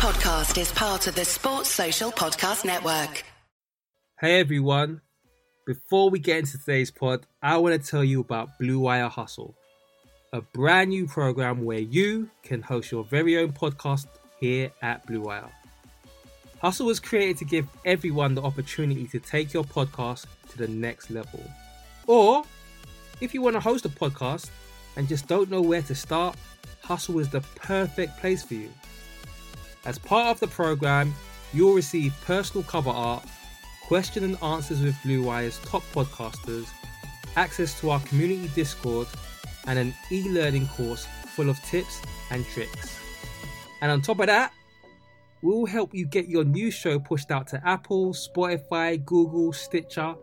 podcast 0.00 0.58
is 0.58 0.72
part 0.72 1.06
of 1.08 1.14
the 1.14 1.26
Sports 1.26 1.68
Social 1.68 2.10
Podcast 2.10 2.64
Network. 2.64 3.22
Hey 4.18 4.40
everyone. 4.40 5.02
Before 5.66 6.08
we 6.08 6.18
get 6.18 6.38
into 6.38 6.56
today's 6.56 6.90
pod, 6.90 7.26
I 7.42 7.58
want 7.58 7.78
to 7.78 7.86
tell 7.86 8.02
you 8.02 8.20
about 8.20 8.58
Blue 8.58 8.78
Wire 8.78 9.10
Hustle, 9.10 9.54
a 10.32 10.40
brand 10.40 10.88
new 10.88 11.06
program 11.06 11.66
where 11.66 11.80
you 11.80 12.30
can 12.42 12.62
host 12.62 12.90
your 12.90 13.04
very 13.04 13.36
own 13.36 13.52
podcast 13.52 14.06
here 14.40 14.72
at 14.80 15.04
Blue 15.06 15.20
Wire. 15.20 15.52
Hustle 16.62 16.86
was 16.86 16.98
created 16.98 17.36
to 17.36 17.44
give 17.44 17.68
everyone 17.84 18.34
the 18.34 18.42
opportunity 18.42 19.06
to 19.08 19.20
take 19.20 19.52
your 19.52 19.64
podcast 19.64 20.24
to 20.48 20.56
the 20.56 20.68
next 20.68 21.10
level. 21.10 21.44
Or, 22.06 22.44
if 23.20 23.34
you 23.34 23.42
want 23.42 23.52
to 23.56 23.60
host 23.60 23.84
a 23.84 23.90
podcast 23.90 24.48
and 24.96 25.06
just 25.06 25.28
don't 25.28 25.50
know 25.50 25.60
where 25.60 25.82
to 25.82 25.94
start, 25.94 26.36
Hustle 26.80 27.18
is 27.18 27.28
the 27.28 27.42
perfect 27.54 28.16
place 28.16 28.42
for 28.42 28.54
you. 28.54 28.70
As 29.86 29.98
part 29.98 30.28
of 30.28 30.40
the 30.40 30.46
program, 30.46 31.14
you'll 31.54 31.74
receive 31.74 32.14
personal 32.24 32.62
cover 32.64 32.90
art, 32.90 33.24
question 33.82 34.24
and 34.24 34.42
answers 34.42 34.82
with 34.82 35.00
Blue 35.02 35.22
Wire's 35.22 35.58
top 35.60 35.82
podcasters, 35.94 36.68
access 37.36 37.78
to 37.80 37.90
our 37.90 38.00
community 38.00 38.50
Discord, 38.54 39.08
and 39.66 39.78
an 39.78 39.94
e 40.12 40.28
learning 40.28 40.66
course 40.68 41.06
full 41.34 41.48
of 41.48 41.58
tips 41.62 42.02
and 42.30 42.44
tricks. 42.46 42.98
And 43.80 43.90
on 43.90 44.02
top 44.02 44.20
of 44.20 44.26
that, 44.26 44.52
we'll 45.40 45.66
help 45.66 45.94
you 45.94 46.04
get 46.04 46.28
your 46.28 46.44
new 46.44 46.70
show 46.70 46.98
pushed 46.98 47.30
out 47.30 47.46
to 47.48 47.66
Apple, 47.66 48.12
Spotify, 48.12 49.02
Google, 49.02 49.52
Stitcher, 49.52 50.14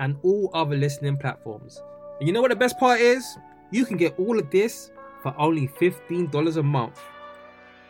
and 0.00 0.16
all 0.22 0.50
other 0.54 0.76
listening 0.76 1.18
platforms. 1.18 1.82
And 2.18 2.26
you 2.26 2.32
know 2.32 2.40
what 2.40 2.50
the 2.50 2.56
best 2.56 2.78
part 2.78 3.00
is? 3.00 3.36
You 3.70 3.84
can 3.84 3.98
get 3.98 4.18
all 4.18 4.38
of 4.38 4.50
this 4.50 4.90
for 5.22 5.34
only 5.38 5.68
$15 5.68 6.56
a 6.56 6.62
month. 6.62 6.98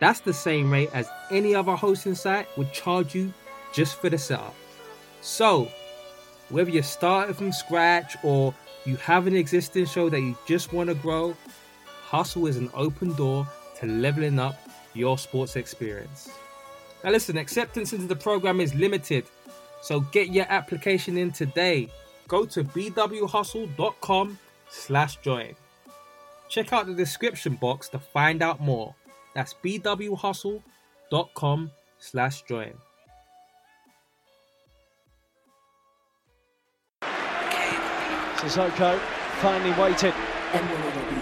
That's 0.03 0.19
the 0.19 0.33
same 0.33 0.69
rate 0.69 0.91
as 0.93 1.09
any 1.31 1.55
other 1.55 1.77
hosting 1.77 2.17
site 2.17 2.49
would 2.59 2.73
charge 2.73 3.15
you 3.15 3.33
just 3.73 4.01
for 4.01 4.11
the 4.11 4.19
setup. 4.19 4.57
So, 5.21 5.69
whether 6.49 6.71
you're 6.71 6.83
starting 6.83 7.37
from 7.37 7.53
scratch 7.53 8.17
or 8.25 8.53
you 8.85 8.97
have 8.97 9.29
an 9.29 9.37
existing 9.37 9.87
show 9.87 10.09
that 10.09 10.19
you 10.19 10.37
just 10.45 10.73
want 10.73 10.89
to 10.89 10.97
grow, 10.97 11.37
Hustle 11.87 12.49
is 12.49 12.57
an 12.57 12.69
open 12.75 13.13
door 13.15 13.47
to 13.79 13.87
leveling 13.87 14.41
up 14.41 14.59
your 14.93 15.19
sports 15.19 15.55
experience. 15.55 16.29
Now, 17.05 17.11
listen, 17.11 17.37
acceptance 17.39 17.93
into 17.93 18.09
the 18.09 18.17
program 18.17 18.61
is 18.61 18.75
limited, 18.75 19.25
so 19.83 20.01
get 20.01 20.31
your 20.31 20.47
application 20.49 21.17
in 21.17 21.31
today. 21.31 21.89
Go 22.27 22.45
to 22.47 22.65
bwhustle.com 22.65 24.39
slash 24.69 25.19
join. 25.19 25.55
Check 26.49 26.73
out 26.73 26.89
the 26.89 26.95
description 26.95 27.55
box 27.55 27.89
to 27.91 28.01
find 28.01 28.43
out 28.43 28.59
more. 28.59 28.97
That's 29.35 29.55
bwhustle.com 29.55 31.71
slash 31.99 32.43
join. 32.43 32.75
Sissoko 38.37 38.99
finally 39.41 39.73
waited. 39.81 40.15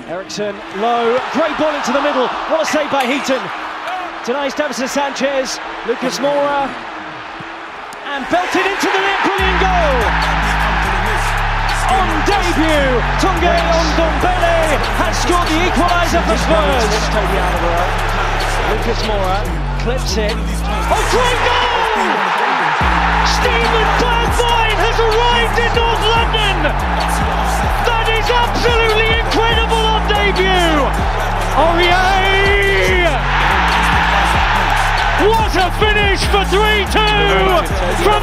Eriksen 0.08 0.56
low, 0.80 1.18
great 1.32 1.56
ball 1.58 1.74
into 1.74 1.92
the 1.92 2.00
middle. 2.02 2.26
What 2.48 2.62
a 2.62 2.64
save 2.64 2.90
by 2.90 3.04
Heaton. 3.04 3.40
Denies 4.26 4.54
Davinson 4.54 4.88
Sanchez, 4.88 5.58
Lucas 5.86 6.18
Moura, 6.18 6.66
and 8.06 8.26
belted 8.28 8.66
into 8.66 8.86
the 8.86 8.98
net. 8.98 9.24
Brilliant 9.24 9.60
goal. 9.60 10.39
On 11.90 12.06
debut, 12.22 13.02
Tanguy 13.18 13.58
Ndombele 13.58 14.78
has 15.02 15.14
scored 15.22 15.48
the 15.50 15.58
equaliser 15.66 16.22
for 16.22 16.38
Spurs. 16.38 16.92
Lucas 18.70 19.00
Moura 19.08 19.42
clips 19.82 20.14
it. 20.16 20.30
Oh, 20.30 21.02
great 21.10 21.40
goal! 21.46 22.30
Steven 23.36 23.88
Bergwijn 23.98 24.76
has 24.78 24.96
arrived 25.02 25.58
in 25.58 25.70
North 25.74 26.04
London. 26.14 26.56
That 27.88 28.06
is 28.06 28.26
absolutely 28.30 29.08
incredible 29.18 29.82
on 29.90 30.06
debut. 30.06 30.86
Aurier! 31.58 33.18
What 35.26 35.52
a 35.56 35.68
finish 35.82 36.22
for 36.30 36.44
3-2 36.48 37.66
from 38.04 38.22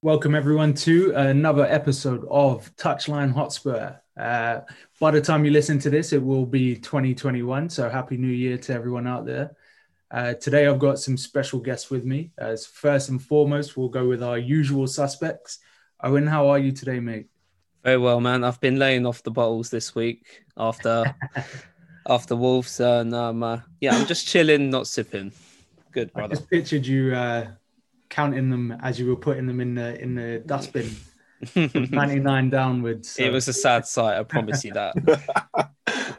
Welcome 0.00 0.36
everyone 0.36 0.74
to 0.74 1.12
another 1.16 1.64
episode 1.64 2.24
of 2.30 2.72
Touchline 2.76 3.32
Hotspur. 3.32 3.96
Uh, 4.16 4.60
by 5.00 5.10
the 5.10 5.20
time 5.20 5.44
you 5.44 5.50
listen 5.50 5.80
to 5.80 5.90
this, 5.90 6.12
it 6.12 6.22
will 6.22 6.46
be 6.46 6.76
2021. 6.76 7.68
So 7.68 7.90
happy 7.90 8.16
New 8.16 8.28
Year 8.28 8.56
to 8.58 8.74
everyone 8.74 9.08
out 9.08 9.26
there. 9.26 9.56
Uh, 10.08 10.34
today 10.34 10.68
I've 10.68 10.78
got 10.78 11.00
some 11.00 11.16
special 11.16 11.58
guests 11.58 11.90
with 11.90 12.04
me. 12.04 12.30
As 12.38 12.64
first 12.64 13.08
and 13.08 13.20
foremost, 13.20 13.76
we'll 13.76 13.88
go 13.88 14.06
with 14.06 14.22
our 14.22 14.38
usual 14.38 14.86
suspects. 14.86 15.58
Owen, 16.00 16.28
how 16.28 16.46
are 16.48 16.60
you 16.60 16.70
today, 16.70 17.00
mate? 17.00 17.26
Very 17.82 17.98
well, 17.98 18.20
man. 18.20 18.44
I've 18.44 18.60
been 18.60 18.78
laying 18.78 19.04
off 19.04 19.24
the 19.24 19.32
bottles 19.32 19.68
this 19.68 19.96
week 19.96 20.44
after 20.56 21.12
after 22.08 22.36
Wolves, 22.36 22.78
and 22.78 23.12
um, 23.16 23.42
uh, 23.42 23.58
yeah, 23.80 23.96
I'm 23.96 24.06
just 24.06 24.28
chilling, 24.28 24.70
not 24.70 24.86
sipping. 24.86 25.32
Good, 25.90 26.12
brother. 26.12 26.34
I 26.34 26.36
just 26.36 26.48
pictured 26.48 26.86
you 26.86 27.16
uh, 27.16 27.48
counting 28.08 28.50
them 28.50 28.72
as 28.82 28.98
you 28.98 29.06
were 29.08 29.16
putting 29.16 29.46
them 29.46 29.60
in 29.60 29.74
the 29.74 30.00
in 30.00 30.14
the 30.14 30.42
dustbin, 30.46 30.90
99 31.54 32.50
downwards. 32.50 33.10
so- 33.10 33.22
It 33.22 33.30
was 33.32 33.48
a 33.48 33.52
sad 33.52 33.86
sight. 33.86 34.18
I 34.18 34.22
promise 34.22 34.64
you 34.64 34.72
that. 34.74 35.70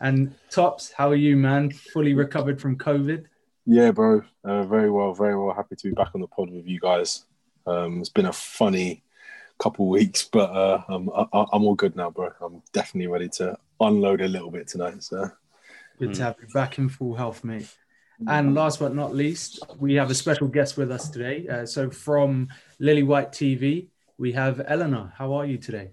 And 0.00 0.34
Tops, 0.50 0.90
how 0.90 1.10
are 1.10 1.14
you, 1.14 1.36
man? 1.36 1.70
Fully 1.70 2.12
recovered 2.12 2.60
from 2.60 2.76
COVID? 2.76 3.26
Yeah, 3.66 3.92
bro. 3.92 4.22
Uh, 4.42 4.64
very 4.64 4.90
well, 4.90 5.14
very 5.14 5.36
well. 5.38 5.54
Happy 5.54 5.76
to 5.76 5.88
be 5.90 5.94
back 5.94 6.08
on 6.16 6.20
the 6.20 6.26
pod 6.26 6.50
with 6.50 6.66
you 6.66 6.80
guys. 6.80 7.24
Um, 7.68 8.00
it's 8.00 8.08
been 8.08 8.26
a 8.26 8.32
funny 8.32 9.04
couple 9.60 9.88
weeks, 9.88 10.24
but 10.24 10.50
uh, 10.50 10.82
I'm, 10.88 11.08
I, 11.10 11.26
I'm 11.52 11.62
all 11.64 11.76
good 11.76 11.94
now, 11.94 12.10
bro. 12.10 12.30
I'm 12.40 12.62
definitely 12.72 13.06
ready 13.06 13.28
to 13.36 13.56
unload 13.78 14.20
a 14.22 14.26
little 14.26 14.50
bit 14.50 14.66
tonight. 14.66 15.04
So, 15.04 15.30
Good 16.00 16.14
to 16.14 16.22
have 16.24 16.36
you 16.42 16.48
back 16.52 16.78
in 16.78 16.88
full 16.88 17.14
health, 17.14 17.44
mate. 17.44 17.72
And 18.28 18.54
last 18.54 18.78
but 18.78 18.94
not 18.94 19.14
least, 19.14 19.60
we 19.78 19.94
have 19.94 20.10
a 20.10 20.14
special 20.14 20.48
guest 20.48 20.76
with 20.76 20.90
us 20.90 21.08
today. 21.08 21.46
Uh, 21.48 21.66
so 21.66 21.90
from 21.90 22.48
Lily 22.78 23.02
White 23.02 23.32
TV, 23.32 23.88
we 24.18 24.32
have 24.32 24.62
Eleanor. 24.66 25.12
How 25.16 25.32
are 25.34 25.46
you 25.46 25.58
today? 25.58 25.90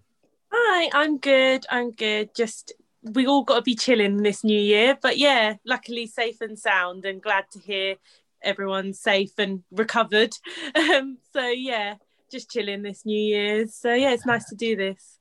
Hi, 0.51 0.89
I'm 0.93 1.17
good. 1.17 1.65
I'm 1.69 1.91
good. 1.91 2.35
Just 2.35 2.73
we 3.01 3.25
all 3.25 3.43
got 3.43 3.55
to 3.55 3.61
be 3.61 3.75
chilling 3.75 4.17
this 4.17 4.43
new 4.43 4.59
year, 4.59 4.97
but 5.01 5.17
yeah, 5.17 5.55
luckily 5.65 6.05
safe 6.05 6.41
and 6.41 6.59
sound, 6.59 7.05
and 7.05 7.21
glad 7.21 7.45
to 7.51 7.59
hear 7.59 7.95
everyone's 8.41 8.99
safe 8.99 9.31
and 9.37 9.63
recovered. 9.71 10.33
Um, 10.75 11.17
so 11.33 11.47
yeah, 11.47 11.95
just 12.31 12.51
chilling 12.51 12.83
this 12.83 13.05
New 13.05 13.19
Year's. 13.19 13.75
So 13.75 13.93
yeah, 13.93 14.11
it's 14.11 14.25
nice 14.25 14.47
to 14.49 14.55
do 14.55 14.75
this. 14.75 15.19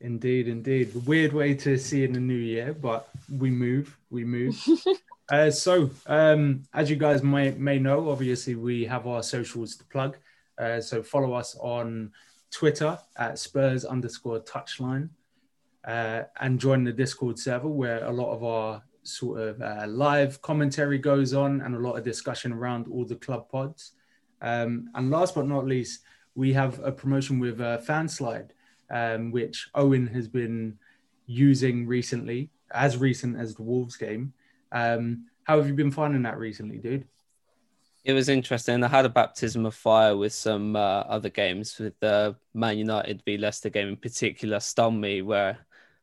Indeed, 0.00 0.48
indeed. 0.48 0.94
Weird 1.06 1.32
way 1.32 1.54
to 1.54 1.76
see 1.76 2.04
in 2.04 2.12
the 2.12 2.20
new 2.20 2.34
year, 2.34 2.72
but 2.72 3.08
we 3.30 3.50
move, 3.50 3.96
we 4.10 4.24
move. 4.24 4.56
uh, 5.30 5.50
so, 5.50 5.90
um, 6.06 6.64
as 6.72 6.88
you 6.88 6.96
guys 6.96 7.22
may, 7.22 7.50
may 7.52 7.78
know, 7.78 8.10
obviously 8.10 8.54
we 8.54 8.84
have 8.84 9.06
our 9.06 9.22
socials 9.22 9.76
to 9.76 9.84
plug. 9.84 10.16
Uh, 10.58 10.80
so 10.80 11.02
follow 11.02 11.34
us 11.34 11.56
on 11.60 12.10
Twitter 12.50 12.98
at 13.16 13.38
Spurs 13.38 13.84
underscore 13.84 14.40
touchline 14.40 15.10
uh, 15.84 16.22
and 16.40 16.58
join 16.58 16.84
the 16.84 16.92
Discord 16.92 17.38
server 17.38 17.68
where 17.68 18.04
a 18.04 18.12
lot 18.12 18.32
of 18.32 18.42
our 18.42 18.82
sort 19.02 19.40
of 19.40 19.62
uh, 19.62 19.86
live 19.86 20.40
commentary 20.42 20.98
goes 20.98 21.32
on 21.32 21.60
and 21.60 21.74
a 21.74 21.78
lot 21.78 21.96
of 21.96 22.04
discussion 22.04 22.52
around 22.52 22.86
all 22.88 23.04
the 23.04 23.16
club 23.16 23.48
pods. 23.48 23.92
Um, 24.40 24.88
and 24.94 25.10
last 25.10 25.34
but 25.34 25.46
not 25.46 25.66
least, 25.66 26.02
we 26.34 26.52
have 26.52 26.78
a 26.84 26.92
promotion 26.92 27.38
with 27.38 27.60
uh, 27.60 27.78
Fanslide, 27.78 28.50
um, 28.90 29.30
which 29.30 29.68
Owen 29.74 30.06
has 30.08 30.28
been 30.28 30.78
using 31.26 31.86
recently, 31.86 32.50
as 32.70 32.96
recent 32.96 33.38
as 33.38 33.54
the 33.54 33.62
Wolves 33.62 33.96
game. 33.96 34.32
Um, 34.72 35.26
how 35.44 35.58
have 35.58 35.66
you 35.66 35.74
been 35.74 35.90
finding 35.90 36.22
that 36.22 36.38
recently, 36.38 36.78
dude? 36.78 37.06
It 38.04 38.12
was 38.12 38.28
interesting. 38.28 38.82
I 38.82 38.88
had 38.88 39.04
a 39.04 39.10
baptism 39.10 39.66
of 39.66 39.74
fire 39.74 40.16
with 40.16 40.32
some 40.32 40.76
uh, 40.76 41.00
other 41.00 41.28
games, 41.28 41.78
with 41.78 41.98
the 42.00 42.36
Man 42.54 42.78
United 42.78 43.22
v 43.24 43.36
Leicester 43.36 43.68
game 43.70 43.88
in 43.88 43.96
particular, 43.96 44.60
stung 44.60 45.00
me 45.00 45.20
where 45.20 45.58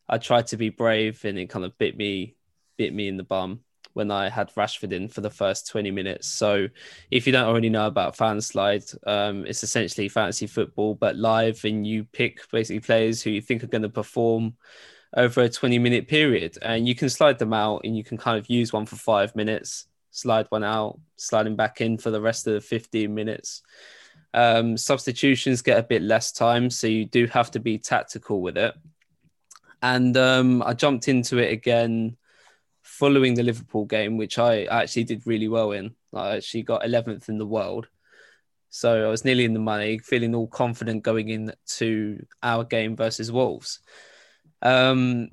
I 0.08 0.18
tried 0.18 0.48
to 0.48 0.58
be 0.58 0.70
brave 0.70 1.24
and 1.26 1.38
it 1.40 1.50
kind 1.50 1.66
of 1.66 1.78
bit 1.78 1.98
me, 1.98 2.36
bit 2.78 2.94
me 2.94 3.08
in 3.08 3.18
the 3.18 3.24
bum. 3.24 3.62
when 3.96 4.12
I 4.12 4.28
had 4.28 4.54
Rashford 4.56 4.92
in 4.92 5.08
for 5.08 5.22
the 5.22 5.30
first 5.30 5.70
20 5.70 5.90
minutes. 5.90 6.28
So 6.28 6.68
if 7.10 7.26
you 7.26 7.32
don't 7.32 7.48
already 7.48 7.70
know 7.70 7.88
about 7.88 8.18
Fanslide, 8.18 8.94
um, 9.08 9.46
it's 9.46 9.64
essentially 9.64 10.10
fantasy 10.10 10.48
football, 10.48 10.96
but 10.96 11.16
live, 11.16 11.64
and 11.64 11.88
you 11.88 12.04
pick 12.04 12.42
basically 12.52 12.82
players 12.82 13.22
who 13.22 13.30
you 13.30 13.42
think 13.42 13.64
are 13.64 13.68
going 13.68 13.84
to 13.84 13.90
perform 13.90 14.56
over 15.16 15.42
a 15.42 15.50
20 15.50 15.80
minute 15.80 16.08
period. 16.08 16.58
And 16.62 16.88
you 16.88 16.96
can 16.96 17.10
slide 17.10 17.40
them 17.40 17.54
out 17.54 17.82
and 17.84 17.98
you 17.98 18.04
can 18.04 18.18
kind 18.18 18.38
of 18.38 18.50
use 18.50 18.74
one 18.74 18.86
for 18.86 18.96
five 18.96 19.36
minutes, 19.36 19.88
slide 20.12 20.48
one 20.50 20.64
out, 20.64 21.00
sliding 21.18 21.56
back 21.56 21.82
in 21.82 21.98
for 21.98 22.12
the 22.12 22.22
rest 22.22 22.48
of 22.48 22.54
the 22.54 22.62
15 22.62 23.14
minutes. 23.14 23.62
Um, 24.34 24.76
substitutions 24.76 25.62
get 25.62 25.80
a 25.80 25.84
bit 25.84 26.02
less 26.02 26.32
time, 26.34 26.70
so 26.70 26.88
you 26.88 27.06
do 27.06 27.26
have 27.28 27.52
to 27.52 27.60
be 27.60 27.78
tactical 27.78 28.42
with 28.42 28.58
it. 28.58 28.76
And 29.82 30.18
um, 30.18 30.62
I 30.64 30.74
jumped 30.74 31.08
into 31.08 31.38
it 31.38 31.54
again 31.54 32.18
following 32.82 33.34
the 33.34 33.44
Liverpool 33.44 33.86
game, 33.86 34.18
which 34.18 34.38
I 34.38 34.66
actually 34.66 35.06
did 35.06 35.26
really 35.26 35.48
well 35.48 35.72
in. 35.72 35.96
I 36.14 36.38
actually 36.38 36.64
got 36.64 36.84
11th 36.84 37.30
in 37.30 37.38
the 37.38 37.46
world. 37.46 37.88
So 38.70 39.06
I 39.06 39.10
was 39.10 39.24
nearly 39.24 39.46
in 39.46 39.54
the 39.54 39.60
money, 39.60 40.00
feeling 40.00 40.36
all 40.36 40.48
confident 40.48 41.04
going 41.04 41.30
into 41.30 42.26
our 42.44 42.66
game 42.66 42.96
versus 42.96 43.32
Wolves. 43.32 43.80
Um, 44.62 45.30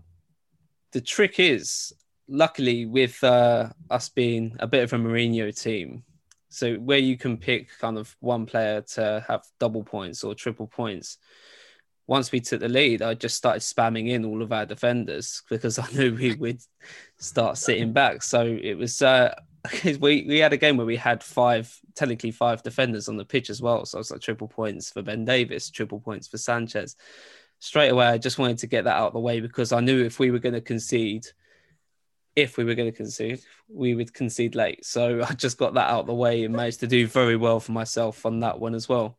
the 0.92 1.00
trick 1.00 1.40
is, 1.40 1.92
luckily, 2.28 2.86
with 2.86 3.22
uh, 3.24 3.70
us 3.90 4.08
being 4.08 4.56
a 4.58 4.66
bit 4.66 4.84
of 4.84 4.92
a 4.92 4.96
Mourinho 4.96 5.58
team, 5.58 6.04
so 6.48 6.74
where 6.74 6.98
you 6.98 7.16
can 7.16 7.38
pick 7.38 7.70
kind 7.78 7.96
of 7.96 8.14
one 8.20 8.44
player 8.44 8.82
to 8.82 9.24
have 9.26 9.46
double 9.58 9.82
points 9.82 10.22
or 10.22 10.34
triple 10.34 10.66
points. 10.66 11.18
Once 12.06 12.30
we 12.30 12.40
took 12.40 12.60
the 12.60 12.68
lead, 12.68 13.00
I 13.00 13.14
just 13.14 13.36
started 13.36 13.60
spamming 13.60 14.10
in 14.10 14.24
all 14.24 14.42
of 14.42 14.52
our 14.52 14.66
defenders 14.66 15.42
because 15.48 15.78
I 15.78 15.88
knew 15.92 16.14
we 16.14 16.34
would 16.34 16.60
start 17.16 17.56
sitting 17.56 17.92
back. 17.94 18.22
So 18.22 18.58
it 18.60 18.74
was 18.74 19.00
uh, 19.00 19.34
we 20.00 20.24
we 20.28 20.38
had 20.38 20.52
a 20.52 20.58
game 20.58 20.76
where 20.76 20.86
we 20.86 20.96
had 20.96 21.22
five, 21.22 21.74
technically 21.94 22.32
five 22.32 22.62
defenders 22.62 23.08
on 23.08 23.16
the 23.16 23.24
pitch 23.24 23.48
as 23.48 23.62
well. 23.62 23.86
So 23.86 23.98
I 23.98 24.00
was 24.00 24.10
like 24.10 24.20
triple 24.20 24.48
points 24.48 24.90
for 24.90 25.02
Ben 25.02 25.24
Davies, 25.24 25.70
triple 25.70 26.00
points 26.00 26.28
for 26.28 26.38
Sanchez. 26.38 26.96
Straight 27.62 27.90
away, 27.90 28.06
I 28.06 28.18
just 28.18 28.40
wanted 28.40 28.58
to 28.58 28.66
get 28.66 28.86
that 28.86 28.96
out 28.96 29.06
of 29.06 29.12
the 29.12 29.20
way 29.20 29.38
because 29.38 29.70
I 29.70 29.78
knew 29.78 30.02
if 30.04 30.18
we 30.18 30.32
were 30.32 30.40
going 30.40 30.54
to 30.56 30.60
concede, 30.60 31.28
if 32.34 32.56
we 32.56 32.64
were 32.64 32.74
going 32.74 32.90
to 32.90 32.96
concede, 32.96 33.40
we 33.68 33.94
would 33.94 34.12
concede 34.12 34.56
late. 34.56 34.84
So 34.84 35.22
I 35.28 35.32
just 35.34 35.58
got 35.58 35.74
that 35.74 35.88
out 35.88 36.00
of 36.00 36.06
the 36.08 36.14
way 36.14 36.42
and 36.42 36.52
managed 36.52 36.80
to 36.80 36.88
do 36.88 37.06
very 37.06 37.36
well 37.36 37.60
for 37.60 37.70
myself 37.70 38.26
on 38.26 38.40
that 38.40 38.58
one 38.58 38.74
as 38.74 38.88
well. 38.88 39.16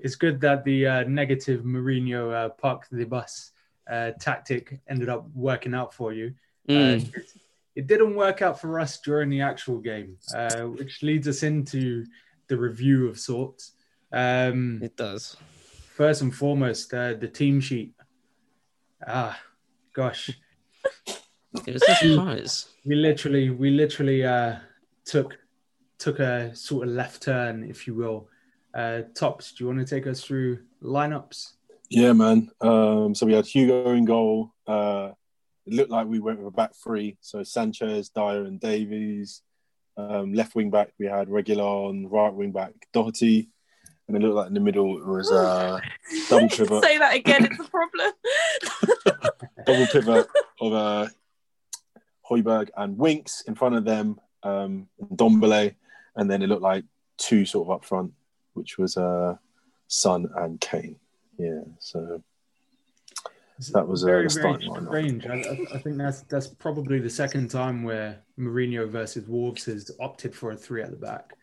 It's 0.00 0.16
good 0.16 0.40
that 0.40 0.64
the 0.64 0.88
uh, 0.88 1.04
negative 1.04 1.62
Mourinho 1.62 2.34
uh, 2.34 2.48
park 2.48 2.88
the 2.90 3.04
bus 3.04 3.52
uh, 3.88 4.10
tactic 4.20 4.80
ended 4.88 5.08
up 5.08 5.28
working 5.32 5.74
out 5.74 5.94
for 5.94 6.12
you. 6.12 6.34
Mm. 6.68 7.04
Uh, 7.04 7.06
it, 7.06 7.26
it, 7.76 7.86
didn't 7.86 8.16
work 8.16 8.42
out 8.42 8.60
for 8.60 8.80
us 8.80 8.98
during 8.98 9.30
the 9.30 9.42
actual 9.42 9.78
game, 9.78 10.16
uh, 10.34 10.62
which 10.62 11.04
leads 11.04 11.28
us 11.28 11.44
into 11.44 12.04
the 12.48 12.56
review 12.56 13.06
of 13.06 13.16
sorts. 13.16 13.74
Um, 14.12 14.80
it 14.82 14.96
does. 14.96 15.36
First 15.96 16.22
and 16.22 16.34
foremost, 16.34 16.92
uh, 16.92 17.14
the 17.14 17.28
team 17.28 17.60
sheet. 17.60 17.94
Ah, 19.06 19.40
gosh 19.94 20.30
it 21.66 21.72
was 21.72 21.82
a 21.82 21.94
surprise. 21.94 22.66
We 22.84 22.96
literally, 22.96 23.50
we 23.50 23.70
literally 23.70 24.24
uh, 24.24 24.56
took 25.04 25.38
took 25.98 26.18
a 26.18 26.54
sort 26.54 26.86
of 26.86 26.94
left 26.94 27.22
turn, 27.22 27.64
if 27.64 27.86
you 27.86 27.94
will. 27.94 28.28
Uh, 28.74 29.02
Tops, 29.14 29.52
do 29.52 29.64
you 29.64 29.68
want 29.68 29.80
to 29.80 29.86
take 29.86 30.06
us 30.06 30.22
through 30.22 30.58
lineups? 30.82 31.52
Yeah, 31.88 32.12
man. 32.12 32.50
Um, 32.60 33.14
so 33.14 33.24
we 33.24 33.32
had 33.32 33.46
Hugo 33.46 33.92
in 33.92 34.04
goal. 34.04 34.52
Uh, 34.66 35.12
it 35.64 35.72
looked 35.72 35.90
like 35.90 36.06
we 36.06 36.20
went 36.20 36.38
with 36.38 36.48
a 36.48 36.56
back 36.56 36.74
three. 36.74 37.16
So 37.20 37.42
Sanchez, 37.42 38.10
Dier, 38.10 38.44
and 38.44 38.60
Davies. 38.60 39.42
Um, 39.96 40.34
left 40.34 40.54
wing 40.54 40.70
back, 40.70 40.92
we 40.98 41.06
had 41.06 41.28
Reguilon. 41.28 42.06
Right 42.10 42.32
wing 42.32 42.52
back, 42.52 42.74
Doherty. 42.92 43.48
And 44.08 44.16
it 44.16 44.20
looked 44.20 44.36
like 44.36 44.48
in 44.48 44.54
the 44.54 44.60
middle 44.60 44.98
it 44.98 45.06
was 45.06 45.30
uh, 45.32 45.80
double 46.28 46.48
pivot. 46.48 46.82
Say 46.82 46.98
that 46.98 47.14
again, 47.14 47.44
it's 47.44 47.58
a 47.58 47.70
problem. 47.70 48.12
double 49.66 49.86
pivot 49.86 50.26
of 50.60 50.72
uh, 50.72 51.08
Højbjerg 52.30 52.70
and 52.76 52.96
Winks 52.96 53.42
in 53.42 53.54
front 53.54 53.74
of 53.74 53.84
them, 53.84 54.20
um, 54.42 54.88
Ndombele, 55.02 55.74
and 56.14 56.30
then 56.30 56.42
it 56.42 56.48
looked 56.48 56.62
like 56.62 56.84
two 57.18 57.44
sort 57.44 57.66
of 57.66 57.72
up 57.72 57.84
front, 57.84 58.12
which 58.54 58.78
was 58.78 58.96
uh, 58.96 59.36
Son 59.88 60.30
and 60.36 60.60
Kane. 60.60 60.96
Yeah, 61.38 61.62
so 61.78 62.22
that 63.72 63.86
was 63.86 64.02
very, 64.02 64.26
uh, 64.26 64.28
very 64.28 64.68
strange. 65.08 65.26
I, 65.26 65.74
I, 65.74 65.78
think 65.78 65.96
that's 65.96 66.22
that's 66.22 66.46
probably 66.46 66.98
the 66.98 67.10
second 67.10 67.50
time 67.50 67.82
where 67.82 68.20
Mourinho 68.38 68.88
versus 68.88 69.26
Wolves 69.26 69.64
has 69.64 69.90
opted 70.00 70.34
for 70.34 70.52
a 70.52 70.56
three 70.56 70.82
at 70.82 70.90
the 70.90 70.96
back. 70.96 71.34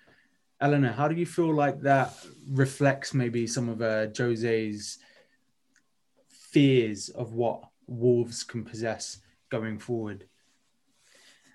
Eleanor, 0.63 0.93
how 0.93 1.09
do 1.09 1.15
you 1.15 1.25
feel 1.25 1.53
like 1.53 1.81
that 1.81 2.13
reflects 2.49 3.13
maybe 3.13 3.45
some 3.45 3.67
of 3.67 3.81
uh, 3.81 4.07
Jose's 4.17 4.97
fears 6.29 7.09
of 7.09 7.33
what 7.33 7.65
Wolves 7.85 8.45
can 8.45 8.63
possess 8.63 9.19
going 9.49 9.77
forward? 9.77 10.23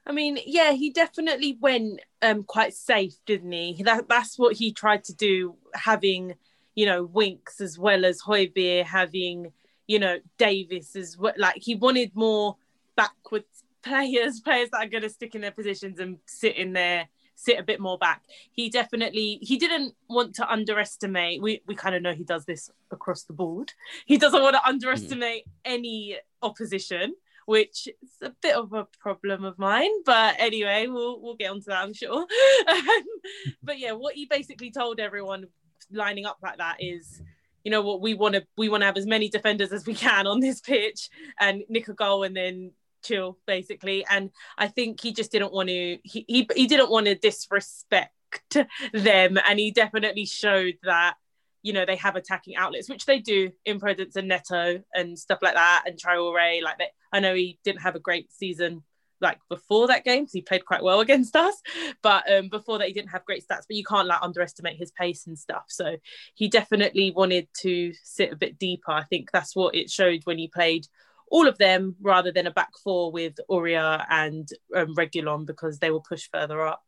I 0.06 0.12
mean, 0.12 0.38
yeah, 0.44 0.72
he 0.72 0.90
definitely 0.90 1.56
went 1.58 2.00
um, 2.20 2.42
quite 2.42 2.74
safe, 2.74 3.14
didn't 3.24 3.52
he? 3.52 3.82
That, 3.82 4.10
that's 4.10 4.38
what 4.38 4.56
he 4.56 4.72
tried 4.72 5.04
to 5.04 5.14
do, 5.14 5.56
having, 5.72 6.34
you 6.74 6.84
know, 6.84 7.04
Winks 7.04 7.62
as 7.62 7.78
well 7.78 8.04
as 8.04 8.20
Højbjerg, 8.20 8.84
having, 8.84 9.52
you 9.86 9.98
know, 9.98 10.18
Davies 10.36 10.94
as 10.96 11.16
well. 11.16 11.32
Like 11.38 11.62
he 11.62 11.74
wanted 11.74 12.12
more 12.14 12.56
backwards 12.94 13.64
players, 13.82 14.40
players 14.40 14.68
that 14.70 14.84
are 14.84 14.88
going 14.88 15.02
to 15.02 15.08
stick 15.08 15.34
in 15.34 15.40
their 15.40 15.50
positions 15.50 15.98
and 15.98 16.18
sit 16.26 16.56
in 16.56 16.74
there, 16.74 17.08
sit 17.38 17.58
a 17.58 17.62
bit 17.62 17.80
more 17.80 17.96
back. 17.96 18.22
He 18.50 18.68
definitely 18.68 19.38
he 19.40 19.56
didn't 19.56 19.94
want 20.08 20.34
to 20.36 20.50
underestimate. 20.50 21.40
We 21.40 21.62
we 21.66 21.74
kind 21.74 21.94
of 21.94 22.02
know 22.02 22.12
he 22.12 22.24
does 22.24 22.44
this 22.44 22.68
across 22.90 23.22
the 23.22 23.32
board. 23.32 23.72
He 24.06 24.18
doesn't 24.18 24.42
want 24.42 24.56
to 24.56 24.66
underestimate 24.66 25.46
mm. 25.46 25.50
any 25.64 26.18
opposition 26.42 27.14
which 27.46 27.88
is 28.02 28.10
a 28.20 28.30
bit 28.42 28.54
of 28.54 28.74
a 28.74 28.86
problem 29.00 29.42
of 29.42 29.58
mine. 29.58 30.02
But 30.04 30.36
anyway, 30.38 30.86
we'll 30.86 31.18
we'll 31.18 31.36
get 31.36 31.50
onto 31.50 31.64
that, 31.68 31.82
I'm 31.82 31.94
sure. 31.94 32.26
Um, 32.68 33.04
but 33.62 33.78
yeah, 33.78 33.92
what 33.92 34.14
he 34.14 34.26
basically 34.26 34.70
told 34.70 35.00
everyone 35.00 35.46
lining 35.90 36.26
up 36.26 36.36
like 36.42 36.58
that 36.58 36.76
is 36.80 37.22
you 37.64 37.70
know 37.70 37.80
what 37.80 38.02
we 38.02 38.12
want 38.14 38.34
to 38.34 38.46
we 38.58 38.68
want 38.68 38.82
to 38.82 38.86
have 38.86 38.96
as 38.96 39.06
many 39.06 39.28
defenders 39.28 39.72
as 39.72 39.86
we 39.86 39.94
can 39.94 40.26
on 40.26 40.40
this 40.40 40.60
pitch 40.60 41.08
and 41.40 41.62
nick 41.68 41.88
a 41.88 41.94
goal 41.94 42.22
and 42.24 42.36
then 42.36 42.70
chill 43.02 43.38
basically 43.46 44.04
and 44.10 44.30
i 44.58 44.66
think 44.66 45.00
he 45.00 45.12
just 45.12 45.32
didn't 45.32 45.52
want 45.52 45.68
to 45.68 45.98
he, 46.02 46.24
he, 46.26 46.48
he 46.54 46.66
didn't 46.66 46.90
want 46.90 47.06
to 47.06 47.14
disrespect 47.14 48.12
them 48.92 49.38
and 49.48 49.58
he 49.58 49.70
definitely 49.70 50.26
showed 50.26 50.74
that 50.82 51.14
you 51.62 51.72
know 51.72 51.84
they 51.84 51.96
have 51.96 52.16
attacking 52.16 52.56
outlets, 52.56 52.88
which 52.88 53.06
they 53.06 53.18
do 53.18 53.50
in 53.64 53.80
Podence 53.80 54.16
and 54.16 54.28
Neto 54.28 54.82
and 54.94 55.18
stuff 55.18 55.40
like 55.42 55.54
that, 55.54 55.84
and 55.86 55.98
Traore. 55.98 56.62
Like 56.62 56.78
they, 56.78 56.88
I 57.12 57.20
know 57.20 57.34
he 57.34 57.58
didn't 57.64 57.82
have 57.82 57.96
a 57.96 58.00
great 58.00 58.32
season 58.32 58.82
like 59.20 59.38
before 59.48 59.88
that 59.88 60.04
game 60.04 60.22
because 60.22 60.32
he 60.32 60.40
played 60.40 60.64
quite 60.64 60.82
well 60.82 61.00
against 61.06 61.34
us, 61.34 61.60
but 62.02 62.30
um, 62.32 62.48
before 62.48 62.78
that 62.78 62.88
he 62.88 62.94
didn't 62.94 63.10
have 63.10 63.24
great 63.24 63.42
stats. 63.42 63.64
But 63.68 63.76
you 63.76 63.84
can't 63.84 64.08
like 64.08 64.22
underestimate 64.22 64.76
his 64.76 64.92
pace 64.92 65.26
and 65.26 65.38
stuff. 65.38 65.64
So 65.68 65.96
he 66.34 66.48
definitely 66.48 67.10
wanted 67.10 67.48
to 67.60 67.92
sit 68.02 68.32
a 68.32 68.36
bit 68.36 68.58
deeper. 68.58 68.92
I 68.92 69.04
think 69.04 69.30
that's 69.32 69.56
what 69.56 69.74
it 69.74 69.90
showed 69.90 70.20
when 70.24 70.38
he 70.38 70.48
played 70.48 70.86
all 71.30 71.46
of 71.46 71.58
them 71.58 71.96
rather 72.00 72.32
than 72.32 72.46
a 72.46 72.50
back 72.50 72.70
four 72.82 73.12
with 73.12 73.34
Aurier 73.50 74.04
and 74.10 74.48
um, 74.74 74.94
Reguilon 74.94 75.46
because 75.46 75.78
they 75.78 75.90
will 75.90 76.00
push 76.00 76.28
further 76.32 76.66
up. 76.66 76.82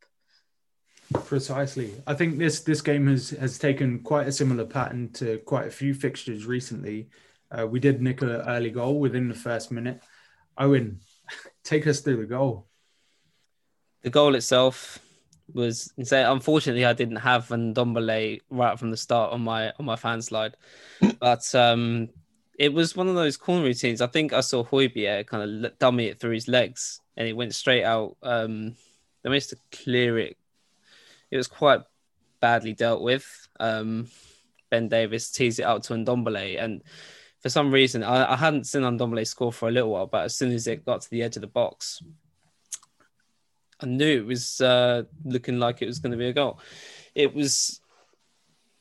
Precisely. 1.25 1.95
I 2.07 2.15
think 2.15 2.39
this 2.39 2.61
this 2.61 2.81
game 2.81 3.09
has 3.09 3.31
has 3.31 3.59
taken 3.59 4.01
quite 4.01 4.29
a 4.29 4.33
similar 4.33 4.65
pattern 4.65 5.11
to 5.15 5.39
quite 5.39 5.67
a 5.67 5.71
few 5.71 5.93
fixtures 5.93 6.47
recently. 6.47 7.09
Uh, 7.51 7.67
we 7.67 7.81
did 7.81 8.01
nick 8.01 8.23
an 8.23 8.31
early 8.31 8.71
goal 8.71 9.01
within 9.01 9.29
the 9.29 9.35
first 9.35 9.73
minute. 9.73 10.01
Owen, 10.57 11.01
take 11.65 11.87
us 11.89 12.01
through 12.01 12.19
the 12.19 12.27
goal. 12.27 12.69
The 14.03 14.11
goal 14.11 14.37
itself 14.37 15.01
was 15.53 15.93
insane. 15.97 16.27
Unfortunately, 16.27 16.85
I 16.85 16.93
didn't 16.93 17.17
have 17.17 17.49
Ndombele 17.49 18.41
right 18.49 18.79
from 18.79 18.93
the 18.93 18.97
start 18.97 19.33
on 19.33 19.41
my 19.41 19.73
on 19.79 19.85
my 19.85 19.97
fan 19.97 20.23
slide, 20.23 20.57
but 21.19 21.53
um, 21.57 22.11
it 22.61 22.75
was 22.75 22.95
one 22.95 23.09
of 23.09 23.15
those 23.15 23.39
corner 23.39 23.65
routines. 23.65 24.03
I 24.03 24.07
think 24.07 24.35
I 24.35 24.41
saw 24.41 24.63
Højbjerg 24.63 25.27
kind 25.27 25.65
of 25.65 25.79
dummy 25.79 26.09
it 26.09 26.21
through 26.21 26.35
his 26.35 26.47
legs, 26.47 27.01
and 27.17 27.27
it 27.27 27.33
went 27.33 27.55
straight 27.55 27.85
out. 27.85 28.19
Um, 28.23 28.77
they 29.23 29.31
managed 29.31 29.49
to 29.51 29.57
clear 29.73 30.19
it 30.19 30.37
it 31.31 31.39
was 31.39 31.49
quite 31.49 31.81
badly 32.41 32.75
dealt 32.75 33.01
with. 33.01 33.49
Um, 33.59 34.09
ben 34.71 34.89
Davies 34.89 35.31
teased 35.31 35.61
it 35.61 35.65
out 35.65 35.85
to 35.85 35.95
Ndombele, 35.95 36.63
and 36.63 36.83
for 37.39 37.49
some 37.49 37.73
reason, 37.73 38.03
I, 38.03 38.35
I 38.35 38.37
hadn't 38.37 38.67
seen 38.67 38.83
Ndombele 38.83 39.27
score 39.27 39.53
for 39.53 39.71
a 39.71 39.73
little 39.73 39.91
while, 39.91 40.07
but 40.07 40.25
as 40.25 40.37
soon 40.37 40.53
as 40.53 40.67
it 40.67 40.85
got 40.85 41.01
to 41.01 41.11
the 41.11 41.23
edge 41.23 41.37
of 41.37 41.41
the 41.41 41.47
box, 41.47 42.03
I 43.81 43.87
knew 43.87 44.19
it 44.19 44.27
was 44.27 44.61
uh, 44.61 45.05
looking 45.25 45.59
like 45.59 45.81
it 45.81 45.87
was 45.87 45.99
going 45.99 46.13
to 46.13 46.19
be 46.19 46.29
a 46.29 46.35
goal. 46.35 46.61
It 47.15 47.35
was 47.35 47.81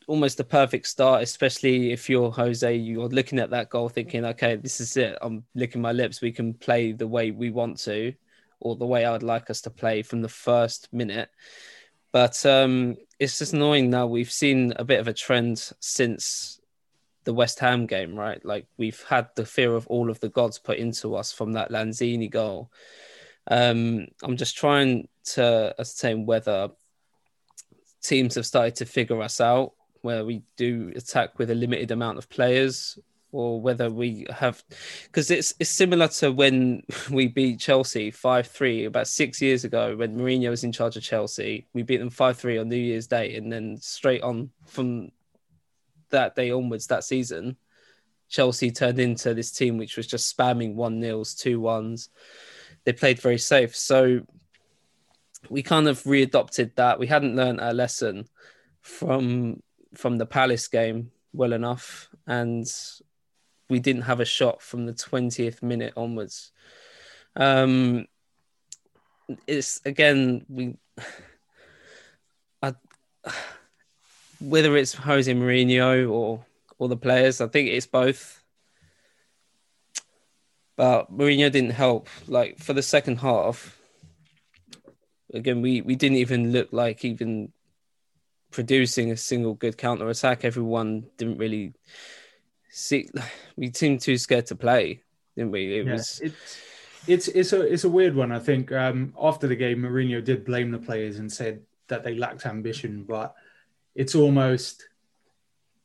almost 0.10 0.40
a 0.40 0.44
perfect 0.44 0.88
start, 0.88 1.24
especially 1.24 1.92
if 1.92 2.10
you're 2.10 2.32
Jose. 2.32 2.76
You're 2.76 3.08
looking 3.08 3.40
at 3.40 3.52
that 3.52 3.70
goal, 3.70 3.90
thinking, 3.90 4.26
"Okay, 4.26 4.56
this 4.58 4.82
is 4.82 4.98
it. 4.98 5.18
I'm 5.22 5.46
licking 5.56 5.82
my 5.82 5.94
lips. 5.94 6.22
We 6.22 6.32
can 6.32 6.54
play 6.54 6.92
the 6.92 7.08
way 7.08 7.32
we 7.32 7.52
want 7.52 7.78
to." 7.80 8.14
or 8.60 8.76
the 8.76 8.86
way 8.86 9.06
I 9.06 9.12
would 9.12 9.24
like 9.24 9.50
us 9.50 9.62
to 9.62 9.70
play 9.70 10.02
from 10.02 10.22
the 10.22 10.30
first 10.30 10.92
minute. 10.92 11.30
But 12.12 12.46
um, 12.46 12.98
it's 13.20 13.40
just 13.40 13.54
annoying 13.54 13.90
now. 13.90 14.08
We've 14.08 14.32
seen 14.32 14.74
a 14.76 14.84
bit 14.84 15.00
of 15.00 15.08
a 15.08 15.14
trend 15.14 15.72
since 15.80 16.60
the 17.24 17.34
West 17.34 17.60
Ham 17.60 17.86
game, 17.86 18.16
right? 18.16 18.44
Like 18.44 18.68
we've 18.78 19.02
had 19.08 19.30
the 19.36 19.46
fear 19.46 19.76
of 19.76 19.88
all 19.88 20.10
of 20.10 20.20
the 20.20 20.30
gods 20.30 20.58
put 20.60 20.78
into 20.78 21.16
us 21.16 21.32
from 21.32 21.54
that 21.54 21.70
Lanzini 21.70 22.30
goal. 22.30 22.72
Um, 23.50 24.08
I'm 24.24 24.38
just 24.38 24.58
trying 24.58 25.08
to 25.36 25.76
ascertain 25.78 26.26
whether 26.26 26.70
teams 28.02 28.36
have 28.36 28.46
started 28.46 28.76
to 28.78 28.86
figure 28.86 29.22
us 29.22 29.40
out, 29.40 29.74
where 30.02 30.26
we 30.26 30.44
do 30.58 30.92
attack 30.96 31.38
with 31.38 31.50
a 31.52 31.56
limited 31.56 31.92
amount 31.92 32.18
of 32.18 32.30
players, 32.30 32.98
or 33.32 33.62
whether 33.62 33.92
we 33.92 34.26
have 34.32 34.64
because 35.04 35.30
it's 35.30 35.54
it's 35.60 35.70
similar 35.70 36.08
to 36.08 36.32
when 36.32 36.82
we 37.12 37.28
beat 37.28 37.60
Chelsea 37.60 38.12
5-3 38.12 38.88
about 38.88 39.08
6 39.08 39.42
years 39.42 39.66
ago 39.66 39.96
when 39.96 40.18
Mourinho 40.18 40.50
was 40.50 40.64
in 40.64 40.72
charge 40.72 40.98
of 40.98 41.04
Chelsea. 41.04 41.68
We 41.74 41.84
beat 41.84 41.98
them 41.98 42.10
5-3 42.10 42.62
on 42.62 42.70
New 42.70 42.76
Year's 42.76 43.08
Day 43.08 43.36
and 43.36 43.52
then 43.52 43.78
straight 43.78 44.24
on 44.24 44.50
from 44.66 45.12
that 46.10 46.36
day 46.36 46.50
onwards 46.50 46.88
that 46.88 47.04
season 47.04 47.56
Chelsea 48.30 48.72
turned 48.72 49.00
into 49.00 49.36
this 49.36 49.52
team 49.52 49.78
which 49.78 49.96
was 49.96 50.08
just 50.08 50.36
spamming 50.36 50.74
1-nils 50.74 51.36
2-1s 51.36 52.10
they 52.84 52.94
played 52.94 53.20
very 53.20 53.38
safe. 53.38 53.76
So 53.76 54.22
we 55.50 55.64
kind 55.64 55.88
of 55.88 56.02
readopted 56.04 56.76
that. 56.76 57.00
We 57.00 57.08
hadn't 57.08 57.36
learned 57.36 57.62
our 57.62 57.74
lesson 57.74 58.26
from 58.82 59.62
from 59.94 60.18
the 60.18 60.26
Palace 60.26 60.68
game 60.68 61.12
well 61.34 61.54
enough 61.54 62.10
and 62.28 62.68
we 63.70 63.80
didn't 63.80 64.04
have 64.04 64.20
a 64.20 64.26
shot 64.26 64.62
from 64.62 64.86
the 64.86 64.94
20th 64.94 65.62
minute 65.62 65.94
onwards. 65.96 66.52
Um, 67.36 68.08
it's 69.46 69.80
again 69.86 70.46
we, 70.50 70.76
I, 72.64 72.74
whether 74.40 74.76
it's 74.76 74.94
Jose 74.94 75.32
Mourinho 75.32 76.10
or 76.10 76.46
or 76.78 76.88
the 76.88 76.98
players, 76.98 77.42
I 77.42 77.48
think 77.48 77.70
it's 77.70 77.86
both. 77.86 78.44
But 80.76 81.12
Mourinho 81.16 81.52
didn't 81.52 81.72
help. 81.72 82.08
Like 82.28 82.58
for 82.58 82.74
the 82.74 82.82
second 82.82 83.18
half, 83.18 83.78
again 85.34 85.62
we 85.62 85.82
we 85.82 85.96
didn't 85.96 86.18
even 86.18 86.52
look 86.52 86.70
like 86.72 87.06
even 87.06 87.52
producing 88.52 89.12
a 89.12 89.18
single 89.18 89.54
good 89.54 89.78
counter 89.78 90.10
attack. 90.10 90.44
Everyone 90.44 91.06
didn't 91.18 91.38
really 91.38 91.74
see 92.70 93.10
we 93.56 93.72
seemed 93.74 94.02
too 94.02 94.18
scared 94.18 94.48
to 94.48 94.56
play, 94.56 95.02
didn't 95.36 95.52
we? 95.52 95.80
It 95.80 95.86
yeah, 95.86 95.94
was 95.94 96.20
it's 96.22 96.62
it's 97.08 97.28
it's 97.30 97.54
a 97.54 97.62
it's 97.62 97.84
a 97.84 97.90
weird 97.90 98.16
one. 98.16 98.32
I 98.32 98.40
think 98.40 98.72
um, 98.72 99.14
after 99.20 99.48
the 99.48 99.56
game, 99.56 99.80
Mourinho 99.80 100.24
did 100.24 100.46
blame 100.46 100.72
the 100.72 100.80
players 100.80 101.20
and 101.20 101.32
said 101.32 101.62
that 101.88 102.04
they 102.04 102.16
lacked 102.16 102.46
ambition, 102.46 103.04
but 103.04 103.36
it's 103.96 104.16
almost 104.16 104.88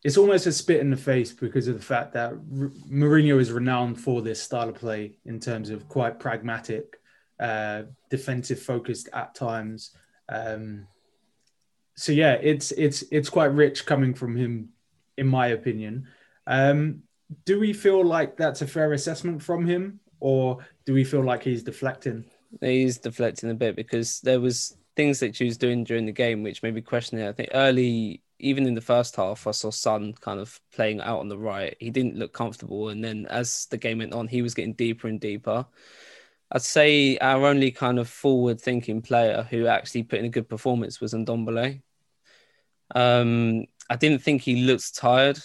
it's 0.03 0.19
almost 0.19 0.47
a 0.47 0.53
spit 0.53 0.81
in 0.81 0.91
the 0.91 0.97
face 0.97 1.33
because 1.33 1.67
of 1.67 1.77
the 1.77 1.85
fact 1.85 2.13
that 2.13 2.33
R- 2.33 2.73
Mourinho 2.91 3.41
is 3.41 3.51
renowned 3.51 3.99
for 3.99 4.21
this 4.21 4.41
style 4.43 4.69
of 4.69 4.75
play 4.75 5.17
in 5.25 5.41
terms 5.41 5.71
of 5.71 5.89
quite 5.89 6.21
pragmatic, 6.21 7.01
uh, 7.41 7.85
defensive 8.11 8.61
focused 8.61 9.09
at 9.15 9.35
times. 9.35 9.97
Um, 10.29 10.87
so 11.97 12.13
yeah, 12.13 12.35
it's 12.35 12.73
it's 12.73 13.03
it's 13.11 13.31
quite 13.31 13.53
rich 13.53 13.87
coming 13.87 14.15
from 14.15 14.37
him, 14.37 14.71
in 15.17 15.27
my 15.27 15.49
opinion. 15.49 16.09
Um, 16.47 17.03
do 17.45 17.59
we 17.59 17.73
feel 17.73 18.05
like 18.05 18.37
that's 18.37 18.63
a 18.63 18.67
fair 18.67 18.93
assessment 18.93 19.43
from 19.43 19.67
him, 19.67 20.01
or 20.21 20.59
do 20.85 20.93
we 20.93 21.05
feel 21.05 21.23
like 21.23 21.43
he's 21.43 21.63
deflecting? 21.63 22.25
He's 22.61 22.99
deflecting 22.99 23.51
a 23.51 23.55
bit 23.55 23.77
because 23.77 24.21
there 24.21 24.41
was 24.41 24.77
things 24.97 25.21
that 25.21 25.35
she 25.35 25.45
was 25.45 25.57
doing 25.59 25.85
during 25.85 26.07
the 26.07 26.13
game 26.13 26.43
which 26.43 26.63
made 26.63 26.75
me 26.75 26.81
question 26.81 27.19
it. 27.19 27.29
I 27.29 27.33
think 27.33 27.51
early, 27.53 28.23
even 28.39 28.67
in 28.67 28.75
the 28.75 28.81
first 28.81 29.17
half, 29.17 29.47
I 29.47 29.51
saw 29.51 29.71
Son 29.71 30.13
kind 30.21 30.39
of 30.39 30.61
playing 30.73 31.01
out 31.01 31.21
on 31.21 31.29
the 31.29 31.39
right. 31.39 31.77
He 31.81 31.91
didn't 31.91 32.17
look 32.17 32.33
comfortable, 32.33 32.89
and 32.89 33.03
then 33.03 33.27
as 33.31 33.67
the 33.71 33.79
game 33.79 33.99
went 33.99 34.15
on, 34.15 34.29
he 34.29 34.43
was 34.43 34.55
getting 34.55 34.75
deeper 34.75 35.09
and 35.09 35.21
deeper. 35.21 35.67
I'd 36.55 36.63
say 36.63 37.19
our 37.19 37.45
only 37.47 37.71
kind 37.71 37.99
of 37.99 38.09
forward-thinking 38.09 39.03
player 39.03 39.47
who 39.51 39.67
actually 39.67 40.05
put 40.05 40.21
in 40.21 40.25
a 40.25 40.31
good 40.31 40.49
performance 40.49 41.01
was 41.01 41.13
Ndombele. 41.13 41.83
Um, 42.95 43.67
I 43.91 43.97
didn't 43.97 44.23
think 44.23 44.43
he 44.43 44.65
looked 44.65 44.95
tired 44.95 45.39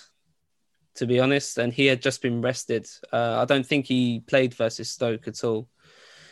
to 0.99 1.07
be 1.07 1.19
honest. 1.19 1.57
And 1.57 1.73
he 1.73 1.87
had 1.87 2.01
just 2.01 2.21
been 2.21 2.41
rested. 2.41 2.87
Uh, 3.11 3.39
I 3.39 3.45
don't 3.45 3.65
think 3.65 3.85
he 3.85 4.19
played 4.19 4.53
versus 4.53 4.91
Stoke 4.91 5.27
at 5.27 5.43
all. 5.43 5.67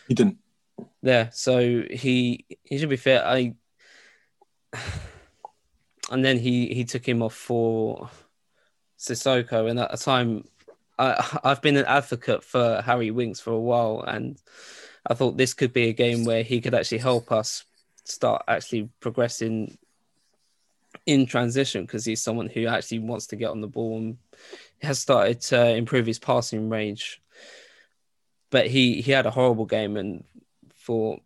He 0.08 0.14
didn't. 0.14 0.38
Yeah, 1.02 1.30
so 1.32 1.84
he 1.90 2.46
he 2.64 2.78
should 2.78 2.90
be 2.90 2.98
fit. 2.98 3.22
I 3.24 3.56
and 6.12 6.24
then 6.24 6.38
he 6.38 6.74
he 6.74 6.84
took 6.86 7.08
him 7.08 7.24
off 7.24 7.34
for 7.34 8.10
Sissoko, 9.00 9.70
and 9.70 9.80
at 9.80 9.92
the 9.92 9.98
time, 9.98 10.44
I 10.98 11.40
I've 11.44 11.62
been 11.62 11.78
an 11.78 11.86
advocate 11.86 12.44
for 12.44 12.82
Harry 12.82 13.12
Winks 13.12 13.40
for 13.40 13.52
a 13.52 13.60
while, 13.60 14.04
and 14.08 14.42
I 15.06 15.14
thought 15.14 15.38
this 15.38 15.54
could 15.54 15.74
be 15.74 15.90
a 15.90 15.94
game 15.94 16.26
where 16.26 16.44
he 16.44 16.62
could 16.62 16.74
actually 16.74 17.00
help 17.00 17.32
us 17.32 17.64
start 18.04 18.44
actually 18.48 18.90
progressing 19.00 19.78
in 21.06 21.26
transition 21.26 21.84
because 21.84 22.06
he's 22.06 22.22
someone 22.22 22.48
who 22.48 22.68
actually 22.68 23.00
wants 23.00 23.28
to 23.28 23.36
get 23.36 23.50
on 23.50 23.62
the 23.62 23.68
ball 23.68 23.98
and 23.98 24.18
has 24.82 25.00
started 25.00 25.42
to 25.42 25.76
improve 25.76 26.06
his 26.06 26.20
passing 26.20 26.70
range. 26.70 27.22
But 28.50 28.68
he 28.68 29.02
he 29.02 29.12
had 29.12 29.26
a 29.26 29.32
horrible 29.32 29.66
game, 29.66 29.98
and 29.98 30.24
for 30.76 31.20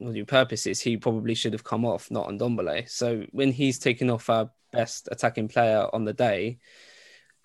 all 0.00 0.12
due 0.12 0.24
purposes, 0.24 0.80
he 0.80 0.96
probably 0.96 1.34
should 1.34 1.52
have 1.52 1.64
come 1.64 1.84
off, 1.84 2.10
not 2.10 2.26
on 2.26 2.38
Ndombele. 2.38 2.88
So 2.90 3.24
when 3.32 3.52
he's 3.52 3.78
taken 3.78 4.10
off 4.10 4.28
our 4.28 4.50
best 4.72 5.08
attacking 5.10 5.48
player 5.48 5.86
on 5.92 6.04
the 6.04 6.12
day, 6.12 6.58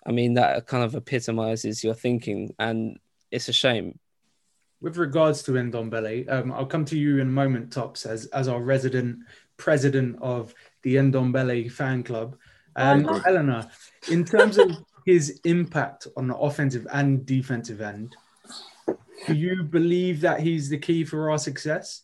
I 0.04 0.12
mean 0.12 0.34
that 0.34 0.66
kind 0.66 0.84
of 0.84 0.94
epitomizes 0.94 1.84
your 1.84 1.94
thinking, 1.94 2.54
and 2.58 2.98
it's 3.30 3.48
a 3.48 3.52
shame. 3.52 3.98
With 4.80 4.96
regards 4.96 5.44
to 5.44 5.52
Ndombele, 5.52 6.30
um, 6.30 6.52
I'll 6.52 6.66
come 6.66 6.84
to 6.86 6.98
you 6.98 7.20
in 7.20 7.28
a 7.28 7.30
moment, 7.30 7.72
Tops, 7.72 8.04
as 8.04 8.26
as 8.26 8.48
our 8.48 8.60
resident 8.60 9.20
president 9.56 10.16
of 10.20 10.54
the 10.82 10.96
Ndombele 10.96 11.70
fan 11.70 12.02
club. 12.02 12.36
Um, 12.74 13.06
oh, 13.08 13.22
Eleanor, 13.26 13.68
in 14.10 14.24
terms 14.24 14.58
of 14.58 14.70
his 15.06 15.40
impact 15.44 16.08
on 16.16 16.26
the 16.26 16.36
offensive 16.36 16.86
and 16.92 17.24
defensive 17.24 17.80
end, 17.80 18.16
do 19.26 19.34
you 19.34 19.62
believe 19.62 20.22
that 20.22 20.40
he's 20.40 20.68
the 20.68 20.78
key 20.78 21.04
for 21.04 21.30
our 21.30 21.38
success? 21.38 22.02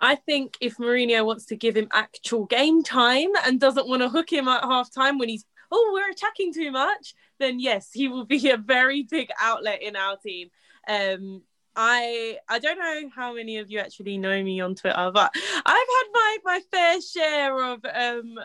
I 0.00 0.14
think 0.14 0.56
if 0.60 0.76
Mourinho 0.76 1.24
wants 1.24 1.46
to 1.46 1.56
give 1.56 1.76
him 1.76 1.88
actual 1.92 2.46
game 2.46 2.82
time 2.82 3.30
and 3.44 3.58
doesn't 3.58 3.88
want 3.88 4.02
to 4.02 4.08
hook 4.08 4.32
him 4.32 4.46
at 4.46 4.62
half 4.62 4.92
time 4.92 5.18
when 5.18 5.28
he's, 5.28 5.44
oh, 5.70 5.90
we're 5.92 6.10
attacking 6.10 6.52
too 6.52 6.70
much, 6.70 7.14
then 7.38 7.60
yes, 7.60 7.90
he 7.92 8.08
will 8.08 8.24
be 8.24 8.50
a 8.50 8.56
very 8.56 9.02
big 9.02 9.30
outlet 9.40 9.82
in 9.82 9.96
our 9.96 10.16
team. 10.16 10.50
Um, 10.86 11.42
I 11.76 12.38
I 12.48 12.58
don't 12.58 12.78
know 12.78 13.10
how 13.14 13.34
many 13.34 13.58
of 13.58 13.70
you 13.70 13.78
actually 13.78 14.18
know 14.18 14.42
me 14.42 14.60
on 14.60 14.74
Twitter, 14.74 15.10
but 15.14 15.30
I've 15.34 15.64
had 15.64 16.04
my 16.12 16.36
my 16.44 16.60
fair 16.72 17.00
share 17.00 17.72
of 17.72 17.84
um 17.84 18.38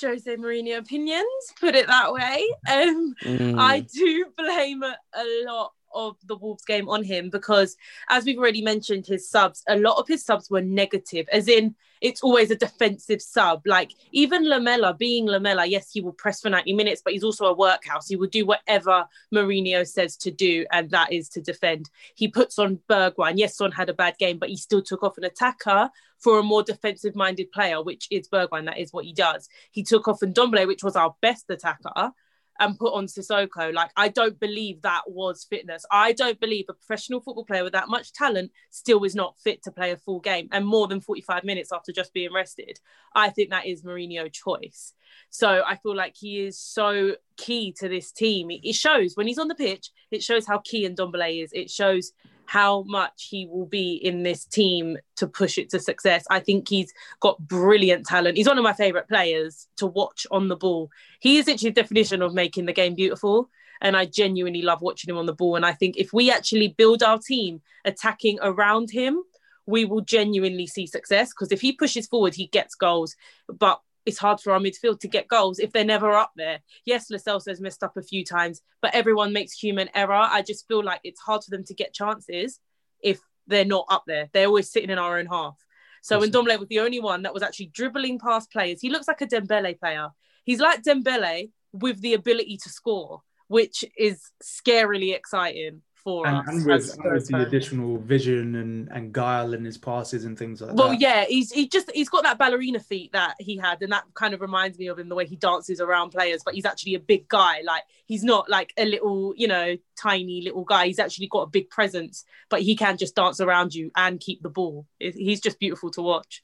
Jose 0.00 0.36
Mourinho 0.36 0.78
opinions, 0.78 1.26
put 1.60 1.74
it 1.74 1.86
that 1.86 2.12
way. 2.12 2.46
Um, 2.70 3.14
mm. 3.22 3.58
I 3.58 3.80
do 3.80 4.26
blame 4.36 4.82
a 4.82 5.44
lot 5.44 5.72
of 5.94 6.16
the 6.26 6.36
Wolves 6.36 6.64
game 6.64 6.88
on 6.88 7.04
him 7.04 7.30
because, 7.30 7.76
as 8.08 8.24
we've 8.24 8.38
already 8.38 8.62
mentioned, 8.62 9.06
his 9.06 9.28
subs, 9.28 9.62
a 9.68 9.76
lot 9.76 9.98
of 9.98 10.08
his 10.08 10.24
subs 10.24 10.50
were 10.50 10.62
negative, 10.62 11.26
as 11.32 11.48
in 11.48 11.74
it's 12.02 12.22
always 12.22 12.50
a 12.50 12.56
defensive 12.56 13.22
sub. 13.22 13.62
Like 13.64 13.92
even 14.10 14.48
Lamela, 14.48 14.92
being 14.92 15.26
Lamela, 15.26 15.64
yes, 15.64 15.90
he 15.90 16.00
will 16.00 16.12
press 16.12 16.40
for 16.40 16.50
90 16.50 16.72
minutes, 16.74 17.00
but 17.02 17.12
he's 17.12 17.24
also 17.24 17.46
a 17.46 17.54
workhouse. 17.54 18.08
He 18.08 18.16
will 18.16 18.26
do 18.26 18.44
whatever 18.44 19.06
Mourinho 19.32 19.86
says 19.86 20.16
to 20.18 20.30
do, 20.30 20.66
and 20.72 20.90
that 20.90 21.12
is 21.12 21.28
to 21.30 21.40
defend. 21.40 21.88
He 22.14 22.28
puts 22.28 22.58
on 22.58 22.80
Bergwijn. 22.88 23.34
Yes, 23.36 23.56
Son 23.56 23.70
had 23.70 23.88
a 23.88 23.94
bad 23.94 24.18
game, 24.18 24.38
but 24.38 24.48
he 24.48 24.56
still 24.56 24.82
took 24.82 25.02
off 25.02 25.16
an 25.16 25.24
attacker 25.24 25.90
for 26.18 26.38
a 26.38 26.42
more 26.42 26.62
defensive 26.62 27.14
minded 27.14 27.50
player, 27.52 27.82
which 27.82 28.08
is 28.10 28.28
Bergwijn. 28.28 28.66
That 28.66 28.78
is 28.78 28.92
what 28.92 29.04
he 29.04 29.12
does. 29.12 29.48
He 29.70 29.84
took 29.84 30.08
off 30.08 30.20
Ndombele, 30.20 30.66
which 30.66 30.84
was 30.84 30.96
our 30.96 31.14
best 31.22 31.48
attacker 31.50 32.12
and 32.60 32.78
put 32.78 32.94
on 32.94 33.06
Sissoko. 33.06 33.72
Like, 33.72 33.90
I 33.96 34.08
don't 34.08 34.38
believe 34.38 34.82
that 34.82 35.02
was 35.06 35.44
fitness. 35.44 35.84
I 35.90 36.12
don't 36.12 36.40
believe 36.40 36.66
a 36.68 36.74
professional 36.74 37.20
football 37.20 37.44
player 37.44 37.64
with 37.64 37.72
that 37.72 37.88
much 37.88 38.12
talent 38.12 38.52
still 38.70 39.02
is 39.04 39.14
not 39.14 39.38
fit 39.42 39.62
to 39.64 39.72
play 39.72 39.92
a 39.92 39.96
full 39.96 40.20
game 40.20 40.48
and 40.52 40.66
more 40.66 40.86
than 40.88 41.00
45 41.00 41.44
minutes 41.44 41.72
after 41.72 41.92
just 41.92 42.12
being 42.12 42.32
rested. 42.32 42.78
I 43.14 43.30
think 43.30 43.50
that 43.50 43.66
is 43.66 43.82
Mourinho 43.82 44.32
choice. 44.32 44.92
So 45.30 45.62
I 45.66 45.76
feel 45.76 45.96
like 45.96 46.14
he 46.16 46.40
is 46.40 46.58
so 46.58 47.16
key 47.36 47.72
to 47.78 47.88
this 47.88 48.12
team. 48.12 48.48
It 48.50 48.74
shows 48.74 49.14
when 49.14 49.26
he's 49.26 49.38
on 49.38 49.48
the 49.48 49.54
pitch, 49.54 49.90
it 50.10 50.22
shows 50.22 50.46
how 50.46 50.58
key 50.58 50.84
and 50.84 50.96
Ndombele 50.96 51.42
is. 51.42 51.50
It 51.52 51.70
shows 51.70 52.12
how 52.46 52.82
much 52.86 53.28
he 53.30 53.46
will 53.46 53.66
be 53.66 53.94
in 53.94 54.22
this 54.22 54.44
team 54.44 54.98
to 55.16 55.26
push 55.26 55.58
it 55.58 55.70
to 55.70 55.80
success. 55.80 56.24
I 56.30 56.40
think 56.40 56.68
he's 56.68 56.92
got 57.20 57.38
brilliant 57.40 58.06
talent. 58.06 58.36
He's 58.36 58.48
one 58.48 58.58
of 58.58 58.64
my 58.64 58.72
favorite 58.72 59.08
players 59.08 59.68
to 59.76 59.86
watch 59.86 60.26
on 60.30 60.48
the 60.48 60.56
ball. 60.56 60.90
He 61.20 61.38
is 61.38 61.48
actually 61.48 61.70
the 61.70 61.82
definition 61.82 62.22
of 62.22 62.34
making 62.34 62.66
the 62.66 62.72
game 62.72 62.94
beautiful. 62.94 63.48
And 63.80 63.96
I 63.96 64.06
genuinely 64.06 64.62
love 64.62 64.80
watching 64.80 65.10
him 65.10 65.18
on 65.18 65.26
the 65.26 65.32
ball. 65.32 65.56
And 65.56 65.66
I 65.66 65.72
think 65.72 65.96
if 65.96 66.12
we 66.12 66.30
actually 66.30 66.68
build 66.68 67.02
our 67.02 67.18
team 67.18 67.62
attacking 67.84 68.38
around 68.40 68.90
him, 68.90 69.22
we 69.66 69.84
will 69.84 70.02
genuinely 70.02 70.66
see 70.66 70.86
success. 70.86 71.32
Because 71.32 71.50
if 71.52 71.60
he 71.60 71.72
pushes 71.72 72.06
forward, 72.06 72.34
he 72.34 72.46
gets 72.46 72.74
goals. 72.74 73.16
But 73.48 73.80
it's 74.04 74.18
hard 74.18 74.40
for 74.40 74.52
our 74.52 74.58
midfield 74.58 75.00
to 75.00 75.08
get 75.08 75.28
goals 75.28 75.58
if 75.58 75.72
they're 75.72 75.84
never 75.84 76.12
up 76.12 76.32
there. 76.36 76.60
Yes, 76.84 77.10
Lascelles 77.10 77.46
has 77.46 77.60
messed 77.60 77.82
up 77.82 77.96
a 77.96 78.02
few 78.02 78.24
times, 78.24 78.62
but 78.80 78.94
everyone 78.94 79.32
makes 79.32 79.52
human 79.52 79.88
error. 79.94 80.12
I 80.12 80.42
just 80.42 80.66
feel 80.66 80.82
like 80.82 81.00
it's 81.04 81.20
hard 81.20 81.44
for 81.44 81.50
them 81.50 81.64
to 81.64 81.74
get 81.74 81.94
chances 81.94 82.58
if 83.02 83.20
they're 83.46 83.64
not 83.64 83.86
up 83.90 84.04
there. 84.06 84.28
They're 84.32 84.46
always 84.46 84.70
sitting 84.70 84.90
in 84.90 84.98
our 84.98 85.18
own 85.18 85.26
half. 85.26 85.56
So 86.02 86.18
when 86.18 86.32
Ndombele 86.32 86.58
was 86.58 86.68
the 86.68 86.80
only 86.80 86.98
one 86.98 87.22
that 87.22 87.34
was 87.34 87.44
actually 87.44 87.66
dribbling 87.66 88.18
past 88.18 88.50
players, 88.50 88.80
he 88.80 88.90
looks 88.90 89.06
like 89.06 89.20
a 89.20 89.26
Dembele 89.26 89.78
player. 89.78 90.08
He's 90.44 90.58
like 90.58 90.82
Dembele 90.82 91.50
with 91.72 92.00
the 92.00 92.14
ability 92.14 92.58
to 92.64 92.68
score, 92.68 93.22
which 93.46 93.84
is 93.96 94.20
scarily 94.42 95.14
exciting 95.14 95.82
for 96.02 96.26
and, 96.26 96.36
us. 96.36 96.44
and 96.48 96.66
with, 96.66 96.98
and 96.98 97.12
with 97.12 97.28
the 97.28 97.46
additional 97.46 97.98
vision 97.98 98.56
and, 98.56 98.88
and 98.88 99.12
guile 99.12 99.54
in 99.54 99.64
his 99.64 99.78
passes 99.78 100.24
and 100.24 100.38
things 100.38 100.60
like 100.60 100.74
Well, 100.74 100.88
that. 100.88 100.92
Well, 100.92 101.00
yeah, 101.00 101.24
he's 101.24 101.50
he 101.52 101.68
just 101.68 101.90
he's 101.92 102.08
got 102.08 102.24
that 102.24 102.38
ballerina 102.38 102.80
feet 102.80 103.12
that 103.12 103.34
he 103.38 103.56
had, 103.56 103.82
and 103.82 103.92
that 103.92 104.04
kind 104.14 104.34
of 104.34 104.40
reminds 104.40 104.78
me 104.78 104.88
of 104.88 104.98
him 104.98 105.08
the 105.08 105.14
way 105.14 105.26
he 105.26 105.36
dances 105.36 105.80
around 105.80 106.10
players. 106.10 106.42
But 106.44 106.54
he's 106.54 106.64
actually 106.66 106.94
a 106.94 107.00
big 107.00 107.28
guy. 107.28 107.62
Like 107.64 107.82
he's 108.06 108.24
not 108.24 108.50
like 108.50 108.72
a 108.76 108.84
little, 108.84 109.34
you 109.36 109.48
know, 109.48 109.76
tiny 109.96 110.42
little 110.42 110.64
guy. 110.64 110.86
He's 110.86 110.98
actually 110.98 111.28
got 111.28 111.42
a 111.42 111.50
big 111.50 111.70
presence, 111.70 112.24
but 112.50 112.62
he 112.62 112.76
can 112.76 112.96
just 112.96 113.14
dance 113.14 113.40
around 113.40 113.74
you 113.74 113.90
and 113.96 114.20
keep 114.20 114.42
the 114.42 114.50
ball. 114.50 114.86
He's 114.98 115.40
just 115.40 115.58
beautiful 115.58 115.90
to 115.92 116.02
watch. 116.02 116.42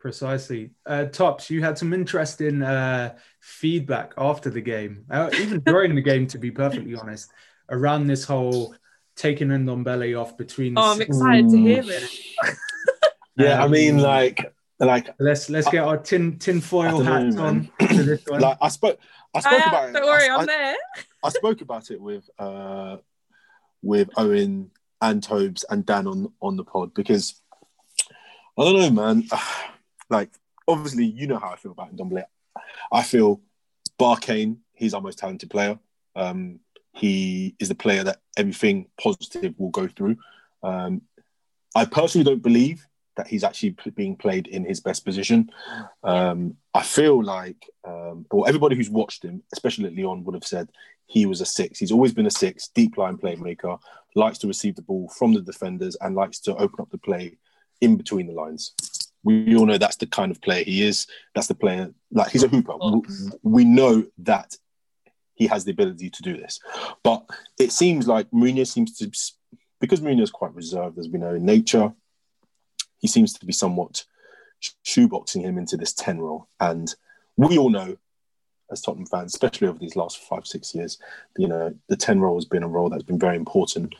Precisely. 0.00 0.70
Uh, 0.84 1.06
Tops, 1.06 1.48
you 1.48 1.62
had 1.62 1.78
some 1.78 1.94
interesting 1.94 2.62
uh, 2.62 3.16
feedback 3.40 4.12
after 4.18 4.50
the 4.50 4.60
game, 4.60 5.04
uh, 5.10 5.30
even 5.38 5.60
during 5.60 5.94
the 5.94 6.02
game, 6.02 6.26
to 6.26 6.38
be 6.38 6.50
perfectly 6.50 6.94
honest, 6.94 7.30
around 7.70 8.06
this 8.06 8.24
whole 8.24 8.74
taking 9.16 9.48
Ndombele 9.48 10.20
off 10.20 10.36
between 10.36 10.74
the 10.74 10.80
Oh, 10.80 10.92
I'm 10.92 11.00
excited 11.00 11.50
to 11.50 11.58
hear 11.58 11.84
it. 11.86 12.10
Yeah, 13.36 13.64
I 13.64 13.66
mean, 13.66 13.98
like, 13.98 14.54
like, 14.78 15.12
Let's 15.18 15.50
let's 15.50 15.68
get 15.68 15.82
our 15.82 15.96
tin 15.96 16.38
tin 16.38 16.58
I 16.58 16.60
foil 16.60 16.98
don't 16.98 17.04
know, 17.04 17.10
hats 17.12 17.36
on 17.36 17.68
man. 17.80 17.88
to 17.96 18.02
this 18.04 18.20
one. 18.28 18.40
like 18.40 18.58
I 18.60 18.68
spoke, 18.68 18.98
I 19.34 19.40
spoke 19.40 19.62
Ah, 19.66 19.68
about 19.68 19.88
it. 19.88 19.92
don't 19.94 20.04
worry, 20.06 20.28
I, 20.28 20.34
I'm 20.34 20.40
I- 20.42 20.46
there. 20.46 20.76
I 21.24 21.28
spoke 21.30 21.60
about 21.60 21.90
it 21.90 22.00
with 22.00 22.30
uh 22.38 22.98
with 23.82 24.08
Owen 24.16 24.70
and 25.00 25.20
Tobes 25.20 25.64
and 25.68 25.84
Dan 25.84 26.06
on 26.06 26.32
on 26.40 26.56
the 26.56 26.62
pod 26.64 26.94
because 26.94 27.34
I 28.56 28.62
don't 28.62 28.78
know, 28.94 29.02
man. 29.02 29.24
Like, 30.10 30.30
obviously, 30.68 31.06
you 31.06 31.26
know 31.26 31.38
how 31.38 31.48
I 31.48 31.56
feel 31.56 31.72
about 31.72 31.96
Ndombele. 31.96 32.24
I 32.92 33.02
feel 33.02 33.40
Bar 33.98 34.18
Kane, 34.18 34.60
he's 34.74 34.92
our 34.94 35.00
most 35.00 35.18
talented 35.18 35.48
player. 35.50 35.78
Um, 36.14 36.60
he 36.94 37.56
is 37.58 37.68
the 37.68 37.74
player 37.74 38.04
that 38.04 38.20
everything 38.36 38.86
positive 39.00 39.54
will 39.58 39.70
go 39.70 39.88
through. 39.88 40.16
Um, 40.62 41.02
I 41.74 41.84
personally 41.84 42.24
don't 42.24 42.42
believe 42.42 42.86
that 43.16 43.26
he's 43.26 43.44
actually 43.44 43.76
being 43.94 44.16
played 44.16 44.46
in 44.46 44.64
his 44.64 44.80
best 44.80 45.04
position. 45.04 45.50
Um, 46.02 46.56
I 46.72 46.82
feel 46.82 47.22
like, 47.22 47.68
um, 47.84 48.26
well, 48.30 48.46
everybody 48.46 48.76
who's 48.76 48.90
watched 48.90 49.24
him, 49.24 49.42
especially 49.52 49.86
at 49.86 49.96
Lyon, 49.96 50.24
would 50.24 50.34
have 50.34 50.46
said 50.46 50.70
he 51.06 51.26
was 51.26 51.40
a 51.40 51.46
six. 51.46 51.78
He's 51.78 51.92
always 51.92 52.12
been 52.12 52.26
a 52.26 52.30
six, 52.30 52.68
deep 52.68 52.96
line 52.96 53.16
playmaker, 53.16 53.78
likes 54.14 54.38
to 54.38 54.46
receive 54.46 54.76
the 54.76 54.82
ball 54.82 55.08
from 55.08 55.34
the 55.34 55.40
defenders 55.40 55.96
and 56.00 56.14
likes 56.14 56.38
to 56.40 56.56
open 56.56 56.80
up 56.80 56.90
the 56.90 56.98
play 56.98 57.36
in 57.80 57.96
between 57.96 58.26
the 58.26 58.32
lines. 58.32 58.72
We 59.22 59.56
all 59.56 59.66
know 59.66 59.78
that's 59.78 59.96
the 59.96 60.06
kind 60.06 60.30
of 60.30 60.40
player 60.40 60.64
he 60.64 60.82
is. 60.82 61.06
That's 61.34 61.48
the 61.48 61.54
player, 61.54 61.92
like 62.12 62.30
he's 62.30 62.44
a 62.44 62.48
hooper. 62.48 62.76
We, 62.76 63.00
we 63.42 63.64
know 63.64 64.06
that 64.18 64.56
he 65.34 65.46
has 65.46 65.64
the 65.64 65.72
ability 65.72 66.10
to 66.10 66.22
do 66.22 66.36
this. 66.36 66.60
But 67.02 67.24
it 67.58 67.72
seems 67.72 68.06
like 68.06 68.30
Mourinho 68.30 68.66
seems 68.66 68.96
to, 68.98 69.10
because 69.80 70.00
Mourinho 70.00 70.22
is 70.22 70.30
quite 70.30 70.54
reserved, 70.54 70.98
as 70.98 71.08
we 71.08 71.18
know, 71.18 71.34
in 71.34 71.44
nature, 71.44 71.92
he 72.98 73.08
seems 73.08 73.32
to 73.34 73.46
be 73.46 73.52
somewhat 73.52 74.04
shoeboxing 74.84 75.42
him 75.42 75.58
into 75.58 75.76
this 75.76 75.92
10 75.92 76.20
role. 76.20 76.48
And 76.60 76.94
we 77.36 77.58
all 77.58 77.70
know, 77.70 77.96
as 78.70 78.80
Tottenham 78.80 79.06
fans, 79.06 79.34
especially 79.34 79.68
over 79.68 79.78
these 79.78 79.96
last 79.96 80.18
five, 80.18 80.46
six 80.46 80.74
years, 80.74 80.98
you 81.36 81.48
know, 81.48 81.74
the 81.88 81.96
10 81.96 82.20
role 82.20 82.36
has 82.36 82.46
been 82.46 82.62
a 82.62 82.68
role 82.68 82.88
that's 82.88 83.02
been 83.02 83.18
very 83.18 83.36
important 83.36 83.94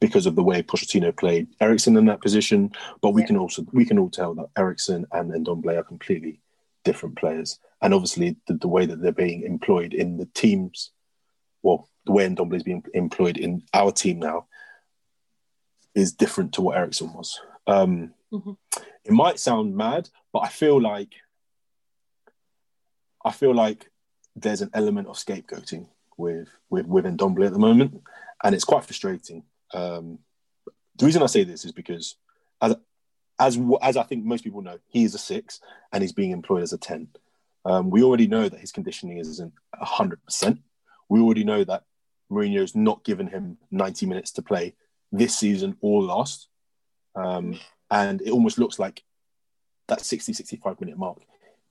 because 0.00 0.26
of 0.26 0.36
the 0.36 0.42
way 0.42 0.62
Pochettino 0.62 1.16
played 1.16 1.48
Eriksen 1.60 1.96
in 1.96 2.06
that 2.06 2.20
position. 2.20 2.72
But 3.00 3.10
we 3.10 3.24
can 3.24 3.36
also 3.36 3.66
we 3.72 3.84
can 3.84 3.98
all 3.98 4.10
tell 4.10 4.34
that 4.34 4.50
Eriksen 4.56 5.06
and 5.12 5.32
Ndombele 5.32 5.78
are 5.78 5.82
completely 5.82 6.40
different 6.88 7.16
players. 7.18 7.58
And 7.82 7.92
obviously 7.92 8.36
the, 8.46 8.54
the 8.54 8.72
way 8.76 8.86
that 8.86 9.00
they're 9.00 9.12
being 9.26 9.42
employed 9.42 9.92
in 9.92 10.16
the 10.16 10.28
teams, 10.42 10.90
well, 11.62 11.88
the 12.06 12.12
way 12.12 12.26
Ndombele 12.26 12.56
is 12.56 12.62
being 12.62 12.82
employed 12.94 13.36
in 13.36 13.62
our 13.74 13.92
team 13.92 14.18
now 14.18 14.46
is 15.94 16.12
different 16.12 16.50
to 16.54 16.62
what 16.62 16.76
Eriksen 16.78 17.12
was. 17.12 17.38
Um, 17.66 18.14
Mhm. 18.32 18.56
It 19.04 19.12
might 19.12 19.38
sound 19.38 19.74
mad, 19.74 20.10
but 20.32 20.40
I 20.40 20.48
feel 20.48 20.78
like 20.92 21.12
I 23.24 23.32
feel 23.32 23.54
like 23.54 23.90
there's 24.36 24.62
an 24.62 24.70
element 24.74 25.08
of 25.08 25.16
scapegoating 25.16 25.88
with 26.16 26.48
with 26.70 26.86
with 26.86 27.04
Ndombele 27.06 27.46
at 27.46 27.52
the 27.52 27.66
moment, 27.68 28.02
and 28.44 28.54
it's 28.54 28.68
quite 28.72 28.84
frustrating. 28.84 29.44
Um, 29.72 30.18
the 30.96 31.06
reason 31.06 31.22
I 31.22 31.26
say 31.26 31.44
this 31.44 31.64
is 31.64 31.72
because 31.72 32.16
as 32.60 32.76
as 33.38 33.58
as 33.82 33.96
I 33.96 34.02
think 34.02 34.24
most 34.24 34.44
people 34.44 34.62
know, 34.62 34.78
he 34.88 35.04
is 35.04 35.14
a 35.14 35.18
six 35.18 35.60
and 35.92 36.02
he's 36.02 36.12
being 36.12 36.32
employed 36.32 36.62
as 36.62 36.72
a 36.72 36.78
ten. 36.78 37.08
Um, 37.64 37.90
we 37.90 38.02
already 38.02 38.26
know 38.26 38.48
that 38.48 38.60
his 38.60 38.72
conditioning 38.72 39.18
isn't 39.18 39.52
hundred 39.74 40.24
percent. 40.24 40.60
We 41.08 41.20
already 41.20 41.44
know 41.44 41.64
that 41.64 41.84
Mourinho's 42.30 42.74
not 42.74 43.04
given 43.04 43.26
him 43.26 43.58
ninety 43.70 44.06
minutes 44.06 44.32
to 44.32 44.42
play 44.42 44.74
this 45.12 45.36
season 45.36 45.76
or 45.80 46.02
last, 46.02 46.48
um, 47.14 47.58
and 47.90 48.20
it 48.22 48.30
almost 48.30 48.58
looks 48.58 48.78
like 48.78 49.02
that 49.88 50.02
60, 50.02 50.32
65 50.32 50.80
minute 50.80 50.98
mark, 50.98 51.18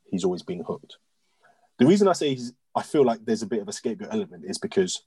he's 0.10 0.24
always 0.24 0.44
being 0.44 0.64
hooked. 0.64 0.98
The 1.80 1.86
reason 1.86 2.08
I 2.08 2.14
say 2.14 2.30
he's, 2.30 2.54
I 2.76 2.82
feel 2.82 3.06
like 3.06 3.24
there's 3.24 3.44
a 3.44 3.48
bit 3.48 3.62
of 3.62 3.68
a 3.68 3.72
scapegoat 3.72 4.10
element 4.12 4.44
is 4.46 4.58
because 4.58 5.04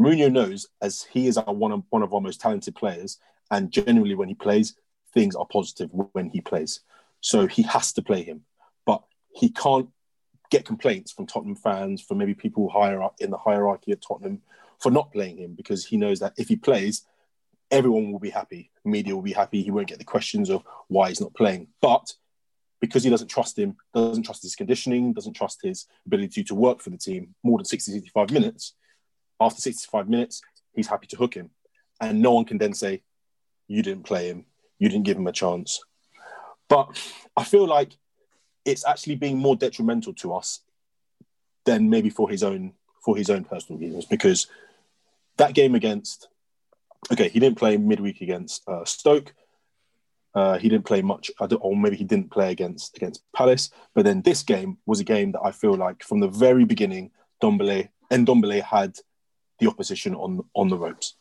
Mourinho 0.00 0.30
knows, 0.30 0.68
as 0.80 1.06
he 1.10 1.26
is 1.26 1.36
our 1.36 1.52
one 1.52 1.72
of 1.72 1.82
one 1.90 2.02
of 2.02 2.14
our 2.14 2.20
most 2.20 2.40
talented 2.40 2.74
players, 2.74 3.18
and 3.50 3.70
generally 3.70 4.14
when 4.14 4.28
he 4.28 4.34
plays, 4.34 4.76
things 5.16 5.34
are 5.34 5.46
positive 5.46 5.88
when 6.12 6.28
he 6.28 6.42
plays. 6.42 6.80
So 7.22 7.46
he 7.46 7.62
has 7.62 7.90
to 7.94 8.02
play 8.02 8.22
him, 8.22 8.42
but 8.84 9.02
he 9.32 9.48
can't 9.48 9.88
get 10.50 10.66
complaints 10.66 11.10
from 11.10 11.26
Tottenham 11.26 11.56
fans, 11.56 12.02
from 12.02 12.18
maybe 12.18 12.34
people 12.34 12.68
higher 12.68 13.02
up 13.02 13.14
in 13.18 13.30
the 13.30 13.38
hierarchy 13.38 13.92
at 13.92 14.02
Tottenham, 14.02 14.42
for 14.78 14.90
not 14.90 15.12
playing 15.12 15.38
him 15.38 15.54
because 15.54 15.86
he 15.86 15.96
knows 15.96 16.20
that 16.20 16.34
if 16.36 16.48
he 16.48 16.56
plays, 16.56 17.06
everyone 17.70 18.12
will 18.12 18.18
be 18.18 18.30
happy. 18.30 18.70
Media 18.84 19.14
will 19.14 19.22
be 19.22 19.32
happy. 19.32 19.62
He 19.62 19.70
won't 19.70 19.88
get 19.88 19.98
the 19.98 20.04
questions 20.04 20.50
of 20.50 20.62
why 20.88 21.08
he's 21.08 21.20
not 21.20 21.34
playing. 21.34 21.68
But 21.80 22.12
because 22.82 23.02
he 23.02 23.08
doesn't 23.08 23.28
trust 23.28 23.58
him, 23.58 23.76
doesn't 23.94 24.24
trust 24.24 24.42
his 24.42 24.54
conditioning, 24.54 25.14
doesn't 25.14 25.32
trust 25.32 25.60
his 25.62 25.86
ability 26.04 26.44
to 26.44 26.54
work 26.54 26.82
for 26.82 26.90
the 26.90 26.98
team 26.98 27.34
more 27.42 27.56
than 27.56 27.64
60, 27.64 27.90
65 27.90 28.30
minutes, 28.30 28.74
after 29.40 29.62
65 29.62 30.10
minutes, 30.10 30.42
he's 30.74 30.88
happy 30.88 31.06
to 31.06 31.16
hook 31.16 31.32
him. 31.32 31.50
And 32.02 32.20
no 32.20 32.32
one 32.32 32.44
can 32.44 32.58
then 32.58 32.74
say, 32.74 33.02
you 33.66 33.82
didn't 33.82 34.04
play 34.04 34.28
him, 34.28 34.44
you 34.78 34.88
didn't 34.88 35.04
give 35.04 35.16
him 35.16 35.26
a 35.26 35.32
chance. 35.32 35.82
But 36.68 36.88
I 37.36 37.44
feel 37.44 37.66
like 37.66 37.96
it's 38.64 38.84
actually 38.84 39.14
being 39.14 39.38
more 39.38 39.56
detrimental 39.56 40.12
to 40.14 40.34
us 40.34 40.60
than 41.64 41.88
maybe 41.90 42.10
for 42.10 42.28
his 42.28 42.42
own 42.42 42.72
for 43.04 43.16
his 43.16 43.30
own 43.30 43.44
personal 43.44 43.80
reasons 43.80 44.04
because 44.04 44.48
that 45.36 45.54
game 45.54 45.76
against 45.76 46.28
okay 47.12 47.28
he 47.28 47.38
didn't 47.38 47.58
play 47.58 47.76
midweek 47.76 48.20
against 48.20 48.68
uh, 48.68 48.84
Stoke. 48.84 49.32
Uh, 50.34 50.58
he 50.58 50.68
didn't 50.68 50.84
play 50.84 51.00
much 51.00 51.30
or 51.40 51.74
maybe 51.74 51.96
he 51.96 52.04
didn't 52.04 52.30
play 52.30 52.50
against 52.50 52.96
against 52.96 53.22
Palace. 53.34 53.70
But 53.94 54.04
then 54.04 54.22
this 54.22 54.42
game 54.42 54.78
was 54.84 55.00
a 55.00 55.04
game 55.04 55.32
that 55.32 55.40
I 55.42 55.52
feel 55.52 55.74
like 55.74 56.02
from 56.02 56.20
the 56.20 56.28
very 56.28 56.64
beginning 56.64 57.10
Ndombele 57.42 57.88
and 58.10 58.26
Ndombele 58.26 58.62
had 58.62 58.96
the 59.60 59.68
opposition 59.68 60.14
on 60.14 60.44
on 60.54 60.68
the 60.68 60.76
ropes 60.76 61.14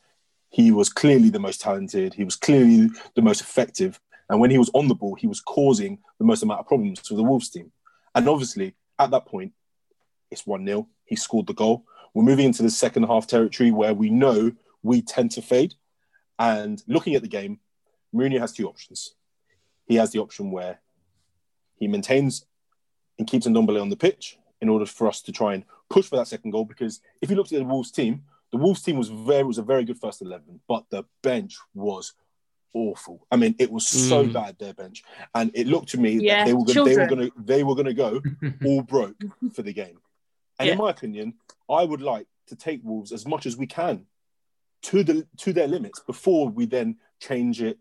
he 0.55 0.71
was 0.71 0.89
clearly 0.89 1.29
the 1.29 1.45
most 1.47 1.59
talented 1.61 2.13
he 2.13 2.23
was 2.23 2.35
clearly 2.35 2.89
the 3.15 3.21
most 3.21 3.41
effective 3.41 3.99
and 4.29 4.39
when 4.39 4.51
he 4.51 4.57
was 4.57 4.71
on 4.73 4.87
the 4.87 4.95
ball 4.95 5.15
he 5.15 5.27
was 5.27 5.41
causing 5.41 5.99
the 6.19 6.25
most 6.25 6.43
amount 6.43 6.59
of 6.59 6.67
problems 6.67 7.01
to 7.01 7.15
the 7.15 7.23
Wolves 7.23 7.49
team 7.49 7.71
and 8.13 8.29
obviously 8.29 8.75
at 8.97 9.11
that 9.11 9.25
point 9.25 9.51
it's 10.31 10.45
1 10.45 10.65
0. 10.65 10.87
He 11.05 11.15
scored 11.15 11.47
the 11.47 11.53
goal. 11.53 11.85
We're 12.13 12.23
moving 12.23 12.45
into 12.45 12.63
the 12.63 12.69
second 12.69 13.03
half 13.03 13.27
territory 13.27 13.71
where 13.71 13.93
we 13.93 14.09
know 14.09 14.51
we 14.83 15.01
tend 15.01 15.31
to 15.31 15.41
fade. 15.41 15.75
And 16.37 16.81
looking 16.87 17.15
at 17.15 17.21
the 17.21 17.27
game, 17.27 17.59
Mourinho 18.13 18.39
has 18.39 18.51
two 18.51 18.67
options. 18.67 19.15
He 19.85 19.95
has 19.95 20.11
the 20.11 20.19
option 20.19 20.51
where 20.51 20.79
he 21.77 21.87
maintains 21.87 22.45
and 23.17 23.27
keeps 23.27 23.47
Ndombele 23.47 23.81
on 23.81 23.89
the 23.89 23.95
pitch 23.95 24.37
in 24.61 24.69
order 24.69 24.85
for 24.85 25.07
us 25.07 25.21
to 25.21 25.31
try 25.31 25.53
and 25.53 25.63
push 25.89 26.07
for 26.07 26.15
that 26.17 26.27
second 26.27 26.51
goal. 26.51 26.65
Because 26.65 26.99
if 27.21 27.29
you 27.29 27.35
looked 27.35 27.53
at 27.53 27.59
the 27.59 27.65
Wolves 27.65 27.91
team, 27.91 28.23
the 28.55 28.61
Wolves 28.63 28.81
team 28.83 28.95
was 28.97 29.09
very 29.09 29.43
was 29.43 29.57
a 29.57 29.63
very 29.63 29.83
good 29.83 29.99
first 29.99 30.21
eleven, 30.21 30.61
but 30.67 30.85
the 30.89 31.03
bench 31.21 31.57
was 31.73 32.13
awful. 32.73 33.27
I 33.29 33.35
mean, 33.35 33.53
it 33.59 33.69
was 33.69 33.85
so 33.85 34.25
Mm. 34.25 34.33
bad 34.33 34.57
their 34.59 34.73
bench, 34.73 35.03
and 35.33 35.51
it 35.53 35.67
looked 35.67 35.89
to 35.89 35.97
me 35.99 36.19
Yeah, 36.19 36.37
that 36.37 36.45
they 36.45 36.53
were 36.53 36.63
gonna, 36.65 36.83
they 36.85 36.95
were 36.97 37.05
going 37.05 37.29
to 37.29 37.31
they 37.37 37.63
were 37.63 37.75
going 37.75 37.85
to 37.87 37.93
go 37.93 38.21
all 38.65 38.81
broke 38.81 39.17
for 39.53 39.61
the 39.61 39.73
game. 39.73 39.99
And 40.57 40.69
in 40.69 40.77
my 40.77 40.89
opinion, 40.89 41.33
I 41.69 41.83
would 41.83 42.01
like 42.01 42.27
to 42.47 42.55
take 42.55 42.79
Wolves 42.83 43.11
as 43.11 43.25
much 43.27 43.45
as 43.45 43.57
we 43.57 43.67
can 43.67 44.05
to 44.83 45.03
the 45.03 45.27
to 45.37 45.51
their 45.51 45.67
limits 45.67 45.99
before 45.99 46.47
we 46.47 46.65
then 46.65 46.97
change 47.19 47.61
it 47.61 47.77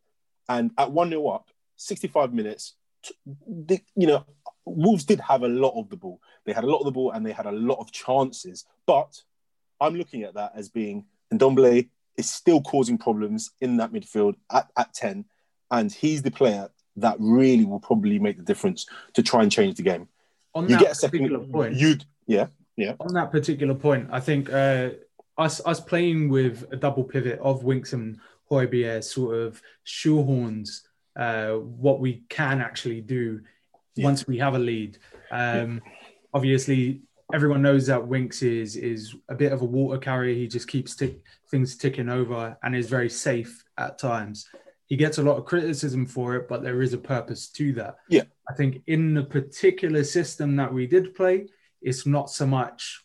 And 0.48 0.72
at 0.76 0.90
1 0.90 1.10
0 1.10 1.28
up, 1.28 1.50
65 1.76 2.32
minutes, 2.34 2.74
the, 3.46 3.80
you 3.94 4.06
know, 4.08 4.24
Wolves 4.64 5.04
did 5.04 5.20
have 5.20 5.42
a 5.44 5.48
lot 5.48 5.78
of 5.78 5.88
the 5.88 5.96
ball. 5.96 6.20
They 6.44 6.52
had 6.52 6.64
a 6.64 6.66
lot 6.66 6.78
of 6.80 6.86
the 6.86 6.92
ball 6.98 7.12
and 7.12 7.24
they 7.24 7.32
had 7.32 7.46
a 7.46 7.52
lot 7.52 7.78
of 7.80 7.92
chances. 7.92 8.64
But 8.86 9.22
I'm 9.84 9.94
looking 9.94 10.22
at 10.22 10.34
that 10.34 10.52
as 10.54 10.68
being 10.68 11.04
Ndombele 11.32 11.88
is 12.16 12.30
still 12.30 12.60
causing 12.60 12.98
problems 12.98 13.50
in 13.60 13.76
that 13.78 13.92
midfield 13.92 14.34
at, 14.50 14.70
at 14.76 14.94
10. 14.94 15.24
And 15.70 15.92
he's 15.92 16.22
the 16.22 16.30
player 16.30 16.70
that 16.96 17.16
really 17.18 17.64
will 17.64 17.80
probably 17.80 18.18
make 18.18 18.36
the 18.36 18.44
difference 18.44 18.86
to 19.14 19.22
try 19.22 19.42
and 19.42 19.50
change 19.50 19.76
the 19.76 19.82
game. 19.82 20.08
On 20.54 20.64
you 20.64 20.76
that 20.76 20.80
get 20.80 20.92
a 20.92 20.94
second 20.94 21.20
particular 21.20 21.46
point, 21.46 21.74
you 21.74 21.96
yeah, 22.26 22.46
yeah. 22.76 22.94
on 23.00 23.12
that 23.14 23.32
particular 23.32 23.74
point, 23.74 24.08
I 24.12 24.20
think 24.20 24.52
uh, 24.52 24.90
us 25.36 25.60
us 25.66 25.80
playing 25.80 26.28
with 26.28 26.64
a 26.70 26.76
double 26.76 27.02
pivot 27.02 27.40
of 27.40 27.64
Winks 27.64 27.92
and 27.92 28.20
Højbjerg 28.48 29.02
sort 29.02 29.34
of 29.36 29.60
shoehorns 29.84 30.82
uh, 31.16 31.54
what 31.54 31.98
we 31.98 32.22
can 32.28 32.60
actually 32.60 33.00
do 33.00 33.40
Yeah. 33.96 34.04
once 34.04 34.26
we 34.26 34.38
have 34.38 34.54
a 34.54 34.58
lead. 34.58 34.98
Um, 35.30 35.82
Obviously, 36.32 37.02
everyone 37.32 37.62
knows 37.62 37.86
that 37.86 38.06
Winks 38.06 38.42
is 38.42 38.76
is 38.76 39.14
a 39.28 39.34
bit 39.34 39.52
of 39.52 39.62
a 39.62 39.66
water 39.66 39.98
carrier. 39.98 40.34
He 40.34 40.46
just 40.46 40.68
keeps 40.68 40.94
tick, 40.94 41.20
things 41.50 41.76
ticking 41.76 42.08
over 42.08 42.56
and 42.62 42.74
is 42.74 42.88
very 42.88 43.08
safe 43.10 43.64
at 43.78 43.98
times. 43.98 44.48
He 44.86 44.96
gets 44.96 45.18
a 45.18 45.22
lot 45.22 45.38
of 45.38 45.46
criticism 45.46 46.04
for 46.04 46.36
it, 46.36 46.48
but 46.48 46.62
there 46.62 46.82
is 46.82 46.92
a 46.92 46.98
purpose 46.98 47.48
to 47.50 47.72
that. 47.74 47.96
Yeah. 48.08 48.24
I 48.48 48.54
think 48.54 48.82
in 48.86 49.14
the 49.14 49.22
particular 49.22 50.04
system 50.04 50.56
that 50.56 50.72
we 50.72 50.86
did 50.86 51.14
play, 51.14 51.46
it's 51.80 52.04
not 52.04 52.28
so 52.28 52.46
much 52.46 53.04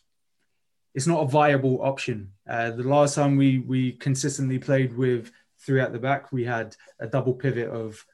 it's 0.94 1.06
not 1.06 1.22
a 1.22 1.26
viable 1.26 1.80
option. 1.82 2.32
Uh, 2.48 2.70
the 2.70 2.82
last 2.82 3.14
time 3.14 3.36
we 3.36 3.58
we 3.58 3.92
consistently 3.92 4.58
played 4.58 4.96
with 4.96 5.30
three 5.58 5.80
at 5.80 5.92
the 5.92 5.98
back, 5.98 6.32
we 6.32 6.44
had 6.44 6.76
a 6.98 7.06
double 7.06 7.34
pivot 7.34 7.68
of 7.68 8.04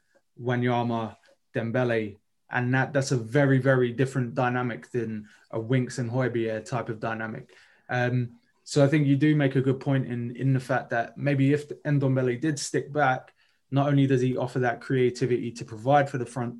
Wanyama, 0.40 1.16
Dembele, 1.54 2.16
and 2.50 2.72
that 2.74 2.92
that's 2.92 3.12
a 3.12 3.16
very 3.16 3.58
very 3.58 3.92
different 3.92 4.34
dynamic 4.34 4.90
than 4.90 5.26
a 5.50 5.60
Winks 5.60 5.98
and 5.98 6.10
Højbjerg 6.10 6.68
type 6.68 6.88
of 6.88 7.00
dynamic. 7.00 7.50
Um, 7.88 8.30
so 8.64 8.84
I 8.84 8.88
think 8.88 9.06
you 9.06 9.16
do 9.16 9.36
make 9.36 9.56
a 9.56 9.60
good 9.60 9.80
point 9.80 10.06
in 10.06 10.34
in 10.36 10.52
the 10.52 10.60
fact 10.60 10.90
that 10.90 11.16
maybe 11.16 11.52
if 11.52 11.68
Ndombele 11.68 12.40
did 12.40 12.58
stick 12.58 12.92
back, 12.92 13.32
not 13.70 13.88
only 13.88 14.06
does 14.06 14.20
he 14.20 14.36
offer 14.36 14.60
that 14.60 14.80
creativity 14.80 15.50
to 15.52 15.64
provide 15.64 16.08
for 16.10 16.18
the 16.18 16.26
front 16.26 16.56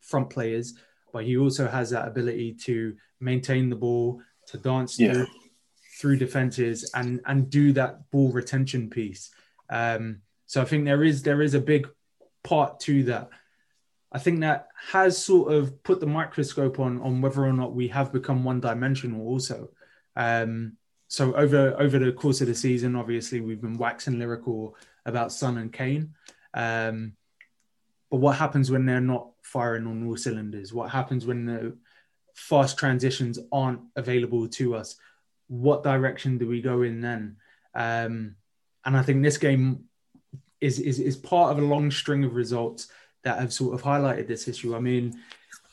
front 0.00 0.30
players, 0.30 0.74
but 1.12 1.24
he 1.24 1.36
also 1.36 1.68
has 1.68 1.90
that 1.90 2.08
ability 2.08 2.54
to 2.54 2.96
maintain 3.20 3.68
the 3.68 3.76
ball, 3.76 4.20
to 4.48 4.58
dance 4.58 4.98
Yeah. 4.98 5.12
through, 5.12 5.26
through 5.98 6.16
defenses, 6.16 6.90
and 6.94 7.20
and 7.26 7.50
do 7.50 7.72
that 7.74 8.10
ball 8.10 8.32
retention 8.32 8.90
piece. 8.90 9.30
Um, 9.70 10.22
so 10.46 10.60
I 10.60 10.64
think 10.64 10.84
there 10.84 11.04
is 11.04 11.22
there 11.22 11.42
is 11.42 11.54
a 11.54 11.60
big 11.60 11.88
part 12.42 12.80
to 12.80 13.04
that. 13.04 13.30
I 14.12 14.18
think 14.18 14.40
that 14.40 14.68
has 14.90 15.22
sort 15.22 15.52
of 15.52 15.82
put 15.82 15.98
the 15.98 16.06
microscope 16.06 16.78
on 16.78 17.00
on 17.00 17.22
whether 17.22 17.44
or 17.44 17.52
not 17.52 17.74
we 17.74 17.88
have 17.88 18.12
become 18.12 18.44
one 18.44 18.60
dimensional. 18.60 19.26
Also, 19.26 19.70
um, 20.16 20.76
so 21.08 21.34
over 21.34 21.74
over 21.80 21.98
the 21.98 22.12
course 22.12 22.42
of 22.42 22.46
the 22.46 22.54
season, 22.54 22.94
obviously 22.94 23.40
we've 23.40 23.60
been 23.60 23.78
waxing 23.78 24.18
lyrical 24.18 24.76
about 25.06 25.32
Son 25.32 25.56
and 25.58 25.72
Kane. 25.72 26.14
Um, 26.54 27.14
but 28.10 28.18
what 28.18 28.36
happens 28.36 28.70
when 28.70 28.84
they're 28.84 29.00
not 29.00 29.28
firing 29.42 29.86
on 29.86 30.06
all 30.06 30.16
cylinders? 30.16 30.72
What 30.72 30.90
happens 30.90 31.24
when 31.24 31.46
the 31.46 31.76
fast 32.34 32.78
transitions 32.78 33.38
aren't 33.50 33.80
available 33.96 34.46
to 34.48 34.74
us? 34.74 34.96
What 35.48 35.82
direction 35.82 36.36
do 36.36 36.46
we 36.46 36.60
go 36.60 36.82
in 36.82 37.00
then? 37.00 37.36
Um, 37.74 38.36
and 38.84 38.96
I 38.96 39.02
think 39.02 39.22
this 39.22 39.38
game 39.38 39.84
is, 40.60 40.78
is 40.78 41.00
is 41.00 41.16
part 41.16 41.52
of 41.52 41.58
a 41.58 41.66
long 41.66 41.90
string 41.90 42.24
of 42.24 42.34
results 42.34 42.88
that 43.24 43.38
have 43.38 43.52
sort 43.52 43.74
of 43.74 43.82
highlighted 43.82 44.26
this 44.26 44.48
issue. 44.48 44.74
I 44.76 44.80
mean, 44.80 45.18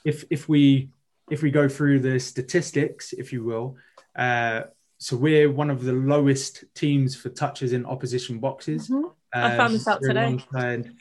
if 0.06 0.24
if 0.30 0.48
we 0.48 0.90
if 1.30 1.42
we 1.42 1.52
go 1.52 1.70
through 1.70 2.00
the 2.00 2.20
statistics, 2.20 3.14
if 3.14 3.32
you 3.32 3.44
will, 3.44 3.76
uh, 4.16 4.64
so 4.98 5.16
we're 5.16 5.52
one 5.52 5.70
of 5.70 5.84
the 5.84 5.94
lowest 5.94 6.64
teams 6.76 7.16
for 7.16 7.30
touches 7.30 7.74
in 7.74 7.86
opposition 7.86 8.40
boxes. 8.40 8.90
Mhm. 8.90 9.12
I 9.34 9.58
found 9.58 9.74
this 9.76 9.88
out 9.88 10.02
today. 10.02 10.26
Alongside, 10.26 10.92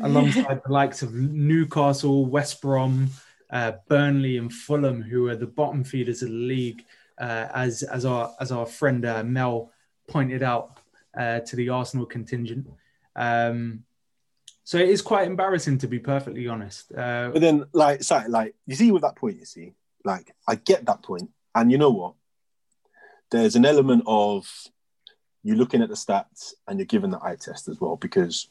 alongside 0.00 0.60
the 0.64 0.72
likes 0.72 1.02
of 1.02 1.14
Newcastle, 1.14 2.26
West 2.26 2.60
Brom, 2.60 3.08
uh, 3.50 3.72
Burnley, 3.88 4.38
and 4.38 4.52
Fulham, 4.52 5.02
who 5.02 5.28
are 5.28 5.36
the 5.36 5.46
bottom 5.46 5.84
feeders 5.84 6.22
of 6.22 6.30
the 6.30 6.34
league, 6.34 6.84
uh, 7.18 7.48
as 7.54 7.82
as 7.84 8.04
our 8.04 8.34
as 8.40 8.52
our 8.52 8.66
friend 8.66 9.04
uh, 9.04 9.22
Mel 9.22 9.72
pointed 10.08 10.42
out 10.42 10.80
uh, 11.16 11.40
to 11.40 11.56
the 11.56 11.68
Arsenal 11.68 12.06
contingent. 12.06 12.68
Um, 13.14 13.84
so 14.68 14.78
it 14.78 14.88
is 14.88 15.00
quite 15.00 15.28
embarrassing, 15.28 15.78
to 15.78 15.86
be 15.86 16.00
perfectly 16.00 16.48
honest. 16.48 16.90
Uh, 16.90 17.30
But 17.32 17.40
then, 17.40 17.66
like, 17.72 18.02
sorry, 18.02 18.28
like 18.28 18.56
you 18.66 18.74
see 18.74 18.90
with 18.90 19.02
that 19.02 19.14
point, 19.14 19.38
you 19.38 19.44
see, 19.46 19.74
like 20.04 20.34
I 20.48 20.56
get 20.56 20.84
that 20.86 21.02
point, 21.02 21.30
and 21.54 21.70
you 21.70 21.78
know 21.78 21.90
what? 21.90 22.14
There's 23.30 23.54
an 23.54 23.64
element 23.64 24.02
of 24.06 24.48
you 25.44 25.54
looking 25.54 25.82
at 25.82 25.88
the 25.88 25.94
stats 25.94 26.54
and 26.66 26.80
you're 26.80 26.86
given 26.86 27.10
the 27.10 27.20
eye 27.22 27.36
test 27.36 27.68
as 27.68 27.80
well, 27.80 27.94
because 27.96 28.48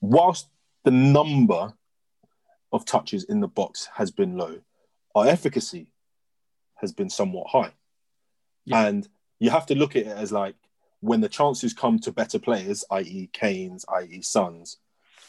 whilst 0.00 0.48
the 0.84 0.90
number 0.90 1.72
of 2.72 2.84
touches 2.84 3.22
in 3.24 3.38
the 3.38 3.46
box 3.60 3.88
has 3.94 4.10
been 4.10 4.36
low, 4.36 4.58
our 5.14 5.26
efficacy 5.28 5.92
has 6.80 6.92
been 6.92 7.10
somewhat 7.10 7.46
high, 7.48 7.72
Yeah. 8.64 8.86
and 8.86 9.08
you 9.38 9.50
have 9.50 9.66
to 9.66 9.76
look 9.76 9.94
at 9.94 10.02
it 10.06 10.16
as 10.24 10.32
like 10.32 10.56
when 11.00 11.20
the 11.20 11.28
chances 11.28 11.72
come 11.72 12.00
to 12.00 12.10
better 12.10 12.40
players, 12.40 12.84
i.e., 12.90 13.30
Kane's, 13.32 13.84
i.e., 14.00 14.20
Sons, 14.22 14.78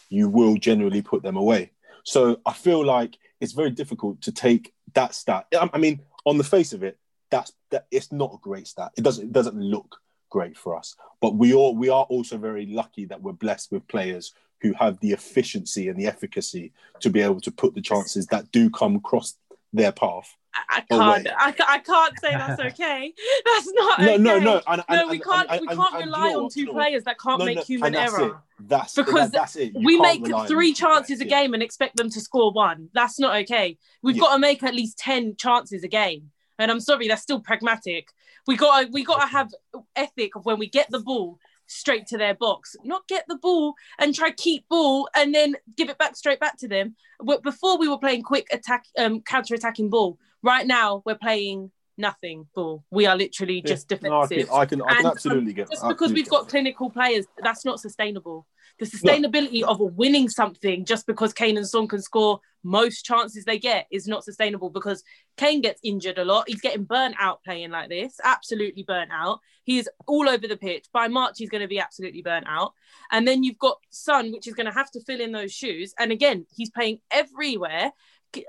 you 0.10 0.30
will 0.30 0.56
generally 0.56 1.02
put 1.02 1.24
them 1.24 1.38
away. 1.38 1.72
So 2.04 2.40
I 2.46 2.54
feel 2.54 2.84
like 2.84 3.18
it's 3.40 3.54
very 3.54 3.70
difficult 3.70 4.22
to 4.22 4.32
take 4.32 4.74
that 4.94 5.14
stat. 5.14 5.48
I 5.74 5.78
mean, 5.78 6.02
on 6.26 6.38
the 6.38 6.44
face 6.44 6.74
of 6.74 6.84
it, 6.84 6.98
that's 7.30 7.54
that 7.72 7.86
it's 7.92 8.12
not 8.12 8.34
a 8.34 8.38
great 8.42 8.68
stat. 8.68 8.92
It 8.98 9.04
doesn't 9.04 9.26
it 9.26 9.32
doesn't 9.32 9.60
look 9.60 9.98
great 10.30 10.58
for 10.58 10.76
us. 10.76 10.96
But 11.22 11.36
we 11.36 11.54
all 11.54 11.76
we 11.76 11.90
are 11.90 12.04
also 12.04 12.38
very 12.38 12.66
lucky 12.66 13.06
that 13.06 13.22
we're 13.22 13.34
blessed 13.34 13.72
with 13.72 13.88
players 13.88 14.34
who 14.62 14.74
have 14.74 15.00
the 15.00 15.12
efficiency 15.12 15.88
and 15.88 15.98
the 15.98 16.08
efficacy 16.08 16.74
to 17.00 17.10
be 17.10 17.22
able 17.22 17.40
to 17.42 17.52
put 17.52 17.76
the 17.76 17.82
chances 17.82 18.26
that 18.28 18.52
do 18.52 18.70
come 18.70 18.96
across 18.96 19.36
their 19.72 19.92
path. 19.92 20.36
I, 20.54 20.84
Oh, 20.92 20.98
can't. 20.98 21.28
I, 21.38 21.54
I 21.68 21.80
can't 21.80 22.20
say 22.20 22.32
that's 22.32 22.60
okay. 22.60 23.14
That's 23.46 23.72
not. 23.74 24.00
No, 24.00 24.06
okay. 24.14 24.18
no, 24.18 24.40
no. 24.40 24.62
And, 24.68 24.84
No, 24.90 25.02
and- 25.02 25.10
we 25.10 25.20
can't. 25.20 25.50
and- 25.50 25.62
we 25.62 25.68
can't 25.68 25.94
rely 25.96 26.34
on 26.34 26.50
two 26.50 26.68
players 26.68 27.04
that 27.04 27.20
can't 27.20 27.40
No, 27.40 27.46
make 27.46 27.58
no, 27.58 27.64
human 27.64 27.94
that's 27.94 28.14
error. 28.14 28.28
It. 28.30 28.34
That's 28.68 28.94
Because 28.96 29.32
that's 29.32 29.56
it. 29.56 29.74
You 29.76 29.86
we 29.86 30.00
make 30.00 30.26
three 30.48 30.74
chances 30.74 31.22
a 31.22 31.26
yeah. 31.28 31.42
game 31.42 31.54
and 31.54 31.64
expect 31.64 31.96
them 31.98 32.10
to 32.10 32.20
score 32.20 32.52
one. 32.52 32.90
That's 32.94 33.20
not 33.20 33.36
okay. 33.44 33.78
We've 34.02 34.16
Yeah. 34.16 34.22
got 34.22 34.34
to 34.34 34.40
make 34.40 34.64
at 34.64 34.74
least 34.76 34.98
ten 34.98 35.36
chances 35.38 35.84
a 35.84 35.88
game. 35.88 36.32
And 36.58 36.70
I'm 36.70 36.80
sorry, 36.82 37.08
that's 37.08 37.22
still 37.22 37.40
pragmatic. 37.40 38.10
We 38.48 38.58
got 38.58 38.82
to 38.86 38.92
we 38.92 39.04
got 39.04 39.22
to 39.22 39.28
have 39.28 39.50
ethic 39.96 40.36
of 40.36 40.46
when 40.46 40.60
we 40.60 40.68
get 40.68 40.88
the 40.90 41.00
ball 41.00 41.40
straight 41.68 42.08
to 42.08 42.18
their 42.18 42.34
box, 42.34 42.76
not 42.84 43.08
get 43.08 43.24
the 43.28 43.38
ball 43.38 43.76
and 44.00 44.14
try 44.16 44.32
keep 44.32 44.68
ball 44.68 45.08
and 45.16 45.34
then 45.36 45.56
give 45.78 45.88
it 45.90 46.00
back 46.00 46.16
straight 46.16 46.40
back 46.40 46.58
to 46.58 46.68
them. 46.68 46.96
But 47.24 47.44
Before 47.44 47.78
we 47.78 47.88
were 47.88 48.00
playing 48.00 48.24
quick 48.24 48.48
attack, 48.52 48.86
um, 48.98 49.22
counter 49.22 49.54
attacking 49.54 49.90
ball. 49.90 50.18
Right 50.44 50.66
now 50.66 51.02
we're 51.06 51.16
playing 51.16 51.72
nothing 52.00 52.48
ball. 52.56 52.84
We 52.90 53.06
are 53.06 53.16
literally 53.16 53.62
just 53.62 53.92
Yeah, 53.92 53.98
no, 54.02 54.22
I 54.22 54.28
can, 54.28 54.38
defensive. 54.38 54.54
I 54.54 54.66
can, 54.66 54.82
I 54.82 54.96
can 54.96 55.06
um, 55.06 55.12
absolutely 55.12 55.54
get 55.54 55.70
just 55.70 55.88
because 55.88 56.14
we've 56.14 56.30
got 56.30 56.48
clinical 56.48 56.90
players, 56.90 57.26
that's 57.44 57.66
not 57.66 57.80
sustainable. 57.80 58.48
The 58.80 58.86
sustainability 58.86 59.64
of 59.64 59.80
winning 59.80 60.30
something 60.30 60.86
just 60.86 61.06
because 61.06 61.34
Kane 61.34 61.58
and 61.58 61.68
Son 61.68 61.88
can 61.88 62.02
score 62.02 62.40
most 62.64 63.04
chances 63.04 63.44
they 63.44 63.60
get 63.60 63.88
is 63.92 64.08
not 64.08 64.24
sustainable 64.24 64.70
because 64.70 65.04
Kane 65.38 65.62
gets 65.62 65.82
injured 65.84 66.18
a 66.18 66.26
lot. 66.26 66.48
He's 66.48 66.62
getting 66.62 66.86
burnt 66.86 67.16
out 67.20 67.44
playing 67.44 67.72
like 67.72 67.90
this, 67.90 68.16
absolutely 68.24 68.84
burnt 68.84 69.12
out. 69.14 69.40
He's 69.64 69.88
all 70.08 70.30
over 70.30 70.48
the 70.48 70.58
pitch. 70.58 70.86
By 70.94 71.10
March, 71.10 71.36
he's 71.38 71.50
going 71.50 71.62
to 71.62 71.68
be 71.68 71.80
absolutely 71.80 72.22
burnt 72.22 72.46
out. 72.48 72.74
And 73.12 73.28
then 73.28 73.44
you've 73.44 73.60
got 73.60 73.78
Son, 73.90 74.32
which 74.32 74.48
is 74.48 74.54
going 74.54 74.66
to 74.66 74.74
have 74.74 74.92
to 74.92 75.02
fill 75.02 75.22
in 75.22 75.32
those 75.32 75.52
shoes. 75.52 75.94
And 76.00 76.12
again, 76.12 76.46
he's 76.56 76.70
playing 76.70 77.00
everywhere. 77.12 77.92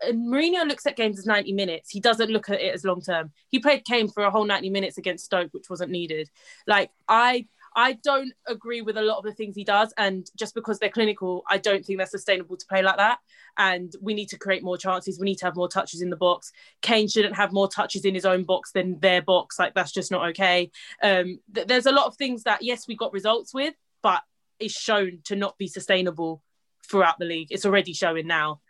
And 0.07 0.29
Mourinho 0.29 0.66
looks 0.66 0.87
at 0.87 0.97
games 0.97 1.19
as 1.19 1.27
90 1.27 1.53
minutes. 1.53 1.90
He 1.90 2.01
doesn't 2.01 2.31
look 2.31 2.51
at 2.51 2.61
it 2.61 2.75
as 2.75 2.85
long 2.85 3.01
term. 3.01 3.33
He 3.49 3.59
played 3.59 3.85
Kane 3.85 4.09
for 4.09 4.25
a 4.25 4.31
whole 4.31 4.45
90 4.45 4.71
minutes 4.71 4.99
against 4.99 5.25
Stoke, 5.25 5.53
which 5.53 5.71
wasn't 5.71 5.90
needed. 5.90 6.29
Like 6.66 6.90
I 7.09 7.47
I 7.75 7.93
don't 7.93 8.33
agree 8.47 8.83
with 8.83 8.97
a 8.97 9.03
lot 9.03 9.19
of 9.19 9.25
the 9.25 9.33
things 9.33 9.55
he 9.55 9.64
does. 9.64 9.95
And 9.97 10.29
just 10.37 10.55
because 10.55 10.79
they're 10.79 10.88
clinical, 10.88 11.45
I 11.49 11.59
don't 11.59 11.85
think 11.85 11.99
they're 11.99 12.07
sustainable 12.07 12.57
to 12.57 12.66
play 12.66 12.83
like 12.83 12.97
that. 12.97 13.19
And 13.57 13.95
we 14.01 14.14
need 14.14 14.29
to 14.31 14.38
create 14.38 14.62
more 14.62 14.77
chances. 14.77 15.19
We 15.19 15.27
need 15.27 15.38
to 15.38 15.45
have 15.45 15.57
more 15.57 15.69
touches 15.69 16.03
in 16.03 16.11
the 16.11 16.16
box. 16.16 16.53
Kane 16.83 17.09
shouldn't 17.09 17.37
have 17.37 17.53
more 17.53 17.69
touches 17.69 18.05
in 18.05 18.14
his 18.14 18.25
own 18.25 18.45
box 18.45 18.73
than 18.73 18.99
their 19.01 19.23
box. 19.23 19.59
Like 19.59 19.75
that's 19.75 19.93
just 19.93 20.11
not 20.11 20.29
okay. 20.31 20.71
Um, 21.03 21.38
th- 21.55 21.66
there's 21.66 21.87
a 21.87 21.93
lot 21.93 22.07
of 22.07 22.16
things 22.16 22.43
that 22.45 22.62
yes, 22.62 22.88
we 22.88 22.97
got 22.97 23.12
results 23.12 23.55
with, 23.55 23.75
but 24.03 24.23
is 24.59 24.73
shown 24.73 25.21
to 25.25 25.37
not 25.37 25.57
be 25.57 25.69
sustainable 25.69 26.43
throughout 26.88 27.19
the 27.19 27.25
league. 27.25 27.49
It's 27.51 27.66
already 27.66 27.93
showing 27.93 28.27
now. 28.27 28.61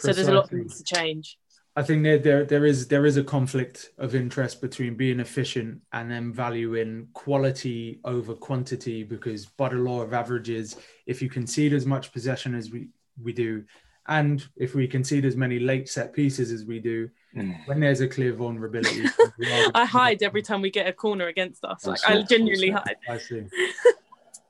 So 0.00 0.12
there's 0.12 0.28
a 0.28 0.32
lot 0.32 0.44
of 0.44 0.50
Precisely. 0.50 0.68
things 0.68 0.82
to 0.82 0.94
change. 0.96 1.38
I 1.76 1.82
think 1.82 2.02
there, 2.02 2.18
there 2.18 2.44
there 2.44 2.66
is 2.66 2.88
there 2.88 3.06
is 3.06 3.16
a 3.16 3.22
conflict 3.22 3.90
of 3.96 4.14
interest 4.14 4.60
between 4.60 4.96
being 4.96 5.20
efficient 5.20 5.80
and 5.92 6.10
then 6.10 6.32
valuing 6.32 7.08
quality 7.12 8.00
over 8.04 8.34
quantity 8.34 9.04
because 9.04 9.46
by 9.46 9.68
the 9.68 9.76
law 9.76 10.02
of 10.02 10.12
averages, 10.12 10.76
if 11.06 11.22
you 11.22 11.30
concede 11.30 11.72
as 11.72 11.86
much 11.86 12.12
possession 12.12 12.56
as 12.56 12.70
we, 12.72 12.88
we 13.22 13.32
do, 13.32 13.64
and 14.08 14.44
if 14.56 14.74
we 14.74 14.88
concede 14.88 15.24
as 15.24 15.36
many 15.36 15.60
late 15.60 15.88
set 15.88 16.12
pieces 16.12 16.50
as 16.50 16.64
we 16.64 16.80
do, 16.80 17.08
mm. 17.36 17.56
when 17.66 17.78
there's 17.78 18.00
a 18.00 18.08
clear 18.08 18.32
vulnerability, 18.32 19.04
I 19.74 19.84
hide 19.84 20.24
every 20.24 20.42
time 20.42 20.62
we 20.62 20.70
get 20.70 20.88
a 20.88 20.92
corner 20.92 21.28
against 21.28 21.64
us. 21.64 21.86
Like 21.86 22.00
I 22.04 22.22
genuinely 22.22 22.70
hide. 22.70 22.96
I 23.08 23.18
see. 23.18 23.44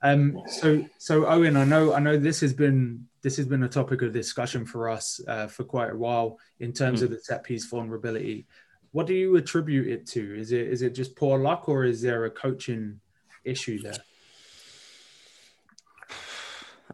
Um, 0.03 0.43
so 0.47 0.87
so 0.97 1.27
Owen, 1.27 1.59
I 1.59 1.65
know 1.65 1.93
I 1.93 2.01
know 2.01 2.17
this 2.17 2.41
has 2.41 2.55
been 2.55 3.07
this 3.23 3.37
has 3.37 3.47
been 3.47 3.63
a 3.63 3.69
topic 3.69 4.03
of 4.03 4.13
discussion 4.13 4.65
for 4.65 4.89
us 4.89 5.21
uh, 5.29 5.47
for 5.47 5.65
quite 5.65 5.91
a 5.91 5.97
while 5.97 6.39
in 6.59 6.73
terms 6.73 7.01
mm. 7.01 7.05
of 7.05 7.11
the 7.11 7.19
set 7.19 7.45
piece 7.45 7.67
vulnerability. 7.67 8.47
What 8.93 9.07
do 9.07 9.15
you 9.15 9.37
attribute 9.37 9.87
it 9.87 10.07
to? 10.09 10.39
Is 10.39 10.53
it 10.53 10.67
is 10.67 10.83
it 10.83 10.95
just 10.95 11.17
poor 11.17 11.39
luck 11.39 11.69
or 11.69 11.85
is 11.85 12.03
there 12.03 12.25
a 12.25 12.31
coaching 12.31 13.01
issue 13.45 13.81
there? 13.83 13.95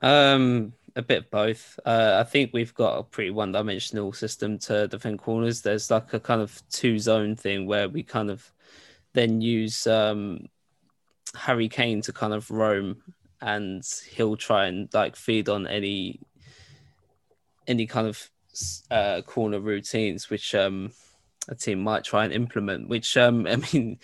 Um, 0.02 0.74
a 0.94 1.02
bit 1.02 1.18
of 1.18 1.30
both. 1.30 1.78
Uh, 1.84 2.18
I 2.20 2.24
think 2.28 2.50
we've 2.52 2.74
got 2.74 2.98
a 2.98 3.02
pretty 3.02 3.30
one-dimensional 3.30 4.12
system 4.12 4.58
to 4.60 4.88
defend 4.88 5.18
corners. 5.20 5.62
There's 5.62 5.90
like 5.90 6.12
a 6.12 6.20
kind 6.20 6.42
of 6.42 6.62
two-zone 6.70 7.36
thing 7.36 7.66
where 7.66 7.88
we 7.88 8.02
kind 8.02 8.30
of 8.30 8.52
then 9.14 9.40
use 9.40 9.86
um, 9.86 10.46
Harry 11.34 11.68
Kane 11.68 12.02
to 12.02 12.12
kind 12.12 12.34
of 12.34 12.50
roam 12.50 13.02
and 13.40 13.84
he'll 14.10 14.36
try 14.36 14.66
and 14.66 14.88
like 14.94 15.16
feed 15.16 15.48
on 15.48 15.66
any 15.66 16.20
any 17.66 17.86
kind 17.86 18.06
of 18.06 18.30
uh, 18.90 19.20
corner 19.22 19.60
routines 19.60 20.30
which 20.30 20.54
um 20.54 20.90
a 21.48 21.54
team 21.54 21.80
might 21.80 22.02
try 22.02 22.24
and 22.24 22.32
implement 22.32 22.88
which 22.88 23.16
um 23.16 23.46
i 23.50 23.56
mean 23.56 23.98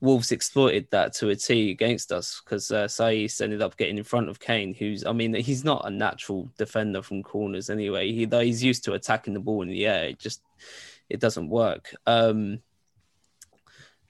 wolves 0.00 0.32
exploited 0.32 0.86
that 0.90 1.12
to 1.12 1.28
a 1.28 1.36
t 1.36 1.70
against 1.70 2.12
us 2.12 2.40
because 2.44 2.70
uh, 2.70 2.86
Saiss 2.86 3.40
ended 3.40 3.62
up 3.62 3.76
getting 3.76 3.98
in 3.98 4.04
front 4.04 4.28
of 4.28 4.40
kane 4.40 4.74
who's 4.74 5.04
i 5.04 5.12
mean 5.12 5.34
he's 5.34 5.64
not 5.64 5.86
a 5.86 5.90
natural 5.90 6.50
defender 6.56 7.02
from 7.02 7.22
corners 7.22 7.70
anyway. 7.70 8.12
He 8.12 8.24
though 8.24 8.40
he's 8.40 8.64
used 8.64 8.84
to 8.84 8.94
attacking 8.94 9.34
the 9.34 9.40
ball 9.40 9.62
in 9.62 9.68
the 9.68 9.86
air 9.86 10.04
it 10.04 10.18
just 10.18 10.42
it 11.08 11.18
doesn't 11.20 11.48
work. 11.48 11.94
Um 12.06 12.60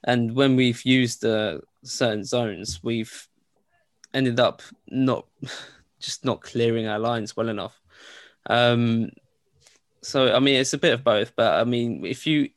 and 0.03 0.35
when 0.35 0.55
we've 0.55 0.83
used 0.83 1.25
uh, 1.25 1.59
certain 1.83 2.23
zones 2.23 2.81
we've 2.83 3.27
ended 4.13 4.39
up 4.39 4.61
not 4.87 5.25
just 5.99 6.25
not 6.25 6.41
clearing 6.41 6.87
our 6.87 6.99
lines 6.99 7.35
well 7.35 7.49
enough. 7.49 7.79
Um, 8.47 9.11
so 10.01 10.33
I 10.33 10.39
mean, 10.39 10.55
it's 10.55 10.73
a 10.73 10.77
bit 10.79 10.93
of 10.93 11.03
both, 11.03 11.35
but 11.35 11.59
I 11.59 11.63
mean, 11.63 12.05
if 12.05 12.25
you, 12.25 12.49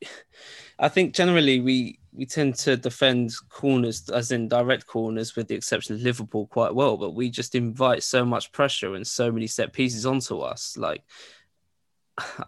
I 0.78 0.88
think 0.88 1.14
generally 1.14 1.60
we 1.60 1.98
we 2.12 2.26
tend 2.26 2.54
to 2.54 2.76
defend 2.76 3.32
corners, 3.48 4.08
as 4.08 4.30
in 4.30 4.48
direct 4.48 4.86
corners, 4.86 5.34
with 5.34 5.48
the 5.48 5.54
exception 5.54 5.96
of 5.96 6.02
Liverpool, 6.02 6.46
quite 6.46 6.74
well. 6.74 6.96
But 6.96 7.14
we 7.14 7.28
just 7.28 7.54
invite 7.54 8.02
so 8.02 8.24
much 8.24 8.52
pressure 8.52 8.94
and 8.94 9.06
so 9.06 9.30
many 9.30 9.46
set 9.46 9.72
pieces 9.72 10.06
onto 10.06 10.38
us. 10.38 10.76
Like 10.76 11.02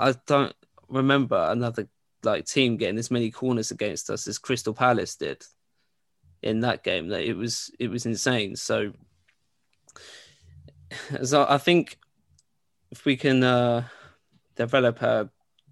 I 0.00 0.14
don't 0.26 0.54
remember 0.88 1.46
another 1.50 1.88
like 2.22 2.46
team 2.46 2.76
getting 2.76 2.98
as 2.98 3.10
many 3.10 3.30
corners 3.30 3.70
against 3.70 4.08
us 4.10 4.26
as 4.26 4.38
Crystal 4.38 4.74
Palace 4.74 5.16
did 5.16 5.44
in 6.46 6.60
that 6.60 6.82
game 6.82 7.08
that 7.08 7.24
it 7.24 7.36
was 7.36 7.70
it 7.78 7.88
was 7.88 8.06
insane. 8.06 8.56
So, 8.56 8.92
so 11.22 11.46
I 11.48 11.58
think 11.58 11.98
if 12.90 13.04
we 13.04 13.16
can 13.16 13.42
uh, 13.42 13.84
develop 14.54 15.02
our 15.02 15.28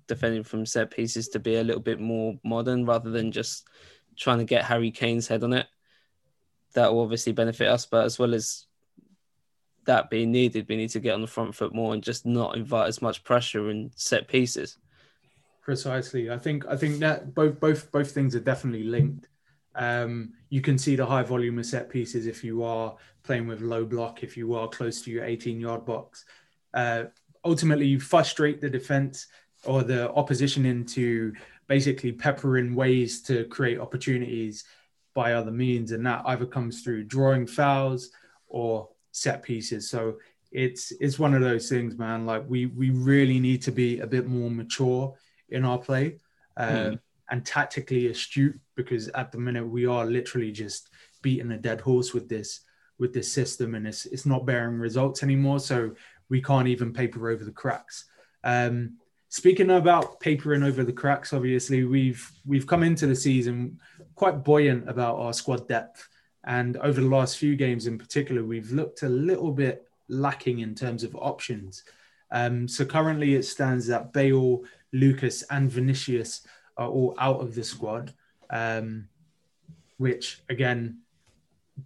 defending 0.07 0.43
from 0.43 0.67
set 0.67 0.91
pieces 0.91 1.29
to 1.29 1.39
be 1.39 1.57
a 1.57 1.65
little 1.65 1.81
bit 1.81 2.01
more 2.01 2.39
modern 2.45 2.85
rather 2.85 3.11
than 3.11 3.33
just 3.33 3.67
trying 4.17 4.39
to 4.39 4.45
get 4.45 4.65
Harry 4.65 4.91
Kane's 4.91 5.29
head 5.29 5.43
on 5.43 5.53
it, 5.53 5.67
that 6.75 6.93
will 6.93 7.03
obviously 7.03 7.33
benefit 7.33 7.69
us. 7.69 7.87
But 7.87 8.05
as 8.05 8.19
well 8.19 8.35
as 8.35 8.67
that 9.87 10.11
being 10.11 10.33
needed, 10.33 10.67
we 10.69 10.77
need 10.77 10.91
to 10.91 11.01
get 11.01 11.15
on 11.15 11.21
the 11.21 11.27
front 11.27 11.55
foot 11.55 11.75
more 11.75 11.95
and 11.95 12.03
just 12.03 12.27
not 12.27 12.57
invite 12.57 12.89
as 12.89 13.01
much 13.01 13.25
pressure 13.25 13.71
in 13.71 13.91
set 13.95 14.29
pieces. 14.29 14.79
Precisely. 15.63 16.31
I 16.31 16.37
think 16.37 16.67
I 16.67 16.77
think 16.77 16.99
that 16.99 17.35
both 17.35 17.59
both 17.59 17.91
both 17.91 18.11
things 18.11 18.35
are 18.35 18.41
definitely 18.41 18.85
linked. 18.85 19.29
Um, 19.75 20.33
you 20.51 20.61
can 20.61 20.79
see 20.79 20.97
the 20.97 21.07
high 21.07 21.23
volume 21.23 21.59
of 21.59 21.67
set 21.67 21.89
pieces 21.91 22.27
if 22.27 22.45
you 22.45 22.63
are 22.63 22.95
playing 23.23 23.47
with 23.47 23.61
low 23.61 23.85
block, 23.85 24.23
if 24.23 24.37
you 24.37 24.55
are 24.55 24.69
close 24.69 25.03
to 25.03 25.11
your 25.11 25.25
18 25.25 25.61
yard 25.61 25.85
box. 25.85 26.25
Uh, 26.73 27.05
ultimately, 27.45 27.87
you 27.87 27.99
frustrate 27.99 28.61
the 28.61 28.71
defense 28.71 29.27
or 29.65 29.83
the 29.83 30.13
opposition 30.13 30.67
into 30.67 31.33
basically 31.67 32.13
peppering 32.13 32.75
ways 32.75 33.23
to 33.23 33.45
create 33.47 33.81
opportunities 33.81 34.65
by 35.15 35.33
other 35.33 35.51
means. 35.51 35.93
And 35.93 36.05
that 36.07 36.23
either 36.27 36.47
comes 36.47 36.83
through 36.83 37.05
drawing 37.05 37.47
fouls 37.47 38.11
or 38.47 38.89
set 39.13 39.43
pieces. 39.43 39.89
So 39.89 40.19
it's 40.53 40.93
it's 41.01 41.19
one 41.19 41.35
of 41.35 41.41
those 41.41 41.69
things, 41.69 41.99
man. 41.99 42.27
Like 42.27 42.45
we 42.49 42.67
we 42.67 42.91
really 42.91 43.41
need 43.41 43.63
to 43.63 43.73
be 43.73 44.01
a 44.01 44.07
bit 44.07 44.27
more 44.27 44.51
mature 44.51 45.15
in 45.49 45.65
our 45.65 45.79
play. 45.79 46.19
Uh, 46.57 46.69
mm 46.69 46.99
and 47.31 47.45
tactically 47.45 48.09
astute 48.09 48.59
because 48.77 49.09
at 49.09 49.33
the 49.33 49.39
minute 49.39 49.67
we 49.67 49.87
are 49.87 50.05
literally 50.05 50.53
just 50.53 50.91
beating 51.23 51.53
a 51.53 51.59
dead 51.59 51.81
horse 51.81 52.13
with 52.13 52.29
this 52.29 52.61
with 52.99 53.13
this 53.13 53.31
system 53.33 53.75
and 53.75 53.87
it's 53.87 54.07
it's 54.07 54.27
not 54.27 54.47
bearing 54.47 54.79
results 54.79 55.23
anymore 55.23 55.59
so 55.59 55.93
we 56.29 56.41
can't 56.41 56.69
even 56.69 56.93
paper 56.93 57.31
over 57.31 57.45
the 57.45 57.51
cracks. 57.51 58.07
Um, 58.45 58.99
speaking 59.29 59.71
about 59.71 60.21
papering 60.21 60.63
over 60.63 60.85
the 60.85 60.93
cracks 60.93 61.33
obviously 61.33 61.85
we've 61.85 62.31
we've 62.47 62.67
come 62.67 62.83
into 62.83 63.07
the 63.07 63.17
season 63.17 63.81
quite 64.15 64.45
buoyant 64.45 64.89
about 64.89 65.17
our 65.17 65.33
squad 65.33 65.67
depth. 65.69 66.09
And 66.47 66.77
over 66.77 67.01
the 67.01 67.09
last 67.09 67.39
few 67.39 67.57
games 67.57 67.87
in 67.87 67.99
particular 67.99 68.45
we've 68.45 68.71
looked 68.71 69.03
a 69.03 69.09
little 69.09 69.51
bit 69.51 69.89
lacking 70.09 70.61
in 70.61 70.75
terms 70.75 71.03
of 71.03 71.17
options. 71.17 71.85
Um, 72.31 72.69
so 72.69 72.85
currently 72.85 73.35
it 73.35 73.45
stands 73.45 73.87
that 73.87 74.13
Bale, 74.13 74.63
Lucas, 74.93 75.43
and 75.51 75.71
Vinicius 75.71 76.47
are 76.77 76.89
all 76.89 77.15
out 77.19 77.41
of 77.41 77.55
the 77.55 77.65
squad, 77.65 78.13
um, 78.51 79.09
which 79.99 80.43
again 80.49 80.99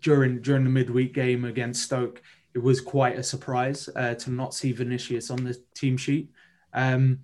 during 0.01 0.41
during 0.41 0.65
the 0.65 0.71
midweek 0.71 1.15
game 1.15 1.45
against 1.45 1.83
Stoke, 1.83 2.23
it 2.55 2.59
was 2.59 2.81
quite 2.81 3.19
a 3.19 3.23
surprise 3.23 3.89
uh, 3.97 4.15
to 4.15 4.31
not 4.31 4.55
see 4.55 4.73
Vinicius 4.73 5.31
on 5.31 5.45
the 5.45 5.59
team 5.75 5.97
sheet. 5.97 6.31
Um, 6.73 7.21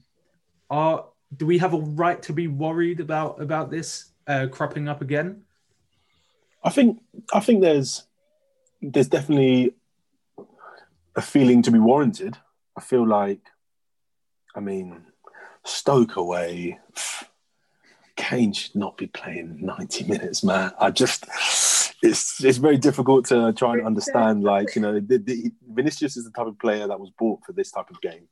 are 0.71 1.07
do 1.37 1.47
we 1.47 1.59
have 1.59 1.75
a 1.75 1.79
right 1.79 2.23
to 2.23 2.33
be 2.33 2.49
worried 2.49 3.01
about 3.01 3.41
about 3.41 3.71
this 3.71 4.13
uh, 4.27 4.47
cropping 4.51 4.89
up 4.89 5.03
again? 5.03 5.43
I 6.63 6.71
think 6.71 7.01
I 7.33 7.41
think 7.41 7.61
there's 7.61 8.05
there's 8.81 9.09
definitely 9.09 9.75
a 11.17 11.23
feeling 11.23 11.63
to 11.63 11.71
be 11.71 11.79
warranted. 11.79 12.37
I 12.77 12.81
feel 12.81 13.07
like, 13.07 13.41
I 14.55 14.61
mean, 14.61 15.05
Stoke 15.65 16.17
away. 16.17 16.79
Kane 18.17 18.53
should 18.53 18.75
not 18.75 18.97
be 18.97 19.07
playing 19.07 19.59
90 19.61 20.05
minutes, 20.09 20.45
man. 20.45 20.73
I 20.79 20.91
just, 20.91 21.27
it's 22.03 22.43
it's 22.45 22.59
very 22.59 22.79
difficult 22.79 23.27
to 23.27 23.53
try 23.53 23.75
and 23.75 23.87
understand. 23.87 24.43
Like, 24.43 24.75
you 24.77 24.83
know, 24.83 25.01
the, 25.01 25.19
the, 25.19 25.53
Vinicius 25.69 26.17
is 26.17 26.25
the 26.25 26.31
type 26.31 26.47
of 26.47 26.59
player 26.59 26.87
that 26.87 27.01
was 27.01 27.11
bought 27.19 27.41
for 27.45 27.53
this 27.53 27.71
type 27.71 27.91
of 27.91 28.01
game. 28.01 28.29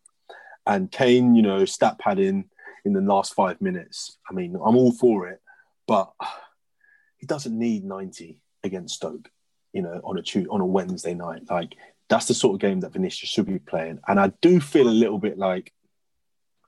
And 0.67 0.91
Kane, 0.91 1.35
you 1.35 1.43
know, 1.43 1.65
stat 1.65 1.99
padding 1.99 2.49
in 2.85 2.93
the 2.93 3.01
last 3.01 3.35
five 3.35 3.61
minutes. 3.61 4.19
I 4.31 4.35
mean, 4.35 4.55
I'm 4.55 4.77
all 4.77 4.93
for 4.93 5.29
it, 5.29 5.41
but 5.87 6.13
he 7.19 7.27
doesn't 7.27 7.57
need 7.57 7.85
90 7.85 8.41
against 8.63 8.97
Stoke, 8.97 9.31
you 9.73 9.83
know, 9.83 10.01
on 10.05 10.19
a 10.19 10.23
Tuesday, 10.23 10.49
on 10.49 10.61
a 10.61 10.67
Wednesday 10.67 11.15
night. 11.15 11.43
Like, 11.51 11.77
that's 12.09 12.27
the 12.27 12.35
sort 12.35 12.55
of 12.55 12.61
game 12.61 12.81
that 12.81 12.93
Vinicius 12.93 13.31
should 13.31 13.47
be 13.47 13.59
playing. 13.59 13.99
And 14.07 14.21
I 14.21 14.33
do 14.41 14.61
feel 14.61 14.89
a 14.89 14.91
little 14.91 15.19
bit 15.19 15.39
like 15.39 15.73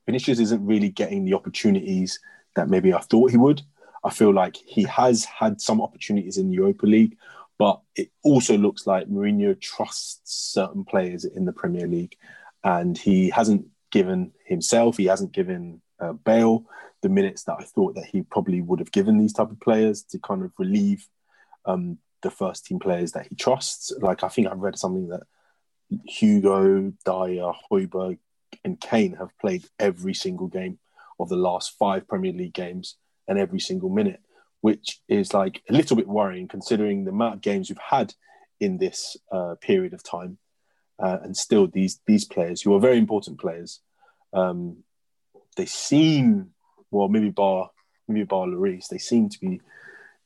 Vinicius 0.06 0.38
isn't 0.40 0.64
really 0.64 0.88
getting 0.88 1.24
the 1.24 1.34
opportunities 1.34 2.18
that 2.56 2.68
maybe 2.68 2.92
I 2.92 3.00
thought 3.00 3.30
he 3.30 3.36
would. 3.36 3.62
I 4.02 4.10
feel 4.10 4.32
like 4.32 4.56
he 4.56 4.82
has 4.84 5.24
had 5.24 5.60
some 5.60 5.80
opportunities 5.80 6.36
in 6.36 6.48
the 6.48 6.54
Europa 6.54 6.86
League, 6.86 7.16
but 7.58 7.80
it 7.96 8.10
also 8.22 8.56
looks 8.58 8.86
like 8.86 9.08
Mourinho 9.08 9.58
trusts 9.58 10.52
certain 10.52 10.84
players 10.84 11.24
in 11.24 11.44
the 11.44 11.52
Premier 11.52 11.86
League, 11.86 12.16
and 12.62 12.98
he 12.98 13.30
hasn't 13.30 13.66
given 13.90 14.32
himself, 14.44 14.96
he 14.96 15.06
hasn't 15.06 15.32
given 15.32 15.80
uh, 16.00 16.12
Bale 16.12 16.64
the 17.02 17.08
minutes 17.08 17.44
that 17.44 17.56
I 17.60 17.64
thought 17.64 17.94
that 17.94 18.06
he 18.06 18.22
probably 18.22 18.60
would 18.60 18.78
have 18.80 18.92
given 18.92 19.18
these 19.18 19.32
type 19.32 19.50
of 19.50 19.60
players 19.60 20.02
to 20.04 20.18
kind 20.18 20.42
of 20.42 20.52
relieve 20.58 21.06
um, 21.66 21.98
the 22.22 22.30
first 22.30 22.66
team 22.66 22.78
players 22.78 23.12
that 23.12 23.26
he 23.26 23.34
trusts. 23.36 23.92
Like 24.00 24.24
I 24.24 24.28
think 24.28 24.48
I 24.48 24.54
read 24.54 24.78
something 24.78 25.08
that 25.08 25.22
Hugo, 26.06 26.92
Dier, 27.04 27.52
Højbjerg, 27.70 28.18
and 28.64 28.80
Kane 28.80 29.14
have 29.14 29.36
played 29.38 29.64
every 29.78 30.14
single 30.14 30.48
game 30.48 30.78
of 31.18 31.28
the 31.28 31.36
last 31.36 31.76
five 31.78 32.06
Premier 32.08 32.32
League 32.32 32.54
games 32.54 32.96
and 33.28 33.38
every 33.38 33.60
single 33.60 33.88
minute, 33.88 34.20
which 34.60 35.00
is 35.08 35.34
like 35.34 35.62
a 35.68 35.72
little 35.72 35.96
bit 35.96 36.08
worrying 36.08 36.48
considering 36.48 37.04
the 37.04 37.10
amount 37.10 37.34
of 37.34 37.40
games 37.40 37.68
we've 37.68 37.78
had 37.78 38.14
in 38.60 38.78
this 38.78 39.16
uh, 39.32 39.54
period 39.60 39.92
of 39.92 40.02
time. 40.02 40.38
Uh, 40.98 41.18
and 41.22 41.36
still, 41.36 41.66
these 41.66 42.00
these 42.06 42.24
players 42.24 42.62
who 42.62 42.74
are 42.74 42.80
very 42.80 42.98
important 42.98 43.40
players, 43.40 43.80
um, 44.32 44.76
they 45.56 45.66
seem 45.66 46.50
well, 46.90 47.08
maybe 47.08 47.30
bar 47.30 47.70
maybe 48.06 48.24
bar 48.24 48.46
Lloris, 48.46 48.88
they 48.88 48.98
seem 48.98 49.28
to 49.28 49.38
be 49.40 49.60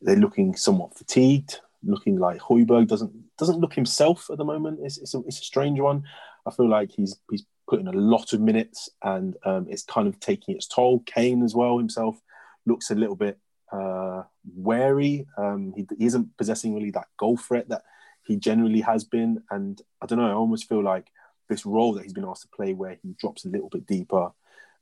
they're 0.00 0.16
looking 0.16 0.54
somewhat 0.54 0.96
fatigued, 0.96 1.60
looking 1.82 2.18
like 2.18 2.40
Højbjerg 2.40 2.86
doesn't 2.86 3.12
doesn't 3.38 3.60
look 3.60 3.74
himself 3.74 4.28
at 4.30 4.38
the 4.38 4.44
moment. 4.44 4.80
It's 4.82 4.98
it's 4.98 5.14
a, 5.14 5.18
it's 5.26 5.40
a 5.40 5.44
strange 5.44 5.80
one. 5.80 6.04
I 6.46 6.50
feel 6.50 6.68
like 6.68 6.90
he's 6.92 7.18
he's 7.30 7.44
putting 7.68 7.86
a 7.86 7.92
lot 7.92 8.32
of 8.32 8.40
minutes 8.40 8.88
and 9.02 9.36
um, 9.44 9.66
it's 9.68 9.82
kind 9.82 10.08
of 10.08 10.18
taking 10.18 10.54
its 10.54 10.66
toll. 10.66 11.00
Kane 11.00 11.42
as 11.42 11.54
well 11.54 11.78
himself 11.78 12.20
looks 12.66 12.90
a 12.90 12.94
little 12.94 13.16
bit 13.16 13.38
uh, 13.70 14.22
wary. 14.54 15.26
Um, 15.36 15.74
he, 15.76 15.86
he 15.98 16.06
isn't 16.06 16.36
possessing 16.38 16.74
really 16.74 16.90
that 16.92 17.08
goal 17.18 17.36
threat 17.36 17.68
that 17.68 17.82
he 18.24 18.36
generally 18.36 18.80
has 18.80 19.04
been. 19.04 19.42
And 19.50 19.80
I 20.00 20.06
don't 20.06 20.18
know, 20.18 20.28
I 20.30 20.34
almost 20.34 20.68
feel 20.68 20.82
like 20.82 21.08
this 21.48 21.66
role 21.66 21.92
that 21.94 22.04
he's 22.04 22.12
been 22.12 22.26
asked 22.26 22.42
to 22.42 22.48
play 22.48 22.72
where 22.72 22.98
he 23.02 23.14
drops 23.18 23.44
a 23.44 23.48
little 23.48 23.68
bit 23.68 23.86
deeper, 23.86 24.30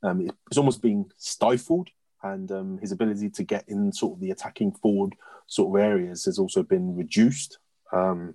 um, 0.03 0.29
it's 0.49 0.59
almost 0.59 0.83
being 0.83 1.11
stifled. 1.16 1.88
And 2.22 2.51
um, 2.51 2.79
his 2.79 2.92
ability 2.92 3.31
to 3.31 3.44
get 3.44 3.68
in 3.68 3.92
sort 3.92 4.14
of 4.14 4.20
the 4.20 4.31
attacking 4.31 4.72
forward 4.72 5.14
sort 5.46 5.77
of 5.79 5.85
areas 5.85 6.25
has 6.25 6.38
also 6.38 6.62
been 6.62 6.96
reduced. 6.96 7.59
Um, 7.92 8.35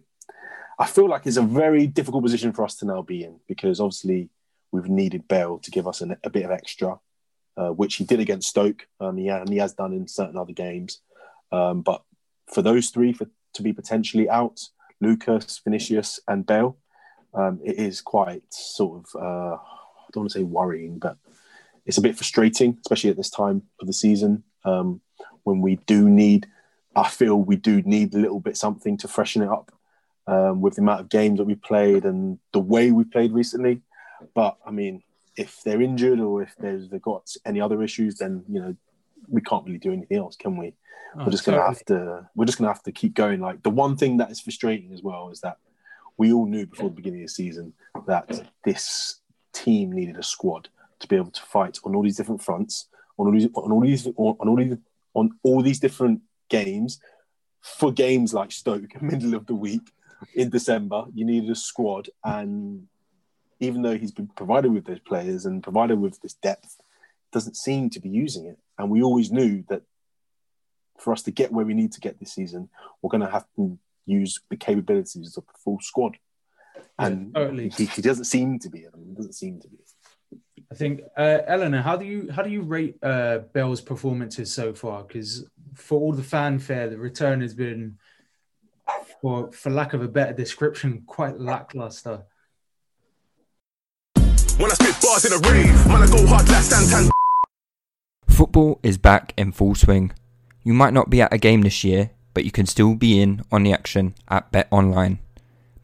I 0.80 0.86
feel 0.86 1.10
like 1.10 1.26
it's 1.26 1.38
a 1.38 1.42
very 1.42 1.88
difficult 1.88 2.24
position 2.24 2.54
for 2.54 2.64
us 2.64 2.76
to 2.78 2.86
now 2.86 3.02
be 3.02 3.24
in 3.24 3.40
because 3.48 3.80
obviously 3.80 4.30
we've 4.72 4.90
needed 4.90 5.28
Bale 5.28 5.60
to 5.60 5.72
give 5.72 5.88
us 5.88 6.02
an, 6.02 6.18
a 6.24 6.30
bit 6.30 6.46
of 6.46 6.52
extra, 6.52 7.00
uh, 7.58 7.70
which 7.70 7.96
he 7.96 8.04
did 8.04 8.20
against 8.20 8.50
Stoke. 8.50 8.88
Um, 9.00 9.18
he, 9.18 9.28
and 9.28 9.50
he 9.50 9.58
has 9.58 9.74
done 9.74 9.94
in 9.94 10.08
certain 10.08 10.38
other 10.38 10.54
games. 10.54 11.02
Um, 11.52 11.82
but 11.82 12.04
for 12.54 12.62
those 12.62 12.90
three 12.90 13.14
for, 13.14 13.28
to 13.54 13.62
be 13.62 13.74
potentially 13.74 14.30
out, 14.30 14.60
Lucas, 15.02 15.60
Vinicius, 15.64 16.20
and 16.28 16.46
Bale, 16.46 16.78
um, 17.34 17.60
it 17.64 17.78
is 17.78 18.02
quite 18.02 18.44
sort 18.50 19.04
of 19.04 19.22
uh, 19.22 19.56
I 19.56 20.14
don't 20.14 20.24
want 20.24 20.32
to 20.32 20.40
say 20.40 20.44
worrying, 20.44 21.00
but 21.00 21.18
it's 21.86 21.98
a 21.98 22.02
bit 22.02 22.16
frustrating, 22.16 22.78
especially 22.82 23.10
at 23.10 23.18
this 23.18 23.30
time 23.30 23.64
of 23.80 23.88
the 23.88 23.94
season 23.94 24.44
um, 24.66 25.02
when 25.44 25.62
we 25.62 25.78
do 25.86 26.10
need. 26.10 26.48
I 26.96 27.08
feel 27.08 27.38
we 27.38 27.56
do 27.56 27.82
need 27.84 28.14
a 28.14 28.18
little 28.18 28.42
bit 28.42 28.58
something 28.58 28.98
to 28.98 29.08
freshen 29.08 29.42
it 29.42 29.50
up 29.50 29.72
um, 30.28 30.60
with 30.60 30.76
the 30.76 30.82
amount 30.82 31.00
of 31.00 31.10
games 31.10 31.38
that 31.38 31.46
we 31.46 31.56
played 31.56 32.04
and 32.04 32.38
the 32.52 32.60
way 32.60 32.92
we 32.92 33.06
played 33.06 33.32
recently. 33.32 33.82
But 34.34 34.58
I 34.66 34.72
mean, 34.72 35.04
if 35.36 35.62
they're 35.64 35.82
injured 35.82 36.20
or 36.20 36.42
if 36.42 36.56
they've 36.58 37.02
got 37.02 37.30
any 37.46 37.62
other 37.62 37.82
issues, 37.82 38.16
then 38.16 38.44
you 38.48 38.62
know 38.62 38.76
we 39.28 39.42
can't 39.42 39.66
really 39.66 39.78
do 39.78 39.94
anything 39.94 40.18
else, 40.18 40.36
can 40.36 40.58
we? 40.58 40.74
Oh, 41.16 41.26
we're 41.26 41.32
just 41.32 41.46
gonna 41.46 41.62
have 41.62 41.84
to. 41.86 42.30
We're 42.36 42.46
just 42.46 42.58
gonna 42.58 42.70
have 42.70 42.84
to 42.84 42.92
keep 42.92 43.14
going. 43.14 43.40
Like 43.40 43.64
the 43.64 43.70
one 43.70 43.98
thing 43.98 44.18
that 44.18 44.32
is 44.32 44.40
frustrating 44.40 44.94
as 44.94 45.02
well 45.02 45.30
is 45.30 45.42
that 45.42 45.58
we 46.18 46.34
all 46.34 46.46
knew 46.46 46.66
before 46.66 46.90
the 46.90 46.96
beginning 46.96 47.22
of 47.22 47.28
the 47.28 47.34
season 47.34 47.74
that 48.08 48.48
this 48.64 49.22
team 49.54 49.92
needed 49.92 50.18
a 50.18 50.24
squad 50.24 50.70
to 51.00 51.08
be 51.08 51.16
able 51.16 51.32
to 51.32 51.42
fight 51.42 51.80
on 51.84 51.96
all 51.96 52.04
these 52.04 52.18
different 52.18 52.44
fronts, 52.44 52.88
on 53.18 53.28
all 53.28 53.34
these, 53.34 53.48
on 53.56 53.72
all 53.72 53.82
these, 53.82 54.08
on 54.08 54.48
all 54.48 54.56
these, 54.56 54.78
on 55.14 55.32
all 55.44 55.62
these 55.62 55.80
different 55.80 56.22
games. 56.50 57.00
For 57.62 57.92
games 57.92 58.34
like 58.34 58.52
Stoke, 58.52 59.02
middle 59.02 59.36
of 59.36 59.46
the 59.46 59.56
week 59.56 59.92
in 60.36 60.50
December, 60.50 61.06
you 61.14 61.26
needed 61.26 61.50
a 61.50 61.56
squad, 61.56 62.10
and 62.24 62.88
even 63.62 63.84
though 63.84 63.97
he's 63.97 64.12
been 64.12 64.28
provided 64.28 64.74
with 64.74 64.86
those 64.86 65.00
players 65.00 65.45
and 65.45 65.63
provided 65.63 66.00
with 66.00 66.19
this 66.21 66.34
depth, 66.34 66.78
doesn't 67.32 67.56
seem 67.56 67.89
to 67.91 68.00
be 68.00 68.10
using 68.10 68.45
it. 68.47 68.58
And 68.78 68.89
we 68.89 69.02
always 69.02 69.32
knew 69.32 69.63
that 69.69 69.84
for 71.00 71.13
us 71.13 71.21
to 71.24 71.32
get 71.32 71.52
where 71.52 71.65
we 71.65 71.76
need 71.76 71.93
to 71.93 72.02
get 72.02 72.19
this 72.19 72.34
season, 72.34 72.69
we're 73.02 73.10
going 73.10 73.21
to 73.21 73.32
have 73.32 73.45
to 73.56 73.78
use 74.06 74.39
the 74.50 74.58
capabilities 74.58 75.38
of 75.38 75.45
the 75.45 75.54
full 75.63 75.80
squad. 75.80 76.17
And 76.97 77.32
yeah, 77.34 77.41
totally. 77.41 77.69
he, 77.69 77.86
he, 77.86 78.02
doesn't 78.02 78.26
seem 78.26 78.60
to 78.60 78.69
be. 78.69 78.86
I 78.88 78.97
mean, 78.97 79.13
doesn't 79.13 79.34
seem 79.34 79.62
to 79.62 79.67
be. 79.67 79.78
I 80.71 80.76
think 80.76 81.02
uh, 81.17 81.39
Eleanor, 81.47 81.82
how 81.82 81.97
do 81.97 82.06
you 82.06 82.30
how 82.32 82.43
do 82.43 82.50
you 82.50 82.62
rate 82.62 82.95
uh, 83.04 83.39
Bale's 83.54 83.82
performances 83.82 84.54
so 84.54 84.74
far? 84.74 85.04
Because 85.04 85.45
for 85.76 86.00
all 86.00 86.13
the 86.13 86.24
fanfare, 86.24 86.89
the 86.89 86.97
return 86.97 87.41
has 87.41 87.54
been, 87.54 87.97
for 89.21 89.52
for 89.52 89.69
lack 89.69 89.93
of 89.93 90.02
a 90.02 90.08
better 90.08 90.34
description, 90.34 91.04
quite 91.06 91.39
lackluster. 91.39 92.24
When 94.58 94.72
I 94.72 94.74
spit 94.76 94.96
bars 95.02 95.26
in 95.26 95.34
a 95.34 95.42
man, 95.42 96.02
I 96.02 96.08
go 96.08 96.26
hard 96.28 97.12
Football 98.28 98.80
is 98.84 98.98
back 98.98 99.34
in 99.38 99.52
full 99.52 99.76
swing. 99.76 100.12
You 100.64 100.74
might 100.74 100.94
not 100.94 101.10
be 101.10 101.22
at 101.22 101.34
a 101.34 101.38
game 101.38 101.62
this 101.62 101.84
year, 101.84 102.12
but 102.34 102.46
you 102.46 102.52
can 102.52 102.66
still 102.66 102.96
be 102.96 103.22
in 103.22 103.44
on 103.52 103.64
the 103.64 103.74
action 103.74 104.16
at 104.28 104.52
Bet 104.52 104.68
Online. 104.72 105.20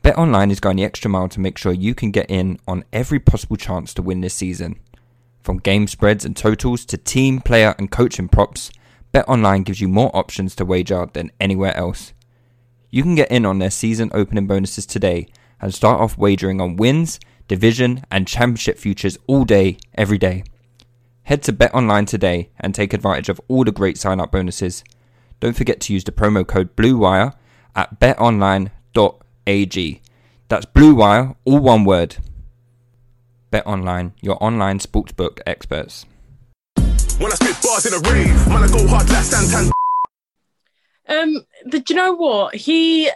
Bet 0.02 0.18
Online 0.18 0.52
is 0.52 0.60
going 0.60 0.78
the 0.78 0.84
extra 0.84 1.10
mile 1.10 1.30
to 1.30 1.40
make 1.40 1.58
sure 1.58 1.72
you 1.72 1.94
can 1.94 2.12
get 2.12 2.30
in 2.30 2.60
on 2.68 2.84
every 2.94 3.20
possible 3.20 3.58
chance 3.58 3.94
to 3.94 4.02
win 4.02 4.22
this 4.22 4.34
season. 4.34 4.80
From 5.42 5.60
game 5.60 5.88
spreads 5.88 6.26
and 6.26 6.36
totals 6.36 6.86
to 6.86 6.98
team, 6.98 7.42
player, 7.42 7.76
and 7.78 7.92
coaching 7.92 8.28
props, 8.28 8.72
Bet 9.12 9.28
Online 9.28 9.64
gives 9.64 9.82
you 9.82 9.88
more 9.88 10.16
options 10.16 10.56
to 10.56 10.66
wager 10.66 11.08
than 11.14 11.32
anywhere 11.40 11.76
else. 11.76 12.14
You 12.90 13.04
can 13.04 13.16
get 13.16 13.32
in 13.32 13.46
on 13.46 13.60
their 13.60 13.72
season 13.72 14.12
opening 14.14 14.48
bonuses 14.48 14.86
today 14.86 15.28
and 15.60 15.74
start 15.74 16.00
off 16.00 16.18
wagering 16.18 16.62
on 16.62 16.76
wins, 16.76 17.20
division, 17.48 18.04
and 18.12 18.28
championship 18.28 18.78
futures 18.78 19.18
all 19.28 19.46
day, 19.46 19.78
every 19.96 20.18
day. 20.18 20.44
Head 21.24 21.44
to 21.44 21.52
Bet 21.52 21.74
Online 21.74 22.06
today 22.06 22.50
and 22.60 22.74
take 22.74 22.94
advantage 22.94 23.30
of 23.30 23.42
all 23.48 23.64
the 23.64 23.72
great 23.72 23.98
sign 23.98 24.20
up 24.20 24.32
bonuses. 24.32 24.84
Don't 25.40 25.56
forget 25.56 25.80
to 25.82 25.94
use 25.94 26.04
the 26.04 26.12
promo 26.12 26.48
code 26.48 26.76
BLUEWIRE 26.76 27.34
at 27.76 28.00
betonline.ag. 28.00 28.72
That's 30.50 30.66
BLUEWIRE, 30.66 31.36
all 31.46 31.60
one 31.60 31.84
word. 31.84 32.18
Bet 33.52 33.68
Online, 33.68 34.14
your 34.22 34.42
online 34.44 34.80
sportsbook 34.80 35.40
experts. 35.46 36.06
When 37.20 37.32
I 37.32 37.36
spit 37.36 37.62
bars 37.64 37.86
in 37.86 37.94
a 37.94 38.00
rave, 38.10 38.48
man, 38.48 38.64
I 38.64 38.68
go 38.68 38.88
hard 38.88 39.10
last 39.10 39.72
Um, 41.10 41.46
do 41.70 41.84
you 41.90 41.96
know 41.96 42.14
what? 42.14 42.56
He 42.56 43.10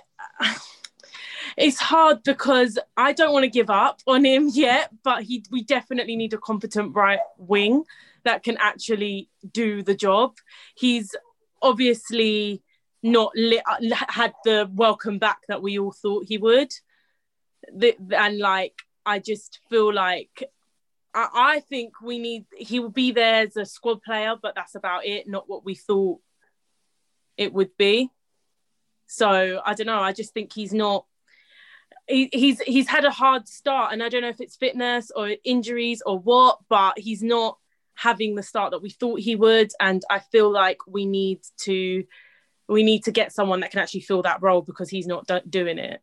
it's 1.58 1.80
hard 1.80 2.24
because 2.24 2.80
I 2.96 3.14
don't 3.14 3.34
want 3.34 3.44
to 3.44 3.50
give 3.50 3.70
up 3.70 4.02
on 4.08 4.26
him 4.26 4.50
yet, 4.52 4.92
but 5.04 5.24
he 5.24 5.44
we 5.52 5.64
definitely 5.64 6.16
need 6.16 6.34
a 6.34 6.38
competent 6.38 6.96
right 6.96 7.20
wing 7.38 7.84
that 8.24 8.44
can 8.44 8.58
actually 8.58 9.30
do 9.52 9.84
the 9.84 9.96
job. 9.96 10.36
He's 10.76 11.16
obviously 11.62 12.62
not 13.04 13.32
lit, 13.36 13.64
uh, 13.68 13.96
had 14.08 14.34
the 14.44 14.70
welcome 14.74 15.20
back 15.20 15.40
that 15.48 15.62
we 15.62 15.80
all 15.80 15.92
thought 15.92 16.26
he 16.28 16.38
would. 16.38 16.72
The, 17.74 17.96
and 18.12 18.38
like 18.38 18.74
I 19.06 19.20
just 19.20 19.60
feel 19.70 19.94
like 19.94 20.44
I, 21.14 21.28
I 21.34 21.60
think 21.62 22.02
we 22.02 22.20
need 22.20 22.46
he 22.58 22.80
will 22.80 22.90
be 22.90 23.12
there 23.12 23.48
as 23.48 23.58
a 23.58 23.66
squad 23.66 24.02
player, 24.04 24.36
but 24.42 24.56
that's 24.56 24.76
about 24.76 25.06
it, 25.06 25.28
not 25.28 25.50
what 25.50 25.66
we 25.66 25.76
thought 25.76 26.20
it 27.38 27.54
would 27.54 27.76
be. 27.78 28.10
So 29.08 29.62
I 29.66 29.74
don't 29.74 29.88
know. 29.88 30.00
I 30.00 30.14
just 30.14 30.34
think 30.34 30.54
he's 30.54 30.74
not 30.74 31.06
he, 32.12 32.30
he's 32.32 32.60
he's 32.62 32.88
had 32.88 33.06
a 33.06 33.12
hard 33.12 33.48
start, 33.48 33.94
and 33.94 34.04
I 34.04 34.10
don't 34.10 34.22
know 34.22 34.30
if 34.30 34.42
it's 34.42 34.56
fitness 34.56 35.12
or 35.16 35.36
injuries 35.44 36.02
or 36.06 36.20
what, 36.20 36.60
but 36.70 37.00
he's 37.00 37.24
not 37.24 37.58
having 37.96 38.36
the 38.36 38.44
start 38.44 38.72
that 38.72 38.82
we 38.82 38.90
thought 38.90 39.20
he 39.20 39.36
would. 39.36 39.72
And 39.80 40.04
I 40.10 40.20
feel 40.20 40.52
like 40.52 40.78
we 40.88 41.06
need 41.06 41.40
to 41.62 42.04
we 42.68 42.84
need 42.84 43.04
to 43.06 43.12
get 43.12 43.34
someone 43.34 43.62
that 43.62 43.72
can 43.72 43.80
actually 43.80 44.02
fill 44.02 44.22
that 44.24 44.42
role 44.42 44.62
because 44.62 44.90
he's 44.90 45.08
not 45.08 45.28
do- 45.28 45.42
doing 45.50 45.78
it. 45.78 46.02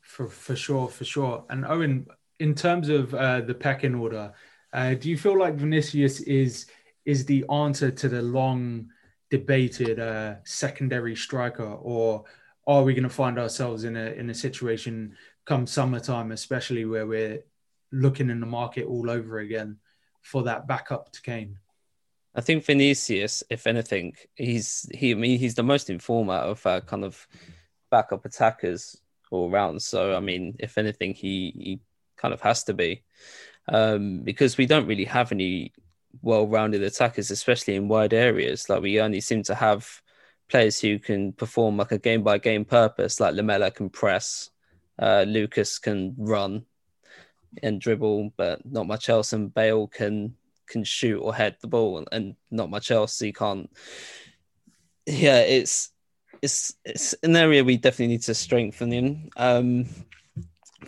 For 0.00 0.28
for 0.28 0.56
sure, 0.56 0.88
for 0.88 1.04
sure. 1.04 1.44
And 1.50 1.64
Owen, 1.64 2.06
in 2.40 2.54
terms 2.54 2.88
of 2.88 3.14
uh, 3.14 3.40
the 3.40 3.54
pecking 3.54 3.94
order, 3.94 4.32
uh, 4.72 4.94
do 4.94 5.08
you 5.08 5.16
feel 5.16 5.38
like 5.38 5.54
Vinicius 5.54 6.20
is 6.20 6.66
is 7.04 7.24
the 7.26 7.44
answer 7.50 7.90
to 7.90 8.08
the 8.08 8.22
long 8.22 8.88
debated 9.30 9.98
uh, 9.98 10.36
secondary 10.44 11.16
striker, 11.16 11.64
or 11.64 12.24
are 12.66 12.82
we 12.82 12.94
going 12.94 13.04
to 13.04 13.10
find 13.10 13.38
ourselves 13.38 13.84
in 13.84 13.96
a 13.96 14.06
in 14.12 14.30
a 14.30 14.34
situation 14.34 15.16
come 15.44 15.66
summertime, 15.66 16.32
especially 16.32 16.84
where 16.84 17.06
we're 17.06 17.44
looking 17.92 18.30
in 18.30 18.40
the 18.40 18.46
market 18.46 18.86
all 18.86 19.10
over 19.10 19.38
again 19.38 19.78
for 20.22 20.44
that 20.44 20.66
backup 20.66 21.12
to 21.12 21.22
Kane? 21.22 21.58
I 22.34 22.40
think 22.40 22.64
Vinicius, 22.64 23.44
if 23.48 23.66
anything, 23.66 24.14
he's 24.34 24.88
he 24.92 25.12
I 25.12 25.14
mean 25.14 25.38
he's 25.38 25.54
the 25.54 25.62
most 25.62 25.90
informed 25.90 26.30
out 26.30 26.48
of 26.48 26.66
uh, 26.66 26.80
kind 26.80 27.04
of 27.04 27.26
backup 27.90 28.24
attackers 28.24 29.00
all 29.30 29.50
around. 29.50 29.82
So 29.82 30.16
I 30.16 30.20
mean, 30.20 30.56
if 30.58 30.78
anything, 30.78 31.14
he 31.14 31.52
he 31.56 31.80
kind 32.16 32.34
of 32.34 32.40
has 32.40 32.64
to 32.64 32.74
be 32.74 33.04
um, 33.68 34.20
because 34.20 34.56
we 34.56 34.66
don't 34.66 34.86
really 34.86 35.04
have 35.04 35.32
any 35.32 35.72
well-rounded 36.22 36.82
attackers, 36.82 37.30
especially 37.30 37.74
in 37.74 37.88
wide 37.88 38.14
areas. 38.14 38.68
Like 38.68 38.82
we 38.82 39.00
only 39.00 39.20
seem 39.20 39.42
to 39.44 39.54
have 39.54 40.02
players 40.48 40.80
who 40.80 40.98
can 40.98 41.32
perform 41.32 41.76
like 41.76 41.92
a 41.92 41.98
game 41.98 42.22
by 42.22 42.38
game 42.38 42.64
purpose, 42.64 43.20
like 43.20 43.34
Lamela 43.34 43.70
can 43.70 43.90
press, 43.90 44.50
uh, 44.98 45.24
Lucas 45.26 45.78
can 45.78 46.14
run 46.18 46.64
and 47.62 47.80
dribble, 47.80 48.32
but 48.36 48.64
not 48.64 48.86
much 48.86 49.08
else, 49.08 49.32
and 49.32 49.52
Bale 49.52 49.86
can 49.86 50.34
can 50.66 50.84
shoot 50.84 51.18
or 51.18 51.34
head 51.34 51.56
the 51.60 51.68
ball, 51.68 52.06
and 52.12 52.36
not 52.50 52.70
much 52.70 52.90
else. 52.90 53.18
He 53.18 53.32
can't. 53.32 53.70
Yeah, 55.06 55.40
it's 55.40 55.90
it's 56.42 56.74
it's 56.84 57.14
an 57.22 57.36
area 57.36 57.64
we 57.64 57.76
definitely 57.76 58.14
need 58.14 58.22
to 58.22 58.34
strengthen 58.34 58.92
in. 58.92 59.30
Um, 59.36 59.86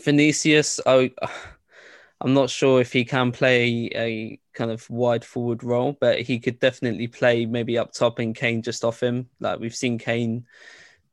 Vinicius, 0.02 0.80
I, 0.86 1.12
I'm 2.20 2.34
not 2.34 2.50
sure 2.50 2.80
if 2.80 2.92
he 2.92 3.04
can 3.04 3.32
play 3.32 3.90
a 3.94 4.38
kind 4.56 4.70
of 4.70 4.88
wide 4.90 5.24
forward 5.24 5.62
role, 5.62 5.96
but 6.00 6.20
he 6.22 6.40
could 6.40 6.58
definitely 6.58 7.06
play 7.06 7.46
maybe 7.46 7.78
up 7.78 7.92
top 7.92 8.18
and 8.18 8.34
Kane 8.34 8.62
just 8.62 8.84
off 8.84 9.00
him. 9.00 9.28
Like 9.38 9.60
we've 9.60 9.74
seen 9.74 9.98
Kane, 9.98 10.46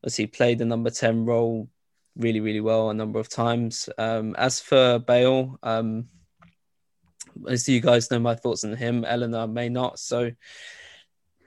as 0.03 0.15
he 0.15 0.25
played 0.25 0.57
the 0.57 0.65
number 0.65 0.89
10 0.89 1.25
role 1.25 1.69
really, 2.15 2.39
really 2.39 2.61
well 2.61 2.89
a 2.89 2.93
number 2.93 3.19
of 3.19 3.29
times. 3.29 3.89
Um, 3.97 4.35
as 4.35 4.59
for 4.59 4.99
Bale, 4.99 5.59
um, 5.61 6.07
as 7.47 7.67
you 7.67 7.81
guys 7.81 8.09
know 8.09 8.19
my 8.19 8.35
thoughts 8.35 8.63
on 8.63 8.75
him, 8.75 9.05
Eleanor 9.05 9.47
may 9.47 9.69
not. 9.69 9.99
So 9.99 10.31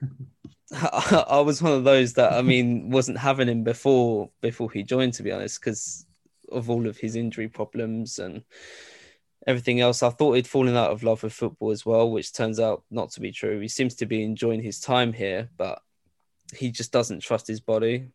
I 0.72 1.40
was 1.44 1.62
one 1.62 1.72
of 1.72 1.84
those 1.84 2.14
that 2.14 2.32
I 2.32 2.42
mean 2.42 2.90
wasn't 2.90 3.18
having 3.18 3.48
him 3.48 3.62
before 3.62 4.30
before 4.40 4.70
he 4.70 4.82
joined, 4.82 5.14
to 5.14 5.22
be 5.22 5.32
honest, 5.32 5.60
because 5.60 6.06
of 6.50 6.70
all 6.70 6.86
of 6.86 6.96
his 6.96 7.16
injury 7.16 7.48
problems 7.48 8.18
and 8.18 8.42
everything 9.46 9.80
else. 9.80 10.02
I 10.02 10.10
thought 10.10 10.32
he'd 10.32 10.46
fallen 10.46 10.76
out 10.76 10.90
of 10.90 11.02
love 11.02 11.22
with 11.22 11.32
football 11.32 11.70
as 11.70 11.86
well, 11.86 12.10
which 12.10 12.32
turns 12.32 12.58
out 12.58 12.82
not 12.90 13.10
to 13.12 13.20
be 13.20 13.32
true. 13.32 13.60
He 13.60 13.68
seems 13.68 13.94
to 13.96 14.06
be 14.06 14.22
enjoying 14.22 14.62
his 14.62 14.80
time 14.80 15.12
here, 15.12 15.48
but 15.56 15.80
he 16.54 16.70
just 16.70 16.92
doesn't 16.92 17.20
trust 17.20 17.46
his 17.46 17.60
body. 17.60 18.08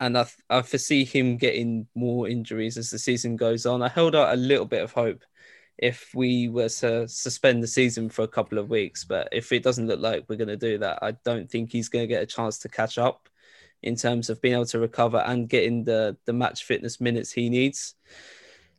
And 0.00 0.18
I, 0.18 0.26
I 0.50 0.62
foresee 0.62 1.04
him 1.04 1.36
getting 1.36 1.86
more 1.94 2.28
injuries 2.28 2.76
as 2.76 2.90
the 2.90 2.98
season 2.98 3.36
goes 3.36 3.66
on. 3.66 3.82
I 3.82 3.88
held 3.88 4.14
out 4.14 4.34
a 4.34 4.36
little 4.36 4.66
bit 4.66 4.82
of 4.82 4.92
hope 4.92 5.22
if 5.78 6.10
we 6.14 6.48
were 6.48 6.68
to 6.68 7.08
suspend 7.08 7.62
the 7.62 7.66
season 7.66 8.08
for 8.08 8.22
a 8.22 8.28
couple 8.28 8.58
of 8.58 8.68
weeks. 8.68 9.04
But 9.04 9.28
if 9.32 9.52
it 9.52 9.62
doesn't 9.62 9.86
look 9.86 10.00
like 10.00 10.24
we're 10.28 10.36
going 10.36 10.48
to 10.48 10.56
do 10.56 10.78
that, 10.78 10.98
I 11.02 11.12
don't 11.24 11.50
think 11.50 11.72
he's 11.72 11.88
going 11.88 12.02
to 12.02 12.12
get 12.14 12.22
a 12.22 12.26
chance 12.26 12.58
to 12.58 12.68
catch 12.68 12.98
up 12.98 13.28
in 13.82 13.96
terms 13.96 14.30
of 14.30 14.40
being 14.40 14.54
able 14.54 14.66
to 14.66 14.78
recover 14.78 15.18
and 15.18 15.48
getting 15.48 15.84
the, 15.84 16.16
the 16.24 16.32
match 16.32 16.64
fitness 16.64 17.00
minutes 17.00 17.32
he 17.32 17.48
needs. 17.48 17.94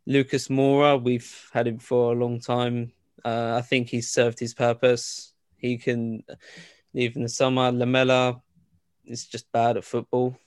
Lucas 0.06 0.50
Moura, 0.50 1.02
we've 1.02 1.50
had 1.54 1.68
him 1.68 1.80
for 1.80 2.12
a 2.12 2.16
long 2.16 2.40
time. 2.40 2.92
Uh, 3.24 3.56
I 3.58 3.62
think 3.62 3.90
he's 3.90 4.12
served 4.12 4.40
his 4.40 4.54
purpose. 4.54 5.34
He 5.58 5.78
can 5.78 6.24
leave 6.94 7.16
in 7.16 7.24
the 7.24 7.30
summer. 7.30 7.72
Lamela 7.72 8.42
is 9.06 9.26
just 9.26 9.52
bad 9.52 9.78
at 9.78 9.86
football 9.86 10.38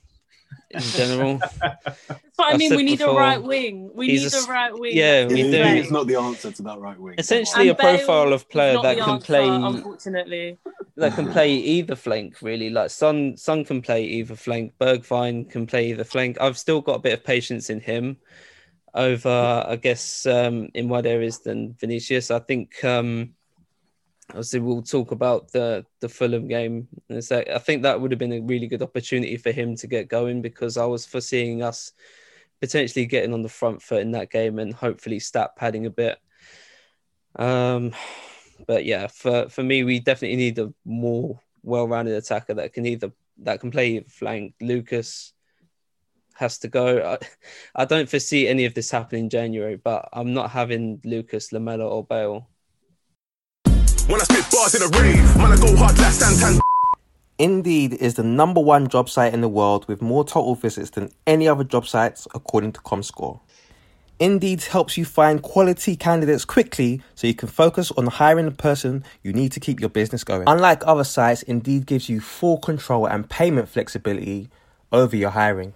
in 0.69 0.79
general. 0.95 1.39
But 1.59 2.21
I 2.37 2.55
mean, 2.55 2.75
we 2.75 2.83
need 2.83 2.99
before, 2.99 3.15
a 3.15 3.19
right 3.19 3.41
wing. 3.41 3.89
We 3.95 4.07
need 4.07 4.31
a, 4.31 4.37
a, 4.37 4.45
right 4.47 4.77
wing. 4.77 4.95
Yeah, 4.95 5.25
we 5.25 5.41
do. 5.41 5.63
It's 5.63 5.89
not 5.89 6.05
the 6.05 6.17
answer 6.17 6.51
to 6.51 6.61
that 6.63 6.79
right 6.79 6.99
wing. 6.99 7.15
Essentially, 7.17 7.69
and 7.69 7.79
a 7.79 7.81
Bale 7.81 7.97
profile 7.97 8.33
of 8.33 8.47
player 8.49 8.79
that 8.81 8.97
can 8.97 9.09
answer, 9.09 9.25
play. 9.25 9.47
Unfortunately, 9.47 10.59
that 10.97 11.15
can 11.15 11.31
play 11.31 11.55
either 11.55 11.95
flank. 11.95 12.43
Really, 12.43 12.69
like 12.69 12.91
Son. 12.91 13.35
Son 13.37 13.65
can 13.65 13.81
play 13.81 14.03
either 14.05 14.35
flank. 14.35 14.73
Bergwijn 14.79 15.49
can 15.49 15.65
play 15.65 15.89
either 15.89 16.03
flank. 16.03 16.39
I've 16.39 16.59
still 16.59 16.81
got 16.81 16.97
a 16.97 16.99
bit 16.99 17.13
of 17.13 17.23
patience 17.23 17.71
in 17.71 17.79
him 17.79 18.17
over, 18.97 19.65
I 19.67 19.75
guess, 19.77 20.25
um, 20.25 20.69
in 20.73 20.89
wide 20.89 21.05
areas 21.05 21.39
than 21.39 21.73
Vinicius. 21.73 22.31
I 22.31 22.39
think. 22.39 22.83
Um, 22.83 23.33
obviously 24.29 24.59
we'll 24.59 24.81
talk 24.81 25.11
about 25.11 25.51
the 25.51 25.85
the 25.99 26.09
Fulham 26.09 26.47
game. 26.47 26.87
I 27.09 27.21
think 27.59 27.83
that 27.83 27.99
would 27.99 28.11
have 28.11 28.19
been 28.19 28.33
a 28.33 28.41
really 28.41 28.67
good 28.67 28.81
opportunity 28.81 29.37
for 29.37 29.51
him 29.51 29.75
to 29.77 29.87
get 29.87 30.09
going 30.09 30.41
because 30.41 30.77
I 30.77 30.85
was 30.85 31.05
foreseeing 31.05 31.63
us 31.63 31.93
potentially 32.61 33.05
getting 33.05 33.33
on 33.33 33.43
the 33.43 33.49
front 33.49 33.81
foot 33.81 34.01
in 34.01 34.11
that 34.11 34.31
game 34.31 34.59
and 34.59 34.73
hopefully 34.73 35.19
stat 35.19 35.55
padding 35.55 35.85
a 35.85 35.89
bit. 35.89 36.17
Um, 37.35 37.93
but 38.67 38.85
yeah, 38.85 39.07
for 39.07 39.49
for 39.49 39.63
me, 39.63 39.83
we 39.83 39.99
definitely 39.99 40.37
need 40.37 40.59
a 40.59 40.73
more 40.85 41.39
well-rounded 41.63 42.15
attacker 42.15 42.55
that 42.55 42.73
can 42.73 42.85
either 42.85 43.11
that 43.39 43.59
can 43.59 43.71
play 43.71 43.99
flank. 44.01 44.55
Lucas 44.59 45.33
has 46.37 46.57
to 46.59 46.67
go. 46.67 47.17
I, 47.75 47.81
I 47.81 47.85
don't 47.85 48.09
foresee 48.09 48.47
any 48.47 48.65
of 48.65 48.73
this 48.73 48.91
happening 48.91 49.25
in 49.25 49.29
January, 49.29 49.75
but 49.75 50.07
I'm 50.13 50.33
not 50.33 50.51
having 50.51 51.01
Lucas, 51.03 51.51
Lamela, 51.51 51.87
or 51.87 52.03
Bale. 52.03 52.47
When 54.07 54.21
I 54.21 54.23
spit 54.23 54.45
bars 54.51 54.75
in 54.75 54.81
a 54.83 54.87
rave, 54.99 55.37
man, 55.37 55.51
I 55.51 55.57
go 55.57 55.75
hard 55.75 55.97
like 55.97 56.13
Santan. 56.13 56.59
Indeed 57.39 57.93
is 57.93 58.15
the 58.15 58.23
number 58.23 58.59
one 58.59 58.87
job 58.87 59.09
site 59.09 59.33
in 59.33 59.41
the 59.41 59.49
world 59.49 59.87
with 59.87 60.01
more 60.01 60.23
total 60.23 60.55
visits 60.55 60.91
than 60.91 61.11
any 61.27 61.47
other 61.47 61.63
job 61.63 61.85
sites, 61.85 62.27
according 62.33 62.71
to 62.73 62.79
ComScore. 62.81 63.39
Indeed 64.19 64.63
helps 64.63 64.97
you 64.97 65.05
find 65.05 65.43
quality 65.43 65.95
candidates 65.95 66.45
quickly 66.45 67.01
so 67.13 67.27
you 67.27 67.35
can 67.35 67.47
focus 67.47 67.91
on 67.91 68.07
hiring 68.07 68.45
the 68.45 68.51
person 68.51 69.03
you 69.21 69.31
need 69.31 69.51
to 69.51 69.59
keep 69.59 69.79
your 69.79 69.89
business 69.89 70.23
going. 70.23 70.45
Unlike 70.47 70.87
other 70.87 71.03
sites, 71.03 71.43
Indeed 71.43 71.85
gives 71.85 72.09
you 72.09 72.19
full 72.19 72.57
control 72.57 73.05
and 73.05 73.29
payment 73.29 73.69
flexibility 73.69 74.49
over 74.91 75.15
your 75.15 75.29
hiring. 75.29 75.75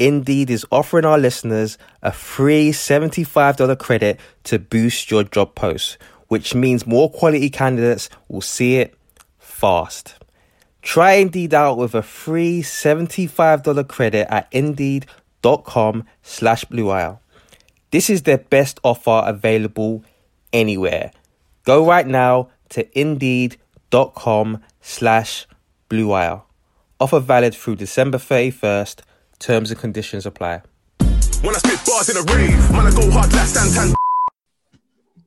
Indeed 0.00 0.48
is 0.48 0.64
offering 0.72 1.04
our 1.04 1.18
listeners 1.18 1.76
a 2.02 2.10
free 2.10 2.70
$75 2.70 3.78
credit 3.78 4.18
to 4.44 4.58
boost 4.58 5.10
your 5.10 5.24
job 5.24 5.54
post, 5.54 5.98
which 6.28 6.54
means 6.54 6.86
more 6.86 7.10
quality 7.10 7.50
candidates 7.50 8.08
will 8.26 8.40
see 8.40 8.76
it 8.76 8.94
fast. 9.38 10.14
Try 10.80 11.12
Indeed 11.12 11.52
out 11.52 11.76
with 11.76 11.94
a 11.94 12.00
free 12.00 12.62
$75 12.62 13.86
credit 13.88 14.26
at 14.32 14.48
indeed.com 14.50 16.06
slash 16.22 16.64
bluewire. 16.64 17.18
This 17.90 18.08
is 18.08 18.22
their 18.22 18.38
best 18.38 18.80
offer 18.82 19.22
available 19.26 20.02
anywhere. 20.50 21.10
Go 21.64 21.86
right 21.86 22.06
now 22.06 22.48
to 22.70 22.98
indeed.com 22.98 24.62
slash 24.80 25.46
bluewire. 25.90 26.40
Offer 26.98 27.20
valid 27.20 27.54
through 27.54 27.76
December 27.76 28.16
31st. 28.16 29.00
Terms 29.40 29.70
and 29.70 29.80
conditions 29.80 30.26
apply. 30.26 30.60
When 31.40 31.54
I 31.54 31.58
spit 31.58 31.80
bars 31.86 32.10
in 32.10 32.16
a 32.18 32.22
rave, 32.34 32.70
man, 32.70 32.86
I 32.86 32.90
go 32.90 33.10
hard 33.10 33.32
like 33.32 33.96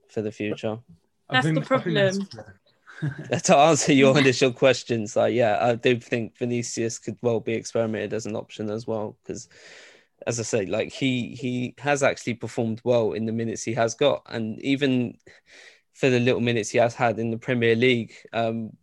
For 0.08 0.22
the 0.22 0.32
future. 0.32 0.78
That's 1.30 1.48
the 1.48 1.62
problem. 1.62 2.28
to 3.44 3.58
answer 3.58 3.92
your 3.92 4.18
initial 4.18 4.52
questions, 4.52 5.16
like 5.16 5.34
yeah, 5.34 5.58
I 5.60 5.76
do 5.76 6.00
think 6.00 6.38
Vinicius 6.38 7.00
could 7.00 7.18
well 7.24 7.40
be 7.40 7.54
experimented 7.54 8.14
as 8.14 8.28
an 8.28 8.36
option 8.36 8.70
as 8.70 8.86
well 8.86 9.18
because, 9.24 9.50
as 10.28 10.40
I 10.40 10.44
say, 10.44 10.66
like 10.68 10.94
he 10.94 11.36
he 11.36 11.74
has 11.80 12.04
actually 12.04 12.36
performed 12.36 12.82
well 12.84 13.14
in 13.14 13.26
the 13.26 13.32
minutes 13.32 13.64
he 13.64 13.74
has 13.74 13.96
got, 13.96 14.22
and 14.30 14.62
even 14.62 15.18
for 15.94 16.10
the 16.10 16.20
little 16.20 16.40
minutes 16.40 16.70
he 16.70 16.78
has 16.78 16.94
had 16.94 17.18
in 17.18 17.32
the 17.32 17.38
Premier 17.38 17.76
League. 17.76 18.14
Um, 18.32 18.78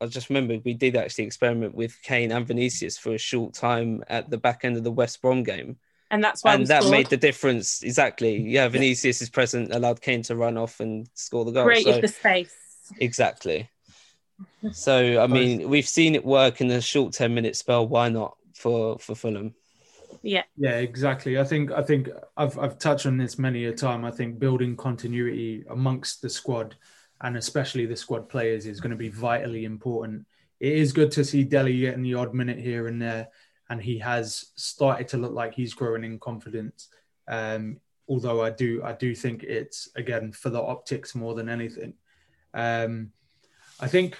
I 0.00 0.06
just 0.06 0.28
remember 0.28 0.58
we 0.64 0.74
did 0.74 0.96
actually 0.96 1.24
experiment 1.24 1.74
with 1.74 2.00
Kane 2.02 2.32
and 2.32 2.46
Vinicius 2.46 2.96
for 2.98 3.14
a 3.14 3.18
short 3.18 3.54
time 3.54 4.04
at 4.08 4.30
the 4.30 4.38
back 4.38 4.64
end 4.64 4.76
of 4.76 4.84
the 4.84 4.92
West 4.92 5.20
Brom 5.20 5.42
game. 5.42 5.76
And 6.10 6.24
that's 6.24 6.42
why 6.42 6.54
and 6.54 6.66
that 6.68 6.82
scored. 6.82 6.92
made 6.92 7.06
the 7.06 7.16
difference 7.16 7.82
exactly. 7.82 8.36
Yeah, 8.48 8.68
Vinicius 8.68 9.20
is 9.20 9.28
present, 9.28 9.74
allowed 9.74 10.00
Kane 10.00 10.22
to 10.22 10.36
run 10.36 10.56
off 10.56 10.80
and 10.80 11.08
score 11.14 11.44
the 11.44 11.52
goal. 11.52 11.64
Created 11.64 11.96
so, 11.96 12.00
the 12.00 12.08
space. 12.08 12.54
Exactly. 12.98 13.68
So 14.70 15.20
I 15.20 15.26
mean, 15.26 15.68
we've 15.68 15.88
seen 15.88 16.14
it 16.14 16.24
work 16.24 16.60
in 16.60 16.70
a 16.70 16.80
short 16.80 17.12
ten 17.12 17.34
minute 17.34 17.56
spell. 17.56 17.88
Why 17.88 18.08
not 18.08 18.36
for 18.54 18.96
for 19.00 19.16
Fulham? 19.16 19.52
Yeah. 20.22 20.44
Yeah, 20.56 20.78
exactly. 20.78 21.38
I 21.38 21.44
think 21.44 21.72
I 21.72 21.82
think 21.82 22.08
I've 22.36 22.56
I've 22.56 22.78
touched 22.78 23.06
on 23.06 23.18
this 23.18 23.36
many 23.36 23.64
a 23.64 23.72
time. 23.72 24.04
I 24.04 24.12
think 24.12 24.38
building 24.38 24.76
continuity 24.76 25.64
amongst 25.68 26.22
the 26.22 26.30
squad 26.30 26.76
and 27.20 27.36
especially 27.36 27.86
the 27.86 27.96
squad 27.96 28.28
players 28.28 28.66
is 28.66 28.80
going 28.80 28.90
to 28.90 28.96
be 28.96 29.08
vitally 29.08 29.64
important. 29.64 30.26
It 30.60 30.72
is 30.72 30.92
good 30.92 31.10
to 31.12 31.24
see 31.24 31.44
Dele 31.44 31.80
getting 31.80 32.02
the 32.02 32.14
odd 32.14 32.34
minute 32.34 32.58
here 32.58 32.88
and 32.88 33.00
there, 33.00 33.28
and 33.70 33.82
he 33.82 33.98
has 33.98 34.46
started 34.56 35.08
to 35.08 35.18
look 35.18 35.32
like 35.32 35.54
he's 35.54 35.74
growing 35.74 36.04
in 36.04 36.18
confidence. 36.18 36.88
Um, 37.28 37.80
although 38.08 38.42
I 38.42 38.50
do 38.50 38.82
I 38.82 38.92
do 38.92 39.14
think 39.14 39.42
it's 39.42 39.88
again 39.96 40.32
for 40.32 40.50
the 40.50 40.62
optics 40.62 41.14
more 41.14 41.34
than 41.34 41.48
anything. 41.48 41.94
Um, 42.54 43.12
I 43.80 43.88
think 43.88 44.18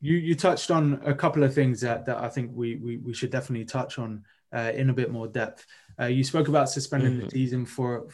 you 0.00 0.16
you 0.16 0.34
touched 0.34 0.70
on 0.70 1.00
a 1.04 1.14
couple 1.14 1.42
of 1.42 1.54
things 1.54 1.80
that, 1.82 2.06
that 2.06 2.18
I 2.18 2.28
think 2.28 2.50
we, 2.54 2.76
we, 2.76 2.96
we 2.98 3.14
should 3.14 3.30
definitely 3.30 3.66
touch 3.66 3.98
on 3.98 4.24
uh, 4.52 4.72
in 4.74 4.90
a 4.90 4.94
bit 4.94 5.10
more 5.10 5.28
depth. 5.28 5.66
Uh, 6.00 6.06
you 6.06 6.24
spoke 6.24 6.48
about 6.48 6.68
suspending 6.68 7.12
mm-hmm. 7.12 7.24
the 7.24 7.30
season 7.30 7.66
for 7.66 8.08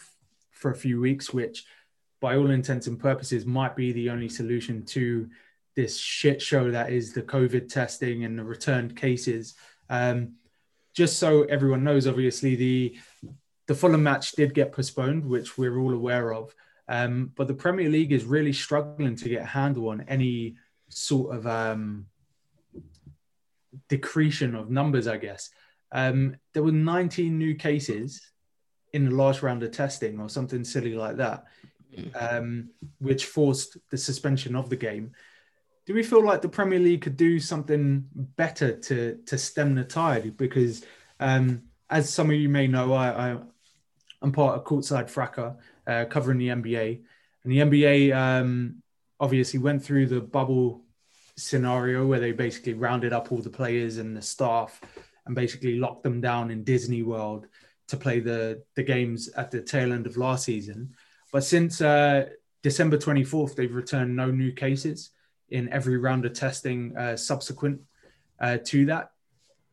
for 0.51 0.71
a 0.71 0.77
few 0.77 1.01
weeks, 1.01 1.33
which, 1.33 1.65
by 2.27 2.37
all 2.37 2.51
intents 2.51 2.89
and 2.89 2.99
purposes, 2.99 3.47
might 3.47 3.77
be 3.77 3.93
the 3.93 4.11
only 4.11 4.29
solution 4.29 4.85
to 4.85 5.31
this 5.77 5.97
shit 5.97 6.43
show 6.43 6.73
that 6.73 6.91
is 6.91 7.13
the 7.13 7.23
COVID 7.23 7.69
testing 7.69 8.25
and 8.25 8.37
the 8.37 8.43
returned 8.43 8.97
cases. 8.97 9.55
Um, 9.89 10.33
just 10.93 11.21
so 11.21 11.45
everyone 11.45 11.85
knows, 11.85 12.09
obviously 12.09 12.57
the 12.57 12.97
the 13.69 13.77
Fulham 13.77 14.03
match 14.03 14.33
did 14.33 14.55
get 14.55 14.73
postponed, 14.73 15.25
which 15.25 15.57
we're 15.57 15.79
all 15.79 15.95
aware 15.95 16.35
of. 16.35 16.53
Um, 16.89 17.31
but 17.37 17.47
the 17.47 17.55
Premier 17.55 17.89
League 17.89 18.11
is 18.11 18.25
really 18.25 18.53
struggling 18.53 19.15
to 19.15 19.29
get 19.29 19.43
a 19.43 19.53
handle 19.61 19.91
on 19.91 20.05
any 20.09 20.57
sort 20.89 21.33
of 21.33 21.47
um, 21.47 22.07
decretion 23.89 24.57
of 24.57 24.69
numbers, 24.69 25.07
I 25.07 25.19
guess. 25.19 25.51
Um, 25.93 26.35
there 26.55 26.65
were 26.65 26.73
19 26.73 27.39
new 27.39 27.55
cases 27.55 28.21
in 28.93 29.05
the 29.05 29.15
last 29.15 29.43
round 29.43 29.63
of 29.63 29.71
testing, 29.71 30.19
or 30.19 30.29
something 30.29 30.65
silly 30.65 30.95
like 30.95 31.19
that, 31.19 31.45
um, 32.15 32.71
which 32.99 33.27
forced 33.27 33.79
the 33.91 33.99
suspension 33.99 34.57
of 34.57 34.71
the 34.71 34.77
game. 34.77 35.13
Do 35.87 35.95
we 35.95 36.03
feel 36.03 36.25
like 36.25 36.43
the 36.43 36.49
Premier 36.49 36.81
League 36.81 37.03
could 37.03 37.17
do 37.17 37.39
something 37.39 38.07
better 38.15 38.77
to 38.77 39.19
to 39.27 39.39
stem 39.39 39.75
the 39.75 39.85
tide? 39.85 40.37
Because 40.37 40.85
um, 41.21 41.63
as 41.89 42.13
some 42.13 42.31
of 42.31 42.37
you 42.37 42.49
may 42.49 42.67
know, 42.67 42.93
I, 42.93 43.33
I 43.33 43.39
I'm 44.23 44.33
part 44.33 44.57
of 44.57 44.65
Courtside 44.65 45.09
Fracas, 45.09 45.55
uh, 45.87 46.05
covering 46.07 46.39
the 46.39 46.49
NBA, 46.49 47.03
and 47.45 47.53
the 47.53 47.59
NBA 47.59 48.17
um, 48.17 48.83
obviously 49.21 49.61
went 49.61 49.83
through 49.85 50.07
the 50.07 50.21
bubble 50.21 50.83
scenario 51.37 52.07
where 52.07 52.21
they 52.21 52.33
basically 52.33 52.75
rounded 52.75 53.13
up 53.13 53.31
all 53.31 53.39
the 53.39 53.51
players 53.51 53.99
and 53.99 54.17
the 54.17 54.23
staff 54.23 54.81
and 55.27 55.35
basically 55.35 55.77
locked 55.77 56.03
them 56.03 56.21
down 56.21 56.51
in 56.51 56.65
Disney 56.65 57.03
World 57.03 57.47
to 57.89 57.97
play 57.97 58.21
the 58.21 58.63
the 58.75 58.83
games 58.83 59.29
at 59.31 59.51
the 59.51 59.61
tail 59.61 59.93
end 59.93 60.07
of 60.07 60.17
last 60.17 60.45
season. 60.45 60.95
But 61.37 61.45
since 61.45 61.83
uh, 61.83 62.31
December 62.63 62.97
24th, 62.97 63.57
they've 63.57 63.75
returned 63.75 64.17
no 64.17 64.31
new 64.31 64.53
cases 64.53 65.11
in 65.51 65.71
every 65.71 65.99
round 65.99 66.25
of 66.25 66.33
testing 66.33 66.97
uh, 66.97 67.15
subsequent 67.15 67.83
uh, 68.41 68.57
to 68.65 68.87
that. 68.87 69.11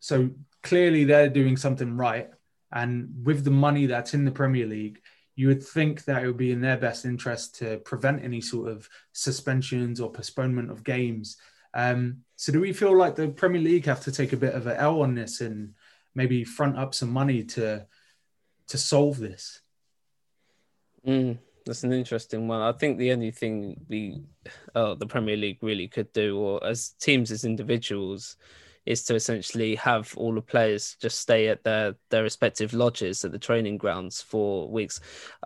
So 0.01 0.31
clearly 0.61 1.05
they're 1.05 1.29
doing 1.29 1.55
something 1.55 1.95
right. 1.95 2.29
And 2.73 3.23
with 3.23 3.45
the 3.45 3.51
money 3.51 3.85
that's 3.85 4.13
in 4.13 4.25
the 4.25 4.31
Premier 4.31 4.65
League, 4.65 4.99
you 5.37 5.47
would 5.47 5.63
think 5.63 6.03
that 6.03 6.21
it 6.21 6.27
would 6.27 6.35
be 6.35 6.51
in 6.51 6.59
their 6.59 6.75
best 6.75 7.05
interest 7.05 7.55
to 7.59 7.77
prevent 7.77 8.25
any 8.25 8.41
sort 8.41 8.67
of 8.67 8.89
suspensions 9.13 10.01
or 10.01 10.11
postponement 10.11 10.69
of 10.69 10.83
games. 10.83 11.37
Um, 11.73 12.25
so, 12.35 12.51
do 12.51 12.59
we 12.59 12.73
feel 12.73 12.93
like 12.93 13.15
the 13.15 13.29
Premier 13.29 13.61
League 13.61 13.85
have 13.85 14.01
to 14.01 14.11
take 14.11 14.33
a 14.33 14.43
bit 14.45 14.53
of 14.53 14.67
an 14.67 14.75
L 14.75 15.01
on 15.01 15.15
this 15.15 15.39
and 15.39 15.75
maybe 16.13 16.43
front 16.43 16.77
up 16.77 16.93
some 16.93 17.13
money 17.13 17.41
to 17.55 17.87
to 18.67 18.77
solve 18.77 19.17
this? 19.17 19.61
Mm, 21.07 21.37
that's 21.65 21.83
an 21.83 21.93
interesting 21.93 22.47
one. 22.47 22.61
I 22.61 22.71
think 22.71 22.97
the 22.97 23.11
only 23.11 23.31
thing 23.31 23.79
the 23.89 24.21
uh, 24.75 24.95
the 24.95 25.07
Premier 25.07 25.37
League 25.37 25.59
really 25.61 25.87
could 25.87 26.11
do, 26.13 26.37
or 26.37 26.65
as 26.65 26.89
teams 26.99 27.31
as 27.31 27.45
individuals, 27.45 28.37
is 28.85 29.03
to 29.05 29.15
essentially 29.15 29.75
have 29.75 30.13
all 30.17 30.33
the 30.33 30.41
players 30.41 30.97
just 31.01 31.19
stay 31.19 31.47
at 31.47 31.63
their 31.63 31.95
their 32.09 32.23
respective 32.23 32.73
lodges 32.73 33.23
at 33.23 33.31
the 33.31 33.39
training 33.39 33.77
grounds 33.77 34.21
for 34.21 34.69
weeks. 34.69 34.99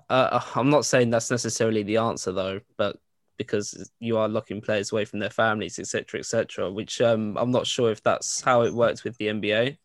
Uh, 0.09 0.39
I'm 0.55 0.69
not 0.69 0.85
saying 0.85 1.09
that's 1.09 1.31
necessarily 1.31 1.83
the 1.83 1.97
answer 1.97 2.31
though, 2.31 2.59
but 2.77 2.97
because 3.37 3.91
you 3.99 4.17
are 4.17 4.27
locking 4.27 4.61
players 4.61 4.91
away 4.91 5.05
from 5.05 5.19
their 5.19 5.29
families, 5.29 5.77
etc., 5.77 6.19
etc., 6.19 6.71
which 6.71 7.01
um, 7.01 7.37
I'm 7.37 7.51
not 7.51 7.67
sure 7.67 7.91
if 7.91 8.01
that's 8.01 8.41
how 8.41 8.63
it 8.63 8.73
works 8.73 9.03
with 9.03 9.15
the 9.17 9.27
NBA. 9.27 9.77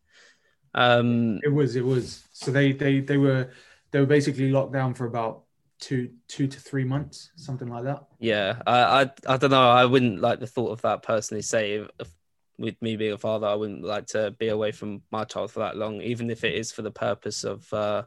Um, 0.73 1.39
it 1.43 1.53
was, 1.53 1.75
it 1.75 1.85
was. 1.85 2.27
So 2.33 2.51
they 2.51 2.71
they 2.71 2.99
they 2.99 3.17
were 3.17 3.51
they 3.91 3.99
were 3.99 4.07
basically 4.07 4.49
locked 4.49 4.73
down 4.73 4.95
for 4.95 5.05
about 5.05 5.43
two 5.79 6.09
two 6.27 6.47
to 6.47 6.59
three 6.59 6.83
months, 6.83 7.31
something 7.35 7.67
like 7.67 7.83
that. 7.83 8.03
Yeah, 8.19 8.61
I 8.65 9.03
I, 9.03 9.11
I 9.27 9.37
don't 9.37 9.51
know. 9.51 9.69
I 9.69 9.85
wouldn't 9.85 10.21
like 10.21 10.39
the 10.39 10.47
thought 10.47 10.71
of 10.71 10.81
that 10.81 11.03
personally. 11.03 11.41
Say 11.41 11.85
if, 11.99 12.09
with 12.57 12.81
me 12.81 12.95
being 12.95 13.13
a 13.13 13.17
father, 13.17 13.47
I 13.47 13.55
wouldn't 13.55 13.83
like 13.83 14.07
to 14.07 14.31
be 14.31 14.49
away 14.49 14.71
from 14.71 15.01
my 15.11 15.23
child 15.23 15.51
for 15.51 15.59
that 15.59 15.75
long, 15.75 16.01
even 16.01 16.29
if 16.29 16.43
it 16.43 16.53
is 16.53 16.71
for 16.71 16.81
the 16.81 16.91
purpose 16.91 17.43
of 17.43 17.71
uh, 17.73 18.03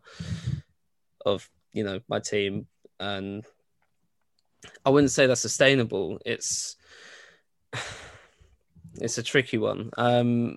of 1.25 1.49
you 1.73 1.85
know 1.85 2.01
my 2.09 2.21
team. 2.21 2.67
And 2.99 3.45
I 4.85 4.91
wouldn't 4.91 5.11
say 5.11 5.27
that's 5.27 5.41
sustainable. 5.41 6.19
It's 6.25 6.77
it's 8.95 9.19
a 9.19 9.23
tricky 9.23 9.59
one. 9.59 9.91
Um, 9.97 10.57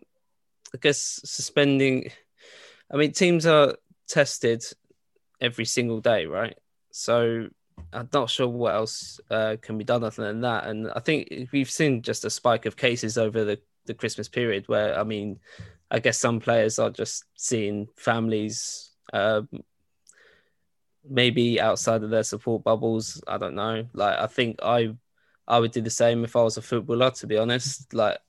I 0.74 0.78
guess 0.80 1.20
suspending. 1.26 2.12
I 2.92 2.98
mean, 2.98 3.12
teams 3.12 3.46
are 3.46 3.76
tested 4.08 4.64
every 5.42 5.66
single 5.66 6.02
day, 6.02 6.26
right? 6.26 6.58
So 6.92 7.48
I'm 7.94 8.10
not 8.14 8.30
sure 8.30 8.48
what 8.48 8.76
else 8.76 9.20
uh, 9.30 9.58
can 9.62 9.78
be 9.78 9.84
done 9.84 10.04
other 10.04 10.24
than 10.24 10.42
that. 10.42 10.66
And 10.66 10.92
I 10.92 11.00
think 11.00 11.50
we've 11.52 11.70
seen 11.70 12.02
just 12.02 12.26
a 12.26 12.30
spike 12.30 12.66
of 12.66 12.78
cases 12.78 13.18
over 13.18 13.44
the 13.44 13.60
the 13.86 13.94
Christmas 13.94 14.28
period 14.30 14.68
where 14.68 14.98
I 15.00 15.04
mean, 15.04 15.40
I 15.90 16.00
guess 16.00 16.20
some 16.20 16.40
players 16.40 16.78
are 16.78 16.92
just 16.92 17.26
seeing 17.36 17.88
families 17.96 18.92
um, 19.14 19.50
maybe 21.08 21.60
outside 21.60 22.04
of 22.04 22.10
their 22.10 22.24
support 22.24 22.64
bubbles. 22.64 23.22
I 23.28 23.38
don't 23.38 23.56
know. 23.56 23.88
Like 23.94 24.20
I 24.20 24.28
think 24.28 24.60
I 24.62 24.96
I 25.48 25.60
would 25.60 25.72
do 25.72 25.82
the 25.82 25.90
same 25.90 26.24
if 26.24 26.36
I 26.36 26.44
was 26.44 26.58
a 26.58 26.62
footballer, 26.62 27.12
to 27.12 27.28
be 27.28 27.38
honest. 27.38 27.94
Like 27.94 28.20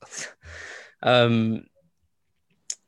um 1.02 1.64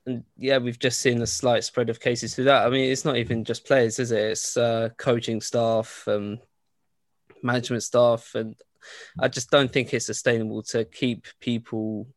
and 0.07 0.25
yeah, 0.37 0.59
we've 0.59 0.79
just 0.79 1.01
seen 1.01 1.23
a 1.23 1.27
slight 1.27 1.65
spread 1.65 1.91
of 1.91 2.01
cases 2.01 2.35
through 2.35 2.45
that. 2.45 2.67
I 2.67 2.71
mean, 2.71 2.91
it's 2.91 3.05
not 3.05 3.17
even 3.17 3.45
just 3.45 3.67
players, 3.67 3.99
is 3.99 4.11
it? 4.11 4.19
It's 4.19 4.57
uh, 4.57 4.91
coaching 4.97 5.41
staff, 5.41 6.05
um, 6.07 6.39
management 7.43 7.83
staff, 7.83 8.35
and 8.35 8.57
I 9.19 9.29
just 9.29 9.51
don't 9.51 9.73
think 9.73 9.95
it's 9.95 10.07
sustainable 10.07 10.63
to 10.65 10.85
keep 10.85 11.27
people 11.41 12.09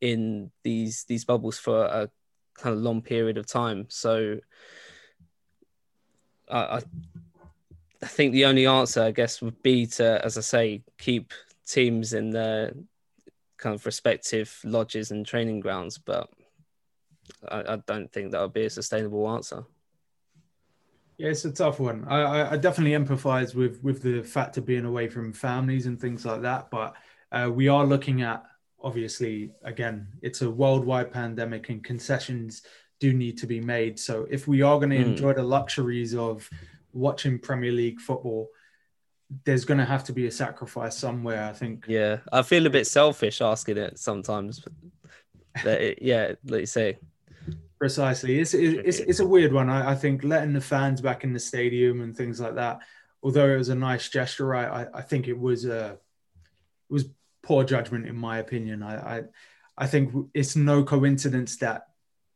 in 0.00 0.50
these 0.64 1.04
these 1.04 1.24
bubbles 1.24 1.58
for 1.58 1.84
a 1.84 2.10
kind 2.54 2.74
of 2.74 2.82
long 2.82 3.02
period 3.02 3.38
of 3.38 3.46
time. 3.46 3.86
So 3.88 4.38
I, 6.50 6.80
I 8.02 8.06
think 8.06 8.32
the 8.32 8.46
only 8.46 8.66
answer, 8.66 9.02
I 9.02 9.12
guess, 9.12 9.40
would 9.40 9.62
be 9.62 9.86
to, 9.86 10.24
as 10.24 10.36
I 10.36 10.40
say, 10.40 10.82
keep 10.98 11.32
teams 11.66 12.12
in 12.12 12.30
their 12.30 12.72
kind 13.56 13.74
of 13.74 13.86
respective 13.86 14.58
lodges 14.64 15.10
and 15.10 15.24
training 15.24 15.60
grounds. 15.60 15.98
But 15.98 16.28
I, 17.48 17.74
I 17.74 17.76
don't 17.86 18.10
think 18.12 18.32
that 18.32 18.40
would 18.40 18.52
be 18.52 18.64
a 18.66 18.70
sustainable 18.70 19.28
answer. 19.30 19.64
Yeah, 21.18 21.28
it's 21.28 21.44
a 21.44 21.52
tough 21.52 21.80
one. 21.80 22.06
I, 22.08 22.52
I 22.52 22.56
definitely 22.56 22.92
empathise 22.92 23.54
with 23.54 23.82
with 23.82 24.02
the 24.02 24.22
fact 24.22 24.56
of 24.56 24.64
being 24.64 24.86
away 24.86 25.08
from 25.08 25.32
families 25.32 25.86
and 25.86 26.00
things 26.00 26.24
like 26.24 26.42
that. 26.42 26.70
But 26.70 26.94
uh, 27.30 27.50
we 27.52 27.68
are 27.68 27.84
looking 27.84 28.22
at 28.22 28.44
obviously, 28.82 29.50
again, 29.62 30.08
it's 30.22 30.42
a 30.42 30.50
worldwide 30.50 31.12
pandemic 31.12 31.68
and 31.68 31.84
concessions 31.84 32.62
do 32.98 33.12
need 33.12 33.38
to 33.38 33.46
be 33.46 33.60
made. 33.60 33.98
So 33.98 34.26
if 34.30 34.48
we 34.48 34.62
are 34.62 34.78
going 34.78 34.90
to 34.90 34.96
mm. 34.96 35.06
enjoy 35.06 35.34
the 35.34 35.42
luxuries 35.42 36.14
of 36.14 36.48
watching 36.92 37.38
Premier 37.38 37.72
League 37.72 38.00
football, 38.00 38.48
there's 39.44 39.64
going 39.64 39.78
to 39.78 39.84
have 39.84 40.04
to 40.04 40.12
be 40.12 40.26
a 40.26 40.30
sacrifice 40.30 40.96
somewhere. 40.96 41.44
I 41.44 41.52
think. 41.52 41.84
Yeah, 41.86 42.18
I 42.32 42.42
feel 42.42 42.66
a 42.66 42.70
bit 42.70 42.86
selfish 42.86 43.40
asking 43.40 43.76
it 43.76 43.98
sometimes. 43.98 44.64
But 45.62 45.80
it, 45.80 45.98
yeah, 46.02 46.32
let 46.44 46.60
you 46.60 46.66
say. 46.66 46.98
Precisely, 47.80 48.38
it's 48.38 48.52
it's, 48.52 48.98
it's 48.98 49.20
a 49.20 49.26
weird 49.26 49.54
one. 49.54 49.70
I, 49.70 49.92
I, 49.92 49.94
think 49.94 50.22
letting 50.22 50.52
the 50.52 50.60
fans 50.60 51.00
back 51.00 51.24
in 51.24 51.32
the 51.32 51.40
stadium 51.40 52.02
and 52.02 52.14
things 52.14 52.38
like 52.38 52.56
that. 52.56 52.80
Although 53.22 53.48
it 53.48 53.56
was 53.56 53.70
a 53.70 53.74
nice 53.74 54.10
gesture, 54.10 54.44
right? 54.44 54.68
I, 54.68 54.98
I 54.98 55.00
think 55.00 55.28
it 55.28 55.38
was 55.38 55.64
a 55.64 55.92
it 55.92 56.92
was 56.92 57.06
poor 57.42 57.64
judgment 57.64 58.06
in 58.06 58.16
my 58.16 58.36
opinion. 58.36 58.82
I, 58.82 59.16
I 59.16 59.22
I 59.78 59.86
think 59.86 60.14
it's 60.34 60.56
no 60.56 60.84
coincidence 60.84 61.56
that 61.56 61.86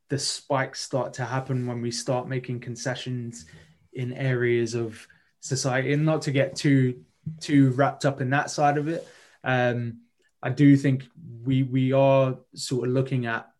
the 0.09 0.19
spikes 0.19 0.81
start 0.81 1.13
to 1.15 1.27
happen 1.27 1.67
when 1.67 1.83
we 1.83 1.91
start 1.91 2.27
making 2.27 2.61
concessions 2.61 3.45
in 3.93 4.15
areas 4.15 4.75
of 4.75 5.07
society 5.41 5.93
and 5.93 6.07
not 6.07 6.23
to 6.23 6.31
get 6.31 6.57
too 6.57 7.03
too 7.41 7.71
wrapped 7.73 8.07
up 8.07 8.21
in 8.21 8.31
that 8.31 8.51
side 8.51 8.79
of 8.79 8.89
it 8.89 9.07
um, 9.45 10.01
i 10.43 10.51
do 10.51 10.77
think 10.77 11.05
we 11.43 11.63
we 11.63 11.93
are 11.93 12.37
sort 12.55 12.89
of 12.89 12.95
looking 12.95 13.27
at 13.27 13.51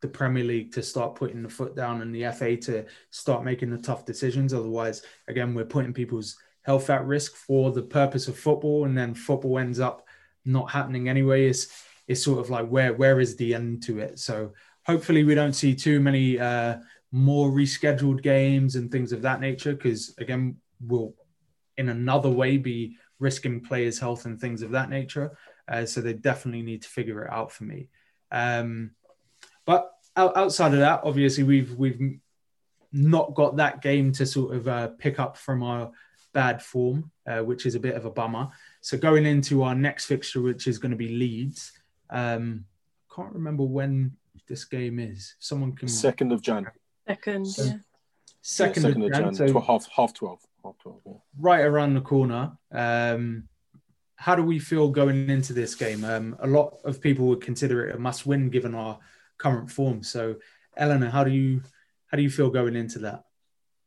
the 0.00 0.08
premier 0.08 0.44
league 0.44 0.72
to 0.72 0.82
start 0.82 1.14
putting 1.14 1.42
the 1.42 1.48
foot 1.48 1.74
down 1.74 2.02
and 2.02 2.14
the 2.14 2.30
fa 2.32 2.56
to 2.56 2.84
start 3.10 3.44
making 3.44 3.70
the 3.70 3.78
tough 3.78 4.04
decisions. 4.04 4.54
Otherwise 4.54 5.02
again 5.28 5.54
we're 5.54 5.64
putting 5.64 5.92
people's 5.92 6.36
health 6.62 6.90
at 6.90 7.06
risk 7.06 7.34
for 7.34 7.72
the 7.72 7.82
purpose 7.82 8.28
of 8.28 8.38
football 8.38 8.84
and 8.84 8.96
then 8.96 9.14
football 9.14 9.58
ends 9.58 9.80
up 9.80 10.06
not 10.44 10.70
happening 10.70 11.08
anyway. 11.08 11.46
Is 11.46 11.70
is 12.06 12.22
sort 12.22 12.38
of 12.38 12.50
like 12.50 12.68
where 12.68 12.94
where 12.94 13.20
is 13.20 13.36
the 13.36 13.54
end 13.54 13.82
to 13.84 13.98
it? 13.98 14.18
So 14.18 14.52
hopefully 14.86 15.24
we 15.24 15.34
don't 15.34 15.52
see 15.52 15.74
too 15.74 16.00
many 16.00 16.38
uh, 16.38 16.78
more 17.12 17.50
rescheduled 17.50 18.22
games 18.22 18.76
and 18.76 18.90
things 18.90 19.12
of 19.12 19.22
that 19.22 19.40
nature 19.40 19.72
because 19.72 20.14
again 20.18 20.56
we'll 20.80 21.14
in 21.76 21.88
another 21.88 22.30
way 22.30 22.56
be 22.56 22.96
risking 23.18 23.60
players 23.60 23.98
health 23.98 24.26
and 24.26 24.40
things 24.40 24.62
of 24.62 24.70
that 24.72 24.90
nature. 24.90 25.36
Uh, 25.66 25.84
so 25.84 26.00
they 26.00 26.12
definitely 26.12 26.62
need 26.62 26.82
to 26.82 26.88
figure 26.88 27.24
it 27.24 27.32
out 27.32 27.52
for 27.52 27.64
me. 27.64 27.88
Um, 28.30 28.92
but 29.68 29.92
outside 30.16 30.72
of 30.72 30.80
that 30.80 31.00
obviously 31.04 31.44
we've 31.44 31.74
we've 31.74 32.18
not 32.90 33.34
got 33.34 33.56
that 33.56 33.82
game 33.82 34.10
to 34.10 34.26
sort 34.26 34.56
of 34.56 34.66
uh, 34.66 34.88
pick 34.98 35.20
up 35.20 35.36
from 35.36 35.62
our 35.62 35.92
bad 36.32 36.60
form 36.60 37.10
uh, 37.26 37.40
which 37.40 37.66
is 37.66 37.74
a 37.74 37.80
bit 37.80 37.94
of 37.94 38.04
a 38.04 38.10
bummer 38.10 38.48
so 38.80 38.96
going 38.96 39.26
into 39.26 39.62
our 39.62 39.74
next 39.74 40.06
fixture 40.06 40.40
which 40.40 40.66
is 40.66 40.78
going 40.78 40.90
to 40.90 40.96
be 40.96 41.10
leeds 41.10 41.72
um, 42.10 42.64
can't 43.14 43.32
remember 43.32 43.64
when 43.64 44.16
this 44.48 44.64
game 44.64 44.98
is. 44.98 45.34
Someone 45.38 45.72
can 45.72 45.88
second 45.88 46.32
of 46.32 46.42
Jan. 46.42 46.66
Second, 47.06 47.46
so, 47.46 47.64
yeah. 47.64 47.72
Second, 48.42 48.82
second 48.82 49.02
of, 49.02 49.12
Jan. 49.12 49.34
Jan 49.34 49.34
so 49.34 49.60
half 49.60 49.88
half 49.94 50.14
twelve. 50.14 50.40
Half 50.64 50.78
twelve. 50.78 51.00
Yeah. 51.06 51.14
Right 51.38 51.60
around 51.60 51.94
the 51.94 52.00
corner. 52.00 52.52
Um, 52.72 53.48
how 54.16 54.34
do 54.34 54.42
we 54.42 54.58
feel 54.58 54.88
going 54.88 55.30
into 55.30 55.52
this 55.52 55.74
game? 55.74 56.04
Um, 56.04 56.36
a 56.40 56.46
lot 56.46 56.78
of 56.84 57.00
people 57.00 57.26
would 57.28 57.40
consider 57.40 57.86
it 57.86 57.94
a 57.94 57.98
must-win 57.98 58.50
given 58.50 58.74
our 58.74 58.98
current 59.38 59.70
form. 59.70 60.02
So, 60.02 60.36
Eleanor, 60.76 61.10
how 61.10 61.24
do 61.24 61.30
you 61.30 61.62
how 62.08 62.16
do 62.16 62.22
you 62.22 62.30
feel 62.30 62.50
going 62.50 62.76
into 62.76 63.00
that? 63.00 63.24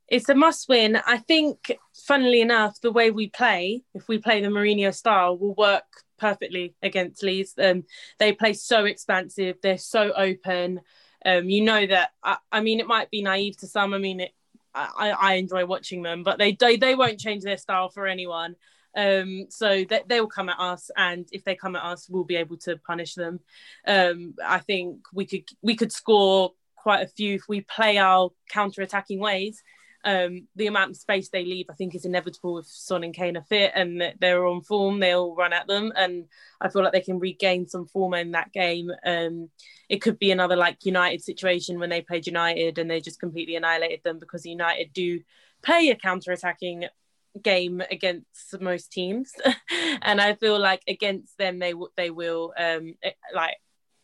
It's 0.08 0.28
a 0.28 0.36
must 0.36 0.68
win. 0.68 1.00
I 1.08 1.18
think, 1.18 1.72
funnily 2.06 2.42
enough, 2.42 2.82
the 2.82 2.92
way 2.92 3.12
we 3.12 3.30
play, 3.30 3.84
if 3.94 4.08
we 4.10 4.18
play 4.18 4.42
the 4.42 4.50
Mourinho 4.50 4.94
style, 4.94 5.38
will 5.38 5.56
work 5.56 5.86
perfectly 6.20 6.76
against 6.84 7.24
Leeds. 7.24 7.54
Um, 7.58 7.86
they 8.20 8.34
play 8.34 8.54
so 8.54 8.86
expansive, 8.86 9.58
they're 9.64 9.78
so 9.78 10.12
open. 10.12 10.82
Um, 11.26 11.50
you 11.50 11.64
know 11.64 11.88
that. 11.88 12.12
I, 12.24 12.38
I, 12.52 12.62
mean, 12.62 12.80
it 12.80 12.88
might 12.88 13.10
be 13.10 13.22
naive 13.22 13.58
to 13.58 13.68
some. 13.68 13.94
I 13.94 14.00
mean, 14.00 14.20
it, 14.20 14.32
I, 14.74 15.12
I 15.18 15.34
enjoy 15.36 15.66
watching 15.66 16.02
them, 16.02 16.24
but 16.24 16.38
they, 16.38 16.54
they 16.54 16.78
they 16.78 16.96
won't 16.96 17.20
change 17.20 17.44
their 17.44 17.58
style 17.58 17.90
for 17.90 18.08
anyone. 18.08 18.56
Um, 18.96 19.48
so 19.50 19.86
they, 19.90 20.02
they 20.08 20.20
will 20.20 20.28
come 20.28 20.50
at 20.50 20.60
us, 20.60 20.92
and 20.98 21.28
if 21.32 21.44
they 21.44 21.56
come 21.56 21.76
at 21.76 21.84
us, 21.84 22.10
we'll 22.10 22.24
be 22.24 22.36
able 22.36 22.58
to 22.58 22.78
punish 22.78 23.16
them. 23.16 23.40
Um, 23.88 24.36
I 24.44 24.60
think 24.60 25.06
we 25.14 25.26
could 25.26 25.46
we 25.62 25.76
could 25.76 25.92
score 25.92 26.52
quite 26.76 27.04
a 27.04 27.08
few 27.08 27.36
if 27.36 27.44
we 27.48 27.62
play 27.62 27.98
our 27.98 28.32
counter-attacking 28.50 29.20
ways. 29.20 29.62
Um, 30.04 30.48
the 30.56 30.66
amount 30.66 30.92
of 30.92 30.98
space 30.98 31.30
they 31.30 31.46
leave, 31.46 31.68
I 31.70 31.76
think, 31.76 31.94
is 31.94 32.06
inevitable 32.06 32.58
if 32.58 32.66
Son 32.66 33.04
and 33.04 33.14
Kane 33.14 33.38
are 33.38 33.44
fit 33.44 33.72
and 33.76 34.16
they're 34.20 34.48
on 34.48 34.64
form. 34.64 35.00
They'll 35.00 35.36
run 35.36 35.54
at 35.54 35.68
them, 35.68 35.94
and 35.96 36.26
I 36.60 36.70
feel 36.70 36.84
like 36.84 36.92
they 36.92 37.02
can 37.02 37.20
regain 37.20 37.68
some 37.68 37.86
form 37.86 38.16
in 38.16 38.32
that 38.32 38.52
game. 38.52 38.92
Um, 39.06 39.50
it 39.90 40.02
could 40.02 40.18
be 40.18 40.32
another 40.32 40.56
like 40.56 40.86
United 40.86 41.22
situation 41.22 41.80
when 41.80 41.90
they 41.90 42.02
played 42.02 42.26
United 42.26 42.78
and 42.78 42.90
they 42.90 43.00
just 43.00 43.20
completely 43.20 43.56
annihilated 43.56 44.02
them 44.04 44.20
because 44.20 44.46
United 44.46 44.92
do 44.94 45.22
play 45.62 45.90
a 45.90 45.96
counter-attacking 45.96 46.86
game 47.42 47.82
against 47.92 48.60
most 48.60 48.92
teams, 48.92 49.34
and 50.02 50.20
I 50.20 50.36
feel 50.36 50.60
like 50.60 50.82
against 50.88 51.38
them 51.38 51.60
they 51.60 51.74
they 51.96 52.10
will 52.10 52.54
um, 52.58 52.96
like 53.34 53.58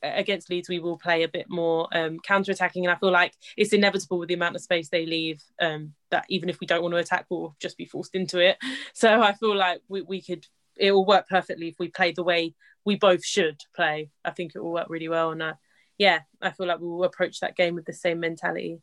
against 0.04 0.50
Leeds, 0.50 0.70
we 0.70 0.80
will 0.80 0.98
play 0.98 1.24
a 1.24 1.28
bit 1.28 1.50
more 1.50 1.88
um, 1.92 2.20
counter 2.20 2.52
attacking. 2.52 2.86
And 2.86 2.92
I 2.92 3.00
feel 3.00 3.12
like 3.12 3.34
it's 3.56 3.74
inevitable 3.74 4.20
with 4.20 4.28
the 4.30 4.36
amount 4.36 4.56
of 4.56 4.62
space 4.62 4.90
they 4.90 5.06
leave 5.06 5.42
um, 5.60 5.94
that 6.12 6.26
even 6.30 6.50
if 6.50 6.60
we 6.60 6.68
don't 6.68 6.82
want 6.82 6.94
to 6.94 7.00
attack, 7.00 7.26
we'll 7.30 7.56
just 7.60 7.78
be 7.78 7.86
forced 7.86 8.16
into 8.16 8.40
it. 8.40 8.58
So 8.94 9.22
I 9.22 9.34
feel 9.34 9.56
like 9.56 9.82
we, 9.88 10.02
we 10.02 10.22
could, 10.22 10.48
it 10.76 10.92
will 10.92 11.06
work 11.06 11.28
perfectly 11.28 11.68
if 11.68 11.76
we 11.78 11.90
play 11.90 12.14
the 12.14 12.24
way 12.24 12.56
we 12.84 12.96
both 12.96 13.24
should 13.24 13.62
play. 13.76 14.10
I 14.26 14.32
think 14.32 14.54
it 14.56 14.60
will 14.60 14.72
work 14.72 14.88
really 14.90 15.08
well. 15.08 15.32
And 15.32 15.42
uh, 15.42 15.54
yeah, 15.98 16.22
I 16.42 16.52
feel 16.52 16.68
like 16.68 16.80
we 16.80 16.88
will 16.88 17.04
approach 17.04 17.40
that 17.40 17.56
game 17.56 17.76
with 17.76 17.86
the 17.86 17.94
same 17.94 18.20
mentality. 18.20 18.80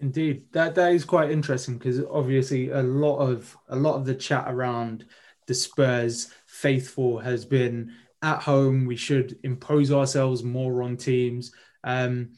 Indeed, 0.00 0.44
that 0.52 0.74
that 0.76 0.92
is 0.92 1.04
quite 1.04 1.30
interesting 1.30 1.76
because 1.76 2.00
obviously 2.10 2.70
a 2.70 2.82
lot 2.82 3.18
of 3.18 3.56
a 3.68 3.76
lot 3.76 3.96
of 3.96 4.06
the 4.06 4.14
chat 4.14 4.44
around 4.46 5.06
the 5.46 5.54
Spurs 5.54 6.32
faithful 6.46 7.18
has 7.18 7.44
been 7.44 7.92
at 8.22 8.42
home, 8.42 8.84
we 8.84 8.96
should 8.96 9.38
impose 9.42 9.92
ourselves 9.92 10.42
more 10.42 10.82
on 10.82 10.96
teams. 10.96 11.52
Um, 11.84 12.32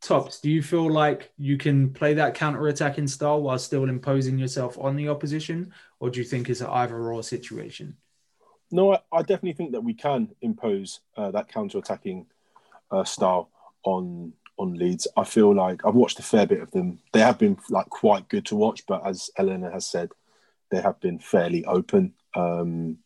Tops, 0.00 0.40
do 0.40 0.50
you 0.50 0.62
feel 0.62 0.90
like 0.90 1.30
you 1.36 1.58
can 1.58 1.92
play 1.92 2.14
that 2.14 2.34
counter 2.34 2.68
attacking 2.68 3.06
style 3.06 3.42
while 3.42 3.58
still 3.58 3.88
imposing 3.88 4.38
yourself 4.38 4.78
on 4.78 4.96
the 4.96 5.08
opposition, 5.08 5.72
or 5.98 6.08
do 6.08 6.20
you 6.20 6.24
think 6.24 6.48
it's 6.48 6.62
an 6.62 6.68
either 6.68 6.96
or 6.96 7.22
situation? 7.22 7.96
No, 8.70 8.94
I, 8.94 9.00
I 9.12 9.20
definitely 9.20 9.52
think 9.52 9.72
that 9.72 9.82
we 9.82 9.92
can 9.92 10.30
impose 10.40 11.00
uh, 11.16 11.30
that 11.32 11.48
counter 11.48 11.78
attacking 11.78 12.26
uh, 12.90 13.04
style 13.04 13.50
on 13.82 14.32
on 14.60 14.74
Leeds. 14.74 15.08
I 15.16 15.24
feel 15.24 15.54
like 15.54 15.84
I've 15.84 15.94
watched 15.94 16.18
a 16.18 16.22
fair 16.22 16.46
bit 16.46 16.60
of 16.60 16.70
them. 16.70 16.98
They 17.12 17.20
have 17.20 17.38
been 17.38 17.58
like 17.70 17.88
quite 17.88 18.28
good 18.28 18.46
to 18.46 18.56
watch, 18.56 18.84
but 18.86 19.06
as 19.06 19.30
Eleanor 19.36 19.70
has 19.70 19.86
said, 19.86 20.10
they 20.70 20.80
have 20.80 21.00
been 21.00 21.18
fairly 21.18 21.64
open. 21.64 22.14
Um, 22.34 22.98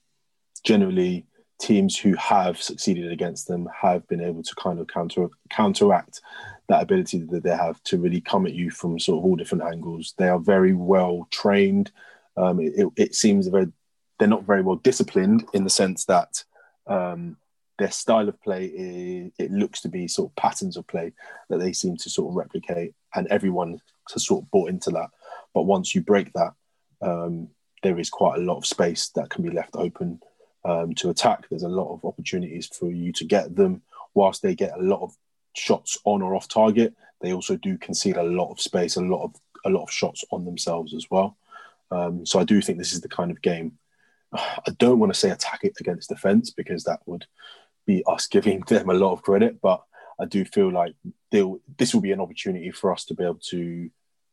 generally, 0.64 1.26
teams 1.61 1.96
who 1.96 2.14
have 2.16 2.61
succeeded 2.61 3.11
against 3.11 3.48
them 3.48 3.68
have 3.80 4.07
been 4.09 4.20
able 4.20 4.42
to 4.42 4.55
kind 4.57 4.78
of 4.78 4.86
counter 4.88 5.28
counteract 5.50 6.20
that 6.68 6.82
ability 6.82 7.18
that 7.30 7.42
they 7.42 7.57
have 7.57 7.82
to 7.84 7.98
really 7.98 8.20
come 8.20 8.46
at 8.46 8.55
you 8.55 8.70
from 8.70 8.98
sort 8.98 9.18
of 9.18 9.24
all 9.24 9.36
different 9.36 9.64
angles. 9.64 10.14
They 10.18 10.28
are 10.28 10.38
very 10.38 10.72
well 10.72 11.28
trained. 11.30 11.90
Um, 12.36 12.61
it, 12.61 12.88
it, 12.96 13.14
seems 13.14 13.46
very 13.46 13.68
they're 14.18 14.28
not 14.28 14.44
very 14.44 14.62
well 14.62 14.76
disciplined 14.76 15.46
in 15.55 15.64
the 15.64 15.70
sense 15.70 16.05
that 16.07 16.42
um, 16.86 17.36
their 17.78 17.90
style 17.90 18.28
of 18.28 18.40
play 18.42 18.66
is, 18.66 19.32
it 19.38 19.50
looks 19.50 19.80
to 19.82 19.88
be 19.88 20.06
sort 20.08 20.30
of 20.30 20.36
patterns 20.36 20.76
of 20.76 20.86
play 20.86 21.12
that 21.48 21.58
they 21.58 21.72
seem 21.72 21.96
to 21.98 22.10
sort 22.10 22.30
of 22.30 22.36
replicate, 22.36 22.94
and 23.14 23.26
everyone 23.28 23.80
has 24.12 24.26
sort 24.26 24.44
of 24.44 24.50
bought 24.50 24.70
into 24.70 24.90
that. 24.90 25.10
But 25.52 25.62
once 25.62 25.94
you 25.94 26.02
break 26.02 26.32
that, 26.32 26.52
um, 27.02 27.48
there 27.82 27.98
is 27.98 28.10
quite 28.10 28.38
a 28.38 28.42
lot 28.42 28.56
of 28.56 28.66
space 28.66 29.10
that 29.10 29.30
can 29.30 29.42
be 29.42 29.50
left 29.50 29.76
open 29.76 30.20
um, 30.64 30.94
to 30.94 31.10
attack. 31.10 31.46
There's 31.48 31.62
a 31.62 31.68
lot 31.68 31.92
of 31.92 32.04
opportunities 32.04 32.66
for 32.66 32.90
you 32.90 33.12
to 33.12 33.24
get 33.24 33.54
them. 33.54 33.82
Whilst 34.14 34.42
they 34.42 34.54
get 34.54 34.78
a 34.78 34.82
lot 34.82 35.02
of 35.02 35.14
shots 35.54 35.98
on 36.04 36.22
or 36.22 36.34
off 36.34 36.48
target, 36.48 36.94
they 37.20 37.32
also 37.32 37.56
do 37.56 37.76
concede 37.78 38.16
a 38.16 38.22
lot 38.22 38.50
of 38.50 38.60
space, 38.60 38.96
a 38.96 39.00
lot 39.00 39.24
of 39.24 39.34
a 39.64 39.70
lot 39.70 39.82
of 39.82 39.90
shots 39.90 40.24
on 40.30 40.44
themselves 40.44 40.94
as 40.94 41.06
well. 41.10 41.36
Um, 41.90 42.26
so 42.26 42.38
I 42.38 42.44
do 42.44 42.60
think 42.60 42.78
this 42.78 42.92
is 42.92 43.00
the 43.00 43.08
kind 43.08 43.30
of 43.30 43.42
game. 43.42 43.78
I 44.32 44.70
don't 44.78 44.98
want 44.98 45.12
to 45.12 45.18
say 45.18 45.30
attack 45.30 45.60
it 45.62 45.74
against 45.80 46.10
defense 46.10 46.50
because 46.50 46.84
that 46.84 47.00
would 47.06 47.26
be 47.87 48.03
us 48.07 48.26
giving 48.26 48.61
them 48.66 48.91
a 48.91 48.95
lot 48.95 49.12
of 49.12 49.22
credit, 49.22 49.61
but 49.61 49.82
I 50.18 50.26
do 50.26 50.45
feel 50.45 50.72
like 50.72 50.95
this 51.30 51.93
will 51.93 52.01
be 52.01 52.12
an 52.12 52.20
opportunity 52.20 52.70
for 52.70 52.93
us 52.93 53.05
to 53.07 53.14
be 53.14 53.24
able 53.24 53.41
to 53.51 53.91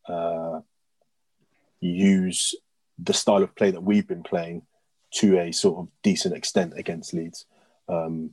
uh, 0.08 0.60
use 1.80 2.54
the 2.98 3.12
style 3.12 3.42
of 3.42 3.54
play 3.56 3.70
that 3.72 3.82
we've 3.82 4.06
been 4.06 4.22
playing 4.22 4.62
to 5.14 5.38
a 5.38 5.52
sort 5.52 5.80
of 5.80 5.88
decent 6.02 6.34
extent 6.36 6.74
against 6.76 7.12
Leeds. 7.12 7.44
Um, 7.88 8.30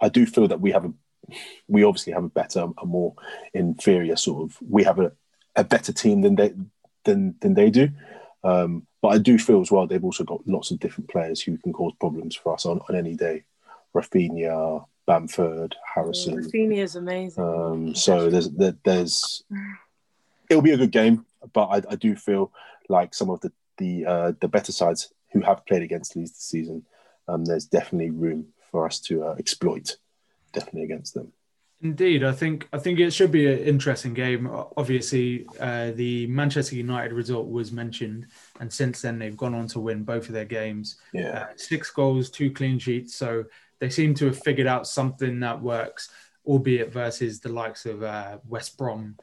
I 0.00 0.08
do 0.08 0.26
feel 0.26 0.48
that 0.48 0.60
we 0.60 0.72
have 0.72 0.86
a, 0.86 0.92
we 1.68 1.84
obviously 1.84 2.12
have 2.12 2.24
a 2.24 2.28
better, 2.28 2.66
a 2.78 2.86
more 2.86 3.14
inferior 3.52 4.16
sort 4.16 4.42
of, 4.42 4.58
we 4.66 4.84
have 4.84 4.98
a, 4.98 5.12
a 5.54 5.64
better 5.64 5.92
team 5.92 6.22
than 6.22 6.34
they 6.34 6.52
than 7.04 7.34
than 7.40 7.54
they 7.54 7.70
do. 7.70 7.90
Um, 8.42 8.86
but 9.00 9.08
I 9.08 9.18
do 9.18 9.38
feel 9.38 9.60
as 9.60 9.70
well 9.70 9.86
they've 9.86 10.04
also 10.04 10.24
got 10.24 10.46
lots 10.46 10.70
of 10.70 10.80
different 10.80 11.10
players 11.10 11.40
who 11.40 11.56
can 11.58 11.72
cause 11.72 11.92
problems 12.00 12.34
for 12.34 12.54
us 12.54 12.66
on, 12.66 12.80
on 12.88 12.96
any 12.96 13.14
day. 13.14 13.44
Raphinha, 13.94 14.84
Bamford, 15.06 15.76
Harrison. 15.94 16.42
Raphinha 16.42 16.78
is 16.78 16.96
amazing. 16.96 17.44
Um, 17.44 17.94
so 17.94 18.30
there's 18.30 18.50
there, 18.50 18.76
there's 18.84 19.44
it'll 20.50 20.62
be 20.62 20.72
a 20.72 20.76
good 20.76 20.90
game, 20.90 21.26
but 21.52 21.66
I, 21.66 21.82
I 21.92 21.96
do 21.96 22.16
feel 22.16 22.52
like 22.88 23.14
some 23.14 23.30
of 23.30 23.40
the 23.40 23.52
the 23.78 24.06
uh, 24.06 24.32
the 24.40 24.48
better 24.48 24.72
sides 24.72 25.12
who 25.32 25.40
have 25.40 25.66
played 25.66 25.82
against 25.82 26.16
Leeds 26.16 26.32
this 26.32 26.44
season, 26.44 26.84
um, 27.28 27.44
there's 27.44 27.66
definitely 27.66 28.10
room 28.10 28.46
for 28.70 28.86
us 28.86 29.00
to 29.00 29.24
uh, 29.24 29.34
exploit, 29.38 29.96
definitely 30.52 30.84
against 30.84 31.14
them. 31.14 31.32
Indeed, 31.82 32.24
I 32.24 32.32
think 32.32 32.68
I 32.72 32.78
think 32.78 32.98
it 32.98 33.12
should 33.12 33.30
be 33.30 33.52
an 33.52 33.58
interesting 33.58 34.14
game. 34.14 34.48
Obviously, 34.76 35.46
uh, 35.60 35.90
the 35.90 36.26
Manchester 36.28 36.76
United 36.76 37.12
result 37.12 37.48
was 37.48 37.72
mentioned, 37.72 38.28
and 38.58 38.72
since 38.72 39.02
then 39.02 39.18
they've 39.18 39.36
gone 39.36 39.54
on 39.54 39.66
to 39.68 39.80
win 39.80 40.02
both 40.02 40.28
of 40.28 40.32
their 40.32 40.46
games. 40.46 40.96
Yeah, 41.12 41.40
uh, 41.40 41.46
six 41.56 41.90
goals, 41.90 42.30
two 42.30 42.50
clean 42.50 42.78
sheets. 42.78 43.14
So 43.14 43.44
they 43.78 43.90
seem 43.90 44.14
to 44.14 44.26
have 44.26 44.38
figured 44.38 44.66
out 44.66 44.86
something 44.86 45.40
that 45.40 45.60
works, 45.60 46.10
albeit 46.46 46.92
versus 46.92 47.40
the 47.40 47.48
likes 47.48 47.86
of 47.86 48.02
uh, 48.02 48.38
West 48.48 48.76
Brom 48.78 49.16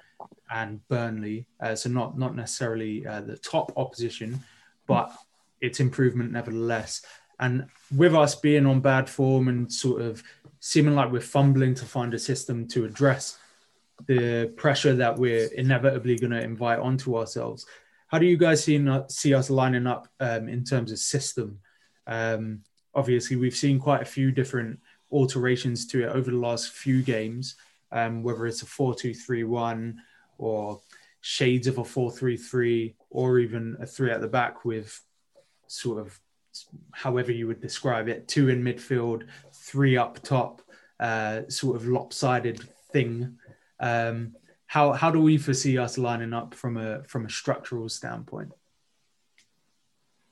and 0.52 0.86
Burnley. 0.88 1.46
Uh, 1.60 1.76
so 1.76 1.90
not 1.90 2.18
not 2.18 2.36
necessarily 2.36 3.06
uh, 3.06 3.22
the 3.22 3.38
top 3.38 3.72
opposition, 3.78 4.40
but 4.88 5.12
it's 5.62 5.80
improvement 5.80 6.32
nevertheless. 6.32 7.04
And 7.40 7.66
with 7.96 8.16
us 8.16 8.36
being 8.36 8.66
on 8.66 8.82
bad 8.82 9.10
form 9.10 9.48
and 9.48 9.72
sort 9.72 10.02
of 10.02 10.24
seeming 10.60 10.96
like 10.96 11.12
we're 11.12 11.22
fumbling 11.22 11.74
to 11.76 11.86
find 11.86 12.14
a 12.14 12.20
system 12.20 12.68
to 12.68 12.86
address 12.86 13.40
the 14.06 14.54
pressure 14.58 14.96
that 14.96 15.18
we're 15.18 15.48
inevitably 15.54 16.18
going 16.18 16.32
to 16.32 16.42
invite 16.42 16.80
onto 16.80 17.18
ourselves, 17.18 17.66
how 18.08 18.20
do 18.20 18.26
you 18.26 18.38
guys 18.38 18.64
see, 18.64 18.86
see 19.08 19.34
us 19.34 19.50
lining 19.50 19.88
up 19.88 20.08
um, 20.20 20.50
in 20.50 20.64
terms 20.64 20.92
of 20.92 21.00
system? 21.00 21.60
Um, 22.06 22.62
obviously, 22.94 23.36
we've 23.36 23.56
seen 23.56 23.80
quite 23.80 24.02
a 24.02 24.06
few 24.06 24.32
different 24.32 24.80
alterations 25.12 25.86
to 25.88 26.04
it 26.04 26.10
over 26.10 26.32
the 26.32 26.38
last 26.38 26.72
few 26.72 27.02
games, 27.02 27.56
um, 27.92 28.24
whether 28.24 28.46
it's 28.46 28.62
a 28.62 28.66
4 28.66 28.96
2 28.96 29.14
3 29.14 29.44
1 29.44 30.02
or 30.38 30.82
shades 31.22 31.68
of 31.68 31.78
a 31.78 31.84
4 31.84 32.12
3 32.12 32.38
3 32.38 32.96
or 33.10 33.40
even 33.40 33.78
a 33.80 33.86
three 33.86 34.12
at 34.12 34.22
the 34.22 34.28
back 34.28 34.66
with 34.66 35.02
sort 35.68 36.00
of 36.00 36.20
however 36.92 37.32
you 37.32 37.48
would 37.48 37.62
describe 37.62 38.10
it 38.10 38.28
two 38.28 38.50
in 38.50 38.62
midfield 38.62 39.24
three 39.54 39.96
up 39.96 40.22
top 40.22 40.62
uh, 41.00 41.42
sort 41.48 41.76
of 41.76 41.88
lopsided 41.88 42.62
thing. 42.92 43.38
Um, 43.80 44.36
how 44.68 44.94
how 44.94 45.12
do 45.12 45.20
we 45.20 45.38
foresee 45.38 45.78
us 45.78 45.98
lining 45.98 46.34
up 46.34 46.54
from 46.54 46.78
a 46.78 47.04
from 47.04 47.26
a 47.26 47.30
structural 47.30 47.90
standpoint? 47.90 48.52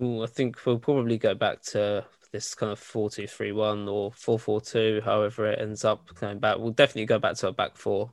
Ooh, 0.02 0.24
I 0.24 0.28
think 0.28 0.66
we'll 0.66 0.80
probably 0.80 1.18
go 1.18 1.34
back 1.34 1.62
to 1.74 2.06
this 2.32 2.54
kind 2.56 2.72
of 2.72 2.80
4 2.80 3.10
2 3.10 3.28
3 3.28 3.52
1 3.52 3.88
or 3.88 4.12
4 4.14 4.40
4 4.40 4.62
2, 4.62 5.02
however 5.04 5.48
it 5.48 5.60
ends 5.60 5.84
up 5.86 6.14
going 6.20 6.40
back. 6.40 6.58
We'll 6.58 6.72
definitely 6.72 7.06
go 7.06 7.20
back 7.20 7.36
to 7.38 7.48
a 7.48 7.52
back 7.52 7.76
four. 7.78 8.12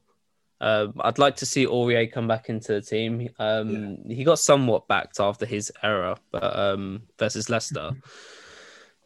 Um, 0.61 0.95
I'd 1.01 1.19
like 1.19 1.37
to 1.37 1.47
see 1.47 1.67
Aurier 1.67 2.11
come 2.11 2.27
back 2.27 2.49
into 2.49 2.73
the 2.73 2.81
team. 2.81 3.29
Um, 3.39 3.99
yeah. 4.07 4.17
He 4.17 4.25
got 4.25 4.39
somewhat 4.39 4.89
backed 4.89 5.21
after 5.21 5.45
his 5.45 5.71
error, 5.83 6.17
but 6.31 6.59
um, 6.59 7.03
versus 7.19 7.51
Leicester. 7.51 7.93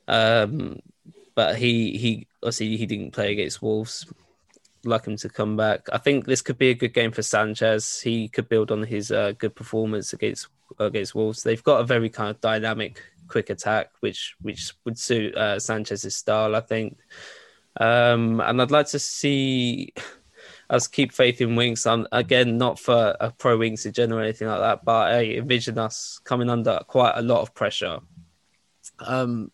Um, 0.08 0.80
but 1.36 1.56
he 1.56 1.96
he 1.96 2.26
obviously 2.42 2.76
he 2.76 2.84
didn't 2.84 3.12
play 3.12 3.32
against 3.32 3.62
Wolves. 3.62 4.12
like 4.84 5.06
him 5.06 5.16
to 5.18 5.28
come 5.28 5.56
back. 5.56 5.86
I 5.92 5.98
think 5.98 6.26
this 6.26 6.42
could 6.42 6.58
be 6.58 6.70
a 6.70 6.74
good 6.74 6.94
game 6.94 7.12
for 7.12 7.22
Sanchez. 7.22 8.00
He 8.00 8.28
could 8.28 8.48
build 8.48 8.72
on 8.72 8.82
his 8.82 9.12
uh, 9.12 9.32
good 9.38 9.54
performance 9.54 10.12
against 10.12 10.48
against 10.80 11.14
Wolves. 11.14 11.42
They've 11.42 11.62
got 11.62 11.80
a 11.80 11.84
very 11.84 12.10
kind 12.10 12.30
of 12.30 12.40
dynamic, 12.40 13.02
quick 13.30 13.50
attack, 13.50 13.90
which 14.00 14.36
which 14.42 14.72
would 14.84 14.98
suit 14.98 15.34
uh, 15.36 15.58
Sanchez's 15.58 16.16
style, 16.16 16.54
I 16.54 16.60
think. 16.60 16.98
Um, 17.78 18.40
and 18.40 18.60
I'd 18.60 18.70
like 18.70 18.88
to 18.88 18.98
see 18.98 19.94
us 20.70 20.88
keep 20.88 21.12
faith 21.12 21.40
in 21.40 21.56
Winks. 21.56 21.86
I'm 21.86 22.06
again 22.12 22.58
not 22.58 22.78
for 22.78 23.16
a 23.20 23.30
pro 23.30 23.56
Winks 23.56 23.86
agenda 23.86 24.16
or 24.16 24.22
anything 24.22 24.48
like 24.48 24.60
that, 24.60 24.84
but 24.84 25.12
I 25.12 25.24
envision 25.24 25.78
us 25.78 26.20
coming 26.24 26.50
under 26.50 26.80
quite 26.86 27.14
a 27.16 27.22
lot 27.22 27.40
of 27.40 27.54
pressure. 27.54 28.00
Um, 28.98 29.50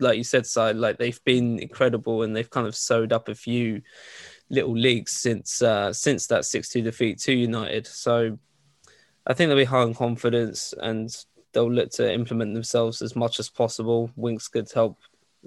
like 0.00 0.18
you 0.18 0.24
said, 0.24 0.46
side 0.46 0.76
like 0.76 0.98
they've 0.98 1.24
been 1.24 1.58
incredible 1.58 2.22
and 2.22 2.34
they've 2.34 2.50
kind 2.50 2.66
of 2.66 2.76
sewed 2.76 3.12
up 3.12 3.28
a 3.28 3.34
few 3.34 3.82
little 4.50 4.76
leagues 4.76 5.12
since 5.12 5.62
uh, 5.62 5.92
since 5.92 6.26
that 6.28 6.44
six 6.44 6.68
two 6.68 6.82
defeat 6.82 7.18
to 7.20 7.32
United. 7.32 7.86
So 7.86 8.38
I 9.26 9.34
think 9.34 9.48
they'll 9.48 9.56
be 9.56 9.64
high 9.64 9.82
on 9.82 9.94
confidence 9.94 10.74
and 10.76 11.10
they'll 11.54 11.72
look 11.72 11.90
to 11.92 12.12
implement 12.12 12.52
themselves 12.52 13.00
as 13.00 13.16
much 13.16 13.40
as 13.40 13.48
possible. 13.48 14.10
Winks 14.16 14.48
could 14.48 14.70
help. 14.70 14.98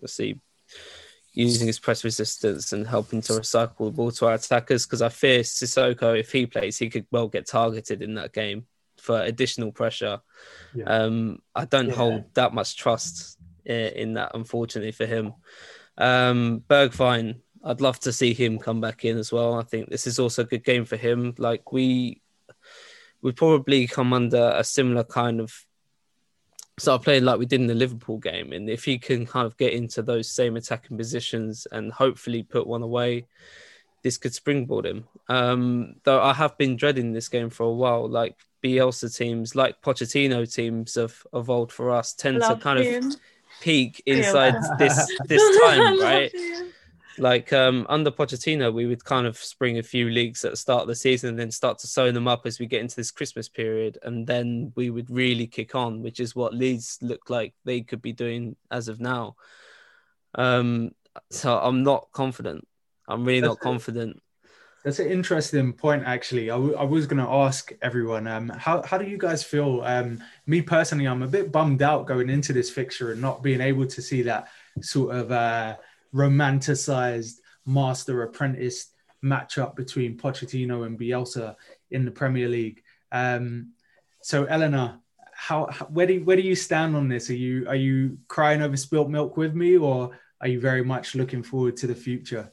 Let's 0.01 0.13
see 0.13 0.39
using 1.37 1.67
his 1.67 1.77
press 1.77 2.03
resistance 2.03 2.73
and 2.73 2.87
helping 2.87 3.21
to 3.21 3.33
recycle 3.33 3.85
the 3.85 3.91
ball 3.91 4.09
to 4.09 4.25
our 4.25 4.33
attackers 4.33 4.87
because 4.87 5.03
I 5.03 5.09
fear 5.09 5.41
Sissoko, 5.41 6.19
if 6.19 6.31
he 6.31 6.47
plays, 6.47 6.79
he 6.79 6.89
could 6.89 7.05
well 7.11 7.27
get 7.27 7.45
targeted 7.45 8.01
in 8.01 8.15
that 8.15 8.33
game 8.33 8.65
for 8.97 9.21
additional 9.21 9.71
pressure. 9.71 10.19
Yeah. 10.73 10.85
Um, 10.85 11.43
I 11.53 11.65
don't 11.65 11.89
yeah. 11.89 11.93
hold 11.93 12.33
that 12.33 12.55
much 12.55 12.75
trust 12.75 13.37
in 13.65 14.15
that, 14.15 14.31
unfortunately, 14.33 14.93
for 14.93 15.05
him. 15.05 15.33
Um, 15.99 16.63
Bergwijn, 16.67 17.41
I'd 17.63 17.81
love 17.81 17.99
to 17.99 18.11
see 18.11 18.33
him 18.33 18.57
come 18.57 18.81
back 18.81 19.05
in 19.05 19.19
as 19.19 19.31
well. 19.31 19.53
I 19.53 19.63
think 19.63 19.91
this 19.91 20.07
is 20.07 20.17
also 20.17 20.41
a 20.41 20.45
good 20.45 20.63
game 20.63 20.85
for 20.85 20.97
him. 20.97 21.35
Like 21.37 21.71
we, 21.71 22.23
we 23.21 23.31
probably 23.31 23.85
come 23.85 24.11
under 24.11 24.53
a 24.55 24.63
similar 24.63 25.03
kind 25.03 25.39
of 25.39 25.53
start 26.77 27.03
playing 27.03 27.25
like 27.25 27.39
we 27.39 27.45
did 27.45 27.61
in 27.61 27.67
the 27.67 27.73
Liverpool 27.73 28.17
game. 28.17 28.53
And 28.53 28.69
if 28.69 28.85
he 28.85 28.97
can 28.99 29.25
kind 29.25 29.45
of 29.45 29.57
get 29.57 29.73
into 29.73 30.01
those 30.01 30.29
same 30.29 30.55
attacking 30.55 30.97
positions 30.97 31.67
and 31.71 31.91
hopefully 31.91 32.43
put 32.43 32.67
one 32.67 32.83
away, 32.83 33.25
this 34.03 34.17
could 34.17 34.33
springboard 34.33 34.85
him. 34.85 35.07
Um, 35.27 35.95
though 36.03 36.21
I 36.21 36.33
have 36.33 36.57
been 36.57 36.77
dreading 36.77 37.13
this 37.13 37.29
game 37.29 37.49
for 37.49 37.63
a 37.63 37.73
while. 37.73 38.07
Like 38.07 38.35
Bielsa 38.63 39.15
teams, 39.15 39.55
like 39.55 39.81
Pochettino 39.81 40.51
teams 40.51 40.97
of, 40.97 41.25
of 41.33 41.49
old 41.49 41.71
for 41.71 41.91
us, 41.91 42.13
tend 42.13 42.39
Love 42.39 42.57
to 42.59 42.63
kind 42.63 42.79
him. 42.79 43.07
of 43.07 43.15
peak 43.61 44.01
inside 44.05 44.55
this 44.77 45.11
this 45.25 45.59
time, 45.61 45.99
right? 45.99 46.31
Like 47.19 47.51
um, 47.51 47.85
under 47.89 48.11
Pochettino, 48.11 48.71
we 48.71 48.85
would 48.85 49.03
kind 49.03 49.25
of 49.25 49.37
spring 49.37 49.79
a 49.79 49.83
few 49.83 50.09
leagues 50.09 50.45
at 50.45 50.51
the 50.51 50.57
start 50.57 50.83
of 50.83 50.87
the 50.87 50.95
season 50.95 51.29
and 51.29 51.39
then 51.39 51.51
start 51.51 51.79
to 51.79 51.87
sew 51.87 52.11
them 52.11 52.27
up 52.27 52.45
as 52.45 52.59
we 52.59 52.65
get 52.65 52.81
into 52.81 52.95
this 52.95 53.11
Christmas 53.11 53.49
period. 53.49 53.97
And 54.03 54.27
then 54.27 54.71
we 54.75 54.89
would 54.89 55.09
really 55.09 55.47
kick 55.47 55.73
on, 55.75 56.01
which 56.01 56.19
is 56.19 56.35
what 56.35 56.53
Leeds 56.53 56.99
look 57.01 57.29
like 57.29 57.53
they 57.65 57.81
could 57.81 58.01
be 58.01 58.13
doing 58.13 58.55
as 58.69 58.87
of 58.87 58.99
now. 58.99 59.35
Um, 60.35 60.91
so 61.31 61.57
I'm 61.57 61.83
not 61.83 62.09
confident. 62.11 62.67
I'm 63.07 63.25
really 63.25 63.41
that's 63.41 63.51
not 63.51 63.59
confident. 63.59 64.21
that's 64.83 64.99
an 64.99 65.09
interesting 65.09 65.73
point, 65.73 66.03
actually. 66.05 66.51
I, 66.51 66.55
w- 66.55 66.75
I 66.75 66.83
was 66.83 67.07
going 67.07 67.23
to 67.23 67.31
ask 67.31 67.71
everyone, 67.81 68.27
um, 68.27 68.49
how, 68.49 68.83
how 68.83 68.97
do 68.97 69.05
you 69.05 69.17
guys 69.17 69.43
feel? 69.43 69.81
Um, 69.83 70.23
me 70.45 70.61
personally, 70.61 71.07
I'm 71.07 71.23
a 71.23 71.27
bit 71.27 71.51
bummed 71.51 71.81
out 71.81 72.05
going 72.05 72.29
into 72.29 72.53
this 72.53 72.69
fixture 72.69 73.11
and 73.11 73.21
not 73.21 73.41
being 73.41 73.61
able 73.61 73.87
to 73.87 74.01
see 74.01 74.21
that 74.23 74.49
sort 74.81 75.15
of. 75.15 75.31
Uh, 75.31 75.77
romanticized 76.13 77.35
master 77.65 78.23
apprentice 78.23 78.91
matchup 79.23 79.75
between 79.75 80.17
Pochettino 80.17 80.85
and 80.85 80.99
Bielsa 80.99 81.55
in 81.91 82.05
the 82.05 82.11
Premier 82.11 82.47
League. 82.47 82.83
Um, 83.11 83.73
so, 84.21 84.45
Eleanor, 84.45 84.99
how, 85.33 85.67
how, 85.71 85.85
where 85.85 86.07
do 86.07 86.23
where 86.23 86.35
do 86.35 86.41
you 86.41 86.55
stand 86.55 86.95
on 86.95 87.07
this? 87.07 87.29
Are 87.29 87.35
you 87.35 87.67
are 87.67 87.75
you 87.75 88.17
crying 88.27 88.61
over 88.61 88.75
spilt 88.75 89.09
milk 89.09 89.37
with 89.37 89.53
me, 89.53 89.77
or 89.77 90.17
are 90.41 90.47
you 90.47 90.59
very 90.59 90.83
much 90.83 91.15
looking 91.15 91.43
forward 91.43 91.77
to 91.77 91.87
the 91.87 91.95
future? 91.95 92.51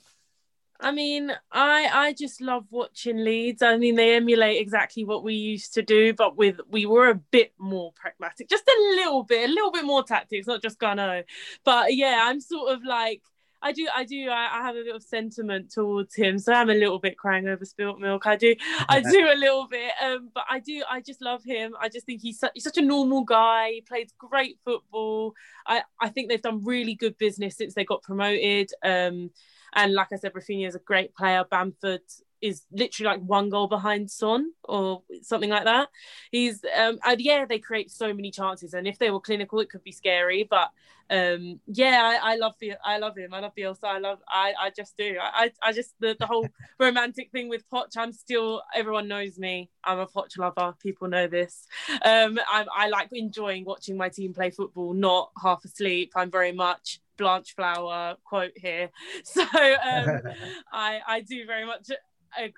I 0.80 0.90
mean, 0.90 1.32
I 1.50 1.88
I 1.90 2.12
just 2.12 2.40
love 2.40 2.66
watching 2.70 3.24
Leeds. 3.24 3.62
I 3.62 3.78
mean, 3.78 3.94
they 3.94 4.16
emulate 4.16 4.60
exactly 4.60 5.04
what 5.04 5.24
we 5.24 5.34
used 5.34 5.74
to 5.74 5.82
do, 5.82 6.12
but 6.12 6.36
with 6.36 6.60
we 6.68 6.84
were 6.84 7.08
a 7.08 7.14
bit 7.14 7.54
more 7.58 7.92
pragmatic, 7.94 8.50
just 8.50 8.68
a 8.68 8.94
little 8.96 9.22
bit, 9.22 9.48
a 9.48 9.52
little 9.52 9.70
bit 9.70 9.84
more 9.84 10.02
tactics, 10.02 10.46
not 10.46 10.62
just 10.62 10.78
Gano. 10.78 11.22
But 11.64 11.94
yeah, 11.94 12.24
I'm 12.24 12.40
sort 12.40 12.72
of 12.72 12.84
like 12.84 13.22
I 13.64 13.72
do, 13.72 13.88
I 13.96 14.04
do, 14.04 14.28
I, 14.28 14.60
I, 14.60 14.62
have 14.62 14.76
a 14.76 14.84
bit 14.84 14.94
of 14.94 15.02
sentiment 15.02 15.72
towards 15.72 16.14
him, 16.14 16.38
so 16.38 16.52
I'm 16.52 16.68
a 16.68 16.74
little 16.74 16.98
bit 16.98 17.16
crying 17.16 17.48
over 17.48 17.64
spilt 17.64 17.98
milk. 17.98 18.26
I 18.26 18.36
do, 18.36 18.54
I 18.90 19.00
do 19.00 19.26
a 19.32 19.34
little 19.34 19.66
bit, 19.66 19.90
um, 20.02 20.28
but 20.34 20.44
I 20.50 20.60
do, 20.60 20.82
I 20.88 21.00
just 21.00 21.22
love 21.22 21.42
him. 21.42 21.74
I 21.80 21.88
just 21.88 22.04
think 22.04 22.20
he's, 22.20 22.38
su- 22.38 22.50
he's 22.52 22.62
such 22.62 22.76
a 22.76 22.82
normal 22.82 23.24
guy. 23.24 23.70
He 23.70 23.80
plays 23.80 24.12
great 24.18 24.58
football. 24.66 25.32
I, 25.66 25.82
I 25.98 26.10
think 26.10 26.28
they've 26.28 26.42
done 26.42 26.62
really 26.62 26.94
good 26.94 27.16
business 27.16 27.56
since 27.56 27.72
they 27.72 27.86
got 27.86 28.02
promoted. 28.02 28.70
Um, 28.84 29.30
and 29.74 29.94
like 29.94 30.08
I 30.12 30.16
said, 30.16 30.34
Raphinha 30.34 30.68
is 30.68 30.74
a 30.74 30.80
great 30.80 31.14
player. 31.14 31.44
Bamford 31.50 32.02
is 32.44 32.66
literally 32.70 33.06
like 33.06 33.22
one 33.22 33.48
goal 33.48 33.66
behind 33.66 34.10
Son 34.10 34.52
or 34.64 35.02
something 35.22 35.48
like 35.48 35.64
that. 35.64 35.88
He's 36.30 36.62
um 36.76 36.98
and 37.02 37.18
yeah, 37.18 37.46
they 37.46 37.58
create 37.58 37.90
so 37.90 38.12
many 38.12 38.30
chances, 38.30 38.74
and 38.74 38.86
if 38.86 38.98
they 38.98 39.10
were 39.10 39.20
clinical, 39.20 39.60
it 39.60 39.70
could 39.70 39.82
be 39.82 39.92
scary. 39.92 40.46
But 40.48 40.70
um 41.08 41.58
yeah, 41.66 42.18
I, 42.22 42.32
I 42.32 42.36
love 42.36 42.54
the 42.60 42.74
I 42.84 42.98
love 42.98 43.16
him. 43.16 43.32
I 43.32 43.40
love 43.40 43.52
Bielsa. 43.56 43.84
I 43.84 43.98
love 43.98 44.18
I 44.28 44.52
I 44.60 44.70
just 44.70 44.94
do. 44.98 45.16
I 45.18 45.52
I 45.62 45.72
just 45.72 45.94
the, 46.00 46.16
the 46.20 46.26
whole 46.26 46.46
romantic 46.78 47.30
thing 47.32 47.48
with 47.48 47.64
Poch. 47.70 47.96
I'm 47.96 48.12
still 48.12 48.62
everyone 48.74 49.08
knows 49.08 49.38
me. 49.38 49.70
I'm 49.82 49.98
a 49.98 50.06
Poch 50.06 50.36
lover. 50.36 50.74
People 50.82 51.08
know 51.08 51.26
this. 51.26 51.66
Um 52.04 52.38
I 52.46 52.66
I 52.76 52.88
like 52.88 53.08
enjoying 53.12 53.64
watching 53.64 53.96
my 53.96 54.10
team 54.10 54.34
play 54.34 54.50
football, 54.50 54.92
not 54.92 55.30
half 55.42 55.64
asleep. 55.64 56.12
I'm 56.14 56.30
very 56.30 56.52
much 56.52 57.00
Blanchflower 57.16 58.16
quote 58.24 58.52
here. 58.56 58.90
So 59.24 59.42
um, 59.42 60.20
I 60.72 61.00
I 61.06 61.20
do 61.20 61.46
very 61.46 61.64
much 61.64 61.90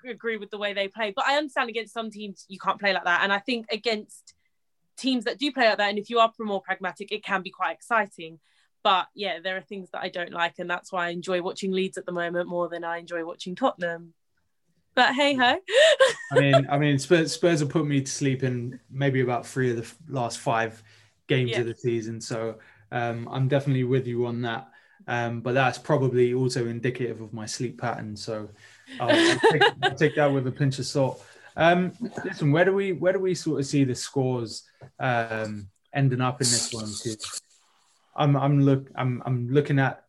agree 0.07 0.37
with 0.37 0.49
the 0.49 0.57
way 0.57 0.73
they 0.73 0.87
play. 0.87 1.13
But 1.15 1.25
I 1.27 1.37
understand 1.37 1.69
against 1.69 1.93
some 1.93 2.11
teams 2.11 2.45
you 2.47 2.59
can't 2.59 2.79
play 2.79 2.93
like 2.93 3.05
that, 3.05 3.21
and 3.23 3.31
I 3.31 3.39
think 3.39 3.67
against 3.71 4.33
teams 4.97 5.25
that 5.25 5.37
do 5.37 5.51
play 5.51 5.67
like 5.67 5.77
that, 5.77 5.89
and 5.89 5.99
if 5.99 6.09
you 6.09 6.19
are 6.19 6.31
more 6.39 6.61
pragmatic, 6.61 7.11
it 7.11 7.23
can 7.23 7.41
be 7.41 7.49
quite 7.49 7.73
exciting. 7.73 8.39
But 8.83 9.07
yeah, 9.13 9.39
there 9.43 9.57
are 9.57 9.61
things 9.61 9.89
that 9.91 10.01
I 10.01 10.09
don't 10.09 10.31
like, 10.31 10.59
and 10.59 10.69
that's 10.69 10.91
why 10.91 11.07
I 11.07 11.09
enjoy 11.09 11.41
watching 11.41 11.71
Leeds 11.71 11.97
at 11.97 12.05
the 12.05 12.11
moment 12.11 12.47
more 12.47 12.69
than 12.69 12.83
I 12.83 12.97
enjoy 12.97 13.25
watching 13.25 13.55
Tottenham. 13.55 14.13
But 14.95 15.13
hey 15.13 15.35
ho. 15.35 15.57
I 16.31 16.39
mean, 16.39 16.67
I 16.71 16.77
mean, 16.77 16.97
Spurs, 16.97 17.31
Spurs 17.31 17.59
have 17.59 17.69
put 17.69 17.85
me 17.85 18.01
to 18.01 18.11
sleep 18.11 18.43
in 18.43 18.79
maybe 18.89 19.21
about 19.21 19.45
three 19.45 19.71
of 19.71 19.77
the 19.77 20.11
last 20.11 20.39
five 20.39 20.81
games 21.27 21.51
yeah. 21.51 21.59
of 21.59 21.67
the 21.67 21.75
season, 21.75 22.19
so 22.19 22.55
um, 22.91 23.27
I'm 23.31 23.47
definitely 23.47 23.83
with 23.83 24.07
you 24.07 24.25
on 24.25 24.41
that. 24.41 24.69
Um, 25.07 25.41
but 25.41 25.53
that's 25.53 25.77
probably 25.77 26.33
also 26.33 26.67
indicative 26.67 27.21
of 27.21 27.33
my 27.33 27.45
sleep 27.45 27.79
pattern. 27.79 28.15
So 28.15 28.49
I'll, 28.99 29.09
I'll, 29.09 29.39
take, 29.51 29.63
I'll, 29.83 29.95
take, 29.95 30.15
that 30.15 30.31
with 30.31 30.47
a 30.47 30.51
pinch 30.51 30.79
of 30.79 30.85
salt. 30.85 31.23
Um, 31.55 31.91
listen, 32.23 32.51
where 32.51 32.65
do 32.65 32.73
we 32.73 32.93
where 32.93 33.13
do 33.13 33.19
we 33.19 33.33
sort 33.35 33.59
of 33.59 33.65
see 33.65 33.83
the 33.83 33.95
scores 33.95 34.63
um, 34.99 35.69
ending 35.93 36.21
up 36.21 36.41
in 36.41 36.45
this 36.45 36.71
one? 36.73 36.85
Because 36.85 37.41
I'm 38.15 38.35
I'm 38.35 38.61
look 38.61 38.89
I'm 38.95 39.21
I'm 39.25 39.49
looking 39.49 39.79
at 39.79 40.03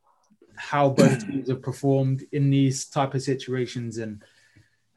how 0.57 0.91
both 0.91 1.27
teams 1.27 1.49
have 1.49 1.63
performed 1.63 2.25
in 2.33 2.51
these 2.51 2.87
type 2.87 3.15
of 3.15 3.23
situations, 3.23 3.99
and 3.99 4.23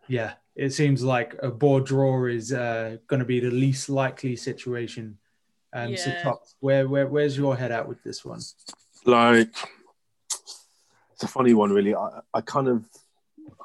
yeah, 0.08 0.34
it 0.56 0.72
seems 0.72 1.04
like 1.04 1.36
a 1.42 1.50
board 1.50 1.86
draw 1.86 2.26
is 2.26 2.52
uh, 2.52 2.98
going 3.08 3.20
to 3.20 3.26
be 3.26 3.40
the 3.40 3.52
least 3.52 3.90
likely 3.90 4.36
situation. 4.36 5.18
Um, 5.74 5.92
yeah. 5.92 6.24
So, 6.24 6.42
where 6.60 6.88
where 6.88 7.08
where's 7.08 7.38
your 7.38 7.56
head 7.56 7.72
at 7.72 7.88
with 7.88 8.04
this 8.04 8.26
one? 8.26 8.42
Like, 9.06 9.56
it's 11.14 11.24
a 11.24 11.28
funny 11.28 11.54
one, 11.54 11.72
really. 11.72 11.96
I, 11.96 12.20
I 12.34 12.42
kind 12.42 12.68
of 12.68 12.84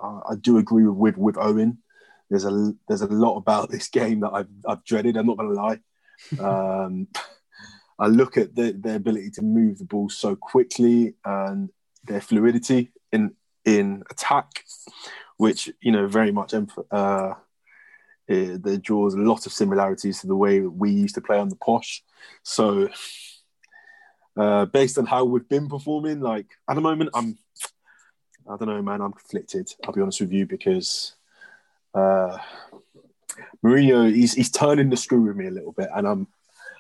I 0.02 0.34
do 0.40 0.58
agree 0.58 0.86
with, 0.86 0.96
with, 0.96 1.16
with 1.16 1.36
Owen. 1.38 1.78
There's 2.30 2.44
a 2.44 2.74
there's 2.88 3.02
a 3.02 3.06
lot 3.06 3.36
about 3.36 3.70
this 3.70 3.88
game 3.88 4.20
that 4.20 4.32
I've 4.32 4.48
I've 4.66 4.84
dreaded. 4.84 5.16
I'm 5.16 5.26
not 5.26 5.38
going 5.38 5.54
to 5.54 5.54
lie. 5.54 5.80
Um, 6.40 7.08
I 7.98 8.08
look 8.08 8.36
at 8.36 8.54
the, 8.54 8.72
their 8.72 8.96
ability 8.96 9.30
to 9.30 9.42
move 9.42 9.78
the 9.78 9.84
ball 9.84 10.10
so 10.10 10.36
quickly 10.36 11.14
and 11.24 11.70
their 12.04 12.20
fluidity 12.20 12.92
in 13.12 13.34
in 13.64 14.02
attack, 14.10 14.64
which 15.38 15.70
you 15.80 15.92
know 15.92 16.06
very 16.06 16.30
much 16.30 16.54
uh, 16.54 17.34
it, 18.28 18.66
it 18.66 18.82
draws 18.82 19.14
a 19.14 19.18
lot 19.18 19.46
of 19.46 19.52
similarities 19.52 20.20
to 20.20 20.26
the 20.26 20.36
way 20.36 20.60
we 20.60 20.90
used 20.90 21.14
to 21.14 21.20
play 21.20 21.38
on 21.38 21.48
the 21.48 21.56
posh. 21.56 22.02
So, 22.42 22.88
uh, 24.36 24.66
based 24.66 24.98
on 24.98 25.06
how 25.06 25.24
we've 25.24 25.48
been 25.48 25.68
performing, 25.68 26.20
like 26.20 26.46
at 26.68 26.74
the 26.74 26.80
moment, 26.80 27.10
I'm 27.14 27.38
I 28.48 28.56
don't 28.56 28.68
know, 28.68 28.82
man. 28.82 29.00
I'm 29.00 29.12
conflicted. 29.12 29.68
I'll 29.84 29.92
be 29.92 30.00
honest 30.00 30.20
with 30.20 30.32
you 30.32 30.46
because 30.46 31.14
uh, 31.94 32.38
Mourinho 33.64 34.12
he's 34.14 34.34
he's 34.34 34.50
turning 34.50 34.90
the 34.90 34.96
screw 34.96 35.22
with 35.22 35.36
me 35.36 35.46
a 35.46 35.50
little 35.50 35.72
bit, 35.72 35.88
and 35.94 36.06
I'm 36.06 36.26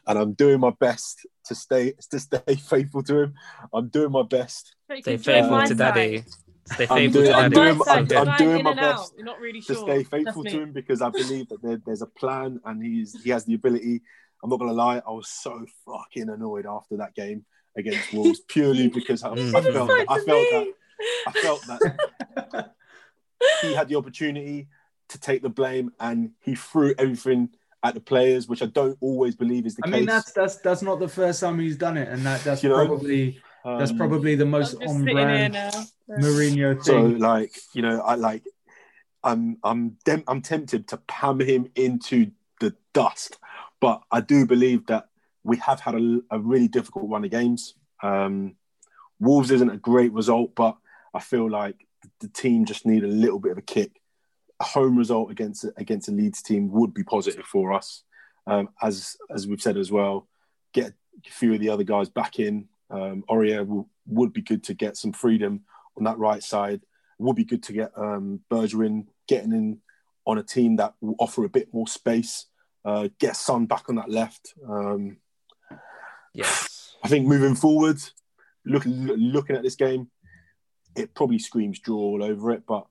and 0.06 0.18
I'm 0.18 0.32
doing 0.34 0.60
my 0.60 0.70
best 0.78 1.26
to 1.46 1.54
stay 1.54 1.94
to 2.10 2.18
stay 2.20 2.54
faithful 2.70 3.02
to 3.04 3.22
him. 3.22 3.34
I'm 3.72 3.88
doing 3.88 4.12
my 4.12 4.22
best. 4.22 4.74
Stay 5.00 5.16
faithful 5.16 5.62
to 5.64 5.74
daddy. 5.74 6.24
Stay 6.72 6.86
I'm 6.90 7.12
faithful 7.12 7.22
doing- 7.22 7.32
to 7.32 7.36
I'm 7.36 7.44
Eddie. 7.46 7.54
doing- 7.54 7.78
Blind 7.78 8.12
I'm- 8.12 8.28
I'm 8.28 8.38
doing 8.38 8.62
my 8.64 8.74
best 8.74 9.14
You're 9.16 9.24
not 9.24 9.38
really 9.40 9.60
to 9.60 9.74
stay 9.76 10.02
faithful 10.02 10.42
to 10.42 10.50
him 10.62 10.72
because 10.72 11.00
I 11.00 11.10
believe 11.10 11.48
that 11.50 11.62
there, 11.62 11.80
there's 11.86 12.02
a 12.02 12.06
plan 12.06 12.60
and 12.64 12.82
he's 12.84 13.22
he 13.22 13.30
has 13.30 13.44
the 13.44 13.54
ability. 13.54 14.02
I'm 14.42 14.50
not 14.50 14.58
gonna 14.58 14.72
lie, 14.72 15.00
I 15.06 15.10
was 15.12 15.28
so 15.28 15.64
fucking 15.86 16.28
annoyed 16.28 16.66
after 16.66 16.96
that 16.96 17.14
game 17.14 17.44
against 17.76 18.12
Wolves 18.12 18.40
purely 18.48 18.88
because 18.88 19.22
I, 19.24 19.30
I 19.32 19.36
felt 19.62 19.90
I 19.90 20.18
felt 20.20 20.26
that 20.26 20.64
me. 20.66 20.72
I 21.26 21.32
felt 21.32 21.66
that 21.66 22.74
he 23.62 23.74
had 23.74 23.88
the 23.88 23.96
opportunity 23.96 24.68
to 25.08 25.20
take 25.20 25.42
the 25.42 25.48
blame 25.48 25.92
and 26.00 26.30
he 26.40 26.54
threw 26.54 26.94
everything 26.98 27.50
at 27.82 27.94
the 27.94 28.00
players, 28.00 28.48
which 28.48 28.62
I 28.62 28.66
don't 28.66 28.96
always 29.00 29.36
believe 29.36 29.66
is 29.66 29.76
the 29.76 29.82
I 29.84 29.88
case. 29.88 29.94
I 29.94 29.98
mean, 29.98 30.06
that's 30.06 30.32
that's 30.32 30.56
that's 30.56 30.82
not 30.82 30.98
the 30.98 31.08
first 31.08 31.40
time 31.40 31.58
he's 31.58 31.76
done 31.76 31.96
it, 31.96 32.08
and 32.08 32.24
that 32.26 32.42
that's 32.42 32.62
You 32.62 32.70
know, 32.70 32.86
probably 32.86 33.40
that's 33.64 33.90
Um, 33.90 33.96
probably 33.96 34.34
the 34.36 34.46
most 34.46 34.80
just 34.80 34.82
on 34.82 35.04
brand 35.04 35.54
now. 35.54 35.84
Mourinho 36.08 36.82
So 36.82 37.08
thing. 37.08 37.18
like 37.18 37.52
you 37.74 37.82
know, 37.82 38.00
I 38.00 38.14
like 38.14 38.44
I'm 39.22 39.58
I'm 39.62 39.98
dem- 40.04 40.24
I'm 40.26 40.40
tempted 40.40 40.88
to 40.88 40.96
pam 40.96 41.40
him 41.40 41.68
into 41.74 42.30
the 42.60 42.74
dust, 42.92 43.38
but 43.80 44.02
I 44.10 44.20
do 44.20 44.46
believe 44.46 44.86
that 44.86 45.08
we 45.44 45.58
have 45.58 45.80
had 45.80 45.94
a, 45.94 46.20
a 46.30 46.38
really 46.38 46.68
difficult 46.68 47.08
run 47.10 47.24
of 47.24 47.30
games. 47.30 47.74
Um, 48.02 48.56
Wolves 49.20 49.50
isn't 49.50 49.70
a 49.70 49.76
great 49.76 50.12
result, 50.12 50.54
but 50.54 50.76
I 51.16 51.20
feel 51.20 51.50
like 51.50 51.86
the 52.20 52.28
team 52.28 52.64
just 52.64 52.86
need 52.86 53.04
a 53.04 53.08
little 53.08 53.38
bit 53.38 53.52
of 53.52 53.58
a 53.58 53.62
kick. 53.62 54.00
A 54.60 54.64
home 54.64 54.96
result 54.96 55.30
against 55.30 55.66
against 55.76 56.08
a 56.08 56.12
Leeds 56.12 56.42
team 56.42 56.70
would 56.70 56.94
be 56.94 57.02
positive 57.02 57.44
for 57.44 57.72
us, 57.72 58.02
um, 58.46 58.70
as 58.82 59.16
as 59.34 59.46
we've 59.46 59.60
said 59.60 59.76
as 59.76 59.92
well. 59.92 60.28
Get 60.72 60.92
a 61.26 61.30
few 61.30 61.52
of 61.54 61.60
the 61.60 61.68
other 61.68 61.84
guys 61.84 62.08
back 62.08 62.38
in. 62.38 62.68
Um, 62.90 63.24
Aurier 63.28 63.66
will, 63.66 63.88
would 64.06 64.32
be 64.32 64.42
good 64.42 64.64
to 64.64 64.74
get 64.74 64.96
some 64.96 65.12
freedom 65.12 65.62
on 65.96 66.04
that 66.04 66.18
right 66.18 66.42
side. 66.42 66.80
Would 67.18 67.36
be 67.36 67.44
good 67.44 67.62
to 67.64 67.72
get 67.72 67.92
um, 67.96 68.40
Bergwijn 68.50 69.06
getting 69.28 69.52
in 69.52 69.80
on 70.26 70.38
a 70.38 70.42
team 70.42 70.76
that 70.76 70.94
will 71.00 71.16
offer 71.18 71.44
a 71.44 71.48
bit 71.50 71.72
more 71.72 71.88
space. 71.88 72.46
Uh, 72.84 73.08
get 73.18 73.36
Son 73.36 73.66
back 73.66 73.88
on 73.88 73.96
that 73.96 74.10
left. 74.10 74.54
Um, 74.66 75.18
Yes. 76.36 76.94
I 77.02 77.08
think 77.08 77.26
moving 77.26 77.54
forward, 77.54 77.98
look, 78.66 78.82
looking 78.86 79.56
at 79.56 79.62
this 79.62 79.74
game, 79.74 80.10
it 80.96 81.14
probably 81.14 81.38
screams 81.38 81.78
draw 81.78 81.98
all 81.98 82.22
over 82.24 82.50
it, 82.52 82.64
but 82.66 82.86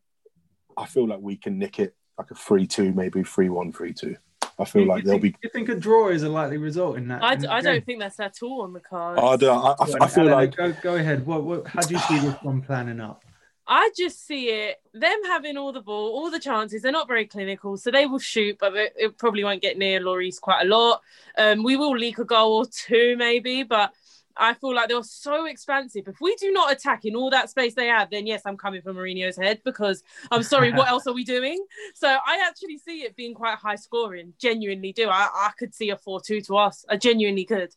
I 0.78 0.86
feel 0.86 1.08
like 1.08 1.20
we 1.22 1.36
can 1.36 1.58
nick 1.58 1.80
it 1.80 1.96
like 2.18 2.32
a 2.32 2.36
3 2.36 2.66
2, 2.68 2.94
maybe 2.94 3.24
3 3.24 3.50
1, 3.50 3.72
3 3.74 3.94
2. 3.94 4.16
I 4.58 4.64
feel 4.66 4.84
You- 4.84 4.88
like 4.88 5.00
you 5.00 5.06
there'll 5.08 5.20
think, 5.22 5.34
be. 5.36 5.40
You 5.44 5.50
think 5.52 5.70
a 5.70 5.76
draw 5.76 6.10
is 6.10 6.24
a 6.24 6.30
likely 6.30 6.58
result 6.58 6.98
in 6.98 7.08
that? 7.10 7.22
I, 7.24 7.34
in 7.34 7.42
that 7.42 7.52
I 7.52 7.62
don't 7.62 7.86
think 7.86 8.00
that's 8.00 8.20
at 8.20 8.36
all 8.42 8.62
on 8.62 8.72
the 8.74 8.80
cards. 8.80 9.20
I, 9.22 9.36
don't- 9.36 9.58
I, 9.66 9.72
I, 9.72 10.06
I 10.06 10.08
feel 10.08 10.24
Elena, 10.30 10.36
like 10.36 10.56
go, 10.56 10.74
go 10.82 10.96
ahead. 10.96 11.26
What, 11.26 11.44
what, 11.44 11.68
how 11.68 11.82
do 11.82 11.94
you 11.94 12.00
see 12.02 12.20
this 12.20 12.36
one 12.42 12.62
planning 12.62 13.00
up? 13.02 13.24
I 13.68 13.90
just 13.98 14.26
see 14.28 14.50
it 14.50 14.76
them 14.94 15.24
having 15.26 15.58
all 15.58 15.72
the 15.74 15.82
ball, 15.82 16.12
all 16.12 16.30
the 16.30 16.40
chances. 16.40 16.84
They're 16.84 16.92
not 16.92 17.08
very 17.08 17.26
clinical, 17.26 17.78
so 17.78 17.90
they 17.90 18.06
will 18.06 18.20
shoot, 18.20 18.58
but 18.60 18.76
it, 18.76 18.94
it 18.96 19.18
probably 19.18 19.44
won't 19.44 19.62
get 19.64 19.78
near 19.80 20.00
Lloris 20.00 20.40
quite 20.40 20.62
a 20.62 20.68
lot. 20.70 21.02
Um, 21.38 21.64
we 21.64 21.76
will 21.76 21.98
leak 21.98 22.20
a 22.20 22.26
goal 22.26 22.58
or 22.58 22.66
two, 22.68 23.16
maybe, 23.18 23.64
but 23.64 23.92
I 24.38 24.54
feel 24.54 24.76
like 24.76 24.90
they 24.90 24.96
were 24.96 25.04
so 25.04 25.46
expansive. 25.46 26.08
If 26.08 26.20
we 26.20 26.36
do 26.36 26.52
not 26.52 26.72
attack 26.72 27.06
in 27.06 27.16
all 27.16 27.30
that 27.30 27.50
space 27.50 27.74
they 27.74 27.88
have, 27.88 28.10
then 28.10 28.28
yes, 28.28 28.42
I'm 28.46 28.58
coming 28.58 28.82
for 28.82 28.94
Mourinho's 28.94 29.38
head 29.38 29.62
because 29.64 30.04
I'm 30.32 30.44
sorry, 30.44 30.72
what 30.72 30.88
else 30.90 31.08
are 31.08 31.14
we 31.14 31.24
doing? 31.24 31.64
So 31.94 32.08
I 32.08 32.46
actually 32.48 32.78
see 32.78 33.04
it 33.04 33.16
being 33.16 33.34
quite 33.34 33.58
high 33.58 33.76
scoring. 33.76 34.34
Genuinely 34.40 34.94
do. 34.94 35.10
I, 35.10 35.30
I 35.34 35.52
could 35.58 35.74
see 35.74 35.90
a 35.90 35.98
4 35.98 36.22
2 36.22 36.42
to 36.42 36.58
us. 36.58 36.86
I 36.90 36.98
genuinely 36.98 37.46
could. 37.46 37.74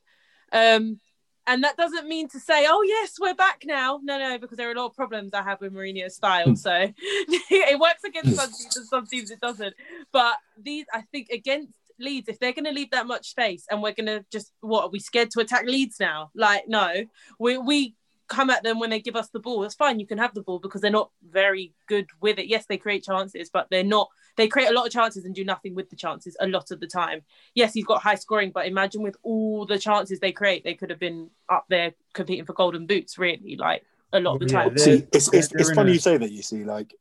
Um, 0.52 1.00
and 1.48 1.64
that 1.64 1.78
doesn't 1.78 2.06
mean 2.06 2.28
to 2.28 2.38
say, 2.38 2.66
oh 2.68 2.82
yes, 2.82 3.14
we're 3.18 3.34
back 3.34 3.62
now. 3.64 4.00
No, 4.02 4.18
no, 4.18 4.38
because 4.38 4.58
there 4.58 4.68
are 4.68 4.72
a 4.72 4.78
lot 4.78 4.86
of 4.86 4.94
problems 4.94 5.32
I 5.32 5.42
have 5.42 5.62
with 5.62 5.72
Mourinho's 5.72 6.14
style. 6.14 6.54
So 6.54 6.72
it 7.08 7.80
works 7.80 8.04
against 8.04 8.36
some 8.36 8.52
teams 8.52 8.76
and 8.76 8.86
some 8.86 9.06
teams 9.06 9.30
it 9.30 9.40
doesn't. 9.40 9.74
But 10.12 10.34
these, 10.62 10.84
I 10.92 11.02
think, 11.10 11.30
against 11.30 11.72
Leeds, 11.98 12.28
if 12.28 12.38
they're 12.38 12.52
going 12.52 12.64
to 12.64 12.72
leave 12.72 12.90
that 12.90 13.06
much 13.06 13.30
space, 13.30 13.66
and 13.70 13.82
we're 13.82 13.92
going 13.92 14.06
to 14.06 14.24
just 14.30 14.52
what 14.60 14.84
are 14.84 14.90
we 14.90 14.98
scared 15.00 15.30
to 15.32 15.40
attack 15.40 15.64
Leeds 15.64 15.96
now? 16.00 16.30
Like, 16.34 16.68
no, 16.68 17.04
we 17.38 17.58
we 17.58 17.94
come 18.28 18.50
at 18.50 18.62
them 18.62 18.78
when 18.78 18.90
they 18.90 19.00
give 19.00 19.16
us 19.16 19.30
the 19.30 19.40
ball. 19.40 19.60
That's 19.60 19.74
fine. 19.74 19.98
You 19.98 20.06
can 20.06 20.18
have 20.18 20.34
the 20.34 20.42
ball 20.42 20.58
because 20.58 20.82
they're 20.82 20.90
not 20.90 21.10
very 21.30 21.72
good 21.86 22.08
with 22.20 22.38
it. 22.38 22.46
Yes, 22.46 22.66
they 22.66 22.76
create 22.76 23.02
chances, 23.04 23.48
but 23.50 23.68
they're 23.70 23.82
not. 23.84 24.08
They 24.36 24.48
create 24.48 24.68
a 24.68 24.72
lot 24.74 24.86
of 24.86 24.92
chances 24.92 25.24
and 25.24 25.34
do 25.34 25.44
nothing 25.44 25.74
with 25.74 25.88
the 25.90 25.96
chances 25.96 26.36
a 26.38 26.46
lot 26.46 26.70
of 26.70 26.78
the 26.78 26.86
time. 26.86 27.22
Yes, 27.54 27.72
he's 27.72 27.86
got 27.86 28.02
high 28.02 28.14
scoring, 28.16 28.50
but 28.52 28.66
imagine 28.66 29.02
with 29.02 29.16
all 29.22 29.64
the 29.66 29.78
chances 29.78 30.20
they 30.20 30.30
create, 30.32 30.62
they 30.62 30.74
could 30.74 30.90
have 30.90 31.00
been 31.00 31.30
up 31.48 31.64
there 31.68 31.94
competing 32.12 32.44
for 32.44 32.52
golden 32.52 32.86
boots. 32.86 33.18
Really, 33.18 33.56
like 33.56 33.82
a 34.12 34.20
lot 34.20 34.34
of 34.34 34.40
the 34.40 34.52
Yeah, 34.52 34.62
time. 34.64 34.74
they're- 34.74 34.84
see, 34.98 35.06
it's, 35.12 35.32
it's, 35.32 35.52
it's 35.52 35.72
funny 35.72 35.90
a- 35.90 35.94
you 35.94 36.00
say 36.00 36.16
that. 36.18 36.30
You 36.30 36.42
see, 36.42 36.64
like, 36.64 36.94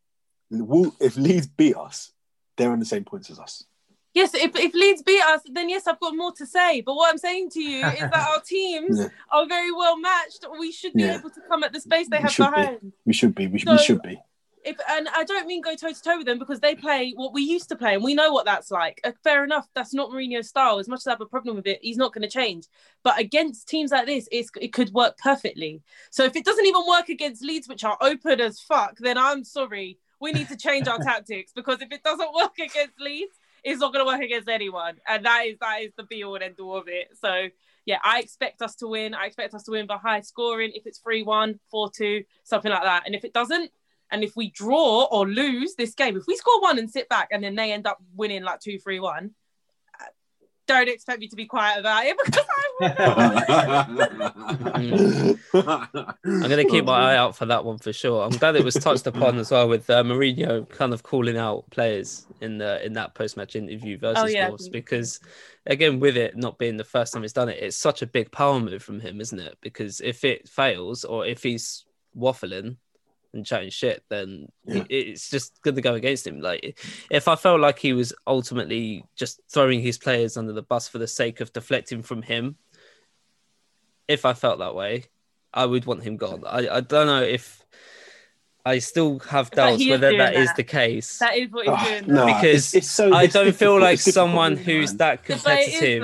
if 0.50 1.18
Leeds 1.18 1.48
beat 1.48 1.76
us, 1.76 2.12
they're 2.56 2.72
on 2.72 2.80
the 2.80 2.86
same 2.86 3.04
points 3.04 3.30
as 3.30 3.38
us. 3.38 3.64
Yes, 4.18 4.34
if, 4.34 4.56
if 4.56 4.74
Leeds 4.74 5.04
beat 5.04 5.22
us, 5.24 5.42
then 5.46 5.70
yes, 5.70 5.86
I've 5.86 6.00
got 6.00 6.16
more 6.16 6.32
to 6.34 6.46
say. 6.48 6.82
But 6.82 6.96
what 6.96 7.12
I'm 7.12 7.20
saying 7.20 7.52
to 7.52 7.62
you 7.62 7.86
is 7.86 8.00
that 8.00 8.16
our 8.32 8.42
teams 8.56 8.98
Yeah. 9.00 9.10
are 9.32 9.46
very 9.48 9.72
well 9.72 9.96
matched. 9.98 10.44
We 10.60 10.72
should 10.72 10.94
be 10.94 11.04
Yeah. 11.04 11.18
able 11.20 11.30
to 11.30 11.42
come 11.48 11.64
at 11.64 11.72
the 11.72 11.80
space 11.80 12.08
they 12.10 12.18
We 12.18 12.24
have 12.24 12.32
should 12.32 12.46
be. 12.46 12.62
behind. 12.62 12.94
We 13.06 13.14
should 13.14 13.36
be. 13.36 13.46
We, 13.46 13.60
should 13.60 13.70
we 13.70 13.78
should 13.78 14.02
be. 14.02 14.20
If 14.66 14.78
and 14.90 15.08
I 15.16 15.24
don't 15.24 15.46
mean 15.48 15.62
go 15.62 15.76
toe 15.76 15.94
to 15.94 16.02
toe 16.02 16.18
with 16.18 16.26
them 16.26 16.40
because 16.40 16.60
they 16.60 16.74
play 16.74 17.14
what 17.16 17.32
we 17.32 17.44
used 17.44 17.70
to 17.70 17.76
play, 17.76 17.94
and 17.94 18.04
we 18.04 18.16
know 18.16 18.32
what 18.34 18.46
that's 18.46 18.72
like. 18.72 19.00
Uh, 19.04 19.12
fair 19.24 19.44
enough, 19.44 19.68
that's 19.76 19.94
not 19.94 20.10
Mourinho's 20.10 20.50
style. 20.50 20.80
As 20.80 20.88
much 20.90 21.02
as 21.02 21.08
I 21.08 21.12
have 21.12 21.22
a 21.22 21.26
problem 21.28 21.56
with 21.56 21.68
it, 21.68 21.78
he's 21.84 21.96
not 21.96 22.12
going 22.12 22.24
to 22.24 22.28
change. 22.42 22.66
But 23.04 23.20
against 23.20 23.70
teams 23.70 23.92
like 23.92 24.08
this, 24.08 24.28
it's, 24.32 24.50
it 24.60 24.74
could 24.74 24.92
work 24.94 25.16
perfectly. 25.20 25.84
So 26.10 26.24
if 26.26 26.36
it 26.36 26.44
doesn't 26.44 26.66
even 26.66 26.82
work 26.88 27.08
against 27.10 27.44
Leeds, 27.44 27.70
which 27.70 27.84
are 27.84 27.98
open 28.02 28.42
as 28.42 28.60
fuck, 28.60 28.98
then 28.98 29.18
I'm 29.18 29.44
sorry. 29.44 30.00
We 30.20 30.32
need 30.32 30.48
to 30.50 30.58
change 30.58 30.88
our 30.88 30.98
tactics 31.12 31.52
because 31.56 31.80
if 31.82 31.92
it 31.92 32.02
doesn't 32.04 32.34
work 32.34 32.58
against 32.58 33.00
Leeds, 33.00 33.38
it's 33.68 33.82
not 33.82 33.94
going 33.94 34.06
to 34.06 34.12
work 34.12 34.22
against 34.22 34.48
anyone, 34.48 34.96
and 35.08 35.26
that 35.26 35.44
is 35.46 35.58
that 35.60 35.82
is 35.82 35.92
the 35.98 36.04
be 36.04 36.24
all 36.24 36.36
and 36.36 36.44
end 36.44 36.60
all 36.60 36.78
of 36.78 36.88
it. 36.88 37.10
So 37.22 37.50
yeah, 37.86 38.00
I 38.04 38.20
expect 38.20 38.62
us 38.62 38.76
to 38.76 38.88
win. 38.88 39.14
I 39.14 39.26
expect 39.26 39.54
us 39.54 39.64
to 39.64 39.72
win 39.72 39.88
by 39.88 39.98
high 39.98 40.22
scoring. 40.22 40.72
If 40.74 40.86
it's 40.86 41.00
3 41.00 41.24
1, 41.24 41.60
4 41.72 41.92
2, 41.92 42.24
something 42.44 42.72
like 42.72 42.84
that. 42.84 43.04
And 43.06 43.16
if 43.16 43.24
it 43.24 43.34
doesn't, 43.34 43.72
and 44.12 44.24
if 44.24 44.36
we 44.36 44.52
draw 44.52 45.08
or 45.12 45.28
lose 45.28 45.76
this 45.76 45.94
game, 45.96 46.18
if 46.18 46.28
we 46.28 46.36
score 46.36 46.62
one 46.62 46.80
and 46.80 46.90
sit 46.90 47.10
back 47.10 47.30
and 47.32 47.44
then 47.44 47.56
they 47.56 47.72
end 47.72 47.88
up 47.88 47.98
winning 48.16 48.44
like 48.44 48.60
2 48.60 48.80
3 48.80 49.00
1, 49.00 49.26
uh, 49.26 49.30
don't 50.68 50.90
expect 50.90 51.20
me 51.20 51.28
to 51.28 51.36
be 51.36 51.46
quiet 51.46 51.80
about 51.80 52.04
it 52.06 52.18
because. 52.26 52.46
I'm 56.24 56.42
going 56.42 56.66
to 56.66 56.70
keep 56.70 56.86
my 56.86 57.14
eye 57.14 57.18
out 57.18 57.36
for 57.36 57.46
that 57.48 57.66
one 57.66 57.78
for 57.78 57.94
sure. 57.94 58.24
I'm 58.24 58.32
glad 58.32 58.56
it 58.56 58.64
was 58.64 58.76
touched 58.76 59.08
upon 59.08 59.38
as 59.40 59.52
well 59.52 59.68
with 59.68 59.90
uh, 59.90 60.04
Mourinho 60.04 60.68
kind 60.70 60.94
of 60.94 61.04
calling 61.04 61.38
out 61.38 61.70
players 61.72 62.26
in 62.42 62.58
the 62.58 62.86
in 62.86 62.94
that 62.94 63.16
post 63.16 63.38
match 63.38 63.56
interview 63.56 63.98
versus 63.98 64.24
Oh, 64.24 64.28
yeah. 64.28 64.50
Wolves 64.50 64.70
because 64.70 65.20
again 65.66 66.00
with 66.00 66.18
it 66.18 66.38
not 66.38 66.58
being 66.58 66.78
the 66.78 66.84
first 66.84 67.14
time 67.14 67.24
he's 67.24 67.34
done 67.34 67.50
it, 67.50 67.62
it's 67.62 67.76
such 67.78 68.02
a 68.02 68.08
big 68.08 68.32
power 68.32 68.60
move 68.60 68.84
from 68.84 69.00
him, 69.00 69.20
isn't 69.22 69.40
it? 69.40 69.58
Because 69.62 70.02
if 70.02 70.24
it 70.24 70.48
fails 70.48 71.04
or 71.04 71.26
if 71.26 71.44
he's 71.44 71.86
waffling 72.16 72.78
and 73.34 73.46
chatting 73.46 73.70
shit, 73.70 74.04
then 74.10 74.48
Yeah. 74.66 74.84
it's 74.90 75.30
just 75.30 75.62
going 75.62 75.76
to 75.76 75.82
go 75.82 75.94
against 75.96 76.26
him. 76.28 76.40
Like 76.42 76.80
if 77.10 77.28
I 77.28 77.36
felt 77.36 77.60
like 77.60 77.80
he 77.80 77.94
was 77.94 78.14
ultimately 78.26 79.06
just 79.16 79.42
throwing 79.52 79.82
his 79.82 79.98
players 79.98 80.38
under 80.38 80.54
the 80.54 80.62
bus 80.62 80.88
for 80.88 80.98
the 80.98 81.08
sake 81.08 81.40
of 81.42 81.52
deflecting 81.54 82.02
from 82.04 82.22
him, 82.22 82.56
if 84.08 84.26
I 84.26 84.34
felt 84.34 84.60
that 84.60 84.76
way, 84.76 85.06
I 85.54 85.66
would 85.66 85.86
want 85.86 86.04
him 86.04 86.18
gone. 86.18 86.44
I, 86.46 86.68
I 86.78 86.80
don't 86.82 87.08
know 87.08 87.24
if 87.24 87.66
I 88.66 88.80
still 88.80 89.20
have 89.20 89.50
doubts 89.52 89.86
whether 89.88 90.10
doing 90.10 90.20
that 90.20 90.36
is 90.36 90.54
the 90.56 90.64
case. 90.64 91.20
That 91.20 91.38
is 91.38 91.50
what 91.52 91.66
he's 91.68 91.74
Ah, 91.76 91.86
doing. 91.86 92.14
no, 92.14 92.26
Because 92.26 92.44
it's, 92.74 92.74
it's 92.76 92.92
so, 92.92 93.14
I 93.14 93.28
don't 93.28 93.56
feel 93.56 93.80
like 93.80 94.00
someone 94.00 94.58
who's 94.58 94.92
man. 94.92 94.98
that 94.98 95.26
The 95.26 95.34
way 95.46 95.62
it 95.62 95.68
is, 95.70 95.74
competitive 95.80 96.02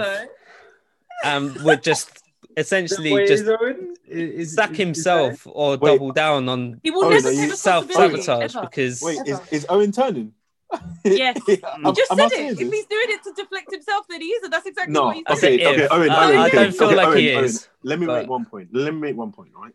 though. 1.24 1.30
um, 1.30 1.58
would 1.64 1.84
just 1.84 2.23
essentially 2.58 3.28
just 3.28 3.44
is 3.44 3.50
Owen- 3.50 3.96
is- 4.08 4.54
sack 4.54 4.72
is- 4.72 4.74
is 4.74 4.78
himself 4.86 5.48
or 5.50 5.78
Wait. 5.78 5.92
double 5.92 6.12
down 6.12 6.50
on 6.50 6.80
He 6.84 6.92
will 6.92 7.10
never 7.10 7.32
take 7.32 7.54
self 7.54 7.92
sabotage 7.92 8.56
because 8.56 9.02
Wait, 9.02 9.20
is, 9.26 9.40
is 9.52 9.66
Owen 9.70 9.92
turning? 9.92 10.34
Yes. 11.06 11.38
Am- 11.38 11.86
He 11.86 11.92
just 11.94 12.12
said 12.16 12.32
it. 12.32 12.60
If 12.60 12.72
he's 12.72 12.86
doing 12.88 13.06
it 13.10 13.24
to 13.24 13.34
deflect 13.36 13.72
himself, 13.72 14.06
then 14.10 14.22
he 14.22 14.28
is, 14.28 14.44
and 14.44 14.52
that's 14.52 14.66
exactly 14.66 14.92
No, 14.94 15.06
what 15.06 15.16
he's 15.18 15.24
I 15.28 15.34
doing. 15.36 15.40
said 15.40 15.54
okay, 15.54 15.68
okay. 15.86 15.88
Owen, 15.92 16.10
Uh, 16.10 16.16
Owen, 16.16 16.38
I 16.38 16.48
okay, 16.48 16.58
don't 16.58 16.72
feel 16.76 16.88
okay, 16.88 16.96
like 16.96 17.08
Owen, 17.10 17.18
he 17.18 17.34
Owen, 17.36 17.46
is, 17.46 17.68
Let 17.84 18.00
me 18.00 18.06
but- 18.08 18.22
make 18.22 18.30
one 18.30 18.46
point. 18.46 18.70
Let 18.74 18.94
me 18.94 19.00
make 19.00 19.16
one 19.16 19.32
point, 19.32 19.52
right? 19.56 19.74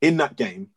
In 0.00 0.16
that 0.18 0.36
game, 0.36 0.70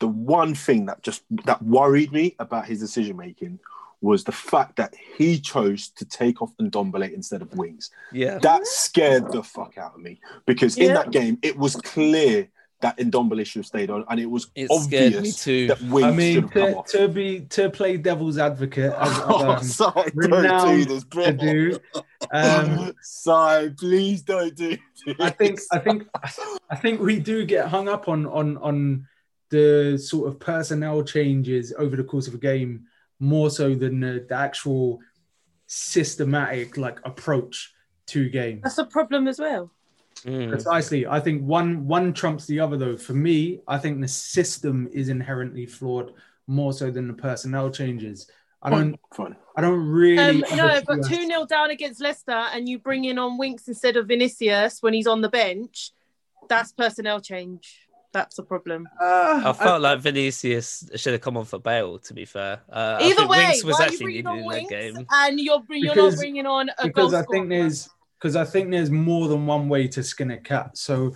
the 0.00 0.08
one 0.08 0.54
thing 0.54 0.86
that 0.86 1.02
just 1.02 1.22
that 1.44 1.62
worried 1.62 2.12
me 2.12 2.34
about 2.38 2.66
his 2.66 2.80
decision 2.80 3.16
making 3.16 3.58
was 4.04 4.24
the 4.24 4.32
fact 4.32 4.76
that 4.76 4.94
he 5.16 5.40
chose 5.40 5.88
to 5.90 6.04
take 6.04 6.40
off 6.42 6.52
and 6.58 6.70
Ndombele 6.70 7.12
instead 7.12 7.42
of 7.42 7.52
Winks. 7.56 7.90
yeah. 8.12 8.38
That 8.38 8.66
scared 8.66 9.32
the 9.32 9.42
fuck 9.42 9.76
out 9.78 9.94
of 9.96 10.00
me 10.00 10.20
because 10.46 10.76
in 10.78 10.94
that 10.94 11.10
game 11.10 11.38
it 11.42 11.56
was 11.58 11.74
clear 11.76 12.48
that 12.80 12.98
Ndombele 12.98 13.46
should 13.46 13.60
have 13.60 13.66
stayed 13.66 13.88
on, 13.88 14.04
and 14.10 14.20
it 14.20 14.26
was 14.26 14.48
It 14.54 14.68
scared 14.70 15.12
me 15.12 15.18
obvious 15.18 15.42
too. 15.42 15.68
that 15.68 15.80
Winks 15.80 16.04
I 16.04 16.10
should 16.10 16.16
mean, 16.18 16.42
have 16.42 16.50
come 16.50 16.62
to, 16.72 16.76
off. 16.76 16.86
to 16.90 17.08
be 17.08 17.40
to 17.50 17.70
play 17.70 17.96
devil's 17.96 18.36
advocate, 18.36 18.92
as, 18.92 19.10
as 19.10 19.18
Oh, 19.26 19.50
um, 19.52 19.62
sorry, 19.62 20.10
don't 20.10 20.30
renowned 20.32 20.84
do 20.86 20.94
this, 20.94 21.04
bro. 21.04 21.24
to 21.24 21.32
do. 21.32 21.78
Um, 22.30 22.92
Sorry, 23.02 23.70
please 23.70 24.20
don't 24.22 24.54
do 24.54 24.76
this. 25.06 25.16
I 25.18 25.30
think 25.30 25.60
I 25.72 25.78
think 25.78 26.06
I 26.70 26.76
think 26.76 27.00
we 27.00 27.20
do 27.20 27.46
get 27.46 27.68
hung 27.68 27.88
up 27.88 28.06
on 28.08 28.26
on 28.26 28.58
on 28.58 29.06
the 29.50 29.96
sort 29.96 30.28
of 30.28 30.38
personnel 30.38 31.02
changes 31.04 31.72
over 31.78 31.96
the 31.96 32.04
course 32.04 32.26
of 32.28 32.34
a 32.34 32.38
game 32.38 32.84
more 33.24 33.50
so 33.50 33.74
than 33.74 34.00
the, 34.00 34.26
the 34.28 34.34
actual 34.34 35.00
systematic 35.66 36.76
like 36.76 37.00
approach 37.04 37.72
to 38.06 38.28
games. 38.28 38.60
That's 38.62 38.78
a 38.78 38.84
problem 38.84 39.26
as 39.26 39.38
well. 39.38 39.70
Mm. 40.24 40.50
Precisely. 40.50 41.06
I 41.06 41.20
think 41.20 41.42
one 41.42 41.86
one 41.86 42.12
trumps 42.12 42.46
the 42.46 42.60
other 42.60 42.76
though. 42.76 42.96
For 42.96 43.14
me, 43.14 43.60
I 43.66 43.78
think 43.78 44.00
the 44.00 44.08
system 44.08 44.88
is 44.92 45.08
inherently 45.08 45.66
flawed 45.66 46.12
more 46.46 46.72
so 46.72 46.90
than 46.90 47.08
the 47.08 47.14
personnel 47.14 47.70
changes. 47.70 48.30
I 48.62 48.70
don't 48.70 48.98
Fine. 49.12 49.36
I 49.56 49.60
don't 49.60 49.86
really 49.86 50.18
Um, 50.18 50.40
no, 50.56 50.66
understand- 50.68 50.84
but 50.86 51.06
2 51.06 51.26
0 51.26 51.46
down 51.46 51.70
against 51.70 52.00
Leicester 52.00 52.32
and 52.32 52.68
you 52.68 52.78
bring 52.78 53.04
in 53.04 53.18
on 53.18 53.36
Winks 53.38 53.68
instead 53.68 53.96
of 53.96 54.08
Vinicius 54.08 54.82
when 54.82 54.94
he's 54.94 55.06
on 55.06 55.20
the 55.20 55.28
bench, 55.28 55.92
that's 56.48 56.72
personnel 56.72 57.20
change. 57.20 57.83
That's 58.14 58.38
a 58.38 58.44
problem. 58.44 58.88
Uh, 59.00 59.42
I 59.44 59.52
felt 59.52 59.82
like 59.82 59.98
Vinicius 59.98 60.88
should 60.94 61.12
have 61.14 61.20
come 61.20 61.36
on 61.36 61.44
for 61.44 61.58
Bale. 61.58 61.98
To 61.98 62.14
be 62.14 62.24
fair, 62.24 62.60
uh, 62.70 62.98
Either 63.02 63.26
way, 63.26 63.38
Winks 63.48 63.64
was 63.64 63.74
why 63.74 63.86
are 63.86 63.88
you 63.88 63.92
actually 63.92 64.04
bringing 64.22 64.24
needed 64.24 64.26
on 64.28 64.38
in 64.38 64.42
that 64.44 64.46
Winks 64.54 64.70
game. 64.70 65.06
and 65.12 65.40
you're, 65.40 65.62
you're 65.70 65.94
Because- 65.94 66.14
not 66.14 66.20
bringing 66.20 66.46
on 66.46 66.68
a 66.78 66.84
because 66.86 67.10
goal 67.12 67.20
I 67.20 67.24
think 67.30 67.48
there's 67.50 67.88
because 68.18 68.36
I 68.36 68.44
think 68.44 68.70
there's 68.70 68.90
more 68.90 69.28
than 69.28 69.44
one 69.46 69.68
way 69.68 69.88
to 69.88 70.02
skin 70.02 70.30
a 70.30 70.38
cat. 70.38 70.78
So 70.78 71.14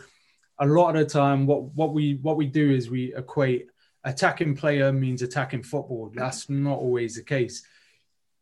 a 0.59 0.67
lot 0.67 0.97
of 0.97 1.07
the 1.07 1.07
time, 1.07 1.47
what 1.47 1.63
what 1.77 1.95
we 1.95 2.19
what 2.21 2.37
we 2.37 2.47
do 2.47 2.71
is 2.73 2.91
we 2.91 3.15
equate 3.15 3.69
attacking 4.05 4.57
player 4.57 4.93
means 4.93 5.23
attacking 5.23 5.63
football. 5.63 6.11
That's 6.13 6.51
not 6.51 6.79
always 6.79 7.15
the 7.15 7.23
case. 7.23 7.63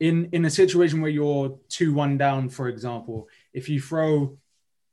In 0.00 0.30
in 0.32 0.46
a 0.46 0.50
situation 0.50 1.02
where 1.02 1.10
you're 1.10 1.58
two 1.68 1.92
one 1.92 2.16
down, 2.16 2.48
for 2.48 2.68
example, 2.68 3.28
if 3.52 3.68
you 3.68 3.80
throw 3.82 4.38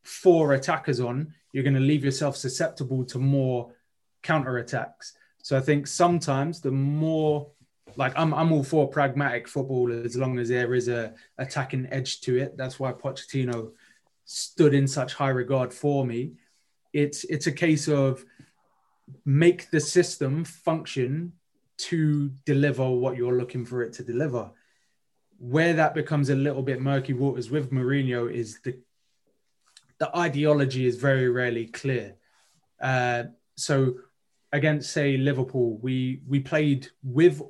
four 0.03 0.53
attackers 0.53 0.99
on, 0.99 1.33
you're 1.53 1.63
going 1.63 1.75
to 1.75 1.79
leave 1.79 2.03
yourself 2.03 2.35
susceptible 2.35 3.05
to 3.05 3.19
more 3.19 3.71
counter 4.23 4.57
attacks. 4.57 5.13
So 5.41 5.55
I 5.55 5.61
think 5.61 5.87
sometimes 5.87 6.59
the 6.59 6.71
more 6.71 7.51
like 7.95 8.13
I'm 8.15 8.33
I'm 8.33 8.51
all 8.51 8.63
for 8.63 8.87
pragmatic 8.87 9.47
football 9.47 9.91
as 9.91 10.17
long 10.17 10.39
as 10.39 10.49
there 10.49 10.73
is 10.73 10.87
a 10.87 11.13
attacking 11.37 11.87
edge 11.91 12.21
to 12.21 12.37
it. 12.37 12.57
That's 12.57 12.79
why 12.79 12.91
Pochettino 12.91 13.71
stood 14.25 14.73
in 14.73 14.87
such 14.87 15.13
high 15.13 15.29
regard 15.29 15.73
for 15.73 16.05
me. 16.05 16.33
It's 16.91 17.23
it's 17.25 17.47
a 17.47 17.51
case 17.51 17.87
of 17.87 18.25
make 19.25 19.69
the 19.69 19.79
system 19.79 20.43
function 20.43 21.33
to 21.75 22.29
deliver 22.45 22.89
what 22.89 23.17
you're 23.17 23.37
looking 23.37 23.65
for 23.65 23.83
it 23.83 23.93
to 23.93 24.03
deliver. 24.03 24.49
Where 25.37 25.73
that 25.73 25.93
becomes 25.93 26.29
a 26.29 26.35
little 26.35 26.63
bit 26.63 26.81
murky 26.81 27.13
waters 27.13 27.51
with 27.51 27.71
Mourinho 27.71 28.31
is 28.31 28.59
the 28.63 28.79
the 30.03 30.17
ideology 30.17 30.85
is 30.85 30.97
very 30.97 31.29
rarely 31.29 31.65
clear. 31.65 32.15
Uh, 32.81 33.23
so 33.55 33.95
against 34.51 34.91
say 34.91 35.15
Liverpool, 35.15 35.77
we 35.77 36.21
we 36.27 36.41
played 36.41 36.89
with 37.03 37.41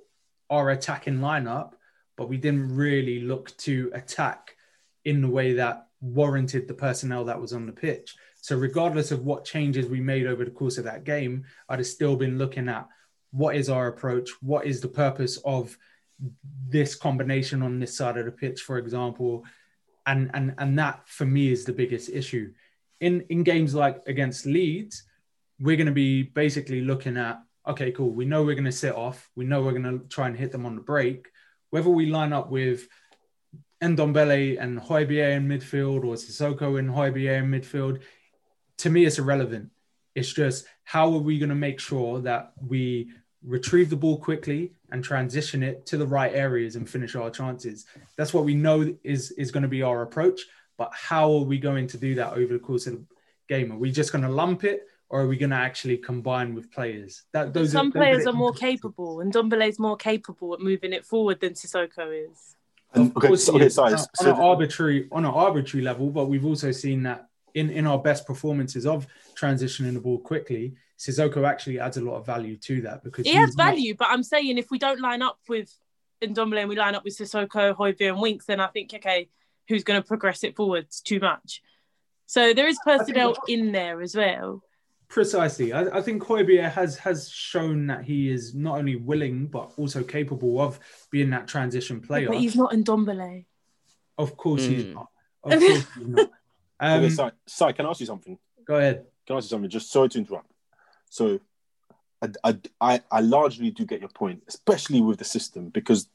our 0.52 0.70
attacking 0.70 1.18
lineup, 1.18 1.72
but 2.16 2.30
we 2.30 2.38
didn't 2.38 2.76
really 2.76 3.22
look 3.22 3.58
to 3.58 3.90
attack 3.96 4.56
in 5.04 5.20
the 5.24 5.28
way 5.28 5.54
that 5.54 5.88
warranted 6.00 6.68
the 6.68 6.76
personnel 6.76 7.26
that 7.26 7.42
was 7.42 7.54
on 7.54 7.66
the 7.66 7.72
pitch. 7.72 8.16
So 8.40 8.56
regardless 8.56 9.10
of 9.12 9.26
what 9.26 9.46
changes 9.46 9.88
we 9.88 10.00
made 10.00 10.28
over 10.28 10.46
the 10.46 10.52
course 10.52 10.78
of 10.78 10.84
that 10.84 11.06
game, 11.06 11.46
I'd 11.70 11.80
have 11.80 11.88
still 11.88 12.16
been 12.16 12.38
looking 12.38 12.70
at 12.70 12.88
what 13.32 13.56
is 13.56 13.68
our 13.68 13.88
approach, 13.88 14.30
what 14.42 14.68
is 14.68 14.80
the 14.80 14.96
purpose 15.06 15.38
of 15.44 15.76
this 16.70 16.94
combination 16.94 17.64
on 17.64 17.80
this 17.80 17.98
side 17.98 18.18
of 18.18 18.26
the 18.26 18.32
pitch, 18.32 18.62
for 18.62 18.78
example, 18.78 19.44
and 20.06 20.32
and 20.34 20.56
and 20.58 20.78
that 20.80 21.08
for 21.08 21.26
me 21.26 21.52
is 21.52 21.66
the 21.66 21.74
biggest 21.74 22.10
issue. 22.10 22.54
In 23.00 23.22
in 23.30 23.44
games 23.44 23.74
like 23.74 24.02
against 24.08 24.46
Leeds, 24.46 25.04
we're 25.60 25.78
going 25.78 25.88
to 25.88 25.94
be 25.94 26.24
basically 26.24 26.82
looking 26.82 27.18
at 27.18 27.40
okay, 27.68 27.92
cool. 27.92 28.12
We 28.12 28.26
know 28.26 28.44
we're 28.44 28.56
going 28.56 28.66
to 28.66 28.72
sit 28.72 28.96
off. 28.96 29.30
We 29.36 29.46
know 29.46 29.62
we're 29.62 29.72
going 29.72 30.00
to 30.00 30.06
try 30.08 30.28
and 30.28 30.38
hit 30.38 30.52
them 30.52 30.66
on 30.66 30.76
the 30.76 30.82
break. 30.82 31.30
Whether 31.70 31.90
we 31.90 32.08
line 32.08 32.34
up 32.34 32.50
with 32.50 32.88
Ndombele 33.82 34.62
and 34.62 34.80
Højbjerg 34.80 35.38
in 35.38 35.48
midfield 35.48 36.04
or 36.04 36.16
Sissoko 36.16 36.78
and 36.78 36.90
Højbjerg 36.90 37.44
in 37.44 37.52
midfield, 37.52 38.02
to 38.80 38.90
me, 38.90 39.06
it's 39.06 39.20
irrelevant. 39.20 39.70
It's 40.16 40.32
just 40.32 40.66
how 40.84 41.14
are 41.14 41.20
we 41.20 41.40
going 41.40 41.50
to 41.50 41.56
make 41.56 41.80
sure 41.80 42.22
that 42.22 42.52
we 42.62 43.12
retrieve 43.46 43.90
the 43.90 43.96
ball 43.96 44.18
quickly 44.18 44.72
and 44.92 45.04
transition 45.04 45.64
it 45.64 45.86
to 45.88 45.98
the 45.98 46.08
right 46.08 46.34
areas 46.34 46.76
and 46.76 46.90
finish 46.90 47.16
our 47.16 47.30
chances. 47.30 47.86
That's 48.18 48.34
what 48.34 48.46
we 48.46 48.56
know 48.56 48.96
is 49.04 49.32
is 49.32 49.52
going 49.52 49.64
to 49.64 49.70
be 49.70 49.82
our 49.82 50.02
approach. 50.02 50.42
But 50.78 50.92
how 50.94 51.32
are 51.32 51.44
we 51.44 51.60
going 51.60 51.88
to 51.88 51.98
do 51.98 52.16
that 52.16 52.34
over 52.34 52.54
the 52.54 52.60
course 52.60 52.88
of 52.88 52.94
the 52.94 53.06
game? 53.48 53.72
Are 53.72 53.78
we 53.78 53.92
just 53.92 54.12
going 54.12 54.24
to 54.24 54.30
lump 54.30 54.64
it, 54.64 54.88
or 55.10 55.22
are 55.22 55.28
we 55.28 55.38
going 55.38 55.52
to 55.52 55.56
actually 55.56 55.98
combine 55.98 56.56
with 56.56 56.72
players? 56.72 57.24
That 57.32 57.54
those 57.54 57.72
Some 57.72 57.88
are, 57.88 57.92
those 57.92 58.00
players 58.00 58.28
are 58.28 58.34
more 58.34 58.54
capable, 58.54 59.22
and 59.22 59.32
Ndombele's 59.32 59.78
more 59.80 59.98
capable 59.98 60.54
at 60.54 60.60
moving 60.60 60.94
it 60.94 61.06
forward 61.06 61.40
than 61.42 61.54
Sissoko 61.54 62.30
is. 62.32 62.56
Of 62.96 63.16
okay, 63.18 63.28
course, 63.28 63.46
so- 63.46 63.56
okay, 63.56 63.70
sorry. 63.70 63.94
on, 63.94 64.00
So, 64.00 64.08
on 64.22 64.28
an 64.30 64.42
arbitrary 64.42 65.08
on 65.12 65.26
an 65.26 65.32
arbitrary 65.32 65.84
level, 65.84 66.10
but 66.10 66.26
we've 66.26 66.46
also 66.46 66.72
seen 66.72 67.04
that 67.04 67.28
in 67.54 67.70
in 67.70 67.86
our 67.88 68.00
best 68.00 68.26
performances 68.26 68.86
of 68.86 69.08
transitioning 69.36 69.94
the 69.94 70.00
ball 70.00 70.20
quickly, 70.20 70.76
Sissoko 70.98 71.48
actually 71.48 71.80
adds 71.80 71.98
a 71.98 72.02
lot 72.02 72.16
of 72.18 72.26
value 72.26 72.58
to 72.58 72.82
that 72.82 73.04
because 73.04 73.26
He 73.26 73.32
he's 73.34 73.40
has 73.40 73.56
not- 73.56 73.66
value, 73.72 73.96
but 73.96 74.08
I'm 74.10 74.24
saying 74.24 74.58
if 74.58 74.72
we 74.72 74.80
don't 74.80 75.00
line 75.02 75.22
up 75.22 75.40
with 75.48 75.72
Ndombele 76.22 76.60
and 76.62 76.70
we 76.70 76.76
line 76.76 76.96
up 76.96 77.04
with 77.04 77.18
Sissoko, 77.18 77.76
Højbjerg, 77.76 78.10
and 78.10 78.20
Winks, 78.22 78.46
then 78.46 78.60
I 78.60 78.68
think 78.68 78.94
okay, 78.94 79.30
who's 79.68 79.84
going 79.84 80.02
to 80.02 80.08
progress 80.08 80.44
it 80.44 80.56
forwards 80.56 81.02
too 81.02 81.20
much? 81.20 81.62
So 82.26 82.54
there 82.54 82.68
is 82.68 82.78
personnel 82.86 83.36
in 83.48 83.72
there 83.74 84.02
as 84.02 84.16
well. 84.16 84.64
Precisely. 85.10 85.74
I, 85.74 85.98
I 85.98 86.02
think 86.02 86.24
Højbjerg 86.24 86.72
has 86.72 86.98
has 87.00 87.30
shown 87.30 87.88
that 87.88 88.04
he 88.04 88.32
is 88.32 88.56
not 88.56 88.80
only 88.80 88.96
willing 88.96 89.48
but 89.48 89.74
also 89.78 90.02
capable 90.04 90.60
of 90.60 90.80
being 91.12 91.30
that 91.32 91.48
transition 91.48 92.02
player. 92.02 92.28
But 92.30 92.38
he's 92.38 92.56
not 92.56 92.72
Ndombele. 92.72 93.46
Of 94.18 94.38
course 94.38 94.64
he's 94.66 94.86
Mm. 94.86 94.94
not. 94.94 95.08
Of 95.44 95.60
course 95.60 95.86
he's 95.98 96.08
not. 96.08 96.32
Um, 96.84 97.06
okay, 97.06 97.74
can 97.74 97.86
I 97.86 97.90
ask 97.90 98.02
you 98.02 98.06
something? 98.06 98.38
go 98.66 98.76
ahead. 98.76 99.06
Can 99.26 99.36
I 99.36 99.38
ask 99.38 99.46
you 99.46 99.50
something? 99.52 99.70
Just 99.70 99.90
sorry 99.90 100.10
to 100.10 100.18
interrupt. 100.18 100.52
So, 101.10 101.40
I, 102.22 102.28
I, 102.44 102.58
I, 102.82 103.02
I 103.10 103.22
largely 103.22 103.72
do 103.72 103.86
get 103.86 104.02
your 104.02 104.10
point, 104.10 104.44
especially 104.50 105.00
with 105.00 105.18
the 105.18 105.24
system 105.24 105.70
because 105.70 106.10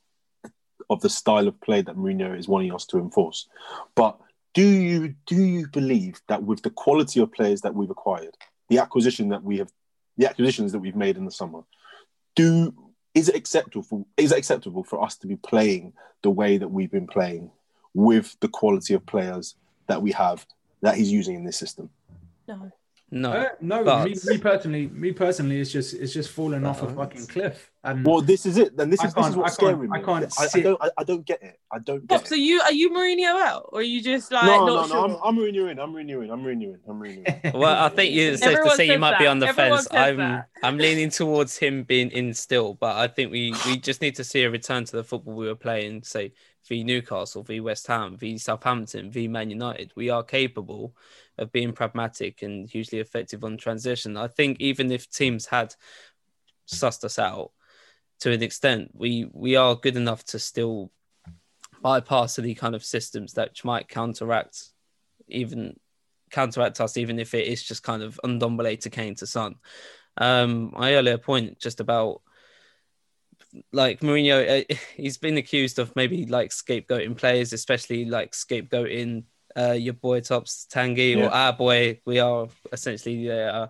of 0.91 1.01
the 1.01 1.09
style 1.09 1.49
of 1.49 1.59
play 1.63 1.81
that 1.81 1.97
Mourinho 1.97 2.39
is 2.39 2.49
wanting 2.49 2.75
us 2.75 2.85
to 2.87 2.99
enforce. 2.99 3.49
But 3.95 4.19
do 4.53 4.67
you 4.67 5.15
do 5.25 5.37
you 5.37 5.69
believe 5.69 6.21
that 6.29 6.43
with 6.43 6.63
the 6.63 6.71
quality 6.71 7.21
of 7.21 7.33
players 7.33 7.63
that 7.63 7.75
we've 7.75 7.91
acquired, 7.91 8.37
the 8.69 8.79
acquisition 8.79 9.31
that 9.31 9.43
we 9.43 9.59
have, 9.59 9.73
the 10.19 10.29
acquisitions 10.29 10.73
that 10.73 10.81
we've 10.81 10.97
made 10.97 11.17
in 11.17 11.25
the 11.25 11.31
summer, 11.31 11.61
do 12.37 12.75
is 13.15 13.31
it 13.31 13.37
acceptable 13.37 13.83
for, 13.83 14.05
is 14.19 14.33
it 14.33 14.39
acceptable 14.39 14.85
for 14.85 15.03
us 15.03 15.17
to 15.17 15.27
be 15.27 15.37
playing 15.37 15.95
the 16.23 16.31
way 16.31 16.59
that 16.59 16.69
we've 16.69 16.91
been 16.91 17.07
playing 17.07 17.51
with 17.95 18.37
the 18.41 18.49
quality 18.49 18.95
of 18.95 19.05
players 19.07 19.55
that 19.87 20.03
we 20.03 20.13
have 20.13 20.47
that 20.83 20.97
he's 20.97 21.11
using 21.13 21.35
in 21.37 21.45
this 21.45 21.57
system? 21.57 21.91
No. 22.47 22.71
No, 23.11 23.33
Uh, 23.33 23.49
no, 23.63 23.85
but- 23.85 24.05
me, 24.05 24.15
me 24.27 24.37
personally, 24.37 24.87
me 24.89 25.13
personally, 25.13 25.59
it's 25.61 25.73
just 25.73 25.95
it's 25.95 26.13
just 26.13 26.29
falling 26.31 26.67
off 26.67 26.83
a 26.83 26.89
fucking 26.95 27.27
cliff. 27.27 27.71
And 27.83 28.05
Well, 28.05 28.21
this 28.21 28.45
is 28.45 28.59
it. 28.59 28.77
Then 28.77 28.91
this 28.91 29.01
I 29.01 29.07
is 29.07 29.15
this 29.15 29.25
is 29.25 29.31
can't- 29.33 29.37
what's 29.41 29.53
I 29.53 29.55
scaring 29.55 29.81
me. 29.81 29.89
I 29.91 30.03
can't 30.03 30.31
I, 30.39 30.45
I 30.53 30.61
don't. 30.61 30.83
I, 30.83 30.91
I 30.99 31.05
don't 31.05 31.25
get 31.25 31.43
it. 31.43 31.59
I 31.73 31.79
don't 31.79 32.03
What, 32.03 32.21
get 32.21 32.29
so 32.29 32.35
it. 32.35 32.41
you 32.41 32.61
are 32.61 32.71
you 32.73 32.91
Mourinho 32.91 33.33
out, 33.41 33.71
or 33.73 33.79
are 33.79 33.83
you 33.83 34.03
just 34.03 34.31
like 34.31 34.45
No, 34.45 34.67
no, 34.67 34.75
not 34.75 34.89
no. 34.91 34.95
sure? 34.95 35.05
I'm, 35.05 35.17
I'm 35.25 35.39
renewing. 35.43 35.79
I'm 35.79 35.95
renewing. 35.95 36.31
I'm 36.31 36.45
renewing. 36.45 36.81
I'm 36.87 37.01
renewing. 37.01 37.41
Well, 37.55 37.83
I 37.83 37.89
think 37.89 38.15
it's 38.15 38.43
safe 38.43 38.59
to 38.63 38.71
say 38.73 38.85
you 38.85 38.93
says 38.93 39.01
might 39.01 39.19
be 39.19 39.27
on 39.27 39.39
the 39.39 39.47
Everyone 39.49 39.79
fence. 39.79 39.89
I'm 39.91 40.17
that. 40.19 40.49
I'm 40.63 40.77
leaning 40.77 41.09
towards 41.09 41.57
him 41.57 41.85
being 41.85 42.11
in 42.11 42.35
still, 42.35 42.75
but 42.75 42.95
I 42.97 43.09
think 43.09 43.33
we 43.33 43.55
we 43.65 43.79
just 43.79 44.03
need 44.03 44.17
to 44.17 44.25
see 44.25 44.43
a 44.43 44.51
return 44.51 44.85
to 44.85 44.97
the 44.97 45.03
football 45.05 45.33
we 45.33 45.47
were 45.47 45.55
playing, 45.55 46.03
say 46.03 46.35
v 46.69 46.85
Newcastle, 46.85 47.43
v 47.43 47.61
West 47.61 47.87
Ham, 47.87 48.17
v 48.17 48.39
Southampton, 48.39 49.11
v 49.11 49.27
Man 49.27 49.51
United. 49.51 49.93
We 49.97 50.11
are 50.11 50.23
capable 50.23 50.95
of 51.39 51.51
being 51.51 51.73
pragmatic 51.73 52.43
and 52.43 52.69
hugely 52.69 52.99
effective 52.99 53.43
on 53.43 53.57
transition. 53.57 54.17
I 54.17 54.29
think 54.29 54.61
even 54.61 54.93
if 54.93 55.11
teams 55.11 55.47
had 55.47 55.75
sussed 56.67 57.05
us 57.05 57.19
out 57.19 57.53
to 58.21 58.33
an 58.33 58.43
extent, 58.43 58.91
we 58.95 59.29
we 59.33 59.57
are 59.57 59.75
good 59.75 59.97
enough 59.97 60.25
to 60.27 60.39
still 60.39 60.91
bypass 61.83 62.39
any 62.39 62.55
kind 62.55 62.75
of 62.75 62.85
systems 62.85 63.35
that 63.35 63.65
might 63.65 63.89
counteract 63.89 64.71
even 65.29 65.79
counteract 66.31 66.81
us, 66.81 66.97
even 66.97 67.19
if 67.19 67.35
it 67.35 67.47
is 67.47 67.63
just 67.63 67.83
kind 67.83 68.03
of 68.03 68.21
to 68.25 68.91
Kane 68.91 69.15
to 69.17 69.27
Son. 69.27 69.55
Um, 70.17 70.73
my 70.77 70.95
earlier 70.95 71.19
point 71.19 71.59
just 71.59 71.81
about 71.81 72.23
like 73.73 74.01
Mourinho, 74.01 74.63
uh, 74.71 74.75
he's 74.97 75.19
been 75.19 75.37
accused 75.37 75.79
of 75.79 75.95
maybe 75.97 76.27
like 76.27 76.51
scapegoating 76.51 77.17
players, 77.17 77.53
especially 77.53 78.05
like 78.05 78.33
scapegoating 78.33 79.25
uh, 79.57 79.73
your 79.73 79.95
boy 79.95 80.21
Tops 80.21 80.67
Tanguy 80.73 81.17
Yeah. 81.17 81.27
or 81.27 81.31
our 81.33 81.53
boy. 81.53 82.01
We 82.05 82.21
are 82.21 82.49
essentially 82.73 83.27
the 83.27 83.55
uh, 83.55 83.67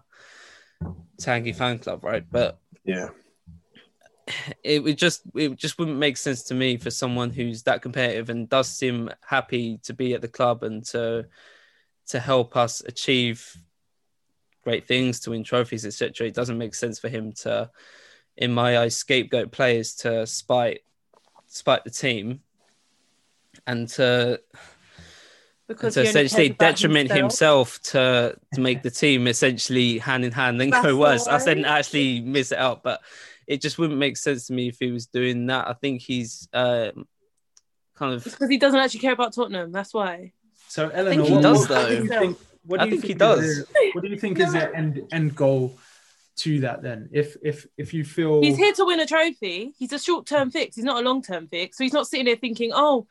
Tanguy 1.20 1.54
fan 1.54 1.78
club, 1.78 2.04
right? 2.04 2.24
But 2.30 2.58
Yeah. 2.84 3.08
it 4.64 4.82
would 4.82 4.98
just 4.98 5.22
it 5.34 5.56
just 5.56 5.78
wouldn't 5.78 5.98
make 5.98 6.16
sense 6.16 6.42
to 6.44 6.54
me 6.54 6.76
for 6.76 6.90
someone 6.90 7.30
who's 7.30 7.62
that 7.62 7.82
competitive 7.82 8.30
and 8.30 8.48
does 8.48 8.68
seem 8.68 9.10
happy 9.26 9.78
to 9.84 9.94
be 9.94 10.14
at 10.14 10.20
the 10.20 10.28
club 10.28 10.62
and 10.62 10.84
to 10.86 11.26
to 12.08 12.20
help 12.20 12.56
us 12.56 12.80
achieve 12.86 13.54
great 14.64 14.86
things, 14.86 15.20
to 15.20 15.30
win 15.30 15.44
trophies, 15.44 15.86
etc. 15.86 16.26
It 16.26 16.34
doesn't 16.34 16.58
make 16.58 16.74
sense 16.74 16.98
for 16.98 17.08
him 17.08 17.32
to, 17.44 17.70
in 18.38 18.54
my 18.54 18.78
eyes, 18.78 18.96
scapegoat 18.96 19.50
players 19.50 19.94
to 19.96 20.26
spite 20.26 20.82
spite 21.48 21.84
the 21.84 21.90
team 21.90 22.40
and 23.66 23.88
to 23.88 24.40
Because 25.66 25.94
to 25.94 26.02
essentially 26.02 26.50
detriment 26.50 27.10
himself, 27.10 27.82
to 27.82 28.36
to 28.54 28.60
make 28.60 28.82
the 28.82 28.90
team 28.90 29.26
essentially 29.26 29.98
hand 29.98 30.24
in 30.24 30.32
hand 30.32 30.60
then 30.60 30.70
go 30.70 30.82
That's 30.82 30.94
worse. 30.94 31.26
I 31.26 31.38
said 31.38 31.58
right. 31.58 31.66
actually 31.66 32.20
miss 32.20 32.52
it 32.52 32.58
out, 32.58 32.82
but 32.82 33.00
it 33.46 33.60
just 33.60 33.76
wouldn't 33.76 33.98
make 33.98 34.16
sense 34.16 34.46
to 34.46 34.52
me 34.52 34.68
if 34.68 34.78
he 34.78 34.92
was 34.92 35.06
doing 35.06 35.46
that. 35.46 35.66
I 35.66 35.72
think 35.72 36.00
he's 36.00 36.48
um, 36.52 37.08
kind 37.96 38.14
of 38.14 38.22
because 38.22 38.48
he 38.48 38.56
doesn't 38.56 38.78
actually 38.78 39.00
care 39.00 39.12
about 39.12 39.34
Tottenham. 39.34 39.72
That's 39.72 39.92
why. 39.92 40.32
So 40.68 40.88
Eleanor, 40.90 41.24
he 41.24 41.32
what, 41.32 41.42
does, 41.42 41.68
what 41.68 41.88
do 41.88 41.94
you 41.94 42.08
think? 42.08 42.38
What 42.64 42.80
do 42.80 42.88
you 42.88 42.92
think 42.92 43.04
he 43.04 43.14
does. 43.14 43.40
the- 43.40 43.90
what 43.94 44.04
do 44.04 44.08
you 44.10 44.18
think 44.18 44.38
is 44.38 44.52
the 44.52 44.72
end 44.76 45.08
end 45.10 45.34
goal 45.34 45.76
to 46.38 46.60
that? 46.60 46.82
Then, 46.82 47.08
if 47.12 47.36
if 47.42 47.66
if 47.76 47.94
you 47.94 48.04
feel 48.04 48.42
He's 48.42 48.56
here 48.56 48.72
to 48.74 48.84
win 48.84 49.00
a 49.00 49.06
trophy. 49.06 49.72
He's 49.78 49.92
a 49.92 49.98
short 49.98 50.26
term 50.26 50.48
hmm. 50.48 50.52
fix. 50.52 50.76
He's 50.76 50.84
not 50.84 51.02
a 51.02 51.06
long 51.08 51.22
term 51.22 51.48
fix. 51.48 51.78
So 51.78 51.84
he's 51.84 51.92
not 51.92 52.06
sitting 52.06 52.26
there 52.26 52.36
thinking, 52.36 52.72
oh, 52.74 53.06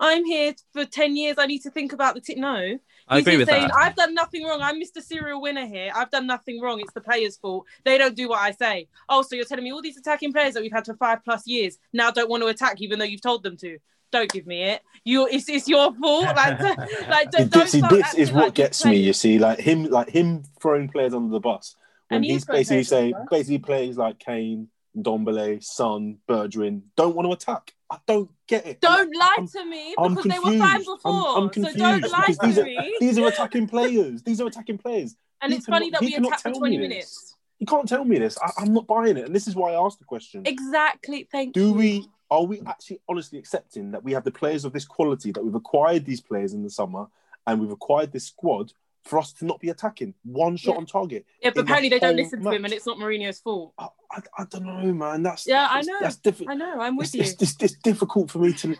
I'm 0.00 0.24
here 0.24 0.54
for 0.72 0.84
10 0.84 1.16
years. 1.16 1.36
I 1.38 1.46
need 1.46 1.60
to 1.60 1.70
think 1.70 1.92
about 1.92 2.14
the 2.14 2.20
t 2.20 2.34
No. 2.34 2.60
He's 2.60 2.78
I 3.08 3.18
agree 3.18 3.32
here 3.32 3.40
with 3.40 3.48
saying, 3.48 3.68
that. 3.68 3.76
I've 3.76 3.94
done 3.94 4.14
nothing 4.14 4.44
wrong. 4.44 4.60
I'm 4.60 4.80
Mr. 4.80 5.02
Serial 5.02 5.40
Winner 5.40 5.66
here. 5.66 5.92
I've 5.94 6.10
done 6.10 6.26
nothing 6.26 6.60
wrong. 6.60 6.80
It's 6.80 6.92
the 6.92 7.00
players' 7.00 7.36
fault. 7.36 7.66
They 7.84 7.98
don't 7.98 8.16
do 8.16 8.28
what 8.28 8.40
I 8.40 8.52
say. 8.52 8.88
Oh, 9.08 9.22
so 9.22 9.36
you're 9.36 9.44
telling 9.44 9.64
me 9.64 9.72
all 9.72 9.82
these 9.82 9.96
attacking 9.96 10.32
players 10.32 10.54
that 10.54 10.62
we've 10.62 10.72
had 10.72 10.86
for 10.86 10.94
five 10.94 11.24
plus 11.24 11.46
years 11.46 11.78
now 11.92 12.10
don't 12.10 12.30
want 12.30 12.42
to 12.42 12.48
attack 12.48 12.80
even 12.80 12.98
though 12.98 13.04
you've 13.04 13.22
told 13.22 13.42
them 13.42 13.56
to. 13.58 13.78
Don't 14.10 14.30
give 14.30 14.46
me 14.46 14.62
it. 14.62 14.82
You, 15.04 15.26
it's, 15.26 15.48
it's 15.48 15.68
your 15.68 15.94
fault. 15.94 16.26
Like, 16.36 16.60
like 17.08 17.30
don't 17.30 17.68
see, 17.68 17.78
start 17.78 17.92
this 17.92 18.14
is 18.14 18.32
what 18.32 18.46
like 18.46 18.58
you're 18.58 18.66
gets 18.66 18.84
me. 18.84 18.96
You 18.96 19.12
see, 19.12 19.38
like 19.38 19.58
him, 19.58 19.84
like 19.84 20.10
him 20.10 20.42
throwing 20.60 20.88
players 20.88 21.14
under 21.14 21.30
the 21.30 21.40
bus 21.40 21.76
And 22.12 22.24
he's 22.24 22.44
basically 22.44 22.84
saying, 22.84 23.14
basically 23.30 23.58
plays 23.58 23.96
like 23.96 24.18
Kane, 24.18 24.68
Ndombele, 24.96 25.62
Son, 25.62 26.18
Bergwijn 26.28 26.82
don't 26.96 27.14
want 27.16 27.26
to 27.26 27.32
attack. 27.32 27.74
I 27.90 27.98
don't 28.06 28.30
get 28.46 28.66
it. 28.66 28.80
Don't 28.80 29.14
lie 29.16 29.34
I'm- 29.38 29.48
to 29.48 29.64
me 29.64 29.94
I'm 29.98 30.14
because 30.14 30.30
they 30.32 30.38
were 30.38 30.58
fine 30.58 30.78
before. 30.80 30.98
I'm, 31.04 31.42
I'm 31.44 31.48
so 31.48 31.48
confused 31.48 31.78
don't 31.78 32.10
lie 32.10 32.26
to 32.26 32.38
these 32.42 32.58
are 32.58 32.66
these 33.00 33.18
are 33.18 33.26
attacking 33.28 33.68
players. 33.68 34.22
These 34.22 34.40
are 34.40 34.46
attacking 34.46 34.78
players. 34.78 35.14
And 35.40 35.52
he 35.52 35.58
it's 35.58 35.66
funny 35.66 35.90
that 35.90 36.00
we 36.00 36.12
cannot 36.12 36.28
attacked 36.28 36.42
for 36.42 36.60
20 36.60 36.78
me 36.78 36.82
this. 36.86 36.88
minutes. 36.88 37.36
You 37.58 37.66
can't 37.66 37.88
tell 37.88 38.04
me 38.04 38.18
this. 38.18 38.38
I, 38.42 38.50
I'm 38.58 38.72
not 38.74 38.86
buying 38.86 39.16
it, 39.16 39.26
and 39.26 39.34
this 39.34 39.46
is 39.46 39.54
why 39.54 39.72
I 39.72 39.84
asked 39.84 39.98
the 39.98 40.04
question. 40.04 40.42
Exactly. 40.46 41.28
Thank 41.30 41.54
Do 41.54 41.68
you. 41.68 41.72
we 41.74 42.08
are 42.30 42.42
we 42.44 42.60
actually 42.66 43.00
honestly 43.08 43.38
accepting 43.38 43.90
that 43.92 44.02
we 44.02 44.12
have 44.12 44.24
the 44.24 44.30
players 44.32 44.64
of 44.64 44.72
this 44.72 44.84
quality 44.86 45.32
that 45.32 45.44
we've 45.44 45.54
acquired 45.54 46.04
these 46.06 46.20
players 46.20 46.54
in 46.54 46.62
the 46.62 46.70
summer 46.70 47.06
and 47.46 47.60
we've 47.60 47.70
acquired 47.70 48.10
this 48.12 48.26
squad 48.26 48.72
for 49.04 49.18
us 49.18 49.32
to 49.34 49.44
not 49.44 49.60
be 49.60 49.68
attacking 49.68 50.14
one 50.22 50.56
shot 50.56 50.72
Yeah. 50.72 50.78
on 50.78 50.86
target? 50.86 51.26
Yeah, 51.42 51.50
but 51.50 51.54
the 51.54 51.60
apparently 51.62 51.88
they 51.88 51.98
don't 51.98 52.16
listen 52.16 52.42
to 52.42 52.50
him, 52.50 52.64
and 52.64 52.72
it's 52.72 52.86
not 52.86 52.98
Mourinho's 52.98 53.40
fault. 53.40 53.72
I, 53.78 53.88
I, 54.10 54.20
I 54.38 54.44
don't 54.50 54.64
know, 54.64 54.92
man. 54.92 55.22
That's 55.22 55.46
Yeah, 55.46 55.66
I 55.70 55.82
know. 55.82 55.98
That's 56.00 56.16
difficult. 56.16 56.50
I 56.50 56.54
know. 56.54 56.80
I'm 56.80 56.96
with 56.96 57.06
it's, 57.06 57.14
you. 57.14 57.20
it's, 57.22 57.42
it's, 57.42 57.62
it's 57.62 57.76
difficult 57.82 58.30
for 58.30 58.38
me 58.38 58.52
to 58.54 58.76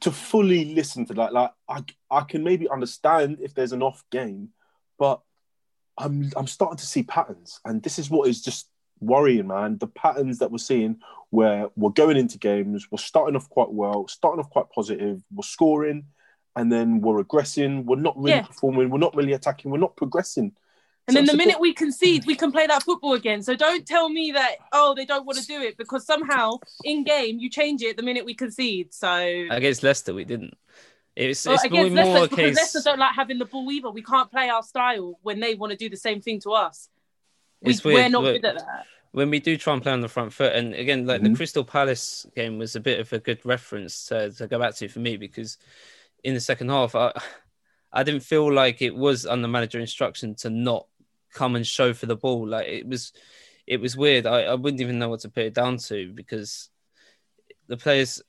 to 0.00 0.10
fully 0.12 0.74
listen 0.74 1.04
to 1.06 1.14
that. 1.14 1.32
Like 1.32 1.50
I 1.68 1.84
I 2.10 2.22
can 2.22 2.42
maybe 2.44 2.68
understand 2.68 3.38
if 3.40 3.54
there's 3.54 3.72
an 3.72 3.82
off 3.82 4.04
game, 4.10 4.50
but 4.98 5.20
I'm 5.98 6.30
I'm 6.36 6.46
starting 6.46 6.78
to 6.78 6.86
see 6.86 7.02
patterns, 7.02 7.60
and 7.64 7.82
this 7.82 7.98
is 7.98 8.10
what 8.10 8.28
is 8.28 8.42
just 8.42 8.68
worrying, 9.00 9.46
man. 9.46 9.78
The 9.78 9.86
patterns 9.86 10.38
that 10.38 10.50
we're 10.50 10.58
seeing 10.58 10.98
where 11.30 11.68
we're 11.76 11.90
going 11.90 12.16
into 12.16 12.38
games, 12.38 12.88
we're 12.90 12.98
starting 12.98 13.36
off 13.36 13.48
quite 13.48 13.70
well, 13.70 14.08
starting 14.08 14.40
off 14.40 14.50
quite 14.50 14.68
positive, 14.74 15.22
we're 15.32 15.42
scoring, 15.42 16.06
and 16.60 16.70
then 16.70 17.00
we're 17.00 17.22
regressing. 17.24 17.84
We're 17.84 17.96
not 17.96 18.16
really 18.16 18.30
Yeah. 18.32 18.42
performing. 18.42 18.90
We're 18.90 18.98
not 18.98 19.14
really 19.16 19.32
attacking. 19.32 19.70
We're 19.70 19.78
not 19.78 19.96
progressing. 19.96 20.52
And 21.08 21.16
then 21.16 21.26
So- 21.26 21.32
the 21.32 21.38
minute 21.38 21.58
we 21.58 21.72
concede, 21.72 22.24
we 22.26 22.36
can 22.36 22.52
play 22.52 22.66
that 22.66 22.82
football 22.82 23.14
again. 23.14 23.42
So 23.42 23.54
don't 23.56 23.84
tell 23.86 24.08
me 24.08 24.32
that 24.32 24.56
oh 24.72 24.94
they 24.94 25.04
don't 25.06 25.26
want 25.26 25.38
to 25.38 25.46
do 25.46 25.60
it 25.62 25.76
because 25.76 26.04
somehow 26.06 26.58
in 26.84 27.02
game 27.04 27.38
you 27.40 27.48
change 27.50 27.82
it 27.82 27.96
the 27.96 28.02
minute 28.02 28.24
we 28.24 28.34
concede. 28.34 28.92
So 28.94 29.10
Against 29.50 29.82
Leicester, 29.82 30.12
we 30.14 30.24
didn't. 30.24 30.54
It's, 31.16 31.44
Well, 31.44 31.56
it's 31.56 31.68
more, 31.70 31.80
against 31.80 31.94
more 31.96 32.04
Leicester 32.04 32.24
a 32.24 32.28
because 32.28 32.46
case. 32.50 32.56
Leicester 32.56 32.80
don't 32.84 32.98
like 33.00 33.14
having 33.14 33.38
the 33.38 33.44
ball 33.44 33.70
either. 33.72 33.90
We 33.90 34.02
can't 34.02 34.30
play 34.30 34.48
our 34.48 34.62
style 34.62 35.18
when 35.22 35.40
they 35.40 35.54
want 35.54 35.72
to 35.72 35.76
do 35.76 35.88
the 35.88 35.96
same 35.96 36.20
thing 36.20 36.40
to 36.40 36.52
us. 36.52 36.88
We, 37.62 37.72
It's 37.72 37.82
we're 37.84 37.94
weird, 37.94 38.12
not 38.12 38.22
look- 38.22 38.36
good 38.40 38.44
at 38.44 38.58
that. 38.58 38.86
when 39.10 39.28
we 39.30 39.40
do 39.40 39.56
try 39.56 39.72
and 39.74 39.82
play 39.82 39.92
on 39.92 40.00
the 40.02 40.08
front 40.08 40.32
foot, 40.32 40.52
and 40.54 40.72
again, 40.74 41.06
like 41.06 41.20
Mhm. 41.20 41.30
the 41.30 41.34
Crystal 41.36 41.64
Palace 41.64 42.26
game 42.36 42.58
was 42.58 42.76
a 42.76 42.80
bit 42.80 43.00
of 43.00 43.12
a 43.12 43.18
good 43.18 43.44
reference 43.44 44.06
to, 44.06 44.30
to 44.30 44.46
go 44.46 44.58
back 44.60 44.76
to 44.76 44.86
for 44.88 45.00
me 45.00 45.16
because 45.16 45.58
in 46.24 46.34
the 46.34 46.40
second 46.40 46.68
half, 46.68 46.94
I 46.94 47.12
I 47.92 48.02
didn't 48.02 48.22
feel 48.22 48.52
like 48.52 48.82
it 48.82 48.94
was 48.94 49.26
under 49.26 49.48
manager 49.48 49.80
instruction 49.80 50.34
to 50.36 50.50
not 50.50 50.86
come 51.32 51.56
and 51.56 51.66
show 51.66 51.92
for 51.92 52.06
the 52.06 52.16
ball. 52.16 52.46
Like 52.46 52.66
it 52.66 52.86
was, 52.86 53.12
it 53.66 53.80
was 53.80 53.96
weird. 53.96 54.26
I, 54.26 54.42
I 54.42 54.54
wouldn't 54.54 54.80
even 54.80 54.98
know 54.98 55.08
what 55.08 55.20
to 55.20 55.28
put 55.28 55.44
it 55.44 55.54
down 55.54 55.78
to 55.78 56.12
because 56.12 56.70
the 57.66 57.76
players, 57.76 58.22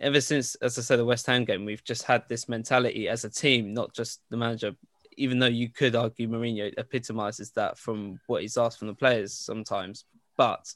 ever 0.00 0.20
since, 0.20 0.54
as 0.56 0.78
I 0.78 0.82
said, 0.82 0.98
the 0.98 1.04
West 1.04 1.26
Ham 1.26 1.44
game, 1.44 1.64
we've 1.64 1.84
just 1.84 2.04
had 2.04 2.24
this 2.28 2.48
mentality 2.48 3.08
as 3.08 3.24
a 3.24 3.30
team, 3.30 3.74
not 3.74 3.94
just 3.94 4.20
the 4.30 4.36
manager. 4.36 4.72
Even 5.16 5.38
though 5.38 5.46
you 5.46 5.68
could 5.68 5.94
argue 5.94 6.28
Mourinho 6.28 6.72
epitomizes 6.76 7.50
that 7.52 7.78
from 7.78 8.18
what 8.26 8.42
he's 8.42 8.56
asked 8.56 8.78
from 8.78 8.88
the 8.88 8.94
players 8.94 9.32
sometimes, 9.32 10.04
but 10.36 10.74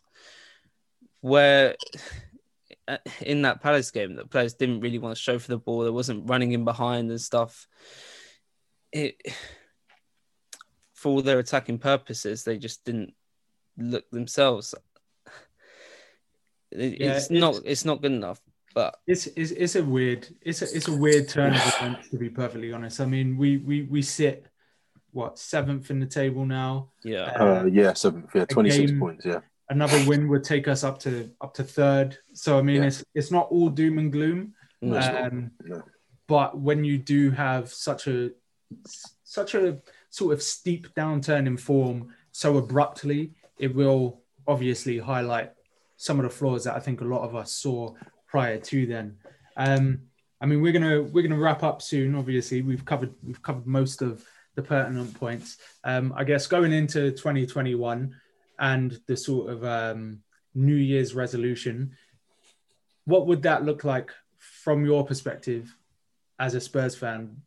where 1.21 1.75
in 3.21 3.43
that 3.43 3.61
Palace 3.63 3.91
game, 3.91 4.15
the 4.17 4.25
players 4.27 4.55
didn't 4.55 4.81
really 4.81 4.99
want 4.99 5.17
to 5.17 5.23
show 5.23 5.39
for 5.39 5.49
the 5.49 5.59
ball. 5.59 5.81
There 5.83 5.93
wasn't 5.93 6.29
running 6.29 6.53
in 6.53 6.65
behind 6.65 7.11
and 7.11 7.21
stuff. 7.21 7.67
It 8.93 9.21
for 10.95 11.11
all 11.13 11.23
their 11.23 11.39
attacking 11.39 11.79
purposes, 11.79 12.45
they 12.45 12.59
just 12.59 12.85
didn't 12.85 13.15
look 13.77 14.11
themselves. 14.11 14.75
It- 16.71 17.01
Yeah, 17.01 17.13
it's 17.17 17.27
it's- 17.31 17.41
not. 17.41 17.61
It's 17.65 17.85
not 17.85 18.03
good 18.03 18.13
enough. 18.13 18.41
But 18.75 18.97
It's, 19.07 19.27
it's 19.29 19.51
it's 19.53 19.77
a 19.77 19.83
weird 19.85 20.29
it's 20.43 20.61
a 20.63 20.67
it's 20.77 20.89
a 20.89 20.97
weird 20.97 21.29
turn 21.29 21.55
of 21.55 21.67
events 21.67 22.11
to 22.11 22.17
be 22.19 22.29
perfectly 22.29 22.73
honest. 22.73 23.01
I 23.01 23.07
mean 23.07 23.37
we 23.37 23.57
we 23.57 23.83
we 23.83 24.03
sit 24.03 24.47
what 25.11 25.39
seventh 25.39 25.91
in 25.91 25.99
the 26.01 26.07
table 26.07 26.45
now. 26.45 26.91
yeah, 27.03 27.33
Uh, 27.41 27.65
yeah, 27.65 27.95
seventh. 27.95 28.31
Yeah, 28.35 28.45
twenty 28.45 28.71
six 28.71 28.93
points. 28.93 29.25
Yeah. 29.25 29.41
Another 29.71 30.03
win 30.09 30.29
would 30.29 30.45
take 30.45 30.67
us 30.69 30.83
up 30.83 30.99
to 31.01 31.31
up 31.41 31.55
to 31.55 31.65
third. 31.65 32.17
So 32.33 32.59
I 32.59 32.63
mean 32.63 32.77
Yeah. 32.83 32.89
it's 32.89 33.05
it's 33.15 33.31
not 33.31 33.49
all 33.51 33.69
doom 33.69 33.99
and 33.99 34.11
gloom. 34.13 34.55
No. 34.81 34.99
Um, 34.99 35.51
No. 35.65 35.83
but 36.27 36.59
when 36.59 36.85
you 36.85 36.99
do 36.99 37.31
have 37.31 37.69
such 37.73 38.07
a 38.07 38.31
such 39.25 39.55
a 39.55 39.81
sort 40.11 40.33
of 40.33 40.43
steep 40.43 40.89
downturn 40.95 41.47
in 41.47 41.57
form 41.57 42.15
so 42.33 42.57
abruptly, 42.57 43.35
it 43.59 43.75
will 43.75 44.23
obviously 44.47 44.99
highlight 44.99 45.53
some 45.97 46.19
of 46.19 46.23
the 46.23 46.31
flaws 46.31 46.65
that 46.65 46.77
I 46.77 46.81
think 46.81 47.01
a 47.01 47.05
lot 47.05 47.23
of 47.23 47.35
us 47.35 47.53
saw 47.53 47.95
prior 48.27 48.59
to 48.59 48.87
then. 48.87 49.17
Um, 49.57 50.03
I 50.41 50.47
mean, 50.47 50.63
we're 50.63 50.73
gonna 50.73 51.03
we're 51.03 51.23
gonna 51.29 51.39
wrap 51.39 51.63
up 51.63 51.83
soon. 51.83 52.15
Obviously, 52.15 52.63
we've 52.63 52.85
covered 52.85 53.13
we've 53.23 53.43
covered 53.43 53.67
most 53.67 54.01
of 54.03 54.25
the 54.55 54.63
pertinent 54.63 55.13
points. 55.15 55.59
Um, 55.85 56.13
I 56.17 56.25
guess 56.25 56.47
going 56.47 56.73
into 56.73 57.11
2021 57.11 58.15
and 58.59 59.01
the 59.07 59.17
sort 59.17 59.51
of 59.51 59.65
um, 59.65 60.21
New 60.55 60.75
Year's 60.75 61.15
resolution, 61.15 61.97
what 63.05 63.27
would 63.27 63.43
that 63.43 63.65
look 63.65 63.85
like 63.85 64.11
from 64.39 64.85
your 64.85 65.05
perspective 65.05 65.75
as 66.39 66.55
a 66.55 66.61
Spurs 66.61 66.95
fan 66.97 67.43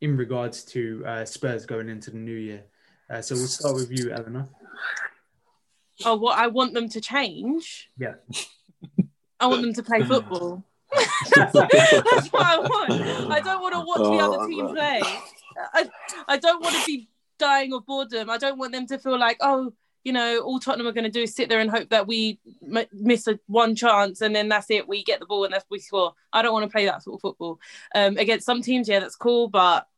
in 0.00 0.16
regards 0.16 0.64
to 0.64 1.02
uh, 1.06 1.24
Spurs 1.24 1.66
going 1.66 1.88
into 1.88 2.10
the 2.10 2.18
new 2.18 2.36
year? 2.36 2.64
Uh, 3.08 3.20
so 3.20 3.34
we'll 3.34 3.46
start 3.46 3.74
with 3.76 3.90
you, 3.90 4.10
Eleanor. 4.10 4.48
Oh, 6.04 6.16
what 6.16 6.38
I 6.38 6.48
want 6.48 6.74
them 6.74 6.88
to 6.90 7.00
change. 7.00 7.90
Yeah. 7.96 8.14
I 9.40 9.46
want 9.46 9.62
them 9.62 9.72
to 9.74 9.82
play 9.82 10.02
football. 10.02 10.64
That's 11.34 11.54
what 11.54 12.46
I 12.46 12.58
want. 12.58 13.30
I 13.30 13.40
don't 13.40 13.60
want 13.62 13.74
to 13.74 13.80
watch 13.80 13.98
the 13.98 14.24
other 14.24 14.38
Oh, 14.40 14.46
team 14.46 14.68
play. 14.74 15.00
I, 15.72 15.88
I 16.28 16.36
don't 16.36 16.62
want 16.62 16.74
to 16.74 16.84
be 16.86 17.08
dying 17.38 17.72
of 17.72 17.86
boredom. 17.86 18.30
I 18.30 18.38
don't 18.38 18.58
want 18.58 18.72
them 18.72 18.86
to 18.88 18.98
feel 18.98 19.18
like, 19.18 19.38
oh, 19.40 19.72
you 20.06 20.12
know, 20.12 20.38
all 20.38 20.60
Tottenham 20.60 20.86
are 20.86 20.92
going 20.92 21.02
to 21.02 21.10
do 21.10 21.22
is 21.22 21.34
sit 21.34 21.48
there 21.48 21.58
and 21.58 21.68
hope 21.68 21.88
that 21.90 22.06
we 22.06 22.38
m- 22.62 22.86
miss 22.92 23.26
a 23.26 23.40
one 23.48 23.74
chance 23.74 24.20
and 24.20 24.36
then 24.36 24.48
that's 24.48 24.70
it. 24.70 24.86
We 24.86 25.02
get 25.02 25.18
the 25.18 25.26
ball 25.26 25.44
and 25.44 25.52
that's 25.52 25.64
we 25.68 25.80
score. 25.80 26.14
I 26.32 26.42
don't 26.42 26.52
want 26.52 26.62
to 26.62 26.70
play 26.70 26.84
that 26.84 27.02
sort 27.02 27.16
of 27.16 27.22
football. 27.22 27.58
Um, 27.92 28.16
against 28.16 28.46
some 28.46 28.62
teams, 28.62 28.88
yeah, 28.88 29.00
that's 29.00 29.16
cool, 29.16 29.48
but 29.48 29.88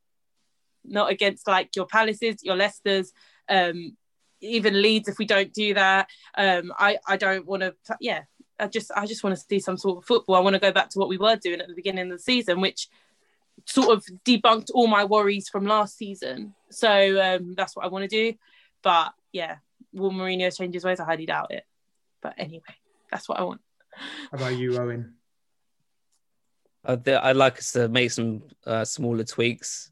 not 0.82 1.10
against 1.10 1.46
like 1.46 1.76
your 1.76 1.84
Palaces, 1.84 2.42
your 2.42 2.56
Leicesters, 2.56 3.08
um, 3.50 3.98
even 4.40 4.80
Leeds. 4.80 5.10
If 5.10 5.18
we 5.18 5.26
don't 5.26 5.52
do 5.52 5.74
that, 5.74 6.08
um, 6.38 6.72
I 6.78 6.96
I 7.06 7.18
don't 7.18 7.44
want 7.44 7.60
to. 7.64 7.74
Yeah, 8.00 8.22
I 8.58 8.68
just 8.68 8.90
I 8.96 9.04
just 9.04 9.22
want 9.22 9.36
to 9.36 9.44
see 9.46 9.60
some 9.60 9.76
sort 9.76 9.98
of 9.98 10.06
football. 10.06 10.36
I 10.36 10.40
want 10.40 10.54
to 10.54 10.58
go 10.58 10.72
back 10.72 10.88
to 10.88 10.98
what 10.98 11.10
we 11.10 11.18
were 11.18 11.36
doing 11.36 11.60
at 11.60 11.68
the 11.68 11.74
beginning 11.74 12.10
of 12.10 12.16
the 12.16 12.22
season, 12.22 12.62
which 12.62 12.88
sort 13.66 13.90
of 13.90 14.06
debunked 14.24 14.70
all 14.72 14.86
my 14.86 15.04
worries 15.04 15.50
from 15.50 15.66
last 15.66 15.98
season. 15.98 16.54
So 16.70 17.20
um, 17.20 17.54
that's 17.54 17.76
what 17.76 17.84
I 17.84 17.88
want 17.88 18.08
to 18.08 18.32
do. 18.32 18.38
But 18.82 19.12
yeah, 19.32 19.56
will 19.92 20.10
Mourinho 20.10 20.54
change 20.56 20.74
his 20.74 20.84
ways? 20.84 21.00
I 21.00 21.04
highly 21.04 21.26
doubt 21.26 21.50
it. 21.50 21.64
But 22.22 22.34
anyway, 22.38 22.74
that's 23.10 23.28
what 23.28 23.38
I 23.38 23.44
want. 23.44 23.60
How 24.30 24.38
about 24.38 24.56
you, 24.56 24.76
Owen? 24.78 25.14
I'd, 26.84 27.08
I'd 27.08 27.36
like 27.36 27.58
us 27.58 27.72
to 27.72 27.88
make 27.88 28.10
some 28.10 28.42
uh, 28.66 28.84
smaller 28.84 29.24
tweaks. 29.24 29.90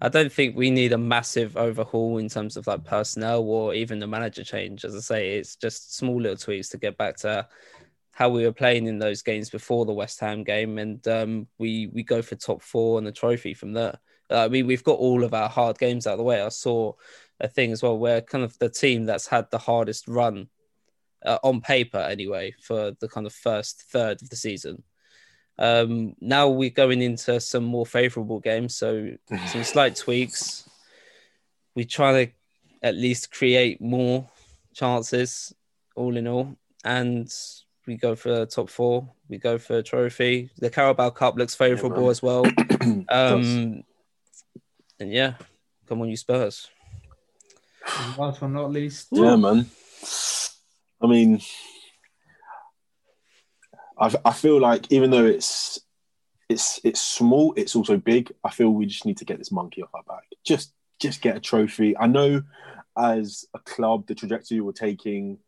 I 0.00 0.08
don't 0.08 0.32
think 0.32 0.56
we 0.56 0.70
need 0.70 0.92
a 0.92 0.98
massive 0.98 1.56
overhaul 1.56 2.18
in 2.18 2.28
terms 2.28 2.56
of 2.56 2.66
like 2.66 2.84
personnel 2.84 3.42
or 3.42 3.74
even 3.74 3.98
the 3.98 4.06
manager 4.06 4.44
change. 4.44 4.84
As 4.84 4.94
I 4.94 5.00
say, 5.00 5.38
it's 5.38 5.56
just 5.56 5.96
small 5.96 6.20
little 6.20 6.36
tweaks 6.36 6.68
to 6.70 6.78
get 6.78 6.96
back 6.96 7.16
to 7.18 7.48
how 8.12 8.28
we 8.28 8.44
were 8.44 8.52
playing 8.52 8.86
in 8.86 8.98
those 8.98 9.22
games 9.22 9.50
before 9.50 9.86
the 9.86 9.92
West 9.92 10.20
Ham 10.20 10.44
game, 10.44 10.78
and 10.78 11.06
um, 11.06 11.46
we 11.58 11.88
we 11.88 12.02
go 12.02 12.22
for 12.22 12.34
top 12.34 12.62
four 12.62 12.98
and 12.98 13.06
the 13.06 13.12
trophy 13.12 13.54
from 13.54 13.72
there. 13.72 13.98
Uh, 14.30 14.44
I 14.44 14.48
mean, 14.48 14.66
we've 14.66 14.84
got 14.84 14.98
all 14.98 15.24
of 15.24 15.34
our 15.34 15.48
hard 15.48 15.78
games 15.78 16.06
out 16.06 16.12
of 16.12 16.18
the 16.18 16.24
way. 16.24 16.42
I 16.42 16.48
saw 16.48 16.94
a 17.40 17.48
thing 17.48 17.72
as 17.72 17.82
well 17.82 17.98
where 17.98 18.20
kind 18.20 18.44
of 18.44 18.58
the 18.58 18.68
team 18.68 19.04
that's 19.04 19.26
had 19.26 19.50
the 19.50 19.58
hardest 19.58 20.08
run 20.08 20.48
uh, 21.24 21.38
on 21.42 21.60
paper, 21.60 21.98
anyway, 21.98 22.54
for 22.60 22.92
the 23.00 23.08
kind 23.08 23.26
of 23.26 23.32
first 23.32 23.82
third 23.90 24.22
of 24.22 24.30
the 24.30 24.36
season 24.36 24.82
um, 25.58 26.14
now 26.20 26.48
we're 26.48 26.70
going 26.70 27.02
into 27.02 27.40
some 27.40 27.64
more 27.64 27.86
favourable 27.86 28.38
games, 28.38 28.76
so 28.76 29.10
some 29.46 29.64
slight 29.64 29.96
tweaks. 29.96 30.68
We 31.74 31.84
try 31.84 32.24
to 32.24 32.32
at 32.82 32.94
least 32.94 33.32
create 33.32 33.80
more 33.80 34.28
chances, 34.72 35.52
all 35.96 36.16
in 36.16 36.28
all, 36.28 36.56
and 36.84 37.32
we 37.86 37.96
go 37.96 38.14
for 38.14 38.46
top 38.46 38.70
four. 38.70 39.08
We 39.28 39.38
go 39.38 39.58
for 39.58 39.78
a 39.78 39.82
trophy. 39.82 40.50
The 40.58 40.70
Carabao 40.70 41.10
Cup 41.10 41.36
looks 41.36 41.54
favourable 41.54 42.04
yeah, 42.04 42.10
as 42.10 42.22
well. 42.22 42.44
um, 43.08 43.82
and 45.00 45.12
yeah, 45.12 45.34
come 45.88 46.00
on, 46.00 46.08
you 46.08 46.16
Spurs. 46.16 46.68
Last 48.16 48.40
but 48.40 48.48
not 48.48 48.70
least, 48.70 49.08
yeah, 49.10 49.36
man. 49.36 49.66
I 51.00 51.06
mean, 51.06 51.40
I, 53.98 54.14
I 54.24 54.32
feel 54.32 54.60
like 54.60 54.90
even 54.90 55.10
though 55.10 55.26
it's 55.26 55.80
it's 56.48 56.80
it's 56.84 57.00
small, 57.00 57.54
it's 57.56 57.76
also 57.76 57.96
big. 57.96 58.32
I 58.42 58.50
feel 58.50 58.70
we 58.70 58.86
just 58.86 59.06
need 59.06 59.18
to 59.18 59.24
get 59.24 59.38
this 59.38 59.52
monkey 59.52 59.82
off 59.82 59.94
our 59.94 60.02
back. 60.02 60.24
Just 60.44 60.72
just 61.00 61.20
get 61.20 61.36
a 61.36 61.40
trophy. 61.40 61.96
I 61.96 62.06
know 62.06 62.42
as 62.96 63.44
a 63.54 63.58
club, 63.60 64.06
the 64.06 64.14
trajectory 64.14 64.60
we're 64.60 64.72
taking, 64.72 65.38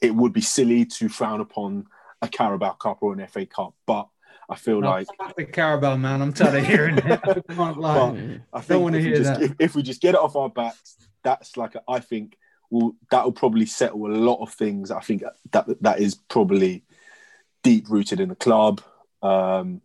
it 0.00 0.14
would 0.14 0.32
be 0.32 0.40
silly 0.40 0.84
to 0.84 1.08
frown 1.08 1.40
upon 1.40 1.86
a 2.20 2.28
Carabao 2.28 2.74
Cup 2.74 2.98
or 3.00 3.14
an 3.14 3.26
FA 3.26 3.46
Cup, 3.46 3.74
but 3.86 4.08
I 4.48 4.56
feel 4.56 4.80
no, 4.80 4.90
like 4.90 5.06
the 5.36 5.44
Carabao 5.44 5.96
man. 5.96 6.20
I'm 6.20 6.32
tired 6.32 6.56
of 6.56 6.66
hearing 6.66 6.98
it. 6.98 7.20
I 7.24 7.54
can't 7.54 7.78
lie. 7.78 8.40
I 8.52 8.60
don't 8.60 8.82
want 8.82 8.94
to 8.94 9.00
hear 9.00 9.16
just, 9.16 9.34
that. 9.34 9.42
If, 9.42 9.54
if, 9.58 9.74
we 9.74 9.82
just 9.82 10.02
get 10.02 10.14
it 10.14 10.20
off 10.20 10.36
our 10.36 10.50
backs, 10.50 10.96
that's 11.22 11.56
like 11.56 11.74
a, 11.74 11.82
I 11.88 12.00
think 12.00 12.36
will 12.70 12.96
that 13.10 13.24
will 13.24 13.32
probably 13.32 13.66
settle 13.66 14.06
a 14.06 14.14
lot 14.14 14.42
of 14.42 14.52
things. 14.52 14.90
I 14.90 15.00
think 15.00 15.22
that 15.52 15.66
that 15.82 16.00
is 16.00 16.14
probably 16.14 16.84
deep 17.62 17.88
rooted 17.88 18.20
in 18.20 18.28
the 18.28 18.34
club. 18.34 18.82
Um, 19.22 19.80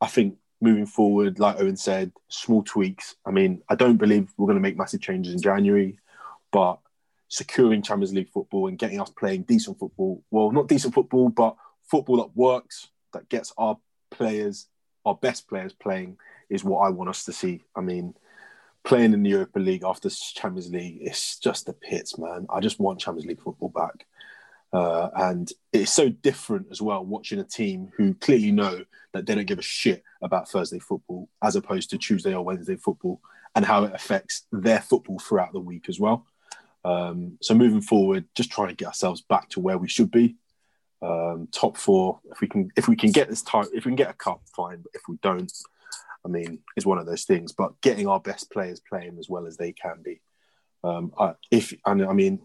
I 0.00 0.08
think 0.08 0.36
moving 0.60 0.86
forward, 0.86 1.38
like 1.38 1.60
Owen 1.60 1.76
said, 1.76 2.12
small 2.28 2.62
tweaks. 2.62 3.16
I 3.24 3.30
mean, 3.30 3.62
I 3.68 3.74
don't 3.74 3.96
believe 3.96 4.32
we're 4.36 4.46
going 4.46 4.56
to 4.56 4.62
make 4.62 4.76
massive 4.76 5.00
changes 5.00 5.34
in 5.34 5.40
January, 5.40 5.98
but 6.50 6.78
securing 7.28 7.82
Champions 7.82 8.14
League 8.14 8.30
football 8.30 8.68
and 8.68 8.78
getting 8.78 9.00
us 9.00 9.10
playing 9.10 9.42
decent 9.42 9.78
football, 9.78 10.22
well, 10.30 10.50
not 10.52 10.68
decent 10.68 10.94
football, 10.94 11.28
but 11.28 11.56
football 11.90 12.18
that 12.18 12.36
works, 12.36 12.88
that 13.16 13.28
gets 13.28 13.52
our 13.56 13.78
players, 14.10 14.68
our 15.04 15.14
best 15.14 15.48
players 15.48 15.72
playing, 15.72 16.18
is 16.48 16.64
what 16.64 16.80
I 16.80 16.90
want 16.90 17.10
us 17.10 17.24
to 17.24 17.32
see. 17.32 17.64
I 17.74 17.80
mean, 17.80 18.14
playing 18.84 19.12
in 19.12 19.22
the 19.22 19.30
Europa 19.30 19.58
League 19.58 19.82
after 19.84 20.08
Champions 20.10 20.70
League, 20.70 20.98
it's 21.00 21.38
just 21.38 21.66
the 21.66 21.72
pits, 21.72 22.18
man. 22.18 22.46
I 22.48 22.60
just 22.60 22.78
want 22.78 23.00
Champions 23.00 23.26
League 23.26 23.42
football 23.42 23.70
back. 23.70 24.06
Uh, 24.72 25.08
and 25.16 25.52
it's 25.72 25.92
so 25.92 26.08
different 26.08 26.66
as 26.70 26.82
well 26.82 27.04
watching 27.04 27.38
a 27.38 27.44
team 27.44 27.90
who 27.96 28.14
clearly 28.14 28.52
know 28.52 28.84
that 29.12 29.24
they 29.24 29.34
don't 29.34 29.46
give 29.46 29.58
a 29.58 29.62
shit 29.62 30.02
about 30.22 30.48
Thursday 30.48 30.78
football 30.78 31.28
as 31.42 31.56
opposed 31.56 31.88
to 31.90 31.98
Tuesday 31.98 32.34
or 32.34 32.44
Wednesday 32.44 32.76
football 32.76 33.20
and 33.54 33.64
how 33.64 33.84
it 33.84 33.94
affects 33.94 34.46
their 34.52 34.80
football 34.80 35.18
throughout 35.18 35.52
the 35.52 35.60
week 35.60 35.88
as 35.88 35.98
well. 35.98 36.26
Um, 36.84 37.38
so 37.40 37.54
moving 37.54 37.80
forward, 37.80 38.26
just 38.34 38.50
trying 38.50 38.68
to 38.68 38.74
get 38.74 38.88
ourselves 38.88 39.22
back 39.22 39.48
to 39.50 39.60
where 39.60 39.78
we 39.78 39.88
should 39.88 40.10
be. 40.10 40.36
Um, 41.02 41.48
top 41.52 41.76
four. 41.76 42.20
If 42.30 42.40
we 42.40 42.48
can, 42.48 42.70
if 42.76 42.88
we 42.88 42.96
can 42.96 43.12
get 43.12 43.28
this 43.28 43.42
time, 43.42 43.66
if 43.74 43.84
we 43.84 43.90
can 43.90 43.96
get 43.96 44.10
a 44.10 44.14
cup, 44.14 44.42
fine. 44.54 44.78
But 44.82 44.92
if 44.94 45.02
we 45.08 45.16
don't, 45.22 45.52
I 46.24 46.28
mean, 46.28 46.60
it's 46.76 46.86
one 46.86 46.98
of 46.98 47.06
those 47.06 47.24
things. 47.24 47.52
But 47.52 47.80
getting 47.80 48.08
our 48.08 48.20
best 48.20 48.50
players 48.50 48.80
playing 48.80 49.18
as 49.18 49.28
well 49.28 49.46
as 49.46 49.56
they 49.56 49.72
can 49.72 50.02
be 50.02 50.20
um, 50.86 51.12
I, 51.18 51.34
if 51.50 51.74
I 51.84 51.94
mean, 51.94 52.40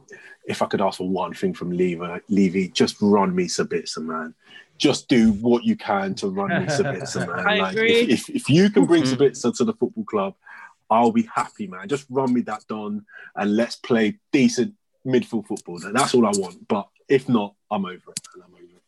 if 0.46 0.62
I 0.62 0.66
could 0.66 0.82
ask 0.82 0.98
for 0.98 1.08
one 1.08 1.34
thing 1.34 1.54
from 1.54 1.72
Levy, 1.72 2.08
Levy, 2.30 2.70
just 2.70 2.98
run 3.02 3.36
me 3.36 3.46
Sabitzer, 3.46 4.04
man. 4.04 4.34
Just 4.78 5.08
do 5.08 5.34
what 5.34 5.64
you 5.64 5.76
can 5.76 6.16
to 6.16 6.28
run 6.28 6.50
me 6.50 6.68
Sabitzer, 6.68 7.28
man. 7.36 7.48
I 7.48 7.58
like, 7.58 7.74
agree. 7.74 7.94
If, 7.94 8.30
if, 8.30 8.36
if, 8.36 8.50
you 8.50 8.70
can 8.72 8.86
bring 8.86 9.04
mm-hmm. 9.04 9.22
Sabitzer 9.22 9.56
to 9.58 9.64
the 9.64 9.74
football 9.74 10.06
club, 10.06 10.36
I'll 10.90 11.12
be 11.12 11.30
happy, 11.34 11.68
man. 11.68 11.88
Just 11.88 12.08
run 12.10 12.34
me 12.34 12.42
that 12.42 12.66
Don 12.68 13.06
and 13.36 13.56
let's 13.56 13.76
play 13.76 14.18
decent 14.32 14.74
midfield 15.06 15.48
football. 15.48 15.80
That's 15.80 16.14
all 16.14 16.26
I 16.26 16.32
want. 16.32 16.68
But 16.68 16.88
if 17.08 17.28
not, 17.28 17.56
I'm 17.70 17.86
over 17.86 17.96
it. 17.96 18.20
I'm 18.36 18.54
over 18.54 18.64
it. 18.64 18.82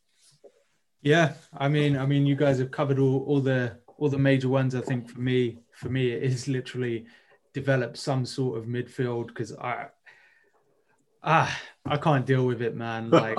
Yeah, 1.01 1.33
I 1.55 1.67
mean, 1.67 1.97
I 1.97 2.05
mean, 2.05 2.25
you 2.25 2.35
guys 2.35 2.59
have 2.59 2.71
covered 2.71 2.99
all, 2.99 3.23
all 3.27 3.41
the 3.41 3.77
all 3.97 4.09
the 4.09 4.17
major 4.17 4.49
ones. 4.49 4.75
I 4.75 4.81
think 4.81 5.09
for 5.09 5.19
me, 5.19 5.59
for 5.73 5.89
me, 5.89 6.11
it 6.11 6.23
is 6.23 6.47
literally 6.47 7.05
develop 7.53 7.97
some 7.97 8.25
sort 8.25 8.57
of 8.57 8.65
midfield 8.65 9.27
because 9.27 9.53
I 9.53 9.87
ah 11.23 11.59
I 11.85 11.97
can't 11.97 12.25
deal 12.25 12.45
with 12.45 12.61
it, 12.61 12.75
man. 12.75 13.09
Like 13.09 13.37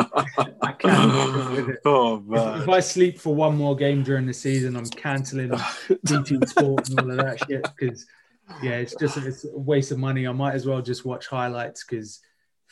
I 0.62 0.72
can't 0.72 1.12
deal 1.12 1.50
with 1.50 1.68
it. 1.70 1.80
Oh 1.86 2.20
man! 2.20 2.56
If, 2.56 2.62
if, 2.62 2.68
I 2.68 2.80
sleep 2.80 3.18
for 3.18 3.34
one 3.34 3.56
more 3.56 3.74
game 3.74 4.02
during 4.02 4.26
the 4.26 4.34
season, 4.34 4.76
I'm 4.76 4.86
cancelling 4.86 5.50
BT 6.04 6.38
Sport 6.46 6.88
and 6.90 7.00
all 7.00 7.10
of 7.10 7.16
that 7.16 7.46
shit 7.46 7.66
because 7.76 8.06
yeah, 8.62 8.72
it's 8.72 8.94
just 8.94 9.16
it's 9.16 9.44
a 9.44 9.58
waste 9.58 9.90
of 9.90 9.98
money. 9.98 10.26
I 10.26 10.32
might 10.32 10.54
as 10.54 10.66
well 10.66 10.82
just 10.82 11.04
watch 11.04 11.26
highlights 11.26 11.84
because 11.84 12.20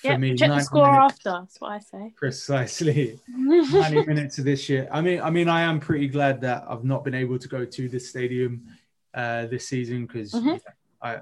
for 0.03 0.09
yep, 0.09 0.21
me, 0.21 0.35
check 0.35 0.51
the 0.51 0.61
score 0.61 0.91
minutes, 0.91 1.15
after. 1.15 1.31
That's 1.31 1.61
what 1.61 1.71
I 1.71 1.79
say. 1.79 2.13
Precisely, 2.17 3.21
ninety 3.29 4.05
minutes 4.05 4.39
of 4.39 4.45
this 4.45 4.61
shit. 4.61 4.89
I 4.91 5.01
mean, 5.01 5.21
I 5.21 5.31
mean, 5.31 5.49
I 5.49 5.63
am 5.63 5.79
pretty 5.79 6.09
glad 6.09 6.41
that 6.41 6.65
I've 6.69 6.85
not 6.85 7.05
been 7.05 7.15
able 7.15 7.39
to 7.39 7.49
go 7.49 7.65
to 7.65 7.89
this 7.89 8.09
stadium 8.09 8.67
uh, 9.15 9.47
this 9.47 9.69
season 9.69 10.07
because 10.07 10.33
mm-hmm. 10.33 10.57
I 11.01 11.21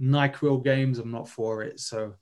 NyQuil 0.00 0.62
games, 0.62 1.00
I'm 1.00 1.10
not 1.10 1.28
for 1.28 1.62
it. 1.64 1.80
So, 1.80 2.14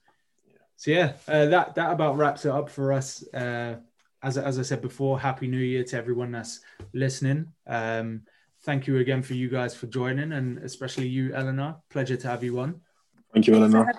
so 0.77 0.91
yeah, 0.91 1.13
uh, 1.29 1.47
that 1.47 1.75
that 1.75 1.93
about 1.93 2.17
wraps 2.17 2.47
it 2.47 2.51
up 2.51 2.71
for 2.71 2.95
us. 2.95 3.23
Uh, 3.35 3.77
as 4.23 4.39
as 4.39 4.59
I 4.59 4.63
said 4.63 4.81
before, 4.81 5.21
happy 5.21 5.47
New 5.49 5.59
Year 5.59 5.85
to 5.85 5.97
everyone 5.99 6.33
that's 6.33 6.61
listening. 6.95 7.53
Um, 7.67 8.23
thank 8.63 8.87
you 8.87 8.99
again 8.99 9.23
for 9.23 9.35
you 9.35 9.51
guys 9.51 9.75
for 9.75 9.87
joining, 9.87 10.33
and 10.33 10.59
especially 10.59 11.09
you, 11.09 11.35
Eleanor. 11.35 11.77
Pleasure 11.91 12.17
to 12.17 12.29
have 12.29 12.43
you 12.43 12.59
on. 12.59 12.81
Thank 13.35 13.47
you, 13.47 13.55
Eleanor. 13.55 13.93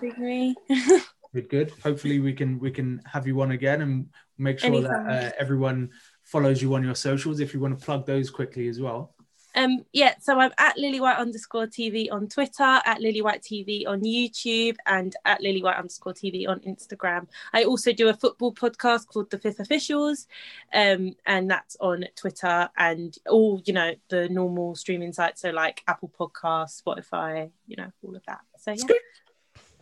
good, 1.34 1.50
good. 1.50 1.72
Hopefully, 1.84 2.20
we 2.20 2.34
can 2.34 2.60
we 2.60 2.72
can 2.72 3.02
have 3.06 3.28
you 3.28 3.40
on 3.42 3.52
again 3.52 3.82
and 3.82 4.10
make 4.38 4.60
sure 4.60 4.70
Anytime. 4.70 5.08
that 5.08 5.26
uh, 5.26 5.32
everyone 5.40 5.90
follows 6.24 6.62
you 6.62 6.74
on 6.76 6.84
your 6.84 6.96
socials. 6.96 7.40
If 7.40 7.54
you 7.54 7.60
want 7.60 7.80
to 7.80 7.86
plug 7.86 8.06
those 8.06 8.30
quickly 8.30 8.68
as 8.68 8.80
well. 8.80 9.16
Um, 9.56 9.84
yeah, 9.94 10.14
so 10.20 10.40
I'm 10.40 10.52
at 10.58 10.78
Lily 10.78 11.00
White 11.00 11.18
underscore 11.18 11.66
TV 11.66 12.12
on 12.12 12.28
Twitter, 12.28 12.82
at 12.86 13.02
Lily 13.02 13.22
White 13.22 13.42
TV 13.42 13.88
on 13.88 14.02
YouTube, 14.02 14.76
and 14.86 15.16
at 15.26 15.42
Lily 15.42 15.64
White 15.64 15.78
underscore 15.78 16.14
TV 16.14 16.48
on 16.48 16.60
Instagram. 16.62 17.28
I 17.52 17.64
also 17.64 17.92
do 17.92 18.10
a 18.10 18.14
football 18.14 18.54
podcast 18.54 19.08
called 19.08 19.32
The 19.32 19.40
Fifth 19.40 19.60
Officials, 19.60 20.28
um, 20.74 21.16
and 21.26 21.50
that's 21.50 21.76
on 21.80 22.06
Twitter 22.16 22.70
and 22.78 23.18
all 23.28 23.62
you 23.66 23.74
know 23.74 23.96
the 24.10 24.30
normal 24.30 24.76
streaming 24.76 25.14
sites, 25.14 25.42
so 25.42 25.50
like 25.50 25.84
Apple 25.88 26.12
Podcasts, 26.18 26.82
Spotify, 26.82 27.50
you 27.68 27.76
know, 27.76 27.92
all 28.04 28.16
of 28.16 28.24
that. 28.28 28.42
So 28.60 28.76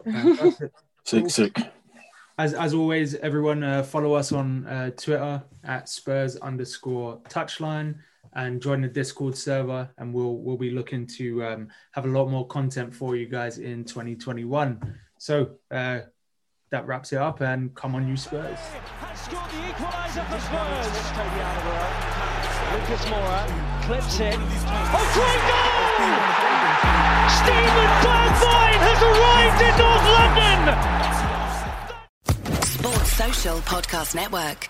yeah. 0.05 0.67
Sick, 1.07 1.29
sick. 1.29 1.57
As, 2.37 2.53
as 2.53 2.73
always, 2.73 3.15
everyone 3.15 3.63
uh, 3.63 3.81
follow 3.81 4.13
us 4.13 4.31
on 4.31 4.65
uh, 4.67 4.91
Twitter 4.91 5.41
at 5.63 5.89
Spurs 5.89 6.35
underscore 6.37 7.19
touchline 7.29 7.95
and 8.33 8.61
join 8.61 8.81
the 8.81 8.87
Discord 8.87 9.35
server, 9.35 9.89
and 9.97 10.13
we'll 10.13 10.37
we'll 10.37 10.57
be 10.57 10.69
looking 10.69 11.07
to 11.07 11.43
um, 11.43 11.69
have 11.93 12.05
a 12.05 12.09
lot 12.09 12.27
more 12.27 12.45
content 12.45 12.93
for 12.93 13.15
you 13.15 13.25
guys 13.25 13.57
in 13.57 13.83
2021. 13.83 14.99
So 15.17 15.51
uh, 15.71 16.01
that 16.69 16.85
wraps 16.85 17.13
it 17.13 17.17
up, 17.17 17.41
and 17.41 17.73
come 17.73 17.95
on, 17.95 18.07
you 18.07 18.17
Spurs! 18.17 18.59
scored 19.15 19.49
the 19.49 19.57
equaliser 19.57 20.25
for 20.29 20.39
Spurs. 20.39 20.87
Lucas 22.73 23.05
Moura 23.05 23.81
clips 23.83 24.19
it. 24.19 24.35
Oh, 24.37 25.11
great 25.15 25.63
goal! 25.63 25.66
Bergwijn 27.27 28.79
has 28.87 29.01
arrived 29.03 29.61
in 29.61 29.73
North 29.83 30.07
London. 30.17 30.59
Sports 32.63 33.11
Social 33.11 33.57
Podcast 33.59 34.13
Network. 34.15 34.69